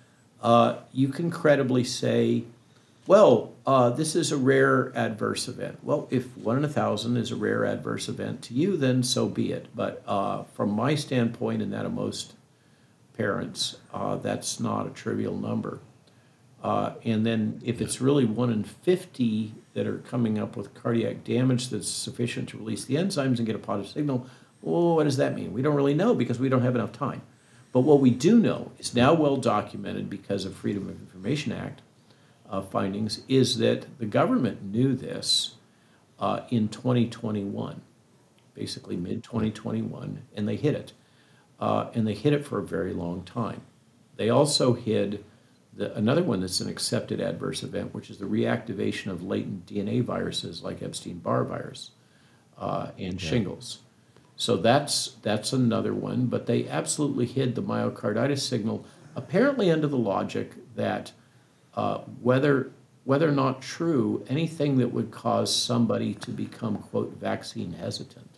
uh, 0.44 0.76
you 0.92 1.08
can 1.08 1.30
credibly 1.30 1.82
say, 1.82 2.44
well, 3.06 3.52
uh, 3.66 3.88
this 3.90 4.14
is 4.14 4.30
a 4.30 4.36
rare 4.36 4.92
adverse 4.94 5.48
event. 5.48 5.78
Well, 5.82 6.06
if 6.10 6.36
one 6.36 6.58
in 6.58 6.64
a 6.64 6.68
thousand 6.68 7.16
is 7.16 7.30
a 7.30 7.36
rare 7.36 7.64
adverse 7.64 8.08
event 8.08 8.42
to 8.42 8.54
you, 8.54 8.76
then 8.76 9.02
so 9.02 9.26
be 9.26 9.52
it. 9.52 9.66
But 9.74 10.02
uh, 10.06 10.42
from 10.54 10.70
my 10.70 10.94
standpoint, 10.94 11.62
and 11.62 11.72
that 11.72 11.86
of 11.86 11.94
most 11.94 12.34
parents, 13.16 13.76
uh, 13.92 14.16
that's 14.16 14.60
not 14.60 14.86
a 14.86 14.90
trivial 14.90 15.36
number. 15.36 15.80
Uh, 16.62 16.92
and 17.04 17.24
then 17.24 17.60
if 17.64 17.80
it's 17.80 18.00
really 18.00 18.26
one 18.26 18.50
in 18.50 18.64
50 18.64 19.54
that 19.72 19.86
are 19.86 19.98
coming 19.98 20.38
up 20.38 20.56
with 20.56 20.74
cardiac 20.74 21.24
damage 21.24 21.70
that's 21.70 21.88
sufficient 21.88 22.50
to 22.50 22.58
release 22.58 22.84
the 22.84 22.96
enzymes 22.96 23.38
and 23.38 23.46
get 23.46 23.56
a 23.56 23.58
positive 23.58 23.92
signal, 23.92 24.26
well, 24.60 24.96
what 24.96 25.04
does 25.04 25.16
that 25.16 25.34
mean? 25.34 25.52
We 25.54 25.62
don't 25.62 25.74
really 25.74 25.94
know 25.94 26.14
because 26.14 26.38
we 26.38 26.48
don't 26.50 26.62
have 26.62 26.74
enough 26.74 26.92
time. 26.92 27.22
But 27.74 27.80
what 27.80 27.98
we 27.98 28.10
do 28.10 28.38
know 28.38 28.70
is 28.78 28.94
now 28.94 29.14
well 29.14 29.36
documented 29.36 30.08
because 30.08 30.44
of 30.44 30.54
Freedom 30.54 30.88
of 30.88 31.00
Information 31.00 31.50
Act 31.50 31.82
uh, 32.48 32.62
findings 32.62 33.22
is 33.26 33.58
that 33.58 33.98
the 33.98 34.06
government 34.06 34.62
knew 34.62 34.94
this 34.94 35.56
uh, 36.20 36.42
in 36.50 36.68
2021, 36.68 37.82
basically 38.54 38.96
mid 38.96 39.24
2021, 39.24 40.22
and 40.36 40.48
they 40.48 40.54
hid 40.54 40.76
it. 40.76 40.92
Uh, 41.58 41.88
and 41.94 42.06
they 42.06 42.14
hid 42.14 42.32
it 42.32 42.46
for 42.46 42.60
a 42.60 42.64
very 42.64 42.92
long 42.92 43.24
time. 43.24 43.62
They 44.14 44.30
also 44.30 44.74
hid 44.74 45.24
the, 45.72 45.92
another 45.96 46.22
one 46.22 46.42
that's 46.42 46.60
an 46.60 46.68
accepted 46.68 47.20
adverse 47.20 47.64
event, 47.64 47.92
which 47.92 48.08
is 48.08 48.18
the 48.18 48.26
reactivation 48.26 49.10
of 49.10 49.24
latent 49.24 49.66
DNA 49.66 50.00
viruses 50.00 50.62
like 50.62 50.80
Epstein 50.80 51.18
Barr 51.18 51.42
virus 51.42 51.90
uh, 52.56 52.92
and 53.00 53.20
shingles. 53.20 53.80
So 54.36 54.56
that's 54.56 55.16
that's 55.22 55.52
another 55.52 55.94
one, 55.94 56.26
but 56.26 56.46
they 56.46 56.68
absolutely 56.68 57.26
hid 57.26 57.54
the 57.54 57.62
myocarditis 57.62 58.40
signal, 58.40 58.84
apparently 59.14 59.70
under 59.70 59.86
the 59.86 59.98
logic 59.98 60.52
that 60.74 61.12
uh, 61.74 61.98
whether 62.20 62.70
whether 63.04 63.28
or 63.28 63.32
not 63.32 63.60
true, 63.60 64.24
anything 64.28 64.78
that 64.78 64.92
would 64.92 65.10
cause 65.10 65.54
somebody 65.54 66.14
to 66.14 66.30
become 66.30 66.78
quote 66.78 67.12
vaccine 67.18 67.74
hesitant, 67.74 68.30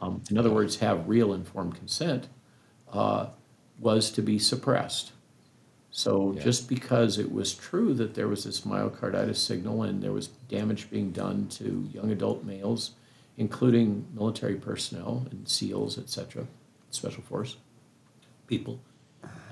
um, 0.00 0.22
in 0.30 0.36
other 0.38 0.50
words, 0.50 0.76
have 0.76 1.08
real 1.08 1.32
informed 1.32 1.74
consent, 1.74 2.28
uh, 2.92 3.28
was 3.80 4.10
to 4.10 4.22
be 4.22 4.38
suppressed. 4.38 5.12
So 5.90 6.32
Yeah. 6.32 6.42
just 6.42 6.68
because 6.68 7.18
it 7.18 7.32
was 7.32 7.54
true 7.54 7.94
that 7.94 8.14
there 8.14 8.28
was 8.28 8.44
this 8.44 8.62
myocarditis 8.62 9.36
signal 9.36 9.82
and 9.82 10.02
there 10.02 10.12
was 10.12 10.28
damage 10.48 10.90
being 10.90 11.10
done 11.10 11.48
to 11.50 11.88
young 11.92 12.10
adult 12.10 12.44
males, 12.44 12.90
including 13.36 14.06
military 14.14 14.56
personnel 14.56 15.26
and 15.30 15.48
SEALs, 15.48 15.98
et 15.98 16.08
cetera, 16.08 16.46
special 16.90 17.22
force 17.22 17.56
people, 18.46 18.80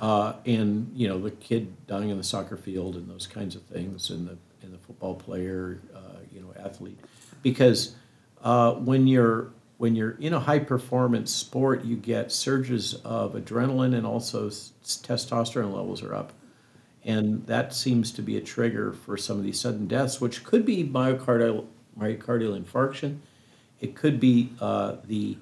uh, 0.01 0.35
and 0.47 0.91
you 0.95 1.09
know 1.09 1.19
the 1.21 1.31
kid 1.31 1.75
dying 1.87 2.11
in 2.11 2.19
the 2.19 2.25
soccer 2.25 2.57
field 2.57 2.97
and 2.97 3.09
those 3.11 3.27
kinds 3.27 3.57
of 3.57 3.63
things, 3.63 4.11
and 4.11 4.29
the 4.29 4.37
and 4.63 4.73
the 4.73 4.79
football 4.79 5.15
player, 5.15 5.81
uh, 5.95 6.19
you 6.33 6.41
know, 6.41 6.53
athlete, 6.65 6.99
because 7.43 7.95
uh, 8.43 8.73
when 8.75 9.07
you're 9.07 9.51
when 9.79 9.97
you're 9.97 10.13
in 10.21 10.33
a 10.33 10.39
high 10.39 10.61
performance 10.61 11.33
sport, 11.33 11.85
you 11.85 11.97
get 11.97 12.31
surges 12.31 12.95
of 13.05 13.35
adrenaline 13.35 13.97
and 13.97 14.07
also 14.07 14.47
s- 14.47 14.73
testosterone 14.85 15.75
levels 15.75 16.05
are 16.05 16.15
up. 16.15 16.33
And 17.05 17.45
that 17.49 17.75
seems 17.75 18.13
to 18.13 18.23
be 18.23 18.37
a 18.37 18.41
trigger 18.41 18.93
for 18.93 19.17
some 19.17 19.39
of 19.39 19.43
these 19.43 19.59
sudden 19.59 19.89
deaths, 19.89 20.21
which 20.21 20.45
could 20.45 20.65
be 20.65 20.85
myocardial, 20.85 21.67
myocardial 21.99 22.57
infarction. 22.63 23.19
It 23.83 23.97
could 23.97 24.19
be 24.21 24.51
uh, 24.61 24.97
the 25.05 25.37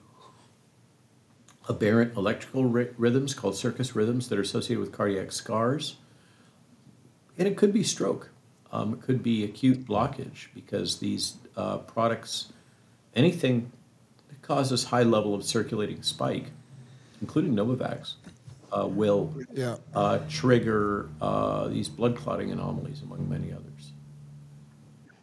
aberrant 1.69 2.17
electrical 2.17 2.65
ry- 2.65 2.89
rhythms 2.97 3.35
called 3.35 3.55
circus 3.55 3.95
rhythms 3.95 4.29
that 4.29 4.39
are 4.39 4.43
associated 4.43 4.81
with 4.81 4.91
cardiac 4.93 5.31
scars. 5.31 5.97
And 7.39 7.47
it 7.47 7.57
could 7.57 7.73
be 7.73 7.85
stroke. 7.85 8.31
Um, 8.73 8.95
it 8.95 9.03
could 9.03 9.23
be 9.23 9.45
acute 9.45 9.85
blockage 9.87 10.47
because 10.55 10.99
these 10.99 11.35
uh, 11.57 11.79
products, 11.79 12.53
anything 13.15 13.71
that 14.29 14.41
causes 14.43 14.85
high 14.85 15.03
level 15.03 15.35
of 15.35 15.45
circulating 15.45 16.03
spike, 16.03 16.47
including 17.21 17.55
Novavax, 17.55 18.15
uh, 18.73 18.87
will 18.87 19.35
Yeah. 19.53 19.77
uh, 19.95 20.21
trigger 20.29 21.09
uh, 21.21 21.69
these 21.69 21.89
blood 21.89 22.17
clotting 22.17 22.51
anomalies, 22.53 23.03
among 23.03 23.29
many 23.29 23.53
others. 23.53 23.67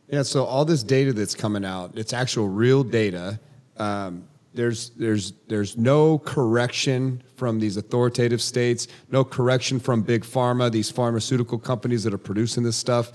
Yeah, 0.10 0.24
so 0.24 0.46
all 0.46 0.64
this 0.64 0.84
data 0.84 1.12
that's 1.12 1.36
coming 1.36 1.66
out, 1.66 1.92
it's 1.96 2.14
actual 2.14 2.48
real 2.48 2.84
data. 2.84 3.40
Um, 3.76 4.28
there's 4.54 4.90
there's 4.92 5.34
there's 5.48 5.78
no 5.78 6.18
correction 6.20 7.22
from 7.36 7.60
these 7.60 7.78
authoritative 7.78 8.42
states, 8.42 8.88
no 9.12 9.24
correction 9.24 9.80
from 9.80 10.02
big 10.02 10.24
pharma, 10.24 10.72
these 10.72 10.90
pharmaceutical 10.90 11.60
companies 11.60 12.04
that 12.06 12.14
are 12.14 12.18
producing 12.18 12.64
this 12.64 12.76
stuff. 12.78 13.12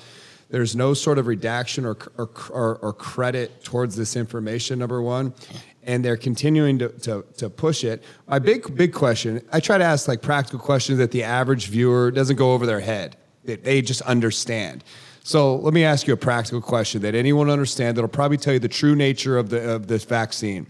There's 0.50 0.76
no 0.76 0.92
sort 0.92 1.18
of 1.18 1.26
redaction 1.26 1.84
or 1.86 1.96
or, 2.18 2.30
or, 2.50 2.76
or 2.76 2.92
credit 2.92 3.64
towards 3.64 3.96
this 3.96 4.14
information. 4.14 4.78
Number 4.78 5.02
one, 5.02 5.34
and 5.82 6.04
they're 6.04 6.16
continuing 6.16 6.78
to, 6.78 6.90
to, 6.90 7.24
to 7.38 7.50
push 7.50 7.84
it. 7.84 8.04
My 8.28 8.38
big 8.38 8.76
big 8.76 8.92
question, 8.92 9.44
I 9.50 9.60
try 9.60 9.78
to 9.78 9.84
ask 9.84 10.06
like 10.06 10.22
practical 10.22 10.58
questions 10.58 10.98
that 10.98 11.10
the 11.10 11.24
average 11.24 11.68
viewer 11.68 12.10
doesn't 12.10 12.36
go 12.36 12.52
over 12.52 12.66
their 12.66 12.80
head. 12.80 13.16
That 13.44 13.64
they 13.64 13.82
just 13.82 14.02
understand. 14.02 14.84
So 15.24 15.56
let 15.56 15.72
me 15.72 15.84
ask 15.84 16.06
you 16.06 16.14
a 16.14 16.16
practical 16.16 16.60
question 16.60 17.02
that 17.02 17.14
anyone 17.14 17.48
understand 17.48 17.96
that'll 17.96 18.08
probably 18.08 18.36
tell 18.38 18.52
you 18.54 18.58
the 18.58 18.68
true 18.68 18.94
nature 18.96 19.38
of 19.38 19.50
the 19.50 19.70
of 19.74 19.86
this 19.86 20.04
vaccine. 20.04 20.66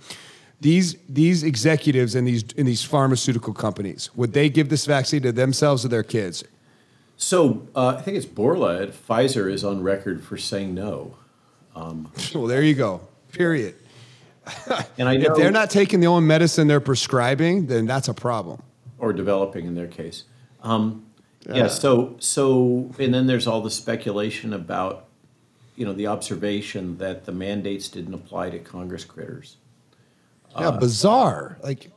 These 0.61 0.97
these 1.09 1.43
executives 1.43 2.15
in 2.15 2.25
these 2.25 2.45
in 2.57 2.67
these 2.67 2.85
pharmaceutical 2.85 3.55
companies 3.55 4.11
would 4.15 4.33
they 4.33 4.49
give 4.51 4.69
this 4.69 4.85
vaccine 4.87 5.23
to 5.23 5.33
themselves 5.33 5.85
or 5.85 5.89
their 5.89 6.03
kids? 6.03 6.45
So 7.17 7.67
uh, 7.75 7.97
I 7.99 8.03
think 8.03 8.17
it's 8.17 8.27
Bourla 8.27 8.83
at 8.83 8.89
Pfizer 8.91 9.51
is 9.51 9.65
on 9.65 9.83
record 9.83 10.23
for 10.25 10.37
saying 10.37 10.75
no. 10.75 11.17
Well, 12.35 12.47
there 12.47 12.63
you 12.63 12.75
go. 12.75 13.01
Period. 13.33 13.75
And 14.99 15.09
I 15.09 15.17
know 15.17 15.31
If 15.33 15.37
they're 15.39 15.51
not 15.53 15.71
taking 15.71 16.01
the 16.01 16.07
only 16.09 16.27
medicine 16.27 16.67
they're 16.69 16.81
prescribing, 16.81 17.67
then 17.67 17.87
that's 17.87 18.09
a 18.09 18.15
problem. 18.15 18.61
or 18.99 19.13
developing 19.13 19.67
in 19.67 19.75
their 19.75 19.87
case. 19.89 20.25
Um, 20.63 21.07
yeah. 21.49 21.69
So 21.69 22.17
so 22.19 22.91
and 22.99 23.13
then 23.13 23.27
there's 23.27 23.47
all 23.47 23.61
the 23.63 23.71
speculation 23.71 24.53
about 24.53 25.07
you 25.77 25.85
know 25.87 25.93
the 25.93 26.07
observation 26.07 26.99
that 26.99 27.25
the 27.25 27.33
mandates 27.33 27.89
didn't 27.89 28.15
apply 28.15 28.51
to 28.51 28.59
Congress 28.59 29.05
critters. 29.05 29.57
Yeah, 30.59 30.71
bizarre. 30.73 31.59
Like 31.63 31.91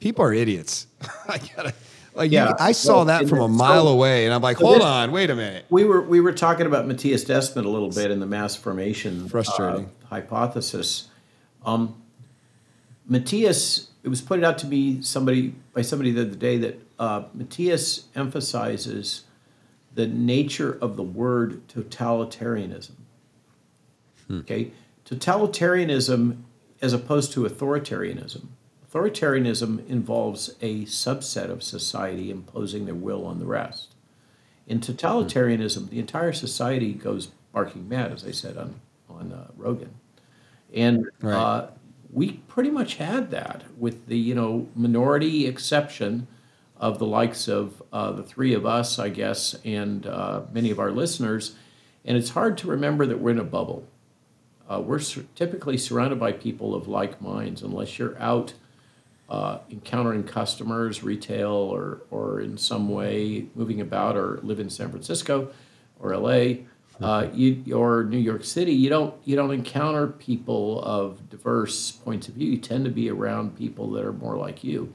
people 0.00 0.24
are 0.24 0.32
idiots. 0.34 0.86
I 1.28 1.38
gotta. 1.56 1.72
Like 2.14 2.30
you- 2.32 2.38
Yeah. 2.38 2.54
I 2.58 2.72
saw 2.72 2.96
Well, 2.96 3.04
that 3.06 3.28
from 3.28 3.40
a 3.40 3.48
mile 3.48 3.84
so- 3.84 3.92
away, 3.92 4.24
and 4.24 4.32
I'm 4.34 4.40
like, 4.42 4.56
so 4.58 4.64
hold 4.64 4.78
this- 4.78 4.84
on, 4.84 5.12
wait 5.12 5.30
a 5.30 5.36
minute. 5.36 5.64
We 5.70 5.84
were 5.84 6.00
we 6.02 6.20
were 6.20 6.32
talking 6.32 6.66
about 6.66 6.86
Mattias 6.86 7.24
Desmet 7.26 7.64
a 7.64 7.68
little 7.68 7.90
bit 7.90 8.10
in 8.10 8.20
the 8.20 8.26
mass 8.26 8.56
formation 8.56 9.28
Frustrating. 9.28 9.86
uh, 9.86 10.06
hypothesis. 10.08 11.08
Um, 11.64 12.02
Mattias, 13.10 13.86
it 14.02 14.08
was 14.08 14.20
pointed 14.20 14.44
out 14.44 14.58
to 14.58 14.66
me 14.66 15.02
somebody 15.02 15.54
by 15.72 15.82
somebody 15.82 16.10
the 16.10 16.22
other 16.22 16.34
day 16.36 16.56
that 16.58 16.80
uh, 16.98 17.24
Mattias 17.36 18.04
emphasizes 18.14 19.24
the 19.94 20.06
nature 20.06 20.78
of 20.80 20.96
the 20.96 21.02
word 21.02 21.66
totalitarianism. 21.68 22.92
Okay, 24.30 24.72
totalitarianism 25.04 26.42
as 26.82 26.92
opposed 26.92 27.32
to 27.32 27.44
authoritarianism. 27.44 28.46
Authoritarianism 28.90 29.86
involves 29.88 30.56
a 30.60 30.84
subset 30.84 31.50
of 31.50 31.62
society 31.62 32.30
imposing 32.30 32.86
their 32.86 32.94
will 32.94 33.24
on 33.26 33.38
the 33.38 33.46
rest. 33.46 33.94
In 34.66 34.80
totalitarianism, 34.80 35.90
the 35.90 35.98
entire 35.98 36.32
society 36.32 36.92
goes 36.92 37.28
barking 37.52 37.88
mad, 37.88 38.12
as 38.12 38.24
I 38.26 38.30
said 38.32 38.56
on 38.56 38.80
on 39.08 39.32
uh, 39.32 39.46
Rogan, 39.56 39.94
and 40.74 41.06
Right. 41.22 41.34
uh, 41.34 41.70
we 42.12 42.32
pretty 42.48 42.70
much 42.70 42.96
had 42.96 43.30
that 43.30 43.62
with 43.78 44.06
the 44.08 44.18
you 44.18 44.34
know 44.34 44.68
minority 44.74 45.46
exception 45.46 46.26
of 46.78 46.98
the 46.98 47.06
likes 47.06 47.48
of 47.48 47.82
uh, 47.92 48.12
the 48.12 48.22
three 48.22 48.54
of 48.54 48.66
us, 48.66 48.98
I 48.98 49.08
guess, 49.08 49.56
and 49.64 50.06
uh, 50.06 50.42
many 50.52 50.70
of 50.70 50.78
our 50.78 50.90
listeners. 50.90 51.54
And 52.04 52.16
it's 52.16 52.30
hard 52.30 52.58
to 52.58 52.68
remember 52.68 53.06
that 53.06 53.18
we're 53.18 53.30
in 53.30 53.38
a 53.38 53.44
bubble. 53.44 53.88
Uh, 54.68 54.80
we're 54.80 55.00
typically 55.34 55.78
surrounded 55.78 56.18
by 56.18 56.32
people 56.32 56.74
of 56.74 56.88
like 56.88 57.20
minds, 57.20 57.62
unless 57.62 57.98
you're 57.98 58.18
out 58.18 58.54
uh, 59.28 59.58
encountering 59.70 60.24
customers, 60.24 61.02
retail, 61.02 61.50
or 61.50 62.02
or 62.10 62.40
in 62.40 62.56
some 62.56 62.88
way 62.88 63.46
moving 63.54 63.80
about, 63.80 64.16
or 64.16 64.40
live 64.42 64.60
in 64.60 64.70
San 64.70 64.90
Francisco, 64.90 65.50
or 66.00 66.16
LA, 66.16 66.64
uh, 67.00 67.28
you 67.32 67.74
or 67.74 68.04
New 68.04 68.18
York 68.18 68.44
City. 68.44 68.72
You 68.72 68.88
don't 68.88 69.14
you 69.24 69.36
don't 69.36 69.52
encounter 69.52 70.06
people 70.06 70.82
of 70.82 71.28
diverse 71.28 71.90
points 71.92 72.28
of 72.28 72.34
view. 72.34 72.52
You 72.52 72.58
tend 72.58 72.84
to 72.84 72.90
be 72.90 73.10
around 73.10 73.56
people 73.56 73.90
that 73.92 74.04
are 74.04 74.12
more 74.12 74.36
like 74.36 74.62
you, 74.62 74.92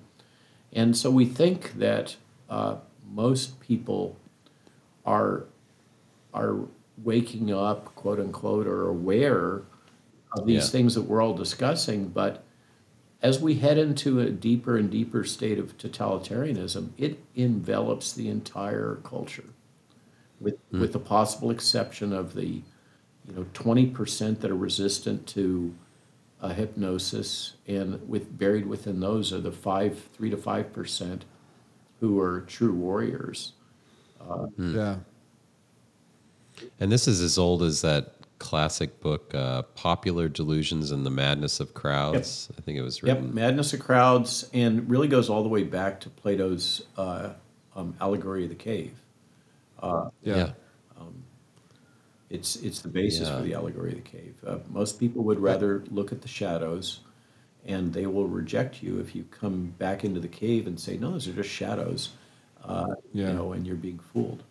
and 0.74 0.96
so 0.96 1.12
we 1.12 1.26
think 1.26 1.74
that 1.74 2.16
uh, 2.50 2.78
most 3.12 3.60
people 3.60 4.18
are 5.06 5.46
are 6.34 6.58
waking 7.04 7.54
up, 7.54 7.94
quote 7.96 8.20
unquote, 8.20 8.68
or 8.68 8.88
aware 8.88 9.64
of 10.38 10.46
these 10.46 10.66
Yeah. 10.66 10.72
things 10.72 10.96
that 10.96 11.04
we're 11.04 11.22
all 11.22 11.34
discussing, 11.36 12.10
but 12.10 12.44
as 13.22 13.40
we 13.42 13.56
head 13.56 13.78
into 13.78 14.20
a 14.22 14.30
deeper 14.32 14.78
and 14.78 14.90
deeper 14.92 15.24
state 15.26 15.60
of 15.60 15.78
totalitarianism, 15.78 16.92
it 16.98 17.20
envelops 17.36 18.14
the 18.14 18.30
entire 18.30 18.98
culture, 19.04 19.46
with 20.40 20.58
with 20.78 20.94
the 20.94 21.00
possible 21.00 21.52
exception 21.52 22.14
of 22.14 22.34
the, 22.36 22.48
you 22.48 23.34
know, 23.36 23.46
twenty 23.54 23.88
percent 23.88 24.42
that 24.42 24.52
are 24.52 24.56
resistant 24.56 25.28
to 25.28 25.74
uh, 26.42 26.50
hypnosis, 26.50 27.54
and 27.68 28.08
with 28.10 28.38
buried 28.38 28.66
within 28.66 29.00
those 29.00 29.32
are 29.32 29.40
the 29.40 29.52
five, 29.52 30.02
three 30.14 30.30
to 30.30 30.38
five 30.38 30.74
percent, 30.74 31.26
who 32.00 32.20
are 32.20 32.42
true 32.42 32.74
warriors. 32.74 33.54
Yeah. 34.58 34.98
And 36.80 36.92
this 36.92 37.08
is 37.08 37.22
as 37.22 37.38
old 37.38 37.64
as 37.64 37.82
that 37.82 38.14
classic 38.38 39.00
book, 39.00 39.34
uh, 39.36 39.62
Popular 39.76 40.28
Delusions 40.28 40.92
and 40.92 41.06
the 41.06 41.12
Madness 41.12 41.60
of 41.60 41.74
Crowds. 41.74 42.50
I 42.58 42.62
think 42.62 42.78
it 42.78 42.82
was 42.82 43.04
written. 43.04 43.26
Yep. 43.26 43.34
Madness 43.34 43.74
of 43.74 43.80
Crowds, 43.80 44.50
and 44.54 44.90
really 44.90 45.08
goes 45.08 45.30
all 45.30 45.44
the 45.44 45.50
way 45.50 45.64
back 45.64 46.00
to 46.02 46.10
Plato's 46.10 46.84
uh, 46.98 47.30
um, 47.76 47.96
allegory 48.02 48.44
of 48.44 48.50
the 48.50 48.56
cave. 48.56 48.94
Yeah. 49.84 50.10
yeah. 50.24 50.52
It's 52.32 52.56
it's 52.58 52.80
the 52.80 52.88
basis 52.90 53.28
Yeah. 53.28 53.38
for 53.38 53.44
the 53.44 53.54
allegory 53.54 53.90
of 53.92 53.96
the 54.04 54.10
cave. 54.10 54.36
Uh, 54.48 54.58
most 54.70 55.00
people 55.00 55.24
would 55.26 55.40
rather 55.40 55.84
look 55.92 56.12
at 56.14 56.22
the 56.22 56.28
shadows, 56.30 57.02
and 57.66 57.94
they 57.94 58.08
will 58.08 58.28
reject 58.28 58.82
you 58.82 59.00
if 59.00 59.14
you 59.14 59.26
come 59.32 59.74
back 59.78 60.06
into 60.06 60.20
the 60.22 60.30
cave 60.30 60.66
and 60.66 60.80
say, 60.80 60.98
"No, 60.98 61.12
those 61.12 61.28
are 61.28 61.34
just 61.34 61.50
shadows," 61.50 62.12
uh, 62.64 62.88
Yeah. 63.14 63.28
you 63.28 63.34
know, 63.34 63.52
and 63.52 63.68
you're 63.68 63.76
being 63.76 64.00
fooled. 64.00 64.44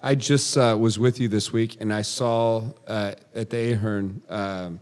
I 0.00 0.14
just 0.14 0.56
uh, 0.56 0.76
was 0.78 0.98
with 0.98 1.18
you 1.18 1.28
this 1.28 1.52
week, 1.52 1.78
and 1.80 1.92
I 1.92 2.02
saw 2.02 2.62
uh, 2.86 3.14
at 3.34 3.50
the 3.50 3.72
Ahern 3.72 4.22
um, 4.28 4.78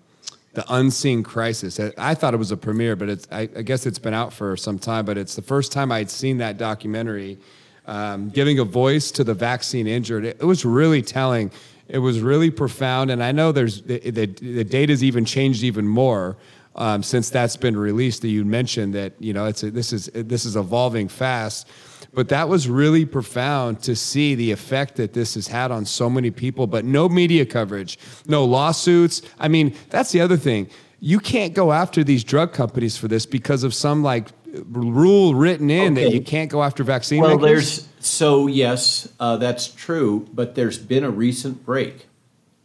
the 0.54 0.64
Unseen 0.68 1.22
Crisis. 1.22 1.80
I, 1.80 1.92
I 1.96 2.14
thought 2.14 2.34
it 2.34 2.38
was 2.38 2.50
a 2.50 2.56
premiere, 2.58 2.96
but 2.96 3.08
it's 3.08 3.26
I, 3.32 3.42
I 3.56 3.62
guess 3.62 3.86
it's 3.86 3.98
been 4.00 4.14
out 4.14 4.32
for 4.32 4.58
some 4.58 4.78
time. 4.78 5.06
But 5.06 5.16
it's 5.16 5.36
the 5.36 5.42
first 5.42 5.72
time 5.72 5.90
I'd 5.90 6.10
seen 6.10 6.36
that 6.38 6.58
documentary, 6.58 7.38
um, 7.86 8.30
giving 8.30 8.58
a 8.58 8.64
voice 8.64 9.10
to 9.12 9.24
the 9.24 9.34
vaccine 9.34 9.86
injured. 9.86 10.24
It, 10.24 10.38
it 10.40 10.44
was 10.44 10.64
really 10.64 11.02
telling. 11.02 11.50
It 11.88 11.98
was 11.98 12.20
really 12.20 12.50
profound, 12.50 13.10
and 13.10 13.22
I 13.22 13.32
know 13.32 13.52
there's 13.52 13.82
the, 13.82 13.98
the, 13.98 14.26
the 14.26 14.64
data's 14.64 15.04
even 15.04 15.24
changed 15.24 15.62
even 15.62 15.86
more. 15.86 16.36
Um, 16.74 17.02
since 17.02 17.28
that's 17.28 17.56
been 17.56 17.76
released, 17.76 18.22
that 18.22 18.28
you 18.28 18.46
mentioned 18.46 18.94
that 18.94 19.12
you 19.18 19.34
know 19.34 19.44
it's 19.44 19.62
a, 19.62 19.70
this 19.70 19.92
is 19.92 20.06
this 20.14 20.46
is 20.46 20.56
evolving 20.56 21.08
fast, 21.08 21.68
but 22.14 22.30
that 22.30 22.48
was 22.48 22.66
really 22.66 23.04
profound 23.04 23.82
to 23.82 23.94
see 23.94 24.34
the 24.34 24.50
effect 24.52 24.96
that 24.96 25.12
this 25.12 25.34
has 25.34 25.48
had 25.48 25.70
on 25.70 25.84
so 25.84 26.08
many 26.08 26.30
people. 26.30 26.66
But 26.66 26.86
no 26.86 27.10
media 27.10 27.44
coverage, 27.44 27.98
no 28.26 28.46
lawsuits. 28.46 29.20
I 29.38 29.48
mean, 29.48 29.74
that's 29.90 30.12
the 30.12 30.22
other 30.22 30.38
thing. 30.38 30.70
You 30.98 31.18
can't 31.18 31.52
go 31.52 31.72
after 31.72 32.02
these 32.02 32.24
drug 32.24 32.54
companies 32.54 32.96
for 32.96 33.08
this 33.08 33.26
because 33.26 33.64
of 33.64 33.74
some 33.74 34.02
like 34.02 34.28
rule 34.52 35.34
written 35.34 35.70
in 35.70 35.94
that 35.94 36.12
you 36.12 36.20
can't 36.20 36.50
go 36.50 36.62
after 36.62 36.84
vaccine. 36.84 37.22
Well, 37.22 37.38
makers? 37.38 37.86
there's 37.86 37.88
so 38.00 38.46
yes, 38.46 39.08
uh, 39.18 39.36
that's 39.36 39.68
true, 39.68 40.28
but 40.32 40.54
there's 40.54 40.78
been 40.78 41.04
a 41.04 41.10
recent 41.10 41.64
break 41.64 42.06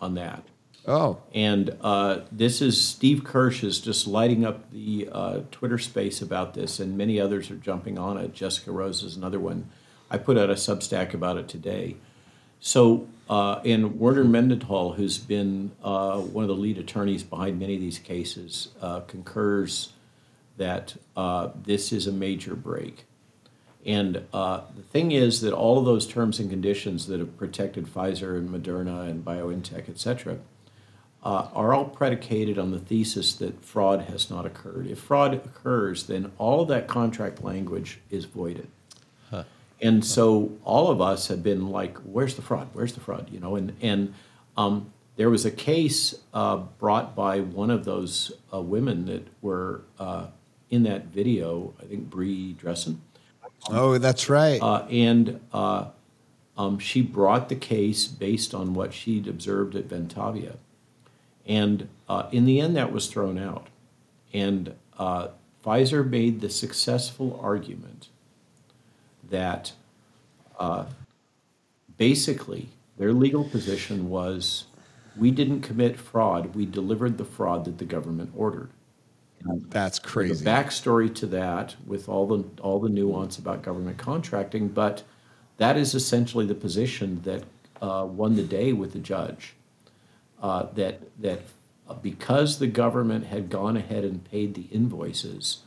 on 0.01 0.15
that. 0.15 0.43
oh 0.87 1.19
And 1.33 1.75
uh, 1.81 2.21
this 2.31 2.61
is 2.61 2.83
Steve 2.83 3.23
Kirsch 3.23 3.63
is 3.63 3.79
just 3.79 4.07
lighting 4.07 4.45
up 4.45 4.69
the 4.71 5.09
uh, 5.11 5.39
Twitter 5.51 5.77
space 5.77 6.21
about 6.21 6.53
this, 6.53 6.79
and 6.79 6.97
many 6.97 7.19
others 7.19 7.49
are 7.51 7.55
jumping 7.55 7.97
on 7.97 8.17
it. 8.17 8.33
Jessica 8.33 8.71
Rose 8.71 9.03
is 9.03 9.15
another 9.15 9.39
one. 9.39 9.69
I 10.09 10.17
put 10.17 10.37
out 10.37 10.49
a 10.49 10.53
Substack 10.53 11.13
about 11.13 11.37
it 11.37 11.47
today. 11.47 11.97
So, 12.59 13.07
uh, 13.29 13.59
and 13.65 13.99
Warner 13.99 14.23
Mendenhall, 14.23 14.93
who's 14.93 15.17
been 15.17 15.71
uh, 15.83 16.19
one 16.19 16.43
of 16.43 16.47
the 16.47 16.55
lead 16.55 16.77
attorneys 16.77 17.23
behind 17.23 17.59
many 17.59 17.75
of 17.75 17.81
these 17.81 17.99
cases, 17.99 18.69
uh, 18.81 19.01
concurs 19.01 19.93
that 20.57 20.95
uh, 21.15 21.49
this 21.63 21.91
is 21.91 22.07
a 22.07 22.11
major 22.11 22.55
break. 22.55 23.05
And 23.85 24.23
uh, 24.33 24.61
the 24.75 24.81
thing 24.81 25.11
is 25.11 25.41
that 25.41 25.53
all 25.53 25.79
of 25.79 25.85
those 25.85 26.05
terms 26.05 26.39
and 26.39 26.49
conditions 26.49 27.07
that 27.07 27.19
have 27.19 27.37
protected 27.37 27.85
Pfizer 27.85 28.37
and 28.37 28.49
Moderna 28.49 29.09
and 29.09 29.23
BioNTech, 29.23 29.87
et 29.87 29.99
cetera, 29.99 30.39
uh, 31.23 31.47
are 31.53 31.73
all 31.73 31.85
predicated 31.85 32.57
on 32.59 32.71
the 32.71 32.79
thesis 32.79 33.33
that 33.35 33.63
fraud 33.63 34.01
has 34.03 34.29
not 34.29 34.45
occurred. 34.45 34.87
If 34.87 34.99
fraud 34.99 35.33
occurs, 35.33 36.03
then 36.07 36.31
all 36.37 36.65
that 36.65 36.87
contract 36.87 37.43
language 37.43 37.99
is 38.09 38.25
voided. 38.25 38.67
And 39.79 40.03
so 40.03 40.51
all 40.63 40.89
of 40.89 41.01
us 41.01 41.27
have 41.27 41.43
been 41.43 41.69
like, 41.69 41.97
"Where's 41.99 42.35
the 42.35 42.41
fraud? 42.41 42.69
Where's 42.73 42.93
the 42.93 42.99
fraud?" 42.99 43.29
You 43.31 43.39
know, 43.39 43.55
and 43.55 43.73
and 43.81 44.13
um, 44.55 44.91
there 45.17 45.29
was 45.29 45.45
a 45.45 45.51
case 45.51 46.15
uh, 46.33 46.57
brought 46.79 47.15
by 47.15 47.41
one 47.41 47.69
of 47.69 47.85
those 47.85 48.31
uh, 48.53 48.61
women 48.61 49.05
that 49.05 49.27
were 49.41 49.81
uh, 49.99 50.27
in 50.69 50.83
that 50.83 51.05
video. 51.05 51.73
I 51.81 51.85
think 51.85 52.09
Bree 52.09 52.55
Dressen, 52.61 52.97
Oh, 53.69 53.97
that's 53.97 54.29
right. 54.29 54.61
uh, 54.61 54.85
and 54.89 55.39
uh, 55.53 55.85
um, 56.57 56.79
she 56.79 57.01
brought 57.01 57.49
the 57.49 57.55
case 57.55 58.07
based 58.07 58.53
on 58.53 58.73
what 58.73 58.93
she'd 58.93 59.27
observed 59.27 59.75
at 59.75 59.87
Ventavia. 59.89 60.55
And 61.45 61.87
uh, 62.09 62.27
in 62.31 62.45
the 62.45 62.59
end, 62.59 62.75
that 62.75 62.91
was 62.91 63.07
thrown 63.07 63.37
out. 63.37 63.67
And 64.33 64.73
uh, 64.97 65.29
Pfizer 65.65 66.07
made 66.07 66.41
the 66.41 66.49
successful 66.49 67.39
argument 67.41 68.09
that 69.29 69.73
uh, 70.59 70.85
basically 71.97 72.69
their 72.97 73.13
legal 73.13 73.43
position 73.43 74.09
was 74.09 74.65
we 75.17 75.31
didn't 75.31 75.61
commit 75.61 75.97
fraud, 75.97 76.55
we 76.55 76.65
delivered 76.65 77.17
the 77.17 77.25
fraud 77.25 77.65
that 77.65 77.77
the 77.77 77.85
government 77.85 78.31
ordered. 78.35 78.69
That's 79.69 79.99
crazy. 79.99 80.43
The 80.43 80.49
backstory 80.49 81.13
to 81.15 81.25
that, 81.27 81.75
with 81.85 82.09
all 82.09 82.27
the 82.27 82.43
all 82.61 82.79
the 82.79 82.89
nuance 82.89 83.37
about 83.37 83.61
government 83.61 83.97
contracting, 83.97 84.69
but 84.69 85.03
that 85.57 85.77
is 85.77 85.93
essentially 85.95 86.45
the 86.45 86.55
position 86.55 87.21
that 87.23 87.43
uh, 87.81 88.05
won 88.09 88.35
the 88.35 88.43
day 88.43 88.73
with 88.73 88.93
the 88.93 88.99
judge. 88.99 89.53
Uh, 90.41 90.67
that 90.73 91.01
that 91.21 91.41
because 92.01 92.59
the 92.59 92.67
government 92.67 93.25
had 93.27 93.49
gone 93.49 93.77
ahead 93.77 94.03
and 94.03 94.29
paid 94.29 94.53
the 94.53 94.67
invoices, 94.71 95.59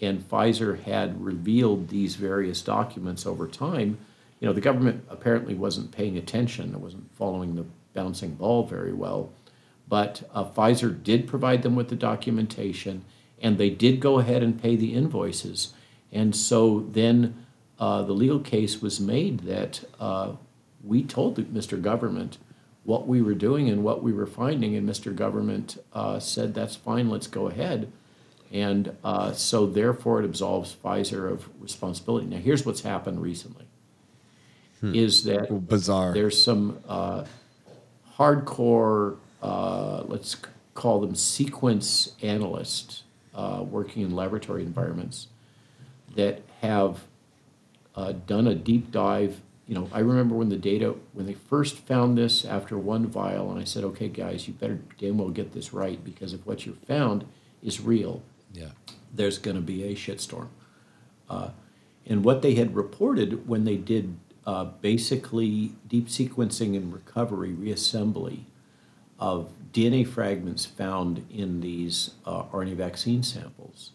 and 0.00 0.28
Pfizer 0.28 0.82
had 0.82 1.22
revealed 1.22 1.88
these 1.88 2.16
various 2.16 2.62
documents 2.62 3.26
over 3.26 3.46
time, 3.46 3.98
you 4.40 4.46
know, 4.46 4.52
the 4.52 4.60
government 4.60 5.04
apparently 5.08 5.54
wasn't 5.54 5.92
paying 5.92 6.16
attention. 6.16 6.74
It 6.74 6.80
wasn't 6.80 7.14
following 7.14 7.56
the 7.56 7.66
bouncing 7.92 8.34
ball 8.34 8.64
very 8.64 8.92
well. 8.92 9.30
But 9.90 10.22
uh, 10.32 10.44
Pfizer 10.44 11.02
did 11.02 11.26
provide 11.26 11.62
them 11.62 11.74
with 11.74 11.88
the 11.88 11.96
documentation, 11.96 13.04
and 13.42 13.58
they 13.58 13.68
did 13.68 14.00
go 14.00 14.20
ahead 14.20 14.42
and 14.42 14.60
pay 14.60 14.76
the 14.76 14.94
invoices. 14.94 15.74
And 16.12 16.34
so 16.34 16.86
then 16.92 17.44
uh, 17.78 18.02
the 18.02 18.12
legal 18.12 18.38
case 18.38 18.80
was 18.80 19.00
made 19.00 19.40
that 19.40 19.84
uh, 19.98 20.32
we 20.82 21.02
told 21.02 21.36
Mr. 21.52 21.80
Government 21.82 22.38
what 22.84 23.06
we 23.06 23.20
were 23.20 23.34
doing 23.34 23.68
and 23.68 23.82
what 23.82 24.02
we 24.02 24.12
were 24.12 24.26
finding, 24.26 24.76
and 24.76 24.88
Mr. 24.88 25.14
Government 25.14 25.76
uh, 25.92 26.20
said, 26.20 26.54
"That's 26.54 26.76
fine, 26.76 27.10
let's 27.10 27.26
go 27.26 27.48
ahead." 27.48 27.92
And 28.52 28.96
uh, 29.04 29.32
so 29.32 29.66
therefore, 29.66 30.22
it 30.22 30.24
absolves 30.24 30.76
Pfizer 30.82 31.30
of 31.30 31.48
responsibility. 31.60 32.26
Now, 32.26 32.38
here's 32.38 32.64
what's 32.64 32.82
happened 32.82 33.20
recently: 33.20 33.66
is 34.82 35.24
that 35.24 35.68
Bizarre. 35.68 36.14
there's 36.14 36.42
some 36.42 36.78
uh, 36.88 37.24
hardcore, 38.16 39.18
uh, 39.42 40.02
let's 40.06 40.36
call 40.74 41.00
them 41.00 41.14
sequence 41.14 42.12
analysts 42.22 43.02
uh, 43.34 43.64
working 43.68 44.02
in 44.02 44.14
laboratory 44.14 44.62
environments 44.62 45.28
that 46.16 46.42
have 46.60 47.04
uh, 47.94 48.12
done 48.12 48.46
a 48.46 48.54
deep 48.54 48.90
dive. 48.90 49.40
You 49.66 49.74
know, 49.76 49.88
I 49.92 50.00
remember 50.00 50.34
when 50.34 50.48
the 50.48 50.56
data, 50.56 50.96
when 51.12 51.26
they 51.26 51.34
first 51.34 51.76
found 51.78 52.18
this 52.18 52.44
after 52.44 52.76
one 52.76 53.06
vial, 53.06 53.50
and 53.50 53.60
I 53.60 53.64
said, 53.64 53.84
okay, 53.84 54.08
guys, 54.08 54.48
you 54.48 54.54
better 54.54 54.80
damn 54.98 55.18
well 55.18 55.28
get 55.28 55.52
this 55.52 55.72
right 55.72 56.02
because 56.04 56.32
if 56.32 56.44
what 56.44 56.66
you 56.66 56.76
found 56.86 57.24
is 57.62 57.80
real, 57.80 58.22
Yeah. 58.52 58.70
there's 59.14 59.38
going 59.38 59.56
to 59.56 59.62
be 59.62 59.84
a 59.84 59.94
shitstorm. 59.94 60.48
Uh, 61.28 61.50
and 62.06 62.24
what 62.24 62.42
they 62.42 62.54
had 62.56 62.74
reported 62.74 63.46
when 63.46 63.64
they 63.64 63.76
did 63.76 64.16
uh, 64.44 64.64
basically 64.64 65.72
deep 65.86 66.08
sequencing 66.08 66.76
and 66.76 66.92
recovery, 66.92 67.50
reassembly 67.52 68.40
of 69.20 69.52
DNA 69.72 70.06
fragments 70.06 70.66
found 70.66 71.24
in 71.30 71.60
these 71.60 72.12
uh, 72.24 72.44
RNA 72.44 72.74
vaccine 72.76 73.22
samples. 73.22 73.92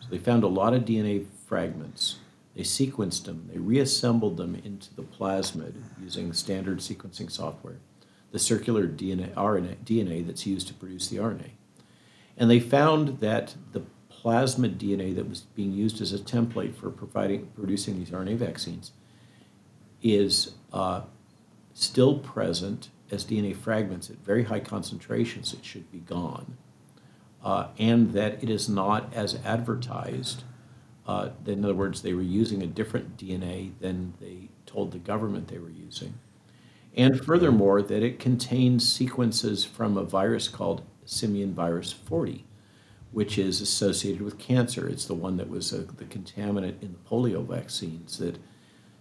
So 0.00 0.06
they 0.10 0.18
found 0.18 0.44
a 0.44 0.48
lot 0.48 0.72
of 0.72 0.84
DNA 0.84 1.26
fragments. 1.46 2.16
They 2.54 2.62
sequenced 2.62 3.24
them, 3.24 3.50
they 3.52 3.58
reassembled 3.58 4.36
them 4.36 4.54
into 4.54 4.94
the 4.94 5.02
plasmid 5.02 5.74
using 6.00 6.32
standard 6.32 6.78
sequencing 6.78 7.30
software, 7.30 7.78
the 8.30 8.38
circular 8.38 8.86
DNA, 8.86 9.34
RNA, 9.34 9.78
DNA 9.84 10.24
that's 10.24 10.46
used 10.46 10.68
to 10.68 10.74
produce 10.74 11.08
the 11.08 11.16
RNA. 11.16 11.50
And 12.36 12.48
they 12.48 12.60
found 12.60 13.18
that 13.20 13.56
the 13.72 13.82
plasmid 14.10 14.76
DNA 14.76 15.14
that 15.16 15.28
was 15.28 15.40
being 15.40 15.72
used 15.72 16.00
as 16.00 16.12
a 16.12 16.18
template 16.18 16.74
for 16.74 16.90
providing 16.90 17.46
producing 17.56 17.98
these 17.98 18.10
RNA 18.10 18.36
vaccines 18.36 18.92
is 20.00 20.54
uh, 20.72 21.02
still 21.72 22.18
present 22.18 22.88
as 23.10 23.24
DNA 23.24 23.54
fragments 23.54 24.10
at 24.10 24.16
very 24.18 24.44
high 24.44 24.60
concentrations. 24.60 25.52
It 25.52 25.64
should 25.64 25.90
be 25.90 25.98
gone, 25.98 26.56
uh, 27.42 27.68
and 27.78 28.12
that 28.12 28.42
it 28.42 28.50
is 28.50 28.68
not 28.68 29.12
as 29.14 29.38
advertised. 29.44 30.44
Uh, 31.06 31.30
in 31.46 31.64
other 31.64 31.74
words, 31.74 32.02
they 32.02 32.14
were 32.14 32.22
using 32.22 32.62
a 32.62 32.66
different 32.66 33.16
DNA 33.16 33.72
than 33.80 34.14
they 34.20 34.48
told 34.66 34.92
the 34.92 34.98
government 34.98 35.48
they 35.48 35.58
were 35.58 35.70
using. 35.70 36.14
And 36.96 37.22
furthermore, 37.22 37.82
that 37.82 38.02
it 38.02 38.18
contains 38.18 38.90
sequences 38.90 39.64
from 39.64 39.96
a 39.96 40.04
virus 40.04 40.48
called 40.48 40.82
simian 41.04 41.52
virus 41.52 41.92
40, 41.92 42.44
which 43.12 43.36
is 43.36 43.60
associated 43.60 44.22
with 44.22 44.38
cancer. 44.38 44.88
It's 44.88 45.04
the 45.04 45.14
one 45.14 45.36
that 45.36 45.50
was 45.50 45.72
uh, 45.72 45.84
the 45.96 46.04
contaminant 46.04 46.82
in 46.82 46.92
the 46.92 47.10
polio 47.10 47.46
vaccines 47.46 48.18
that 48.18 48.38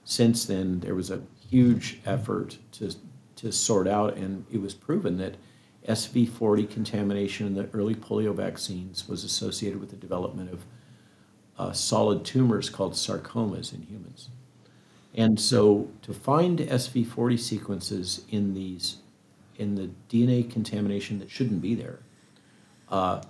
since 0.03 0.45
then 0.45 0.79
there 0.79 0.95
was 0.95 1.09
a 1.09 1.21
huge 1.49 1.99
effort 2.05 2.57
to, 2.73 2.93
to 3.37 3.51
sort 3.51 3.87
out, 3.87 4.15
and 4.15 4.45
it 4.51 4.61
was 4.61 4.73
proven 4.73 5.17
that 5.17 5.35
SV40 5.87 6.69
contamination 6.69 7.47
in 7.47 7.53
the 7.55 7.69
early 7.73 7.95
polio 7.95 8.33
vaccines 8.33 9.07
was 9.07 9.23
associated 9.23 9.79
with 9.79 9.89
the 9.89 9.95
development 9.95 10.51
of 10.51 10.65
uh, 11.57 11.71
solid 11.71 12.23
tumors 12.25 12.69
called 12.69 12.93
sarcomas 12.93 13.73
in 13.73 13.83
humans. 13.83 14.29
And 15.13 15.39
so 15.39 15.89
to 16.01 16.13
find 16.13 16.59
SV40 16.59 17.39
sequences 17.39 18.25
in 18.29 18.53
these 18.53 18.97
in 19.57 19.75
the 19.75 19.87
DNA 20.09 20.49
contamination 20.51 21.19
that 21.19 21.29
shouldn't 21.29 21.61
be 21.61 21.75
there 21.75 21.99
uh, 22.89 23.21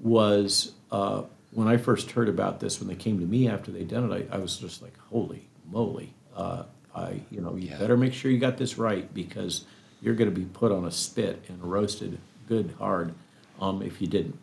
was 0.00 0.72
uh, 0.90 1.22
when 1.52 1.68
I 1.68 1.76
first 1.76 2.10
heard 2.10 2.28
about 2.28 2.58
this 2.58 2.80
when 2.80 2.88
they 2.88 2.96
came 2.96 3.20
to 3.20 3.26
me 3.26 3.48
after 3.48 3.70
they'd 3.70 3.86
done 3.86 4.10
it 4.10 4.28
I, 4.32 4.36
I 4.36 4.38
was 4.38 4.56
just 4.56 4.82
like 4.82 4.98
holy 4.98 5.48
moly 5.70 6.14
uh, 6.34 6.64
I 6.94 7.20
you 7.30 7.40
know 7.40 7.56
you 7.56 7.68
Yeah. 7.68 7.78
better 7.78 7.96
make 7.96 8.12
sure 8.12 8.30
you 8.30 8.38
got 8.38 8.56
this 8.58 8.78
right 8.78 9.12
because 9.14 9.64
you're 10.00 10.14
going 10.14 10.30
to 10.32 10.36
be 10.36 10.46
put 10.46 10.72
on 10.72 10.84
a 10.84 10.90
spit 10.90 11.44
and 11.48 11.62
roasted 11.62 12.18
good 12.48 12.74
hard 12.78 13.14
um, 13.60 13.82
if 13.82 14.00
you 14.00 14.06
didn't 14.06 14.38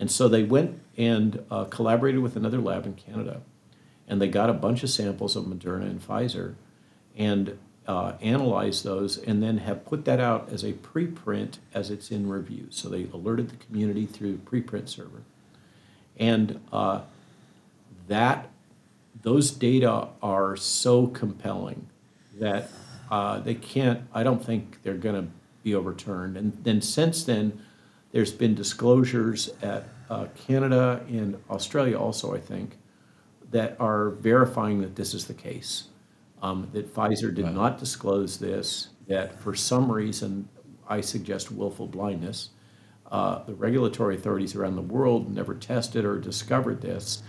and 0.00 0.10
so 0.10 0.28
they 0.28 0.42
went 0.42 0.80
and 0.96 1.44
uh, 1.50 1.64
collaborated 1.64 2.20
with 2.20 2.36
another 2.36 2.58
lab 2.60 2.86
in 2.86 2.94
Canada 2.94 3.42
and 4.08 4.20
they 4.20 4.28
got 4.28 4.50
a 4.50 4.54
bunch 4.54 4.82
of 4.82 4.90
samples 4.90 5.36
of 5.36 5.44
Moderna 5.44 5.82
and 5.84 6.06
Pfizer 6.06 6.54
and 7.16 7.58
uh, 7.86 8.12
analyzed 8.20 8.84
those 8.84 9.18
and 9.18 9.42
then 9.42 9.58
have 9.58 9.84
put 9.84 10.04
that 10.04 10.20
out 10.20 10.48
as 10.52 10.62
a 10.64 10.72
preprint 10.72 11.58
as 11.74 11.90
it's 11.90 12.10
in 12.10 12.28
review. 12.28 12.66
So 12.70 12.88
they 12.88 13.04
alerted 13.12 13.50
the 13.50 13.56
community 13.56 14.06
through 14.06 14.38
preprint 14.38 14.88
server. 14.88 15.22
And 16.16 16.60
uh, 16.72 17.02
that 18.08 18.48
those 19.22 19.50
data 19.50 20.08
are 20.22 20.56
so 20.56 21.06
compelling 21.06 21.88
that 22.38 22.70
uh, 23.10 23.40
they 23.40 23.54
can't, 23.54 24.02
I 24.12 24.22
don't 24.22 24.44
think 24.44 24.82
they're 24.82 24.94
going 24.94 25.26
to 25.26 25.32
be 25.62 25.74
overturned. 25.74 26.36
And 26.36 26.56
then 26.64 26.80
since 26.80 27.24
then, 27.24 27.60
there's 28.10 28.32
been 28.32 28.54
disclosures 28.54 29.50
at 29.62 29.88
uh, 30.10 30.26
Canada 30.46 31.04
and 31.08 31.36
Australia 31.50 31.98
also, 31.98 32.34
I 32.34 32.40
think, 32.40 32.78
that 33.50 33.76
are 33.80 34.10
verifying 34.10 34.80
that 34.82 34.96
this 34.96 35.14
is 35.14 35.26
the 35.26 35.34
case. 35.34 35.84
Um, 36.42 36.68
that 36.72 36.92
Pfizer 36.92 37.32
did 37.32 37.54
not 37.54 37.78
disclose 37.78 38.38
this, 38.38 38.88
that 39.06 39.38
for 39.40 39.54
some 39.54 39.90
reason, 39.90 40.48
I 40.88 41.00
suggest 41.00 41.52
willful 41.52 41.86
blindness, 41.86 42.50
uh, 43.12 43.44
the 43.44 43.54
regulatory 43.54 44.16
authorities 44.16 44.56
around 44.56 44.74
the 44.74 44.82
world 44.82 45.32
never 45.32 45.54
tested 45.54 46.04
or 46.04 46.18
discovered 46.18 46.80
this, 46.80 47.22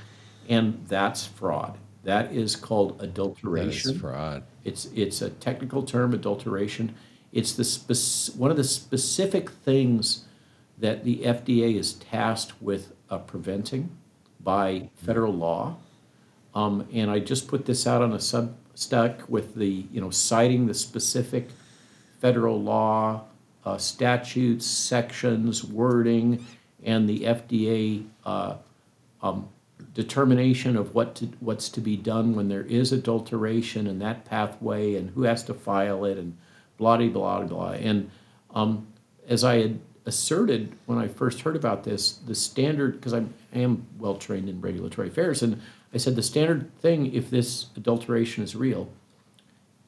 and 0.49 0.83
that's 0.87 1.27
fraud. 1.27 1.77
That 2.03 2.33
is 2.33 2.55
called 2.55 3.01
adulteration. 3.03 3.91
That 3.91 3.95
is 3.95 4.01
fraud. 4.01 4.43
It's 4.63 4.85
it's 4.95 5.21
a 5.21 5.29
technical 5.29 5.83
term, 5.83 6.13
adulteration. 6.13 6.95
It's 7.31 7.53
the 7.53 7.63
spec- 7.63 8.35
one 8.37 8.51
of 8.51 8.57
the 8.57 8.63
specific 8.63 9.49
things 9.49 10.25
that 10.77 11.03
the 11.03 11.17
FDA 11.23 11.75
is 11.75 11.93
tasked 11.93 12.61
with 12.61 12.93
uh, 13.09 13.19
preventing 13.19 13.95
by 14.39 14.89
federal 14.95 15.33
law. 15.33 15.77
Um, 16.55 16.87
and 16.93 17.09
I 17.09 17.19
just 17.19 17.47
put 17.47 17.65
this 17.65 17.87
out 17.87 18.01
on 18.01 18.11
a 18.11 18.17
Substack 18.17 19.27
with 19.27 19.55
the 19.55 19.85
you 19.91 20.01
know 20.01 20.11
citing 20.11 20.67
the 20.67 20.73
specific 20.73 21.49
federal 22.19 22.61
law, 22.61 23.23
uh, 23.65 23.77
statutes, 23.77 24.65
sections, 24.65 25.63
wording, 25.63 26.45
and 26.83 27.09
the 27.09 27.21
FDA 27.21 28.05
uh, 28.25 28.55
um, 29.21 29.49
determination 29.93 30.75
of 30.75 30.95
what 30.95 31.15
to, 31.15 31.25
what's 31.39 31.69
to 31.69 31.81
be 31.81 31.95
done 31.95 32.35
when 32.35 32.49
there 32.49 32.63
is 32.63 32.91
adulteration 32.91 33.87
and 33.87 34.01
that 34.01 34.25
pathway 34.25 34.95
and 34.95 35.11
who 35.11 35.23
has 35.23 35.43
to 35.43 35.53
file 35.53 36.03
it 36.05 36.17
and 36.17 36.35
blah 36.77 36.97
de 36.97 37.09
blah 37.09 37.39
de 37.39 37.45
blah. 37.45 37.71
And 37.71 38.09
um, 38.53 38.87
as 39.27 39.43
I 39.43 39.57
had 39.61 39.79
asserted 40.05 40.73
when 40.85 40.97
I 40.97 41.07
first 41.07 41.41
heard 41.41 41.55
about 41.55 41.83
this, 41.83 42.13
the 42.13 42.35
standard 42.35 42.93
because 42.93 43.13
I 43.13 43.23
am 43.53 43.85
well 43.99 44.15
trained 44.15 44.49
in 44.49 44.61
regulatory 44.61 45.07
affairs, 45.07 45.43
and 45.43 45.61
I 45.93 45.97
said 45.97 46.15
the 46.15 46.23
standard 46.23 46.75
thing 46.79 47.13
if 47.13 47.29
this 47.29 47.67
adulteration 47.75 48.43
is 48.43 48.55
real, 48.55 48.89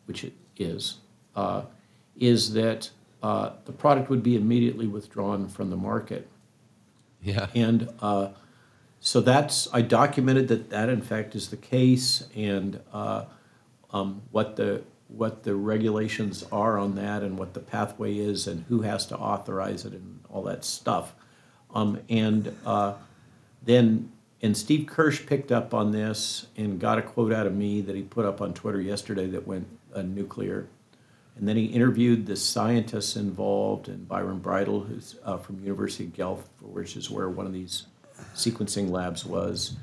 which 0.05 0.23
it 0.23 0.33
is, 0.57 0.97
uh, 1.35 1.63
is 2.15 2.53
that 2.53 2.89
uh, 3.23 3.53
the 3.65 3.71
product 3.71 4.09
would 4.09 4.21
be 4.21 4.35
immediately 4.35 4.87
withdrawn 4.87 5.47
from 5.47 5.71
the 5.71 5.75
market. 5.75 6.29
Yeah. 7.21 7.47
And 7.55 7.89
uh, 8.01 8.29
so 9.05 9.21
that's, 9.21 9.67
I 9.71 9.83
documented 9.83 10.47
that 10.47 10.71
that 10.71 10.89
in 10.89 10.99
fact 10.99 11.35
is 11.35 11.49
the 11.49 11.57
case 11.57 12.27
and 12.35 12.81
uh, 12.91 13.25
um, 13.91 14.23
what 14.31 14.55
the, 14.55 14.81
what 15.09 15.43
the 15.43 15.53
regulations 15.53 16.43
are 16.51 16.79
on 16.79 16.95
that 16.95 17.21
and 17.21 17.37
what 17.37 17.53
the 17.53 17.59
pathway 17.59 18.17
is 18.17 18.47
and 18.47 18.65
who 18.67 18.81
has 18.81 19.05
to 19.05 19.15
authorize 19.15 19.85
it 19.85 19.93
and 19.93 20.21
all 20.27 20.41
that 20.41 20.65
stuff. 20.65 21.13
Um, 21.71 21.99
And 22.09 22.51
uh, 22.65 22.95
then, 23.61 24.11
and 24.41 24.57
Steve 24.57 24.87
Kirsch 24.87 25.23
picked 25.27 25.51
up 25.51 25.75
on 25.75 25.91
this 25.91 26.47
and 26.57 26.79
got 26.79 26.97
a 26.97 27.03
quote 27.03 27.31
out 27.31 27.45
of 27.45 27.53
me 27.53 27.81
that 27.81 27.95
he 27.95 28.01
put 28.01 28.25
up 28.25 28.41
on 28.41 28.55
Twitter 28.55 28.81
yesterday 28.81 29.27
that 29.27 29.45
went 29.45 29.67
uh, 29.93 30.01
nuclear. 30.01 30.67
And 31.37 31.47
then 31.47 31.57
he 31.57 31.65
interviewed 31.65 32.25
the 32.25 32.35
scientists 32.35 33.15
involved 33.15 33.87
and 33.87 34.07
Byron 34.07 34.39
Bridle, 34.39 34.79
who's 34.79 35.17
uh, 35.23 35.37
from 35.37 35.59
University 35.59 36.05
of 36.05 36.13
Guelph, 36.13 36.49
which 36.59 36.97
is 36.97 37.11
where 37.11 37.29
one 37.29 37.45
of 37.45 37.53
these 37.53 37.85
sequencing 38.33 38.89
labs 38.89 39.25
was. 39.25 39.75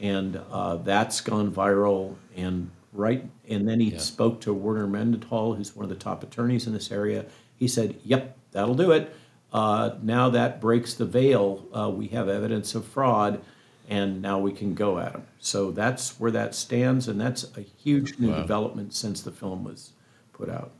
And 0.00 0.40
uh, 0.50 0.76
that's 0.76 1.20
gone 1.20 1.50
viral. 1.50 2.16
And 2.36 2.70
right, 2.92 3.24
and 3.48 3.68
then 3.68 3.80
he 3.80 3.90
Yeah. 3.92 3.98
spoke 3.98 4.40
to 4.42 4.52
Warner 4.52 4.86
Mendenhall, 4.86 5.54
who's 5.54 5.74
one 5.74 5.84
of 5.84 5.90
the 5.90 5.96
top 5.96 6.22
attorneys 6.22 6.66
in 6.66 6.72
this 6.72 6.90
area. 6.92 7.24
He 7.56 7.66
said, 7.68 7.96
"Yep, 8.04 8.36
that'll 8.52 8.74
do 8.74 8.90
it. 8.92 9.14
Uh, 9.52 9.92
now 10.02 10.28
that 10.30 10.60
breaks 10.60 10.92
the 10.94 11.06
veil. 11.06 11.64
Uh, 11.72 11.90
we 11.90 12.08
have 12.08 12.28
evidence 12.28 12.74
of 12.74 12.84
fraud." 12.84 13.40
And 13.88 14.20
now 14.20 14.40
we 14.40 14.50
can 14.52 14.74
go 14.74 14.98
at 14.98 15.12
them. 15.12 15.22
So 15.38 15.70
that's 15.70 16.18
where 16.18 16.32
that 16.32 16.56
stands, 16.56 17.06
and 17.06 17.20
that's 17.20 17.44
a 17.56 17.60
huge 17.60 18.18
new 18.18 18.30
Wow. 18.32 18.40
development 18.42 18.94
since 18.94 19.20
the 19.22 19.30
film 19.30 19.62
was 19.62 19.92
put 20.32 20.50
out. 20.50 20.72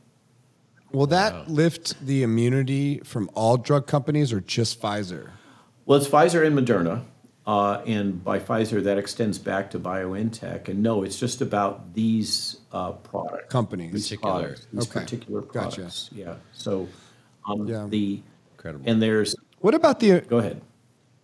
Will 0.91 1.07
that 1.07 1.49
lift 1.49 2.05
the 2.05 2.21
immunity 2.21 2.99
from 2.99 3.29
all 3.33 3.55
drug 3.57 3.87
companies 3.87 4.33
or 4.33 4.41
just 4.41 4.81
Pfizer? 4.81 5.29
Well, 5.87 5.97
it's 5.97 6.07
Pfizer 6.09 6.45
and 6.45 6.53
Moderna, 6.59 7.05
uh, 7.45 7.81
and 7.87 8.21
by 8.21 8.39
Pfizer 8.39 8.83
that 8.83 8.97
extends 8.97 9.39
back 9.39 9.71
to 9.71 9.79
BioNTech. 9.79 10.67
And 10.67 10.83
no, 10.83 11.03
it's 11.03 11.17
just 11.17 11.39
about 11.39 11.93
these 11.93 12.57
uh, 12.73 12.91
products, 12.91 13.49
Companies. 13.49 13.93
these 13.93 14.03
Particular. 14.09 14.33
products, 14.41 14.67
these 14.73 14.83
Okay. 14.89 14.99
particular 14.99 15.41
Gotcha. 15.43 15.75
products. 15.77 16.09
Yeah. 16.13 16.35
So, 16.51 16.89
um, 17.49 17.65
Yeah. 17.65 17.87
the 17.89 18.21
Incredible. 18.57 18.83
and 18.85 19.01
there's 19.01 19.33
What 19.61 19.73
about 19.75 20.01
the? 20.01 20.19
go 20.19 20.39
ahead. 20.39 20.61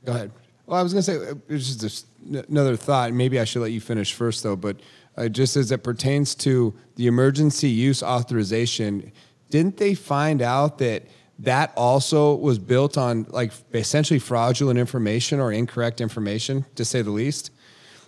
Go 0.06 0.14
ahead. 0.14 0.32
Well, 0.66 0.80
I 0.80 0.84
was 0.84 0.94
going 0.94 1.04
to 1.04 1.12
say, 1.12 1.18
uh, 1.32 1.36
it's 1.50 1.68
just 1.68 1.82
this- 1.82 2.06
n- 2.26 2.46
another 2.48 2.78
thought. 2.78 3.12
Maybe 3.14 3.38
I 3.42 3.44
should 3.44 3.62
let 3.62 3.74
you 3.74 3.82
finish 3.82 4.14
first, 4.14 4.44
though. 4.44 4.56
But 4.56 4.78
uh, 5.18 5.28
just 5.28 5.58
as 5.58 5.74
it 5.74 5.84
pertains 5.84 6.36
to 6.36 6.74
the 6.96 7.06
emergency 7.08 7.68
use 7.70 8.02
authorization, 8.02 9.12
didn't 9.50 9.76
they 9.76 9.94
find 9.94 10.42
out 10.42 10.78
that 10.78 11.04
that 11.40 11.74
also 11.76 12.36
was 12.36 12.60
built 12.60 12.98
on 12.98 13.26
like 13.30 13.52
essentially 13.74 14.20
fraudulent 14.20 14.80
information 14.80 15.40
or 15.40 15.52
incorrect 15.52 16.02
information, 16.02 16.66
to 16.76 16.86
say 16.86 17.02
the 17.02 17.12
least? 17.12 17.52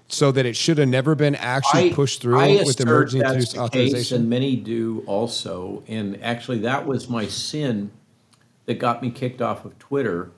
So 0.07 0.31
that 0.31 0.45
it 0.45 0.55
should 0.55 0.77
have 0.77 0.87
never 0.87 1.15
been 1.15 1.33
actually 1.33 1.91
pushed 1.91 2.21
through 2.21 2.39
I 2.39 2.63
with 2.63 2.79
emergency 2.79 3.19
that's 3.19 3.35
use 3.35 3.49
the 3.53 3.53
case, 3.53 3.59
authorization. 3.59 4.21
and 4.21 4.29
many 4.29 4.55
do 4.55 5.03
also. 5.07 5.83
And 5.87 6.21
actually, 6.21 6.59
that 6.59 6.85
was 6.85 7.09
my 7.09 7.25
sin 7.25 7.89
that 8.65 8.75
got 8.75 9.01
me 9.01 9.09
kicked 9.09 9.41
off 9.41 9.65
of 9.65 9.77
Twitter 9.79 10.31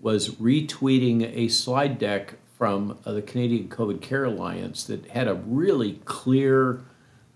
was 0.00 0.30
retweeting 0.36 1.22
a 1.36 1.48
slide 1.48 1.98
deck 1.98 2.34
from 2.56 2.98
uh, 3.04 3.12
the 3.12 3.22
Canadian 3.22 3.68
COVID 3.68 4.00
Care 4.00 4.24
Alliance 4.24 4.84
that 4.84 5.06
had 5.08 5.28
a 5.28 5.34
really 5.34 6.00
clear, 6.04 6.82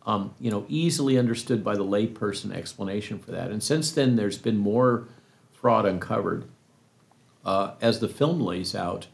um, 0.06 0.35
you 0.39 0.51
know, 0.51 0.66
easily 0.68 1.18
understood 1.18 1.64
by 1.64 1.74
the 1.74 1.85
layperson 1.85 2.55
explanation 2.55 3.18
for 3.18 3.32
that. 3.32 3.51
And 3.51 3.62
since 3.62 3.90
then, 3.90 4.16
there's 4.16 4.39
been 4.39 4.59
more 4.59 5.09
fraud 5.52 5.86
uncovered. 5.86 6.44
Uh, 7.44 7.72
as 7.81 8.01
the 8.01 8.09
film 8.09 8.40
lays 8.40 8.74
out, 8.74 9.06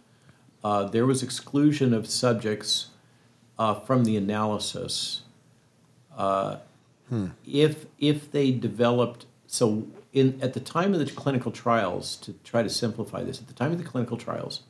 uh, 0.62 0.85
there 0.85 1.07
was 1.07 1.23
exclusion 1.23 1.95
of 1.95 2.09
subjects 2.09 2.89
uh, 3.59 3.75
from 3.75 4.05
the 4.05 4.17
analysis 4.17 5.23
uh, 6.17 6.57
if 7.47 7.87
if 7.99 8.31
they 8.31 8.51
developed 8.51 9.27
so 9.47 9.87
in 10.12 10.39
at 10.41 10.55
the 10.55 10.61
time 10.61 10.93
of 10.93 11.01
the 11.01 11.07
clinical 11.07 11.51
trials 11.51 12.17
to 12.17 12.33
try 12.45 12.62
to 12.62 12.71
simplify 12.71 13.23
this 13.23 13.41
at 13.41 13.49
the 13.49 13.53
time 13.53 13.73
of 13.73 13.79
the 13.79 13.85
clinical 13.85 14.17
trials 14.17 14.62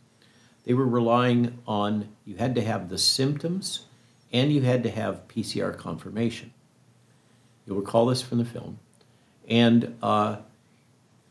they 0.64 0.72
were 0.72 0.86
relying 0.86 1.58
on 1.66 2.08
you 2.24 2.36
had 2.36 2.54
to 2.54 2.62
have 2.62 2.88
the 2.88 2.98
symptoms 2.98 3.86
and 4.32 4.52
you 4.52 4.62
had 4.62 4.82
to 4.82 4.90
have 4.90 5.26
PCR 5.28 5.76
confirmation 5.76 6.52
you'll 7.66 7.78
recall 7.78 8.06
this 8.06 8.22
from 8.22 8.38
the 8.38 8.44
film 8.44 8.78
and 9.48 9.96
uh, 10.02 10.36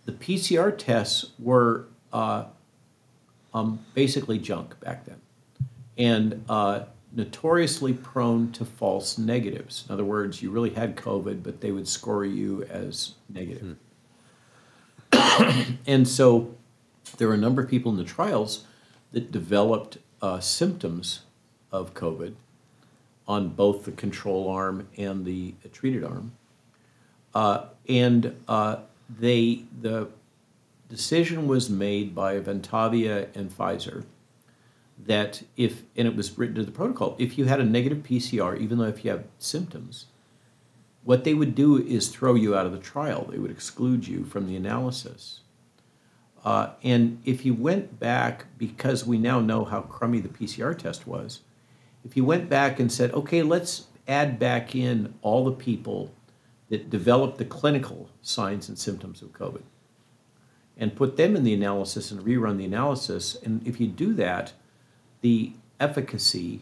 the 0.05 0.11
PCR 0.11 0.75
tests 0.77 1.31
were 1.39 1.85
uh, 2.11 2.45
um, 3.53 3.79
basically 3.93 4.37
junk 4.37 4.79
back 4.79 5.05
then 5.05 5.21
and 5.97 6.43
uh, 6.49 6.83
notoriously 7.11 7.93
prone 7.93 8.51
to 8.53 8.63
false 8.63 9.17
negatives. 9.17 9.85
In 9.87 9.93
other 9.93 10.05
words, 10.05 10.41
you 10.41 10.49
really 10.49 10.69
had 10.71 10.95
COVID, 10.95 11.43
but 11.43 11.61
they 11.61 11.71
would 11.71 11.87
score 11.87 12.25
you 12.25 12.63
as 12.63 13.15
negative. 13.27 13.75
and 15.87 16.07
so 16.07 16.55
there 17.17 17.27
were 17.27 17.33
a 17.33 17.37
number 17.37 17.61
of 17.61 17.69
people 17.69 17.91
in 17.91 17.97
the 17.97 18.03
trials 18.03 18.65
that 19.11 19.31
developed 19.31 19.97
uh, 20.21 20.39
symptoms 20.39 21.21
of 21.71 21.93
COVID 21.93 22.35
on 23.29 23.47
both 23.47 23.85
the 23.85 23.91
control 23.91 24.49
arm 24.49 24.89
and 24.97 25.23
the 25.23 25.53
treated 25.71 26.03
arm. 26.03 26.33
Uh, 27.33 27.65
and 27.87 28.35
uh, 28.47 28.77
they 29.07 29.63
the 29.81 30.09
decision 30.89 31.47
was 31.47 31.69
made 31.69 32.15
by 32.15 32.39
Ventavia 32.39 33.27
and 33.35 33.55
Pfizer 33.55 34.03
that 35.05 35.43
if 35.55 35.83
and 35.95 36.07
it 36.07 36.15
was 36.15 36.37
written 36.37 36.55
to 36.55 36.63
the 36.63 36.71
protocol 36.71 37.15
if 37.17 37.37
you 37.37 37.45
had 37.45 37.61
a 37.61 37.63
negative 37.63 37.99
pcr 37.99 38.59
even 38.59 38.77
though 38.77 38.83
if 38.85 39.05
you 39.05 39.11
have 39.11 39.23
symptoms 39.37 40.07
what 41.03 41.23
they 41.23 41.33
would 41.33 41.55
do 41.55 41.77
is 41.77 42.09
throw 42.09 42.35
you 42.35 42.53
out 42.53 42.65
of 42.65 42.73
the 42.73 42.79
trial 42.79 43.25
they 43.31 43.37
would 43.37 43.51
exclude 43.51 44.07
you 44.07 44.25
from 44.25 44.45
the 44.45 44.57
analysis 44.57 45.39
uh, 46.43 46.71
and 46.83 47.21
if 47.23 47.45
you 47.45 47.53
went 47.53 47.99
back 47.99 48.45
because 48.57 49.05
we 49.05 49.17
now 49.17 49.39
know 49.39 49.63
how 49.63 49.81
crummy 49.81 50.19
the 50.19 50.27
pcr 50.27 50.77
test 50.77 51.07
was 51.07 51.39
if 52.05 52.15
you 52.15 52.23
went 52.23 52.49
back 52.49 52.79
and 52.79 52.91
said 52.91 53.11
okay 53.13 53.41
let's 53.41 53.87
add 54.07 54.39
back 54.39 54.75
in 54.75 55.13
all 55.21 55.45
the 55.45 55.51
people 55.51 56.13
that 56.69 56.89
developed 56.89 57.37
the 57.37 57.45
clinical 57.45 58.09
signs 58.21 58.69
and 58.69 58.77
symptoms 58.77 59.21
of 59.21 59.31
covid 59.33 59.63
and 60.77 60.95
put 60.95 61.17
them 61.17 61.35
in 61.35 61.43
the 61.43 61.53
analysis 61.53 62.11
and 62.11 62.21
rerun 62.21 62.57
the 62.57 62.65
analysis 62.65 63.35
and 63.43 63.65
if 63.67 63.79
you 63.79 63.87
do 63.87 64.13
that 64.13 64.53
the 65.21 65.53
efficacy 65.79 66.61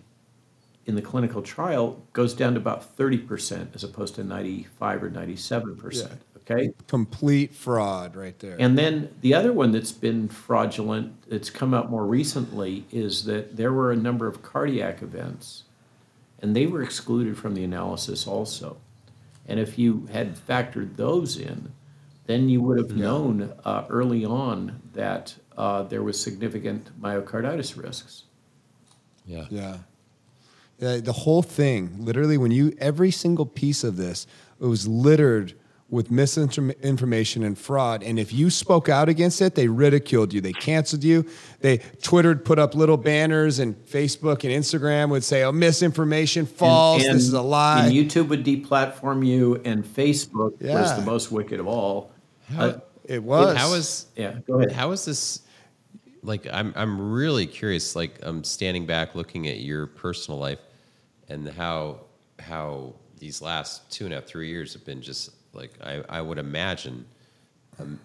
in 0.88 0.96
the 0.96 1.02
clinical 1.02 1.42
trial 1.42 2.02
goes 2.14 2.34
down 2.34 2.54
to 2.54 2.60
about 2.60 2.98
30% 2.98 3.76
as 3.76 3.84
opposed 3.84 4.16
to 4.16 4.24
95 4.24 5.04
or 5.04 5.10
97%. 5.12 6.18
Okay? 6.50 6.72
Complete 6.88 7.54
fraud 7.54 8.16
right 8.16 8.38
there. 8.40 8.56
And 8.60 8.78
then 8.78 9.14
the 9.22 9.34
other 9.34 9.52
one 9.52 9.72
that's 9.72 9.92
been 9.92 10.30
fraudulent, 10.30 11.30
that's 11.30 11.50
come 11.50 11.74
out 11.74 11.90
more 11.90 12.06
recently, 12.06 12.86
is 12.90 13.26
that 13.26 13.58
there 13.58 13.74
were 13.74 13.92
a 13.92 13.98
number 13.98 14.28
of 14.28 14.42
cardiac 14.44 15.02
events, 15.02 15.64
and 16.42 16.56
they 16.56 16.66
were 16.66 16.82
excluded 16.82 17.38
from 17.38 17.54
the 17.54 17.64
analysis 17.64 18.26
also. 18.28 18.78
And 19.46 19.60
if 19.60 19.78
you 19.78 20.08
had 20.12 20.36
factored 20.36 20.96
those 20.96 21.38
in, 21.38 21.74
then 22.28 22.50
you 22.50 22.62
would 22.62 22.78
have 22.78 22.96
known 22.96 23.54
uh, 23.66 23.86
early 23.90 24.26
on 24.26 24.82
that 24.94 25.36
uh, 25.58 25.84
there 25.84 26.04
was 26.04 26.20
significant 26.20 26.90
myocarditis 27.02 27.82
risks. 27.82 28.24
Yeah. 29.26 29.46
Yeah. 29.50 29.78
Uh, 30.82 30.98
the 31.00 31.14
whole 31.14 31.42
thing, 31.42 32.06
literally, 32.06 32.38
when 32.38 32.52
you 32.52 32.76
every 32.78 33.10
single 33.10 33.46
piece 33.48 33.84
of 33.84 33.98
this, 33.98 34.28
it 34.62 34.66
was 34.66 34.88
littered 34.88 35.54
with 35.90 36.12
misinformation 36.12 37.44
and 37.44 37.58
fraud. 37.58 38.04
And 38.04 38.20
if 38.20 38.34
you 38.34 38.50
spoke 38.50 38.90
out 38.90 39.08
against 39.08 39.42
it, 39.42 39.56
they 39.56 39.70
ridiculed 39.70 40.34
you. 40.34 40.42
They 40.42 40.52
canceled 40.52 41.04
you. 41.04 41.26
They 41.62 41.78
Twittered, 42.02 42.44
put 42.44 42.60
up 42.60 42.76
little 42.76 42.98
banners, 42.98 43.60
and 43.60 43.76
Facebook 43.86 44.44
and 44.44 44.52
Instagram 44.52 45.10
would 45.10 45.24
say, 45.24 45.44
"Oh, 45.44 45.52
misinformation, 45.52 46.46
false. 46.46 47.06
And- 47.06 47.16
this 47.16 47.24
is 47.24 47.34
a 47.34 47.42
lie." 47.42 47.86
And 47.86 47.94
YouTube 47.94 48.28
would 48.28 48.44
deplatform 48.44 49.26
you, 49.26 49.62
and 49.64 49.86
Facebook 49.86 50.62
was 50.62 50.96
the 50.96 51.04
most 51.04 51.32
wicked 51.32 51.60
of 51.60 51.68
all. 51.68 52.12
Uh, 52.56 52.74
it 53.06 53.24
was. 53.24 53.56
How 53.58 53.74
is 53.74 54.08
yeah, 54.16 54.40
go 54.46 54.60
ahead. 54.60 54.72
how 54.72 54.92
is 54.92 55.06
this? 55.06 55.42
Like, 56.24 56.48
I'm 56.52 56.74
I'm 56.76 57.12
really 57.12 57.48
curious. 57.48 57.96
Like, 57.96 58.20
I'm 58.22 58.44
standing 58.44 58.86
back 58.86 59.16
looking 59.16 59.48
at 59.48 59.60
your 59.60 59.88
personal 59.88 60.40
life, 60.40 60.60
and 61.30 61.48
how 61.48 62.02
how 62.40 62.96
these 63.20 63.42
last 63.42 63.90
two 63.92 64.06
and 64.06 64.14
a 64.14 64.18
half 64.18 64.26
three 64.26 64.50
years 64.50 64.74
have 64.74 64.86
been 64.86 65.02
just 65.02 65.32
like 65.54 65.72
I 65.84 66.04
I 66.10 66.22
would 66.22 66.38
imagine, 66.38 67.06
um, 67.80 68.00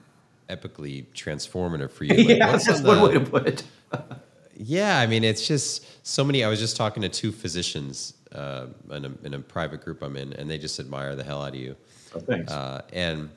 epically 0.48 1.06
transformative 1.14 1.90
for 1.90 2.04
you. 2.04 2.14
Like, 2.28 2.38
yeah, 2.38 2.52
that's 2.52 2.68
on 2.68 2.82
one 2.84 2.98
the- 2.98 3.04
way 3.06 3.12
to 3.14 3.20
put 3.20 3.46
it. 3.46 3.62
Yeah, 4.54 4.98
I 4.98 5.06
mean, 5.06 5.24
it's 5.24 5.48
just 5.48 6.06
so 6.06 6.22
many. 6.22 6.44
I 6.44 6.48
was 6.48 6.60
just 6.60 6.76
talking 6.76 7.02
to 7.02 7.08
two 7.08 7.32
physicians 7.32 8.14
uh, 8.32 8.66
in, 8.90 9.06
a, 9.06 9.12
in 9.24 9.34
a 9.34 9.38
private 9.40 9.82
group 9.82 10.02
I'm 10.02 10.14
in, 10.14 10.34
and 10.34 10.48
they 10.48 10.58
just 10.58 10.78
admire 10.78 11.16
the 11.16 11.24
hell 11.24 11.42
out 11.42 11.54
of 11.54 11.54
you. 11.56 11.74
Oh, 12.14 12.20
thanks. 12.20 12.52
Uh, 12.52 12.82
and 12.92 13.30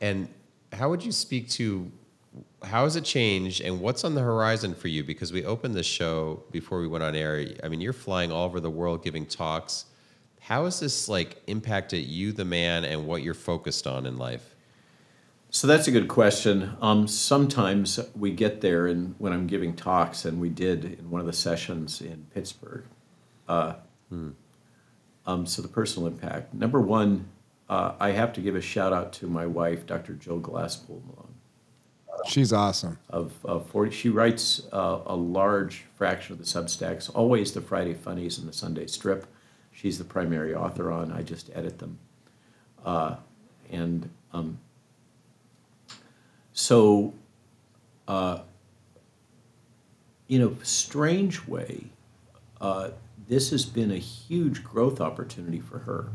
and 0.00 0.28
how 0.72 0.88
would 0.88 1.04
you 1.04 1.12
speak 1.12 1.48
to 1.50 1.88
how 2.64 2.84
has 2.84 2.96
it 2.96 3.04
changed, 3.04 3.60
and 3.60 3.78
what's 3.78 4.04
on 4.04 4.14
the 4.14 4.22
horizon 4.22 4.74
for 4.74 4.88
you? 4.88 5.04
Because 5.04 5.32
we 5.32 5.44
opened 5.44 5.74
the 5.74 5.82
show 5.82 6.42
before 6.50 6.80
we 6.80 6.88
went 6.88 7.04
on 7.04 7.14
air. 7.14 7.44
I 7.62 7.68
mean, 7.68 7.80
you're 7.82 7.92
flying 7.92 8.32
all 8.32 8.46
over 8.46 8.58
the 8.58 8.70
world 8.70 9.04
giving 9.04 9.26
talks. 9.26 9.84
How 10.42 10.64
has 10.64 10.80
this 10.80 11.08
like 11.08 11.40
impacted 11.46 12.04
you, 12.04 12.32
the 12.32 12.44
man, 12.44 12.84
and 12.84 13.06
what 13.06 13.22
you're 13.22 13.34
focused 13.34 13.86
on 13.86 14.06
in 14.06 14.16
life? 14.16 14.54
So 15.50 15.66
that's 15.66 15.86
a 15.86 15.92
good 15.92 16.08
question. 16.08 16.76
Um, 16.80 17.06
sometimes 17.06 18.00
we 18.16 18.30
get 18.30 18.60
there, 18.60 18.86
and 18.86 19.14
when 19.18 19.32
I'm 19.32 19.46
giving 19.46 19.76
talks, 19.76 20.24
and 20.24 20.40
we 20.40 20.48
did 20.48 20.84
in 20.84 21.10
one 21.10 21.20
of 21.20 21.26
the 21.26 21.32
sessions 21.32 22.00
in 22.00 22.26
Pittsburgh. 22.34 22.84
Uh, 23.46 23.74
um, 25.26 25.46
so 25.46 25.62
the 25.62 25.68
personal 25.68 26.08
impact. 26.08 26.52
Number 26.54 26.80
one, 26.80 27.28
uh, 27.68 27.92
I 28.00 28.10
have 28.10 28.32
to 28.34 28.40
give 28.40 28.56
a 28.56 28.60
shout 28.60 28.92
out 28.92 29.12
to 29.14 29.26
my 29.26 29.46
wife, 29.46 29.86
Dr. 29.86 30.14
Jill 30.14 30.40
Glasspool 30.40 31.02
Malone. 31.06 31.34
She's 32.26 32.52
awesome. 32.52 32.98
Of 33.10 33.32
uh, 33.44 33.60
40, 33.60 33.90
she 33.90 34.08
writes 34.08 34.62
uh, 34.72 35.00
a 35.06 35.14
large 35.16 35.84
fraction 35.96 36.32
of 36.32 36.38
the 36.38 36.44
Substacks, 36.44 37.10
always 37.14 37.52
the 37.52 37.60
Friday 37.60 37.94
Funnies 37.94 38.38
and 38.38 38.48
the 38.48 38.52
Sunday 38.52 38.86
Strip. 38.86 39.26
She's 39.82 39.98
the 39.98 40.04
primary 40.04 40.54
author 40.54 40.92
on. 40.92 41.10
I 41.10 41.22
just 41.22 41.50
edit 41.52 41.80
them, 41.80 41.98
uh, 42.84 43.16
and 43.68 44.08
um, 44.32 44.60
so, 46.52 47.14
uh, 48.06 48.42
in 50.28 50.40
a 50.40 50.64
strange 50.64 51.48
way, 51.48 51.86
uh, 52.60 52.90
this 53.26 53.50
has 53.50 53.64
been 53.64 53.90
a 53.90 53.98
huge 53.98 54.62
growth 54.62 55.00
opportunity 55.00 55.58
for 55.58 55.80
her. 55.80 56.12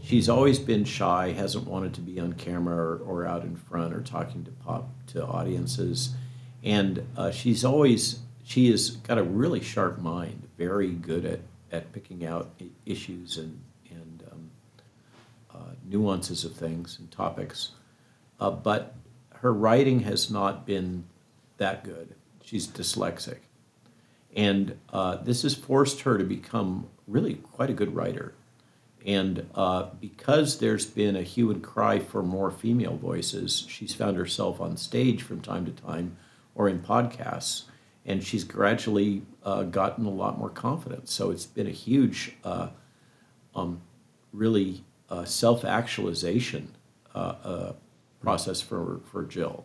She's 0.00 0.28
always 0.28 0.60
been 0.60 0.84
shy, 0.84 1.32
hasn't 1.32 1.66
wanted 1.66 1.92
to 1.94 2.00
be 2.00 2.20
on 2.20 2.34
camera 2.34 2.76
or, 2.76 2.98
or 2.98 3.26
out 3.26 3.42
in 3.42 3.56
front 3.56 3.92
or 3.94 4.00
talking 4.00 4.44
to 4.44 4.52
pop 4.52 4.88
to 5.08 5.26
audiences, 5.26 6.14
and 6.62 7.04
uh, 7.16 7.32
she's 7.32 7.64
always 7.64 8.20
she 8.44 8.70
has 8.70 8.90
got 8.90 9.18
a 9.18 9.24
really 9.24 9.60
sharp 9.60 9.98
mind, 9.98 10.48
very 10.56 10.92
good 10.92 11.24
at 11.24 11.40
at 11.72 11.92
picking 11.92 12.26
out 12.26 12.50
issues 12.86 13.38
and 13.38 13.60
and 13.90 14.22
um, 14.30 14.50
uh, 15.54 15.72
nuances 15.88 16.44
of 16.44 16.52
things 16.52 16.98
and 17.00 17.10
topics, 17.10 17.72
uh, 18.38 18.50
but 18.50 18.94
her 19.34 19.52
writing 19.52 20.00
has 20.00 20.30
not 20.30 20.66
been 20.66 21.04
that 21.56 21.82
good. 21.82 22.14
She's 22.44 22.66
dyslexic. 22.66 23.38
And 24.36 24.78
uh, 24.92 25.16
this 25.16 25.42
has 25.42 25.54
forced 25.54 26.02
her 26.02 26.18
to 26.18 26.24
become 26.24 26.88
really 27.08 27.34
quite 27.34 27.70
a 27.70 27.74
good 27.74 27.94
writer. 27.94 28.34
And 29.04 29.48
uh, 29.54 29.88
because 30.00 30.58
there's 30.58 30.86
been 30.86 31.16
a 31.16 31.22
hue 31.22 31.50
and 31.50 31.62
cry 31.62 31.98
for 31.98 32.22
more 32.22 32.50
female 32.50 32.96
voices, 32.96 33.66
she's 33.68 33.94
found 33.94 34.16
herself 34.16 34.60
on 34.60 34.76
stage 34.76 35.22
from 35.22 35.40
time 35.40 35.64
to 35.66 35.72
time 35.72 36.16
or 36.54 36.68
in 36.68 36.80
podcasts. 36.80 37.62
And 38.06 38.22
she's 38.24 38.44
gradually 38.44 39.22
uh, 39.44 39.64
gotten 39.64 40.06
a 40.06 40.10
lot 40.10 40.38
more 40.38 40.48
confidence. 40.48 41.12
So 41.12 41.30
it's 41.30 41.46
been 41.46 41.66
a 41.66 41.70
huge, 41.72 42.34
uh, 42.44 42.68
um, 43.54 43.82
really 44.32 44.84
uh, 45.10 45.24
self 45.24 45.64
actualization 45.64 46.74
uh, 47.14 47.34
uh, 47.44 47.72
process 48.20 48.60
for, 48.60 49.00
for 49.10 49.24
Jill. 49.24 49.64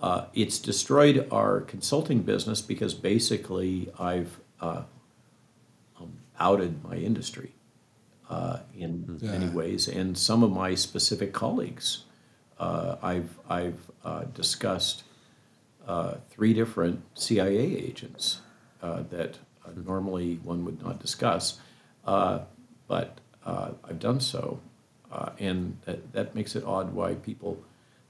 Uh, 0.00 0.24
it's 0.34 0.58
destroyed 0.58 1.28
our 1.30 1.60
consulting 1.60 2.22
business 2.22 2.60
because 2.60 2.92
basically 2.92 3.88
I've 4.00 4.40
uh, 4.60 4.82
um, 6.00 6.18
outed 6.40 6.82
my 6.82 6.96
industry 6.96 7.52
uh, 8.28 8.58
in 8.76 9.20
many 9.22 9.48
ways, 9.48 9.86
and 9.86 10.16
some 10.18 10.42
of 10.42 10.50
my 10.50 10.74
specific 10.74 11.32
colleagues. 11.32 12.04
Uh, 12.58 12.96
I've 13.02 13.38
I've 13.48 13.90
uh, 14.04 14.24
discussed 14.24 15.04
uh, 15.86 16.14
three 16.30 16.52
different 16.54 17.02
CIA 17.14 17.58
agents 17.58 18.40
uh, 18.82 19.02
that 19.10 19.38
uh, 19.64 19.70
normally 19.84 20.36
one 20.42 20.64
would 20.64 20.82
not 20.82 21.00
discuss, 21.00 21.58
uh, 22.06 22.40
but 22.88 23.18
uh, 23.44 23.70
I've 23.84 23.98
done 23.98 24.20
so, 24.20 24.60
and 25.38 25.78
that, 25.84 26.12
that 26.12 26.34
makes 26.34 26.56
it 26.56 26.64
odd 26.64 26.94
why 26.94 27.14
people 27.14 27.62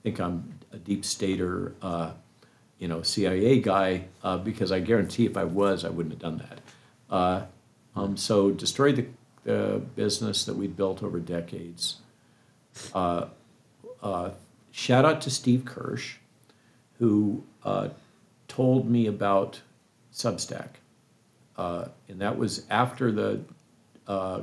think 0.02 0.20
I'm 0.20 0.58
a 0.72 0.76
deep 0.76 1.04
stater, 1.04 1.74
you 2.78 2.88
know, 2.88 3.02
CIA 3.02 3.60
guy, 3.60 4.04
because 4.44 4.72
I 4.72 4.80
guarantee 4.80 5.26
if 5.26 5.36
I 5.36 5.44
was, 5.44 5.84
I 5.84 5.88
wouldn't 5.88 6.14
have 6.14 6.20
done 6.20 6.42
that. 7.10 7.48
Um, 7.94 8.16
so 8.16 8.50
destroyed 8.50 8.96
the, 8.96 9.06
the 9.44 9.82
business 9.96 10.44
that 10.44 10.56
we'd 10.56 10.76
built 10.76 11.02
over 11.02 11.20
decades. 11.20 11.98
Uh, 12.94 13.26
uh, 14.02 14.30
shout 14.70 15.04
out 15.04 15.20
to 15.22 15.30
Steve 15.30 15.64
Kirsch, 15.64 16.16
who 16.98 17.44
uh, 17.64 17.88
told 18.48 18.88
me 18.88 19.06
about 19.06 19.60
Substack. 20.12 20.68
Uh, 21.56 21.86
and 22.08 22.20
that 22.20 22.36
was 22.36 22.64
after 22.70 23.12
the 23.12 23.40
uh, 24.06 24.42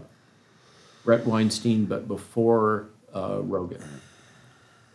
Bret 1.03 1.25
Weinstein, 1.25 1.85
but 1.85 2.07
before 2.07 2.89
uh, 3.13 3.39
Rogan. 3.41 3.83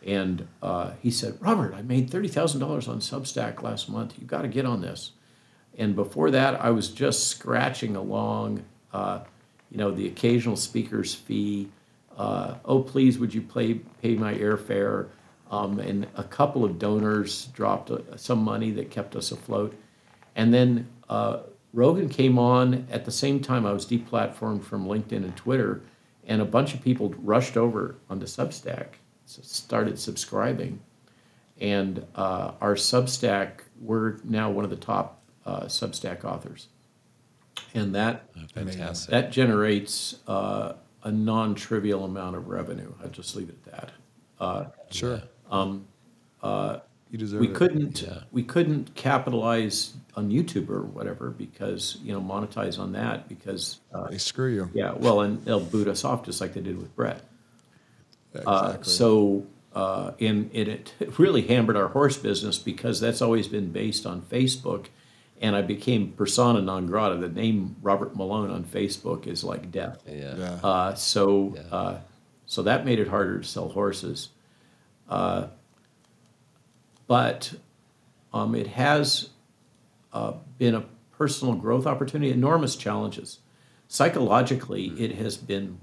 And 0.06 0.46
uh, 0.62 0.92
he 1.00 1.10
said, 1.10 1.38
Robert, 1.40 1.74
I 1.74 1.82
made 1.82 2.10
$30,000 2.10 2.88
on 2.88 2.98
Substack 3.00 3.62
last 3.62 3.88
month. 3.88 4.14
You've 4.18 4.28
got 4.28 4.42
to 4.42 4.48
get 4.48 4.66
on 4.66 4.82
this. 4.82 5.12
And 5.76 5.96
before 5.96 6.30
that, 6.30 6.60
I 6.60 6.70
was 6.70 6.88
just 6.88 7.28
scratching 7.28 7.96
along, 7.96 8.64
uh, 8.92 9.20
you 9.70 9.78
know, 9.78 9.90
the 9.90 10.06
occasional 10.06 10.56
speaker's 10.56 11.14
fee. 11.14 11.68
Oh, 12.16 12.84
please, 12.86 13.18
would 13.18 13.34
you 13.34 13.42
play, 13.42 13.74
pay 14.02 14.14
my 14.14 14.34
airfare? 14.34 15.08
Um, 15.54 15.78
and 15.78 16.06
a 16.16 16.24
couple 16.24 16.64
of 16.64 16.78
donors 16.80 17.46
dropped 17.46 17.90
uh, 17.90 18.16
some 18.16 18.42
money 18.42 18.72
that 18.72 18.90
kept 18.90 19.14
us 19.14 19.30
afloat. 19.30 19.72
And 20.34 20.52
then 20.52 20.88
uh, 21.08 21.40
Rogan 21.72 22.08
came 22.08 22.38
on 22.38 22.86
at 22.90 23.04
the 23.04 23.12
same 23.12 23.40
time 23.40 23.64
I 23.64 23.72
was 23.72 23.86
deplatformed 23.86 24.64
from 24.64 24.86
LinkedIn 24.86 25.22
and 25.24 25.36
Twitter, 25.36 25.82
and 26.26 26.42
a 26.42 26.44
bunch 26.44 26.74
of 26.74 26.82
people 26.82 27.14
rushed 27.18 27.56
over 27.56 27.96
onto 28.10 28.26
Substack, 28.26 28.86
started 29.26 29.98
subscribing, 29.98 30.80
and 31.60 32.04
uh, 32.16 32.52
our 32.60 32.74
Substack 32.74 33.60
we're 33.80 34.16
now 34.24 34.50
one 34.50 34.64
of 34.64 34.70
the 34.70 34.76
top 34.76 35.20
uh, 35.46 35.64
Substack 35.64 36.24
authors, 36.24 36.68
and 37.74 37.94
that 37.94 38.24
Fantastic. 38.54 39.10
that 39.10 39.30
generates 39.30 40.16
uh, 40.26 40.72
a 41.02 41.12
non-trivial 41.12 42.04
amount 42.04 42.34
of 42.34 42.48
revenue. 42.48 42.92
I'll 43.02 43.10
just 43.10 43.36
leave 43.36 43.50
it 43.50 43.58
at 43.66 43.72
that. 43.72 43.90
Uh, 46.42 46.78
you 47.10 47.18
deserve 47.18 47.40
we 47.40 47.48
it. 47.48 47.54
couldn't 47.54 48.02
Yeah. 48.02 48.20
we 48.32 48.42
couldn't 48.42 48.94
capitalize 48.94 49.94
on 50.16 50.30
YouTube 50.30 50.68
or 50.68 50.82
whatever 50.82 51.30
because 51.30 51.98
you 52.02 52.12
know 52.12 52.20
monetize 52.20 52.78
on 52.78 52.92
that 52.92 53.28
because 53.28 53.78
uh, 53.92 54.08
They 54.08 54.18
screw 54.18 54.52
you. 54.52 54.70
yeah 54.74 54.92
well 54.92 55.20
and 55.20 55.42
they'll 55.44 55.60
boot 55.60 55.86
us 55.88 56.04
off 56.04 56.24
just 56.24 56.40
like 56.40 56.54
they 56.54 56.60
did 56.60 56.76
with 56.76 56.94
Bret. 56.96 57.22
Uh, 58.34 58.40
Exactly. 58.74 58.92
so 58.92 59.46
uh, 59.74 60.12
and, 60.20 60.50
and 60.54 60.68
it 60.68 60.92
really 61.18 61.42
hammered 61.42 61.76
our 61.76 61.88
horse 61.88 62.16
business 62.16 62.58
because 62.58 63.00
that's 63.00 63.22
always 63.22 63.48
been 63.48 63.70
based 63.72 64.06
on 64.06 64.22
Facebook, 64.22 64.86
and 65.40 65.56
I 65.56 65.62
became 65.62 66.12
persona 66.12 66.60
non 66.62 66.86
grata. 66.86 67.16
The 67.16 67.28
name 67.28 67.74
Robert 67.82 68.14
Malone 68.16 68.50
on 68.52 68.62
Facebook 68.64 69.26
is 69.26 69.42
like 69.42 69.72
death. 69.72 70.00
Yeah. 70.08 70.36
yeah. 70.36 70.60
Uh, 70.62 70.94
so, 70.94 71.54
Yeah. 71.56 71.76
uh, 71.76 71.98
so 72.46 72.62
that 72.62 72.84
made 72.84 73.00
it 73.00 73.08
harder 73.08 73.40
to 73.40 73.44
sell 73.46 73.68
horses. 73.70 74.28
Uh, 75.08 75.48
but 77.06 77.54
um, 78.32 78.54
it 78.54 78.68
has 78.68 79.30
uh, 80.12 80.34
been 80.58 80.74
a 80.74 80.84
personal 81.12 81.54
growth 81.54 81.86
opportunity, 81.86 82.30
enormous 82.32 82.76
challenges. 82.76 83.38
Psychologically, 83.88 84.86
it 84.98 85.16
has 85.16 85.36
been 85.36 85.78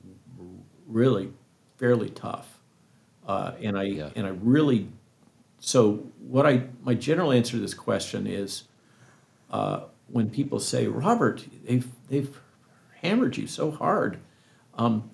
really 0.88 1.32
fairly 1.78 2.10
tough, 2.10 2.60
uh, 3.28 3.54
and 3.62 3.78
I 3.78 3.84
Yeah. 3.84 4.10
and 4.16 4.26
I 4.26 4.32
really. 4.32 4.90
So 5.60 6.08
what 6.20 6.46
I 6.46 6.64
my 6.84 6.96
general 6.96 7.32
answer 7.32 7.52
to 7.54 7.60
this 7.60 7.74
question 7.76 8.26
is, 8.28 8.64
uh, 9.52 9.82
when 10.08 10.30
people 10.30 10.60
say, 10.60 10.88
Robert, 10.88 11.46
they've 11.64 11.88
they've 12.10 12.38
hammered 13.02 13.38
you 13.38 13.48
so 13.48 13.72
hard. 13.72 14.18
Um, 14.76 15.12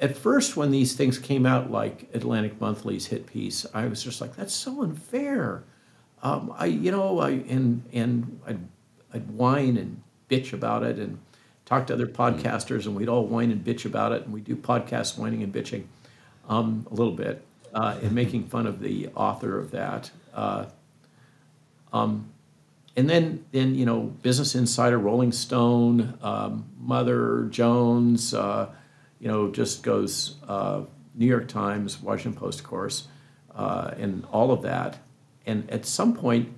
at 0.00 0.16
first, 0.16 0.56
when 0.56 0.70
these 0.70 0.94
things 0.94 1.18
came 1.18 1.46
out, 1.46 1.70
like 1.70 2.08
Atlantic 2.14 2.60
Monthly's 2.60 3.06
hit 3.06 3.26
piece, 3.26 3.66
I 3.72 3.86
was 3.86 4.02
just 4.02 4.20
like, 4.20 4.36
"That's 4.36 4.54
so 4.54 4.82
unfair." 4.82 5.62
Um, 6.22 6.52
I, 6.56 6.66
you 6.66 6.90
know, 6.90 7.20
I 7.20 7.30
and 7.30 7.82
and 7.92 8.40
I'd, 8.46 8.60
I'd 9.14 9.30
whine 9.30 9.76
and 9.76 10.02
bitch 10.28 10.52
about 10.52 10.82
it, 10.82 10.98
and 10.98 11.18
talk 11.64 11.86
to 11.86 11.94
other 11.94 12.06
podcasters, 12.06 12.86
and 12.86 12.94
we'd 12.94 13.08
all 13.08 13.26
whine 13.26 13.50
and 13.50 13.64
bitch 13.64 13.84
about 13.84 14.12
it, 14.12 14.22
and 14.22 14.32
we 14.32 14.40
do 14.40 14.56
podcast 14.56 15.18
whining 15.18 15.42
and 15.42 15.52
bitching 15.52 15.84
um, 16.48 16.86
a 16.90 16.94
little 16.94 17.14
bit, 17.14 17.44
uh, 17.74 17.98
and 18.02 18.12
making 18.12 18.44
fun 18.48 18.66
of 18.66 18.80
the 18.80 19.08
author 19.14 19.58
of 19.58 19.70
that. 19.70 20.10
Uh, 20.34 20.66
um, 21.92 22.28
and 22.96 23.10
then, 23.10 23.44
then 23.52 23.74
you 23.74 23.84
know, 23.84 24.00
Business 24.22 24.54
Insider, 24.54 24.98
Rolling 24.98 25.32
Stone, 25.32 26.18
um, 26.22 26.64
Mother 26.78 27.44
Jones, 27.50 28.32
uh, 28.32 28.68
you 29.26 29.32
know, 29.32 29.50
just 29.50 29.82
goes 29.82 30.36
uh, 30.46 30.82
New 31.16 31.26
York 31.26 31.48
Times, 31.48 32.00
Washington 32.00 32.38
Post, 32.38 32.60
of 32.60 32.66
course, 32.66 33.08
uh, 33.56 33.90
and 33.98 34.24
all 34.26 34.52
of 34.52 34.62
that. 34.62 34.98
And 35.46 35.68
at 35.68 35.84
some 35.84 36.14
point, 36.14 36.54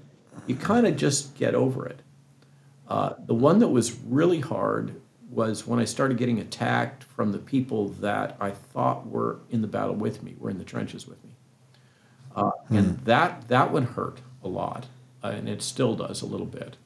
you 0.46 0.54
kind 0.54 0.86
of 0.86 0.94
just 0.94 1.34
get 1.34 1.54
over 1.54 1.86
it. 1.86 2.00
Uh, 2.86 3.14
the 3.24 3.32
one 3.32 3.60
that 3.60 3.68
was 3.68 3.98
really 4.00 4.40
hard 4.40 5.00
was 5.30 5.66
when 5.66 5.78
I 5.78 5.86
started 5.86 6.18
getting 6.18 6.40
attacked 6.40 7.04
from 7.04 7.32
the 7.32 7.38
people 7.38 7.88
that 8.00 8.36
I 8.38 8.50
thought 8.50 9.06
were 9.06 9.38
in 9.48 9.62
the 9.62 9.66
battle 9.66 9.94
with 9.94 10.22
me, 10.22 10.36
were 10.38 10.50
in 10.50 10.58
the 10.58 10.64
trenches 10.64 11.08
with 11.08 11.24
me, 11.24 11.30
uh, 12.36 12.50
and 12.68 12.98
that 13.06 13.48
that 13.48 13.72
one 13.72 13.84
hurt 13.84 14.20
a 14.44 14.48
lot, 14.48 14.84
uh, 15.24 15.28
and 15.28 15.48
it 15.48 15.62
still 15.62 15.94
does 15.94 16.20
a 16.20 16.26
little 16.26 16.46
bit, 16.46 16.76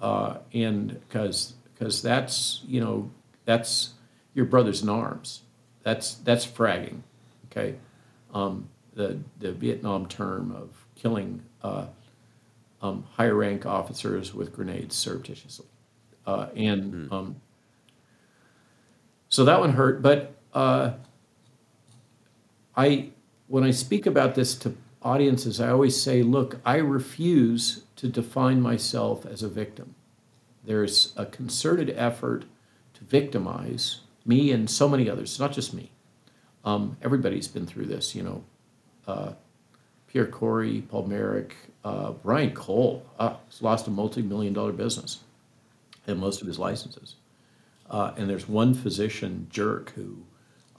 uh, 0.00 0.36
and 0.54 1.00
because 1.08 1.54
because 1.74 2.02
that's 2.02 2.60
you 2.68 2.80
know 2.80 3.10
that's 3.44 3.94
your 4.38 4.46
brothers 4.46 4.82
in 4.82 4.88
arms, 4.88 5.42
that's 5.82 6.14
that's 6.14 6.46
fragging, 6.46 7.00
okay, 7.50 7.74
um, 8.32 8.68
the 8.94 9.18
the 9.38 9.52
Vietnam 9.52 10.06
term 10.06 10.50
of 10.52 10.86
killing. 10.94 11.42
Uh, 11.62 11.86
um, 12.80 13.04
higher 13.16 13.34
rank 13.34 13.66
officers 13.66 14.34
with 14.34 14.52
grenades 14.52 14.94
surreptitiously. 14.94 15.66
Uh, 16.26 16.48
and 16.54 17.10
um, 17.12 17.36
so 19.28 19.44
that 19.44 19.60
one 19.60 19.72
hurt. 19.72 20.02
But 20.02 20.34
uh, 20.54 20.92
I, 22.76 23.10
when 23.46 23.64
I 23.64 23.70
speak 23.70 24.06
about 24.06 24.34
this 24.34 24.54
to 24.56 24.76
audiences, 25.02 25.60
I 25.60 25.70
always 25.70 26.00
say, 26.00 26.22
look, 26.22 26.60
I 26.64 26.76
refuse 26.76 27.84
to 27.96 28.08
define 28.08 28.60
myself 28.60 29.26
as 29.26 29.42
a 29.42 29.48
victim. 29.48 29.94
There's 30.64 31.12
a 31.16 31.26
concerted 31.26 31.90
effort 31.96 32.44
to 32.94 33.04
victimize 33.04 34.00
me 34.28 34.52
and 34.52 34.70
so 34.70 34.88
many 34.88 35.10
others, 35.10 35.40
not 35.40 35.52
just 35.52 35.74
me. 35.74 35.90
Um, 36.64 36.96
everybody's 37.02 37.48
been 37.48 37.66
through 37.66 37.86
this, 37.86 38.14
you 38.14 38.22
know. 38.22 38.44
Uh, 39.06 39.32
Pierre 40.06 40.26
Kory, 40.26 40.82
Paul 40.82 41.06
Marik, 41.06 41.56
uh, 41.84 42.12
Ryan 42.22 42.52
Cole 42.52 43.06
uh, 43.18 43.34
lost 43.60 43.86
a 43.86 43.90
multi-million 43.90 44.52
dollar 44.52 44.72
business 44.72 45.20
and 46.06 46.18
most 46.18 46.40
of 46.40 46.46
his 46.46 46.58
licenses. 46.58 47.16
Uh, 47.90 48.12
and 48.16 48.28
there's 48.28 48.48
one 48.48 48.74
physician 48.74 49.46
jerk 49.50 49.92
who 49.94 50.18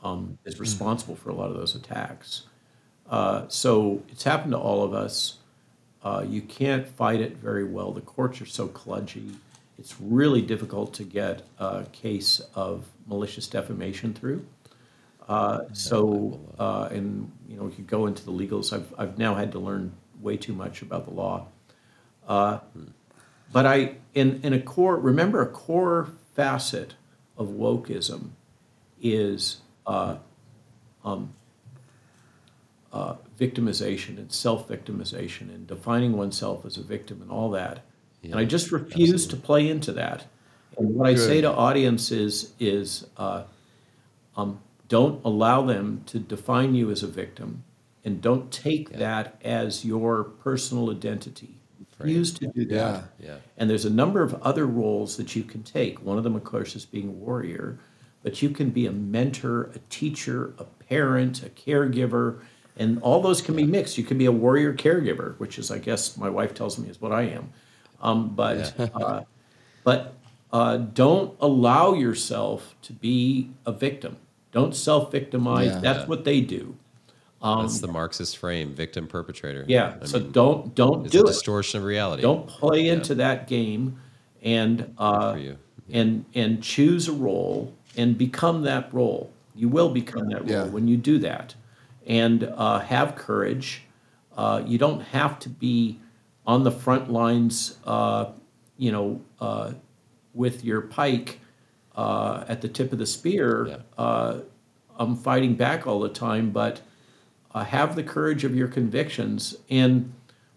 um, 0.03 0.38
is 0.45 0.59
responsible 0.59 1.15
for 1.15 1.30
a 1.30 1.34
lot 1.34 1.49
of 1.49 1.57
those 1.57 1.76
attacks. 1.76 2.43
Uh, 3.09 3.45
so 3.47 4.03
it's 4.09 4.23
happened 4.23 4.51
to 4.51 4.57
all 4.57 4.84
of 4.84 4.93
us. 4.93 5.38
Uh, 6.03 6.23
you 6.27 6.41
can't 6.41 6.88
fight 6.88 7.19
it 7.19 7.38
very 7.38 7.63
well. 7.63 7.91
The 7.91 8.01
courts 8.01 8.41
are 8.41 8.45
so 8.45 8.67
kludgy. 8.67 9.35
It's 9.80 9.95
really 10.01 10.41
difficult 10.41 10.93
to 10.95 11.03
get 11.03 11.43
a 11.57 11.85
case 11.93 12.41
of 12.53 12.85
malicious 13.07 13.47
defamation 13.47 14.14
through. 14.14 14.45
Uh, 15.27 15.61
so, 15.72 16.39
uh, 16.60 16.89
and 16.91 17.31
you 17.47 17.56
know, 17.56 17.64
we 17.64 17.72
could 17.72 17.88
go 17.88 18.06
into 18.06 18.26
the 18.26 18.31
legals. 18.31 18.73
I've, 18.73 18.93
I've 18.97 19.18
now 19.18 19.35
had 19.35 19.53
to 19.53 19.60
learn 19.60 19.93
way 20.19 20.35
too 20.35 20.53
much 20.53 20.81
about 20.81 21.06
the 21.06 21.11
law. 21.11 21.47
Uh, 22.27 22.60
but 23.53 23.65
I, 23.65 23.95
in, 24.14 24.41
in 24.43 24.53
a 24.53 24.60
core, 24.60 24.97
remember 24.97 25.41
a 25.41 25.47
core 25.47 26.10
facet 26.35 26.95
of 27.38 27.47
wokeism 27.47 28.31
is 29.01 29.61
uh, 29.88 30.18
um, 31.06 31.34
uh, 32.91 33.15
victimization 33.39 34.18
and 34.18 34.31
self-victimization 34.31 35.53
and 35.53 35.68
defining 35.68 36.18
oneself 36.18 36.65
as 36.65 36.76
a 36.76 36.84
victim 36.84 37.22
and 37.22 37.31
all 37.31 37.49
that. 37.51 37.85
And 38.23 38.35
I 38.35 38.45
just 38.45 38.71
refuse 38.71 39.27
to 39.27 39.35
play 39.35 39.69
into 39.69 39.91
that. 39.93 40.25
And 40.77 40.95
what 40.95 41.07
I 41.07 41.15
say 41.15 41.41
to 41.41 41.51
audiences 41.51 42.53
is, 42.59 43.07
uh, 43.17 43.43
um, 44.35 44.61
don't 44.87 45.23
allow 45.23 45.61
them 45.65 46.03
to 46.07 46.19
define 46.19 46.75
you 46.75 46.89
as 46.91 47.03
a 47.03 47.07
victim, 47.07 47.63
and 48.05 48.21
don't 48.21 48.51
take 48.51 48.89
that 48.93 49.39
as 49.43 49.85
your 49.85 50.23
personal 50.23 50.89
identity. 50.91 51.55
Refuse 51.99 52.31
to 52.35 52.47
do 52.47 52.65
that. 52.65 52.75
Yeah. 53.19 53.27
Yeah. 53.27 53.35
And 53.57 53.69
there's 53.69 53.85
a 53.85 53.89
number 53.89 54.23
of 54.23 54.33
other 54.41 54.65
roles 54.65 55.17
that 55.17 55.35
you 55.35 55.43
can 55.43 55.63
take. 55.63 56.01
One 56.01 56.17
of 56.17 56.23
them, 56.23 56.35
of 56.35 56.45
course, 56.45 56.75
is 56.75 56.85
being 56.85 57.09
a 57.09 57.11
warrior, 57.11 57.77
but 58.23 58.41
you 58.41 58.49
can 58.49 58.69
be 58.69 58.85
a 58.85 58.91
mentor, 58.91 59.69
a 59.75 59.79
teacher, 59.89 60.53
a 60.57 60.63
parent, 60.63 61.43
a 61.43 61.49
caregiver, 61.49 62.39
and 62.77 63.01
all 63.01 63.21
those 63.21 63.41
can 63.41 63.55
be 63.55 63.65
mixed. 63.65 63.97
You 63.97 64.05
can 64.05 64.17
be 64.17 64.25
a 64.25 64.31
warrior 64.31 64.73
caregiver, 64.73 65.37
which 65.39 65.59
is, 65.59 65.69
I 65.69 65.77
guess, 65.77 66.15
my 66.15 66.29
wife 66.29 66.53
tells 66.53 66.79
me 66.79 66.89
is 66.89 67.01
what 67.01 67.11
I 67.11 67.23
am. 67.23 67.51
Um, 68.01 68.30
but 68.35 68.73
uh, 68.95 69.23
but 69.84 70.13
uh, 70.51 70.77
don't 70.77 71.35
allow 71.39 71.93
yourself 71.93 72.76
to 72.84 72.93
be 72.93 73.51
a 73.65 73.71
victim. 73.71 74.17
Don't 74.51 74.76
self-victimize. 74.76 75.67
Yeah. 75.67 75.80
That's 75.80 75.99
Yeah. 75.99 76.05
what 76.07 76.23
they 76.23 76.41
do. 76.41 76.76
That's 77.41 77.80
the 77.80 77.88
Marxist 77.88 78.38
frame, 78.38 78.73
victim 78.73 79.07
perpetrator. 79.07 79.61
Um, 79.61 79.65
Yeah. 79.69 79.95
I 80.01 80.05
so 80.05 80.19
mean, 80.19 80.31
don't 80.31 80.76
don't 80.76 81.05
it's 81.05 81.13
do 81.13 81.19
a 81.19 81.23
it. 81.23 81.27
distortion 81.27 81.80
of 81.80 81.85
reality. 81.85 82.21
Don't 82.21 82.47
play 82.47 82.89
into 82.89 83.15
that 83.15 83.47
game, 83.47 83.97
and 84.43 84.93
uh, 84.97 85.38
and 85.91 86.26
and 86.35 86.61
choose 86.63 87.07
a 87.07 87.13
role 87.13 87.73
and 87.95 88.17
become 88.17 88.63
that 88.63 88.93
role. 88.93 89.31
You 89.55 89.69
will 89.69 89.89
become 89.89 90.27
that 90.30 90.41
role 90.41 90.49
Yeah. 90.49 90.63
when 90.65 90.88
you 90.88 90.97
do 90.97 91.17
that, 91.19 91.55
and 92.07 92.43
uh, 92.43 92.80
have 92.80 93.15
courage. 93.15 93.84
Uh, 94.35 94.61
you 94.65 94.77
don't 94.77 95.01
have 95.01 95.38
to 95.39 95.49
be 95.49 95.99
on 96.45 96.63
the 96.63 96.71
front 96.71 97.11
lines, 97.11 97.77
uh, 97.85 98.31
you 98.77 98.91
know, 98.91 99.21
uh, 99.39 99.73
with 100.33 100.63
your 100.63 100.81
pike 100.81 101.39
uh, 101.95 102.45
at 102.47 102.61
the 102.61 102.67
tip 102.67 102.91
of 102.93 102.99
the 102.99 103.05
spear. 103.05 103.67
Yeah. 103.67 103.77
Uh, 103.97 104.39
I'm 104.97 105.15
fighting 105.15 105.55
back 105.55 105.87
all 105.87 105.99
the 105.99 106.09
time, 106.09 106.51
but 106.51 106.81
uh, 107.53 107.63
have 107.63 107.95
the 107.95 108.03
courage 108.03 108.43
of 108.43 108.55
your 108.55 108.67
convictions. 108.67 109.55
And 109.69 110.13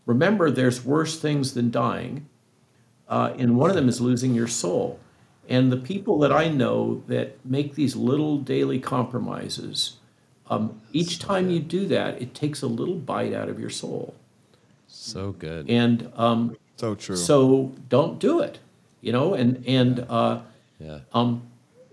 remember, 0.07 0.51
there's 0.51 0.85
worse 0.85 1.19
things 1.19 1.55
than 1.55 1.71
dying. 1.71 2.29
Uh, 3.09 3.35
and 3.39 3.57
one 3.57 3.71
of 3.71 3.77
them 3.77 3.89
is 3.89 4.01
losing 4.01 4.35
your 4.35 4.49
soul. 4.49 4.99
And 5.49 5.73
the 5.73 5.77
people 5.77 6.19
that 6.21 6.33
I 6.33 6.49
know 6.49 7.03
that 7.09 7.45
make 7.45 7.75
these 7.75 7.97
little 7.97 8.39
daily 8.39 8.79
compromises, 8.79 9.99
um, 10.49 10.81
each 10.93 11.19
time 11.19 11.51
you 11.51 11.61
do 11.61 11.87
that, 11.87 12.21
it 12.23 12.35
takes 12.35 12.63
a 12.63 12.67
little 12.67 12.95
bite 12.95 13.33
out 13.33 13.49
of 13.49 13.59
your 13.59 13.71
soul. 13.71 14.15
So 14.95 15.33
good. 15.33 15.69
And 15.71 16.13
um, 16.17 16.57
So 16.77 16.95
true. 16.95 17.17
so 17.17 17.73
don't 17.89 18.19
do 18.19 18.41
it, 18.41 18.59
you 19.01 19.13
know. 19.13 19.35
And 19.35 19.65
and 19.67 20.01
uh, 20.09 20.41
yeah. 20.79 21.01
um, 21.13 21.43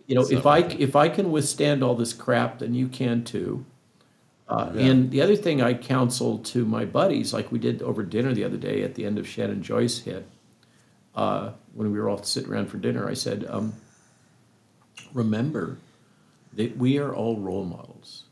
you 0.07 0.15
know, 0.15 0.23
So- 0.23 0.37
if 0.37 0.45
I 0.45 0.59
if 0.59 0.95
I 0.95 1.09
can 1.09 1.31
withstand 1.31 1.83
all 1.83 1.95
this 1.95 2.13
crap, 2.13 2.59
then 2.59 2.73
you 2.75 2.87
can 2.87 3.23
too. 3.23 3.65
Uh, 4.47 4.71
Yeah. 4.73 4.85
And 4.87 5.11
the 5.11 5.21
other 5.21 5.35
thing 5.35 5.61
I 5.61 5.73
counsel 5.75 6.39
to 6.39 6.65
my 6.65 6.83
buddies, 6.83 7.33
like 7.33 7.51
we 7.51 7.59
did 7.59 7.81
over 7.81 8.03
dinner 8.03 8.33
the 8.33 8.43
other 8.43 8.57
day 8.57 8.83
at 8.83 8.95
the 8.95 9.05
end 9.05 9.17
of 9.19 9.27
Shannon 9.27 9.61
Joy's 9.61 9.99
hit, 9.99 10.27
uh, 11.15 11.51
when 11.73 11.91
we 11.91 11.99
were 11.99 12.09
all 12.09 12.21
sitting 12.23 12.51
around 12.51 12.67
for 12.67 12.77
dinner, 12.77 13.07
I 13.07 13.13
said, 13.13 13.45
um, 13.47 13.73
remember 15.13 15.77
that 16.53 16.77
we 16.77 16.97
are 16.97 17.13
all 17.13 17.37
role 17.37 17.63
models, 17.65 18.23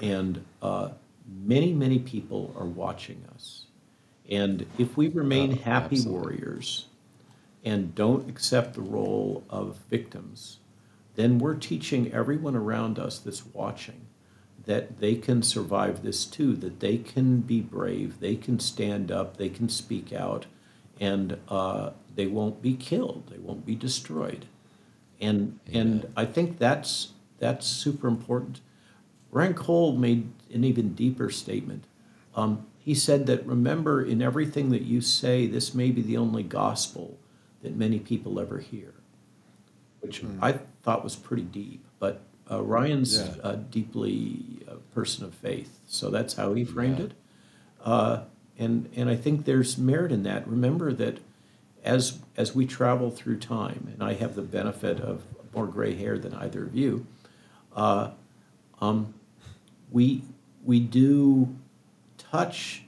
and 0.00 0.42
uh, 0.62 0.90
many 1.44 1.72
many 1.74 1.98
people 1.98 2.54
are 2.58 2.66
watching 2.66 3.22
us, 3.34 3.63
and 4.30 4.66
if 4.78 4.96
we 4.96 5.08
remain 5.08 5.52
Oh, 5.52 5.62
happy 5.62 5.96
absolutely. 5.96 6.20
warriors 6.20 6.86
and 7.64 7.94
don't 7.94 8.28
accept 8.28 8.74
the 8.74 8.80
role 8.80 9.44
of 9.50 9.78
victims, 9.90 10.58
then 11.14 11.38
we're 11.38 11.54
teaching 11.54 12.12
everyone 12.12 12.56
around 12.56 12.98
us 12.98 13.18
that's 13.18 13.46
watching 13.46 14.06
that 14.64 14.98
they 14.98 15.14
can 15.14 15.42
survive 15.42 16.02
this 16.02 16.24
too, 16.24 16.56
that 16.56 16.80
they 16.80 16.96
can 16.96 17.40
be 17.40 17.60
brave, 17.60 18.20
they 18.20 18.34
can 18.34 18.58
stand 18.58 19.12
up, 19.12 19.36
they 19.36 19.48
can 19.48 19.68
speak 19.68 20.12
out, 20.12 20.46
and 20.98 21.38
uh, 21.48 21.90
they 22.14 22.26
won't 22.26 22.62
be 22.62 22.74
killed, 22.74 23.24
they 23.30 23.38
won't 23.38 23.66
be 23.66 23.74
destroyed. 23.74 24.46
And, 25.20 25.58
and 25.72 26.10
I 26.16 26.24
think 26.24 26.58
that's, 26.58 27.10
that's 27.38 27.66
super 27.66 28.08
important. 28.08 28.60
Ryan 29.30 29.54
Cole 29.54 29.96
made 29.96 30.30
an 30.52 30.64
even 30.64 30.94
deeper 30.94 31.30
statement. 31.30 31.84
Um, 32.34 32.66
he 32.84 32.94
said 32.94 33.24
that 33.26 33.44
remember, 33.46 34.04
in 34.04 34.20
everything 34.20 34.68
that 34.70 34.82
you 34.82 35.00
say, 35.00 35.46
this 35.46 35.74
may 35.74 35.90
be 35.90 36.02
the 36.02 36.18
only 36.18 36.42
gospel 36.42 37.18
that 37.62 37.74
many 37.74 37.98
people 37.98 38.38
ever 38.38 38.58
hear, 38.58 38.92
which 40.00 40.22
I 40.42 40.58
thought 40.82 41.02
was 41.02 41.16
pretty 41.16 41.44
deep. 41.44 41.82
But 41.98 42.20
uh, 42.50 42.62
Ryan's 42.62 43.16
Yeah. 43.18 43.34
uh, 43.42 43.56
deeply 43.70 44.42
a 44.68 44.74
person 44.94 45.24
of 45.24 45.32
faith, 45.34 45.78
so 45.86 46.10
that's 46.10 46.34
how 46.34 46.52
he 46.52 46.62
framed 46.64 47.00
it. 47.00 47.12
Uh, 47.82 48.24
and 48.58 48.90
and 48.94 49.08
I 49.08 49.16
think 49.16 49.46
there's 49.46 49.78
merit 49.78 50.12
in 50.12 50.22
that. 50.24 50.46
Remember 50.46 50.92
that 50.92 51.20
as 51.82 52.18
as 52.36 52.54
we 52.54 52.66
travel 52.66 53.10
through 53.10 53.38
time, 53.38 53.88
and 53.94 54.02
I 54.02 54.12
have 54.14 54.34
the 54.34 54.42
benefit 54.42 55.00
of 55.00 55.22
more 55.54 55.66
gray 55.66 55.94
hair 55.94 56.18
than 56.18 56.34
either 56.34 56.64
of 56.64 56.74
you, 56.76 57.06
uh, 57.74 58.10
um, 58.82 59.14
we 59.90 60.22
we 60.64 60.80
do 60.80 61.54
touch 62.34 62.82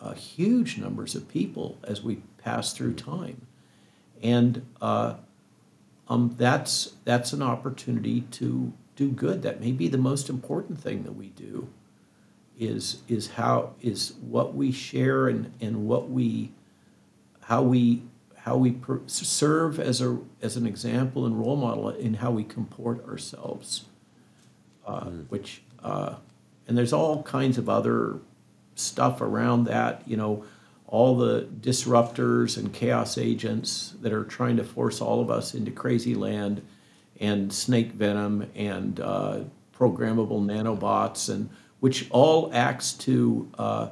uh, 0.00 0.12
huge 0.12 0.78
numbers 0.78 1.16
of 1.16 1.28
people 1.28 1.76
as 1.82 2.02
we 2.02 2.16
pass 2.38 2.72
through 2.72 2.94
time, 2.94 3.46
and 4.22 4.64
uh, 4.80 5.14
um, 6.08 6.34
that's 6.38 6.94
that's 7.04 7.32
an 7.32 7.42
opportunity 7.42 8.20
to 8.22 8.72
do 8.94 9.08
good. 9.08 9.42
That 9.42 9.60
may 9.60 9.72
be 9.72 9.88
the 9.88 9.98
most 9.98 10.28
important 10.28 10.80
thing 10.80 11.02
that 11.02 11.16
we 11.16 11.28
do 11.28 11.68
is 12.58 13.02
is 13.08 13.30
how 13.30 13.74
is 13.80 14.14
what 14.20 14.54
we 14.54 14.70
share 14.70 15.26
and 15.28 15.52
and 15.60 15.86
what 15.88 16.08
we 16.08 16.52
how 17.40 17.62
we 17.62 18.02
how 18.36 18.56
we 18.56 18.70
per, 18.70 19.00
serve 19.06 19.80
as 19.80 20.00
a 20.00 20.18
as 20.40 20.56
an 20.56 20.66
example 20.66 21.26
and 21.26 21.38
role 21.40 21.56
model 21.56 21.88
in 21.88 22.14
how 22.14 22.30
we 22.30 22.44
comport 22.44 23.04
ourselves 23.08 23.86
uh, 24.86 25.10
which 25.28 25.62
uh, 25.82 26.14
and 26.68 26.78
there's 26.78 26.92
all 26.92 27.22
kinds 27.24 27.58
of 27.58 27.68
other 27.68 28.20
stuff 28.74 29.20
around 29.20 29.64
that 29.64 30.02
you 30.06 30.16
know 30.16 30.44
all 30.86 31.16
the 31.16 31.48
disruptors 31.60 32.58
and 32.58 32.72
chaos 32.72 33.16
agents 33.16 33.94
that 34.02 34.12
are 34.12 34.24
trying 34.24 34.56
to 34.56 34.64
force 34.64 35.00
all 35.00 35.20
of 35.20 35.30
us 35.30 35.54
into 35.54 35.70
crazy 35.70 36.14
land 36.14 36.60
and 37.18 37.52
snake 37.52 37.92
venom 37.92 38.50
and 38.54 39.00
uh, 39.00 39.40
programmable 39.74 40.44
nanobots 40.44 41.32
and 41.32 41.48
which 41.80 42.06
all 42.10 42.50
acts 42.52 42.92
to 42.92 43.50
uh, 43.58 43.88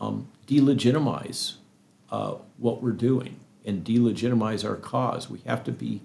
um, 0.00 0.28
delegitimize 0.46 1.54
uh, 2.10 2.34
what 2.58 2.82
we're 2.82 2.90
doing 2.90 3.38
and 3.64 3.84
delegitimize 3.84 4.68
our 4.68 4.76
cause. 4.76 5.30
We 5.30 5.40
have 5.46 5.62
to 5.64 5.72
be, 5.72 6.02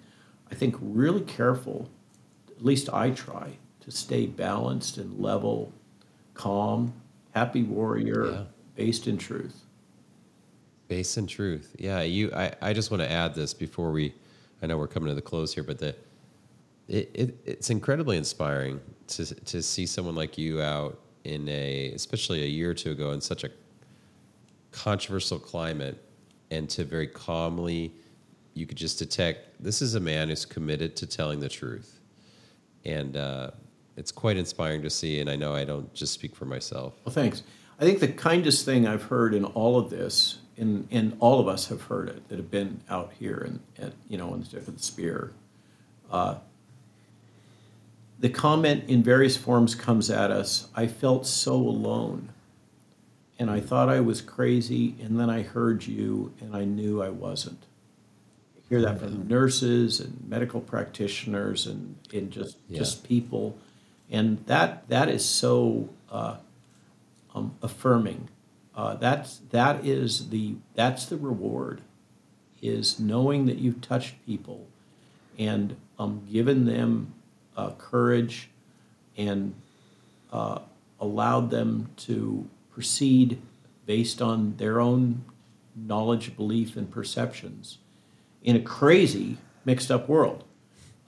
I 0.51 0.55
think, 0.55 0.75
really 0.79 1.21
careful. 1.21 1.89
At 2.49 2.63
least 2.63 2.89
I 2.93 3.09
try 3.09 3.57
to 3.81 3.91
stay 3.91 4.25
balanced 4.25 4.97
and 4.97 5.19
level, 5.19 5.73
calm, 6.33 6.93
happy 7.35 7.63
warrior, 7.63 8.31
Yeah. 8.31 8.43
based 8.75 9.07
in 9.07 9.17
truth. 9.17 9.61
Based 10.87 11.17
in 11.17 11.27
truth. 11.27 11.75
Yeah, 11.77 12.01
you 12.01 12.31
I, 12.33 12.53
I 12.61 12.73
just 12.73 12.89
want 12.91 13.01
to 13.03 13.11
add 13.11 13.35
this 13.35 13.53
before 13.53 13.91
we 13.91 14.13
I 14.61 14.67
know 14.67 14.77
we're 14.77 14.87
coming 14.87 15.09
to 15.09 15.15
the 15.15 15.21
close 15.21 15.53
here, 15.53 15.63
but 15.63 15.77
the 15.79 15.95
it, 16.87 17.11
it 17.13 17.37
it's 17.45 17.69
incredibly 17.69 18.17
inspiring 18.17 18.79
to 19.07 19.25
to 19.25 19.61
see 19.61 19.85
someone 19.85 20.15
like 20.15 20.37
you 20.37 20.61
out 20.61 20.99
in 21.23 21.49
a 21.49 21.91
especially 21.93 22.43
a 22.43 22.47
year 22.47 22.71
or 22.71 22.73
two 22.73 22.91
ago 22.91 23.11
in 23.11 23.19
such 23.21 23.43
a 23.43 23.49
controversial 24.71 25.39
climate 25.39 25.97
and 26.51 26.69
to 26.69 26.83
very 26.83 27.07
calmly 27.07 27.91
you 28.53 28.65
could 28.67 28.77
just 28.77 28.99
detect 28.99 29.61
this 29.61 29.81
is 29.81 29.95
a 29.95 29.99
man 29.99 30.29
who's 30.29 30.45
committed 30.45 30.95
to 30.95 31.05
telling 31.07 31.39
the 31.39 31.49
truth. 31.49 31.99
And 32.85 33.17
uh, 33.17 33.51
it's 33.97 34.11
quite 34.11 34.37
inspiring 34.37 34.81
to 34.83 34.89
see 34.89 35.19
and 35.19 35.29
I 35.29 35.35
know 35.35 35.53
I 35.55 35.63
don't 35.63 35.93
just 35.93 36.13
speak 36.13 36.35
for 36.35 36.45
myself. 36.45 36.93
Well, 37.05 37.13
thanks. 37.13 37.43
I 37.79 37.83
think 37.83 37.99
the 37.99 38.07
kindest 38.07 38.63
thing 38.65 38.87
I've 38.87 39.03
heard 39.03 39.33
in 39.33 39.43
all 39.45 39.77
of 39.77 39.89
this, 39.89 40.39
and, 40.57 40.87
and 40.91 41.15
all 41.19 41.39
of 41.41 41.47
us 41.47 41.67
have 41.67 41.83
heard 41.83 42.07
it 42.09 42.27
that 42.29 42.37
have 42.37 42.49
been 42.49 42.81
out 42.89 43.11
here 43.19 43.37
and, 43.45 43.59
and 43.77 43.93
you 44.07 44.17
know, 44.17 44.33
in 44.33 44.41
the 44.41 44.47
tip 44.47 44.67
of 44.67 44.77
the 44.77 44.83
spear. 44.83 45.33
Uh, 46.09 46.35
the 48.19 48.29
comment 48.29 48.85
in 48.87 49.03
various 49.03 49.35
forms 49.35 49.75
comes 49.75 50.09
at 50.09 50.31
us. 50.31 50.69
I 50.73 50.87
felt 50.87 51.27
so 51.27 51.55
alone, 51.55 52.29
and 53.37 53.51
I 53.51 53.59
thought 53.59 53.89
I 53.89 53.99
was 53.99 54.21
crazy, 54.21 54.95
and 55.01 55.19
then 55.19 55.29
I 55.29 55.41
heard 55.41 55.85
you, 55.85 56.33
and 56.39 56.55
I 56.55 56.63
knew 56.63 57.03
I 57.03 57.09
wasn't. 57.09 57.63
I 58.57 58.61
hear 58.69 58.81
that 58.83 58.99
from 58.99 59.27
nurses 59.27 59.99
and 59.99 60.23
medical 60.29 60.61
practitioners 60.61 61.67
and, 61.67 61.97
and 62.13 62.31
just 62.31 62.57
Yeah. 62.69 62.77
just 62.79 63.03
people, 63.03 63.57
and 64.09 64.45
that 64.45 64.87
that 64.89 65.09
is 65.09 65.25
so. 65.25 65.89
Uh, 66.11 66.37
um, 67.35 67.55
affirming. 67.61 68.29
Uh, 68.75 68.95
that's 68.95 69.41
that 69.51 69.85
is 69.85 70.29
the 70.29 70.55
that's 70.73 71.05
the 71.05 71.17
reward, 71.17 71.81
is 72.61 72.99
knowing 72.99 73.45
that 73.45 73.57
you've 73.57 73.81
touched 73.81 74.15
people, 74.25 74.67
and 75.37 75.75
um, 75.99 76.25
given 76.31 76.65
them 76.65 77.13
uh, 77.55 77.71
courage, 77.71 78.49
and 79.17 79.53
uh, 80.31 80.59
allowed 80.99 81.51
them 81.51 81.89
to 81.97 82.47
proceed 82.71 83.41
based 83.85 84.21
on 84.21 84.55
their 84.57 84.79
own 84.79 85.23
knowledge, 85.75 86.35
belief, 86.35 86.75
and 86.75 86.89
perceptions, 86.89 87.77
in 88.43 88.55
a 88.55 88.61
crazy 88.61 89.37
mixed 89.63 89.91
up 89.91 90.09
world. 90.09 90.43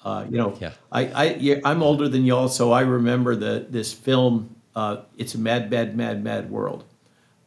Uh, 0.07 0.25
you 0.29 0.38
know, 0.38 0.55
Yeah. 0.61 0.71
I, 0.89 1.07
I 1.07 1.23
yeah, 1.35 1.55
I'm 1.65 1.84
older 1.84 2.07
than 2.07 2.23
y'all, 2.23 2.47
so 2.47 2.71
I 2.71 2.81
remember 2.81 3.35
the 3.35 3.65
this 3.69 3.91
film. 3.93 4.55
Uh, 4.73 5.01
it's 5.17 5.35
a 5.35 5.38
mad, 5.38 5.69
mad, 5.69 5.97
mad, 5.97 6.23
mad 6.23 6.49
world. 6.49 6.85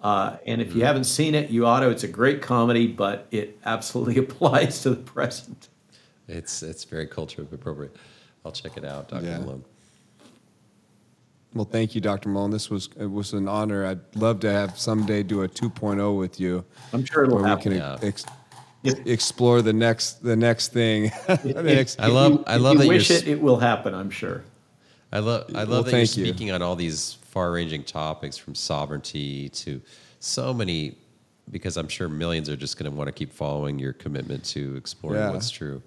Uh, 0.02 0.36
and 0.46 0.60
if 0.60 0.74
you 0.74 0.84
haven't 0.84 1.04
seen 1.04 1.34
it, 1.34 1.48
you 1.50 1.64
ought 1.66 1.80
to. 1.80 1.88
It's 1.90 2.04
a 2.04 2.08
great 2.08 2.42
comedy, 2.42 2.86
but 2.86 3.26
it 3.30 3.58
absolutely 3.64 4.18
applies 4.24 4.82
to 4.82 4.90
the 4.90 4.96
present. 4.96 5.68
It's 6.28 6.62
it's 6.62 6.84
very 6.84 7.06
culturally 7.06 7.48
appropriate. 7.50 7.96
I'll 8.44 8.52
check 8.52 8.76
it 8.76 8.84
out, 8.84 9.08
Dr. 9.08 9.24
Yeah. 9.24 9.38
Malone. 9.38 9.64
Well, 11.54 11.64
thank 11.64 11.94
you, 11.94 12.00
Dr. 12.00 12.28
Malone. 12.28 12.50
This 12.50 12.68
was 12.68 12.90
it 12.98 13.10
was 13.10 13.32
an 13.32 13.48
honor. 13.48 13.86
I'd 13.86 14.00
love 14.16 14.40
to 14.40 14.52
have 14.52 14.78
someday 14.78 15.22
do 15.22 15.42
a 15.42 15.48
2.0 15.48 16.18
with 16.18 16.38
you, 16.38 16.64
I'm 16.92 17.04
sure 17.06 17.24
it'll 17.24 17.36
where 17.36 17.44
we 17.44 17.48
happen. 17.50 17.62
can 17.72 17.72
Yeah. 17.72 17.98
ex- 18.02 18.24
If- 18.24 18.30
explore 18.84 19.62
the 19.62 19.72
next 19.72 20.22
the 20.22 20.36
next 20.36 20.72
thing. 20.72 21.10
the 21.26 21.62
next, 21.62 22.00
I 22.00 22.06
love- 22.06 22.44
I 22.46 22.56
if 22.56 22.60
love 22.62 22.72
you 22.74 22.78
that 22.80 22.84
you're 22.86 22.94
wish 22.94 23.10
it, 23.10 23.28
it 23.28 23.40
will 23.40 23.58
happen. 23.58 23.94
I'm 23.94 24.10
sure. 24.10 24.42
I 25.12 25.18
love 25.18 25.50
I 25.54 25.60
love 25.64 25.68
Well, 25.68 25.82
that 25.82 25.90
you're 25.90 26.06
thank 26.06 26.16
you. 26.16 26.24
speaking 26.26 26.50
on 26.52 26.62
all 26.62 26.76
these 26.76 27.14
far-ranging 27.22 27.84
topics 27.84 28.36
from 28.36 28.54
sovereignty 28.54 29.48
to 29.50 29.80
so 30.20 30.52
many 30.54 30.96
because 31.50 31.76
I'm 31.76 31.88
sure 31.88 32.08
millions 32.08 32.48
are 32.48 32.56
just 32.56 32.78
going 32.78 32.90
to 32.90 32.96
want 32.96 33.08
to 33.08 33.12
keep 33.12 33.32
following 33.32 33.78
your 33.78 33.92
commitment 33.92 34.44
to 34.46 34.76
exploring 34.76 35.18
Yeah. 35.20 35.30
what's 35.30 35.50
true. 35.50 35.82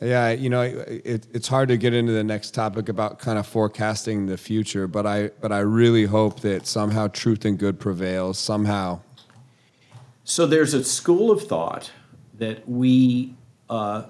Yeah, 0.00 0.30
you 0.30 0.48
know, 0.48 0.62
it, 0.62 1.26
it's 1.34 1.46
hard 1.46 1.68
to 1.68 1.76
get 1.76 1.92
into 1.92 2.12
the 2.12 2.24
next 2.24 2.52
topic 2.54 2.88
about 2.88 3.18
kind 3.18 3.38
of 3.38 3.46
forecasting 3.46 4.24
the 4.24 4.38
future, 4.38 4.86
but 4.88 5.04
I 5.06 5.28
but 5.42 5.52
I 5.52 5.58
really 5.58 6.04
hope 6.06 6.40
that 6.40 6.66
somehow 6.66 7.08
truth 7.08 7.44
and 7.44 7.58
good 7.58 7.78
prevails 7.78 8.38
somehow. 8.38 9.00
So 10.24 10.46
there's 10.46 10.72
a 10.72 10.82
school 10.84 11.30
of 11.30 11.42
thought 11.42 11.90
that 12.38 12.68
we, 12.68 13.34
uh, 13.70 14.04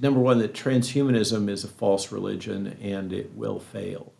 number 0.00 0.20
one, 0.20 0.38
that 0.38 0.52
transhumanism 0.52 1.48
is 1.48 1.64
a 1.64 1.68
false 1.68 2.12
religion 2.12 2.76
and 2.80 3.12
it 3.12 3.34
will 3.34 3.60
fail. 3.60 4.12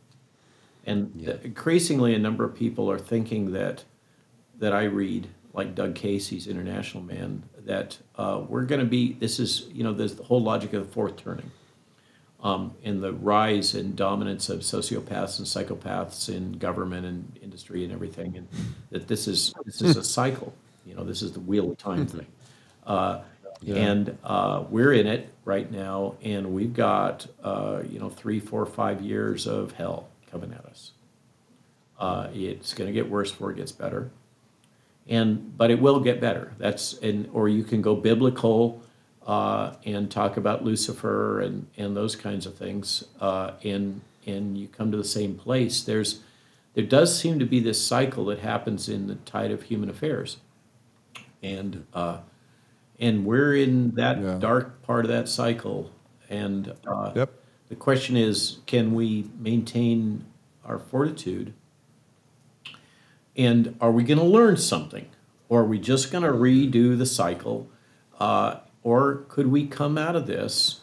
And 0.86 1.12
Yeah. 1.16 1.34
increasingly, 1.42 2.14
a 2.14 2.18
number 2.18 2.44
of 2.44 2.54
people 2.54 2.90
are 2.90 2.98
thinking 2.98 3.52
that, 3.52 3.84
that 4.58 4.72
I 4.72 4.84
read, 4.84 5.28
like 5.52 5.74
Doug 5.74 5.94
Casey's 5.94 6.46
International 6.46 7.02
Man, 7.02 7.42
that 7.64 7.98
uh, 8.16 8.42
we're 8.48 8.64
going 8.64 8.80
to 8.80 8.86
be, 8.86 9.12
this 9.14 9.38
is, 9.38 9.66
you 9.72 9.82
know, 9.84 9.92
there's 9.92 10.14
the 10.14 10.22
whole 10.24 10.42
logic 10.42 10.72
of 10.72 10.86
the 10.86 10.92
fourth 10.92 11.16
turning 11.16 11.50
um, 12.42 12.72
and 12.84 13.02
the 13.02 13.12
rise 13.12 13.74
and 13.74 13.96
dominance 13.96 14.48
of 14.48 14.60
sociopaths 14.60 15.38
and 15.38 15.46
psychopaths 15.46 16.28
in 16.34 16.52
government 16.52 17.04
and 17.04 17.38
industry 17.42 17.82
and 17.84 17.92
everything, 17.92 18.36
and 18.36 18.48
that 18.90 19.08
this 19.08 19.26
is 19.26 19.52
this 19.64 19.82
is 19.82 19.96
a 19.96 20.04
cycle. 20.04 20.54
You 20.86 20.94
know, 20.94 21.04
this 21.04 21.20
is 21.20 21.32
the 21.32 21.40
wheel 21.40 21.70
of 21.72 21.78
time 21.78 22.06
thing. 22.06 22.26
Uh, 22.88 23.20
And 23.76 24.16
uh, 24.22 24.64
we're 24.70 24.92
in 24.92 25.06
it 25.08 25.28
right 25.44 25.68
now, 25.70 26.14
and 26.22 26.54
we've 26.54 26.72
got 26.72 27.26
uh, 27.42 27.82
you 27.90 27.98
know 27.98 28.08
three, 28.08 28.38
four, 28.40 28.64
five 28.66 29.02
years 29.02 29.46
of 29.48 29.72
hell 29.72 30.08
coming 30.30 30.52
at 30.52 30.64
us. 30.64 30.92
Uh, 31.98 32.28
it's 32.32 32.74
going 32.74 32.86
to 32.86 32.92
get 32.92 33.10
worse 33.10 33.32
before 33.32 33.50
it 33.50 33.56
gets 33.56 33.72
better, 33.72 34.10
and 35.08 35.56
but 35.58 35.70
it 35.72 35.80
will 35.80 35.98
get 35.98 36.20
better. 36.20 36.52
That's 36.58 36.94
and 37.02 37.28
or 37.32 37.48
you 37.48 37.64
can 37.64 37.82
go 37.82 37.96
biblical 37.96 38.80
uh, 39.26 39.74
and 39.84 40.08
talk 40.08 40.36
about 40.36 40.64
Lucifer 40.64 41.40
and 41.40 41.66
and 41.76 41.96
those 41.96 42.14
kinds 42.14 42.46
of 42.46 42.54
things, 42.54 43.04
uh, 43.20 43.50
and 43.64 44.00
and 44.24 44.56
you 44.56 44.68
come 44.68 44.92
to 44.92 44.96
the 44.96 45.04
same 45.18 45.34
place. 45.34 45.82
There's 45.82 46.20
there 46.74 46.86
does 46.86 47.18
seem 47.20 47.40
to 47.40 47.44
be 47.44 47.58
this 47.58 47.84
cycle 47.84 48.24
that 48.26 48.38
happens 48.38 48.88
in 48.88 49.08
the 49.08 49.16
tide 49.16 49.50
of 49.50 49.62
human 49.64 49.90
affairs, 49.90 50.36
and 51.42 51.84
uh, 51.92 52.18
and 53.00 53.24
we're 53.24 53.54
in 53.56 53.92
that 53.92 54.20
Yeah. 54.20 54.38
dark 54.38 54.82
part 54.82 55.04
of 55.04 55.10
that 55.10 55.28
cycle. 55.28 55.90
And 56.28 56.74
uh, 56.86 57.12
Yep. 57.14 57.32
the 57.68 57.76
question 57.76 58.16
is, 58.16 58.58
can 58.66 58.94
we 58.94 59.30
maintain 59.38 60.24
our 60.64 60.78
fortitude? 60.78 61.54
And 63.36 63.76
are 63.80 63.92
we 63.92 64.02
going 64.02 64.18
to 64.18 64.24
learn 64.24 64.56
something? 64.56 65.06
Or 65.48 65.60
are 65.62 65.64
we 65.64 65.78
just 65.78 66.10
going 66.10 66.24
to 66.24 66.30
redo 66.32 66.98
the 66.98 67.06
cycle? 67.06 67.68
Uh, 68.18 68.56
or 68.82 69.24
could 69.28 69.46
we 69.46 69.66
come 69.66 69.96
out 69.96 70.16
of 70.16 70.26
this 70.26 70.80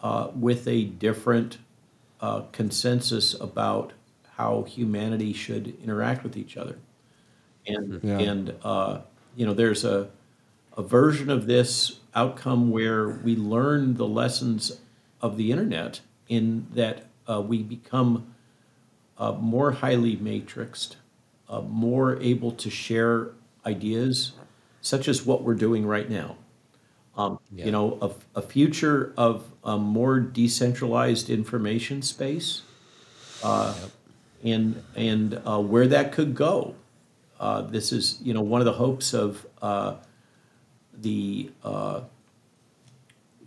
uh, 0.00 0.28
with 0.34 0.68
a 0.68 0.84
different 0.84 1.58
uh, 2.20 2.42
consensus 2.52 3.34
about 3.40 3.92
how 4.36 4.62
humanity 4.64 5.32
should 5.32 5.74
interact 5.82 6.22
with 6.22 6.36
each 6.36 6.56
other? 6.56 6.78
And, 7.66 8.00
Yeah. 8.04 8.18
and 8.18 8.54
uh, 8.62 9.00
you 9.34 9.46
know, 9.46 9.54
there's 9.54 9.84
a, 9.84 10.08
a 10.76 10.82
version 10.82 11.30
of 11.30 11.46
this 11.46 12.00
outcome 12.14 12.70
where 12.70 13.08
we 13.08 13.34
learn 13.36 13.94
the 13.94 14.06
lessons 14.06 14.80
of 15.20 15.36
the 15.36 15.50
internet 15.50 16.00
in 16.28 16.66
that 16.74 17.06
uh, 17.28 17.40
we 17.40 17.62
become 17.62 18.34
uh, 19.18 19.32
more 19.32 19.72
highly 19.72 20.16
matrixed, 20.16 20.96
uh, 21.48 21.60
more 21.62 22.20
able 22.20 22.52
to 22.52 22.70
share 22.70 23.30
ideas, 23.64 24.32
such 24.80 25.08
as 25.08 25.24
what 25.24 25.42
we're 25.42 25.54
doing 25.54 25.86
right 25.86 26.10
now. 26.10 26.36
Um, 27.16 27.38
Yeah. 27.50 27.64
You 27.66 27.72
know, 27.72 27.98
a, 28.02 28.38
a 28.38 28.42
future 28.42 29.14
of 29.16 29.50
a 29.64 29.78
more 29.78 30.20
decentralized 30.20 31.30
information 31.30 32.02
space, 32.02 32.62
uh, 33.42 33.74
and 34.44 34.82
and 34.94 35.40
uh, 35.46 35.60
where 35.60 35.86
that 35.88 36.12
could 36.12 36.34
go. 36.34 36.74
Uh, 37.40 37.62
this 37.62 37.92
is, 37.92 38.18
you 38.22 38.34
know, 38.34 38.42
one 38.42 38.60
of 38.60 38.64
the 38.66 38.74
hopes 38.74 39.14
of 39.14 39.46
uh, 39.62 39.94
the, 41.02 41.50
uh, 41.64 42.00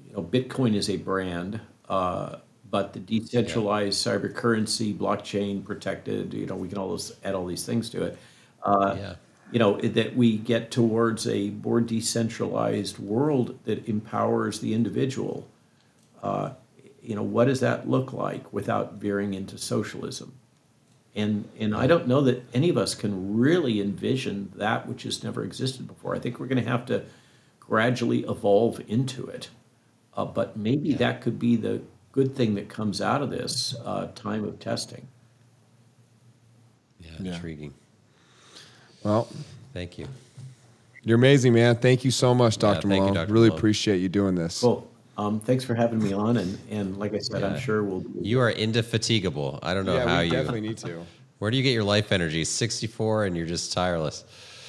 you 0.08 0.14
know, 0.14 0.24
Bitcoin 0.24 0.76
is 0.76 0.90
a 0.90 0.98
brand, 0.98 1.60
uh, 1.88 2.38
but 2.72 2.94
the 2.94 3.00
decentralized 3.00 4.06
cyber 4.06 4.34
currency, 4.34 4.94
blockchain 4.94 5.64
protected, 5.64 6.34
you 6.34 6.46
know, 6.46 6.56
we 6.56 6.68
can 6.68 6.78
all 6.78 6.90
those, 6.90 7.14
add 7.24 7.36
all 7.36 7.46
these 7.46 7.66
things 7.66 7.90
to 7.92 8.04
it. 8.04 8.18
Uh, 8.64 8.96
Yeah. 8.98 9.16
You 9.52 9.58
know, 9.58 9.82
that 9.82 10.16
we 10.16 10.38
get 10.38 10.70
towards 10.70 11.28
a 11.28 11.50
more 11.50 11.82
decentralized 11.82 13.00
world 13.00 13.58
that 13.64 13.90
empowers 13.90 14.60
the 14.60 14.76
individual. 14.76 15.48
Uh, 16.22 16.52
you 17.02 17.16
know, 17.16 17.24
what 17.24 17.46
does 17.46 17.60
that 17.62 17.90
look 17.90 18.14
like 18.14 18.54
without 18.54 18.94
veering 18.94 19.34
into 19.34 19.58
socialism? 19.58 20.34
And, 21.16 21.50
and 21.60 21.76
I 21.76 21.88
don't 21.88 22.08
know 22.08 22.22
that 22.22 22.44
any 22.54 22.70
of 22.70 22.78
us 22.78 22.94
can 22.94 23.40
really 23.40 23.82
envision 23.82 24.52
that 24.56 24.88
which 24.88 25.02
has 25.02 25.24
never 25.24 25.44
existed 25.44 25.88
before. 25.88 26.16
I 26.16 26.20
think 26.20 26.40
we're 26.40 26.46
going 26.46 26.64
to 26.64 26.70
have 26.70 26.86
to 26.86 27.06
gradually 27.80 28.24
evolve 28.26 28.82
into 28.88 29.28
it. 29.28 29.50
Uh, 30.18 30.26
but 30.26 30.58
maybe 30.58 30.94
that 30.96 31.22
could 31.22 31.38
be 31.40 31.56
the 31.56 31.82
good 32.12 32.36
thing 32.36 32.56
that 32.56 32.68
comes 32.68 33.00
out 33.00 33.22
of 33.22 33.30
this 33.30 33.76
uh, 33.86 34.08
time 34.16 34.44
of 34.44 34.60
testing. 34.60 35.08
Yeah, 37.00 37.12
Yeah. 37.22 37.34
intriguing. 37.36 37.74
Well, 39.04 39.28
Thank 39.74 39.98
you. 40.00 40.08
you're 41.04 41.16
amazing, 41.16 41.54
man. 41.54 41.76
Thank 41.78 42.04
you 42.04 42.12
so 42.12 42.34
much, 42.34 42.58
Dr. 42.58 42.68
Yeah, 42.68 42.74
Dr. 42.74 42.88
thank 42.90 42.96
you, 42.96 43.02
Malone. 43.02 43.14
Dr. 43.14 43.34
Really 43.34 43.48
Malone. 43.50 43.60
appreciate 43.60 43.98
you 44.00 44.10
doing 44.10 44.36
this. 44.36 44.64
Well, 44.64 44.88
um, 45.18 45.40
thanks 45.40 45.64
for 45.64 45.76
having 45.76 46.02
me 46.02 46.12
on. 46.12 46.38
And, 46.38 46.58
and 46.72 46.98
like 46.98 47.14
I 47.14 47.20
said, 47.20 47.42
Yeah. 47.42 47.50
I'm 47.54 47.60
sure 47.60 47.84
we'll. 47.84 48.04
You 48.22 48.40
are 48.42 48.50
indefatigable. 48.52 49.60
I 49.62 49.74
don't 49.74 49.86
know 49.86 49.96
yeah, 49.96 50.08
how 50.08 50.20
we 50.20 50.26
you. 50.26 50.32
definitely 50.32 50.62
need 50.62 50.78
to. 50.80 51.06
Where 51.40 51.52
do 51.52 51.56
you 51.56 51.64
get 51.64 51.72
your 51.72 51.84
life 51.86 52.12
energy? 52.12 52.44
64 52.44 53.26
and 53.26 53.38
you're 53.38 53.46
just 53.46 53.72
tireless. 53.72 54.26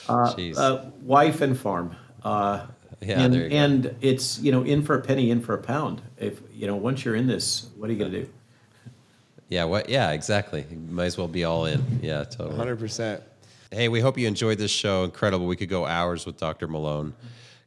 Jeez. 0.07 0.57
Uh, 0.59 0.91
wife 1.03 1.41
and 1.41 1.59
farm. 1.59 1.97
Uh, 2.23 2.67
Yeah, 3.01 3.23
and, 3.23 3.33
there 3.33 3.45
you 3.45 3.51
go. 3.51 3.57
and 3.57 3.97
it's 4.01 4.39
you 4.41 4.53
know 4.53 4.63
in 4.63 4.83
for 4.83 4.95
a 4.95 5.01
penny, 5.01 5.31
in 5.31 5.41
for 5.41 5.55
a 5.55 5.59
pound. 5.59 6.03
If 6.19 6.41
you 6.53 6.67
know 6.67 6.77
once 6.77 7.05
you're 7.05 7.17
in 7.17 7.27
this, 7.27 7.69
what 7.77 7.89
are 7.89 7.93
you 7.93 7.99
going 7.99 8.13
to 8.13 8.23
do? 8.23 8.29
yeah, 9.49 9.65
what? 9.65 9.89
Yeah, 9.89 10.11
exactly. 10.13 10.65
You 10.71 10.77
might 10.77 11.07
as 11.07 11.19
well 11.19 11.29
be 11.29 11.45
all 11.45 11.67
in. 11.67 12.01
Yeah, 12.03 12.25
totally. 12.25 12.57
100%. 12.57 13.21
Hey, 13.71 13.89
we 13.89 14.01
hope 14.01 14.19
you 14.19 14.27
enjoyed 14.27 14.59
this 14.59 14.71
show. 14.71 15.05
Incredible. 15.05 15.47
We 15.47 15.57
could 15.57 15.69
go 15.69 15.87
hours 15.87 16.27
with 16.27 16.39
Dr. 16.39 16.69
Malone. 16.69 17.15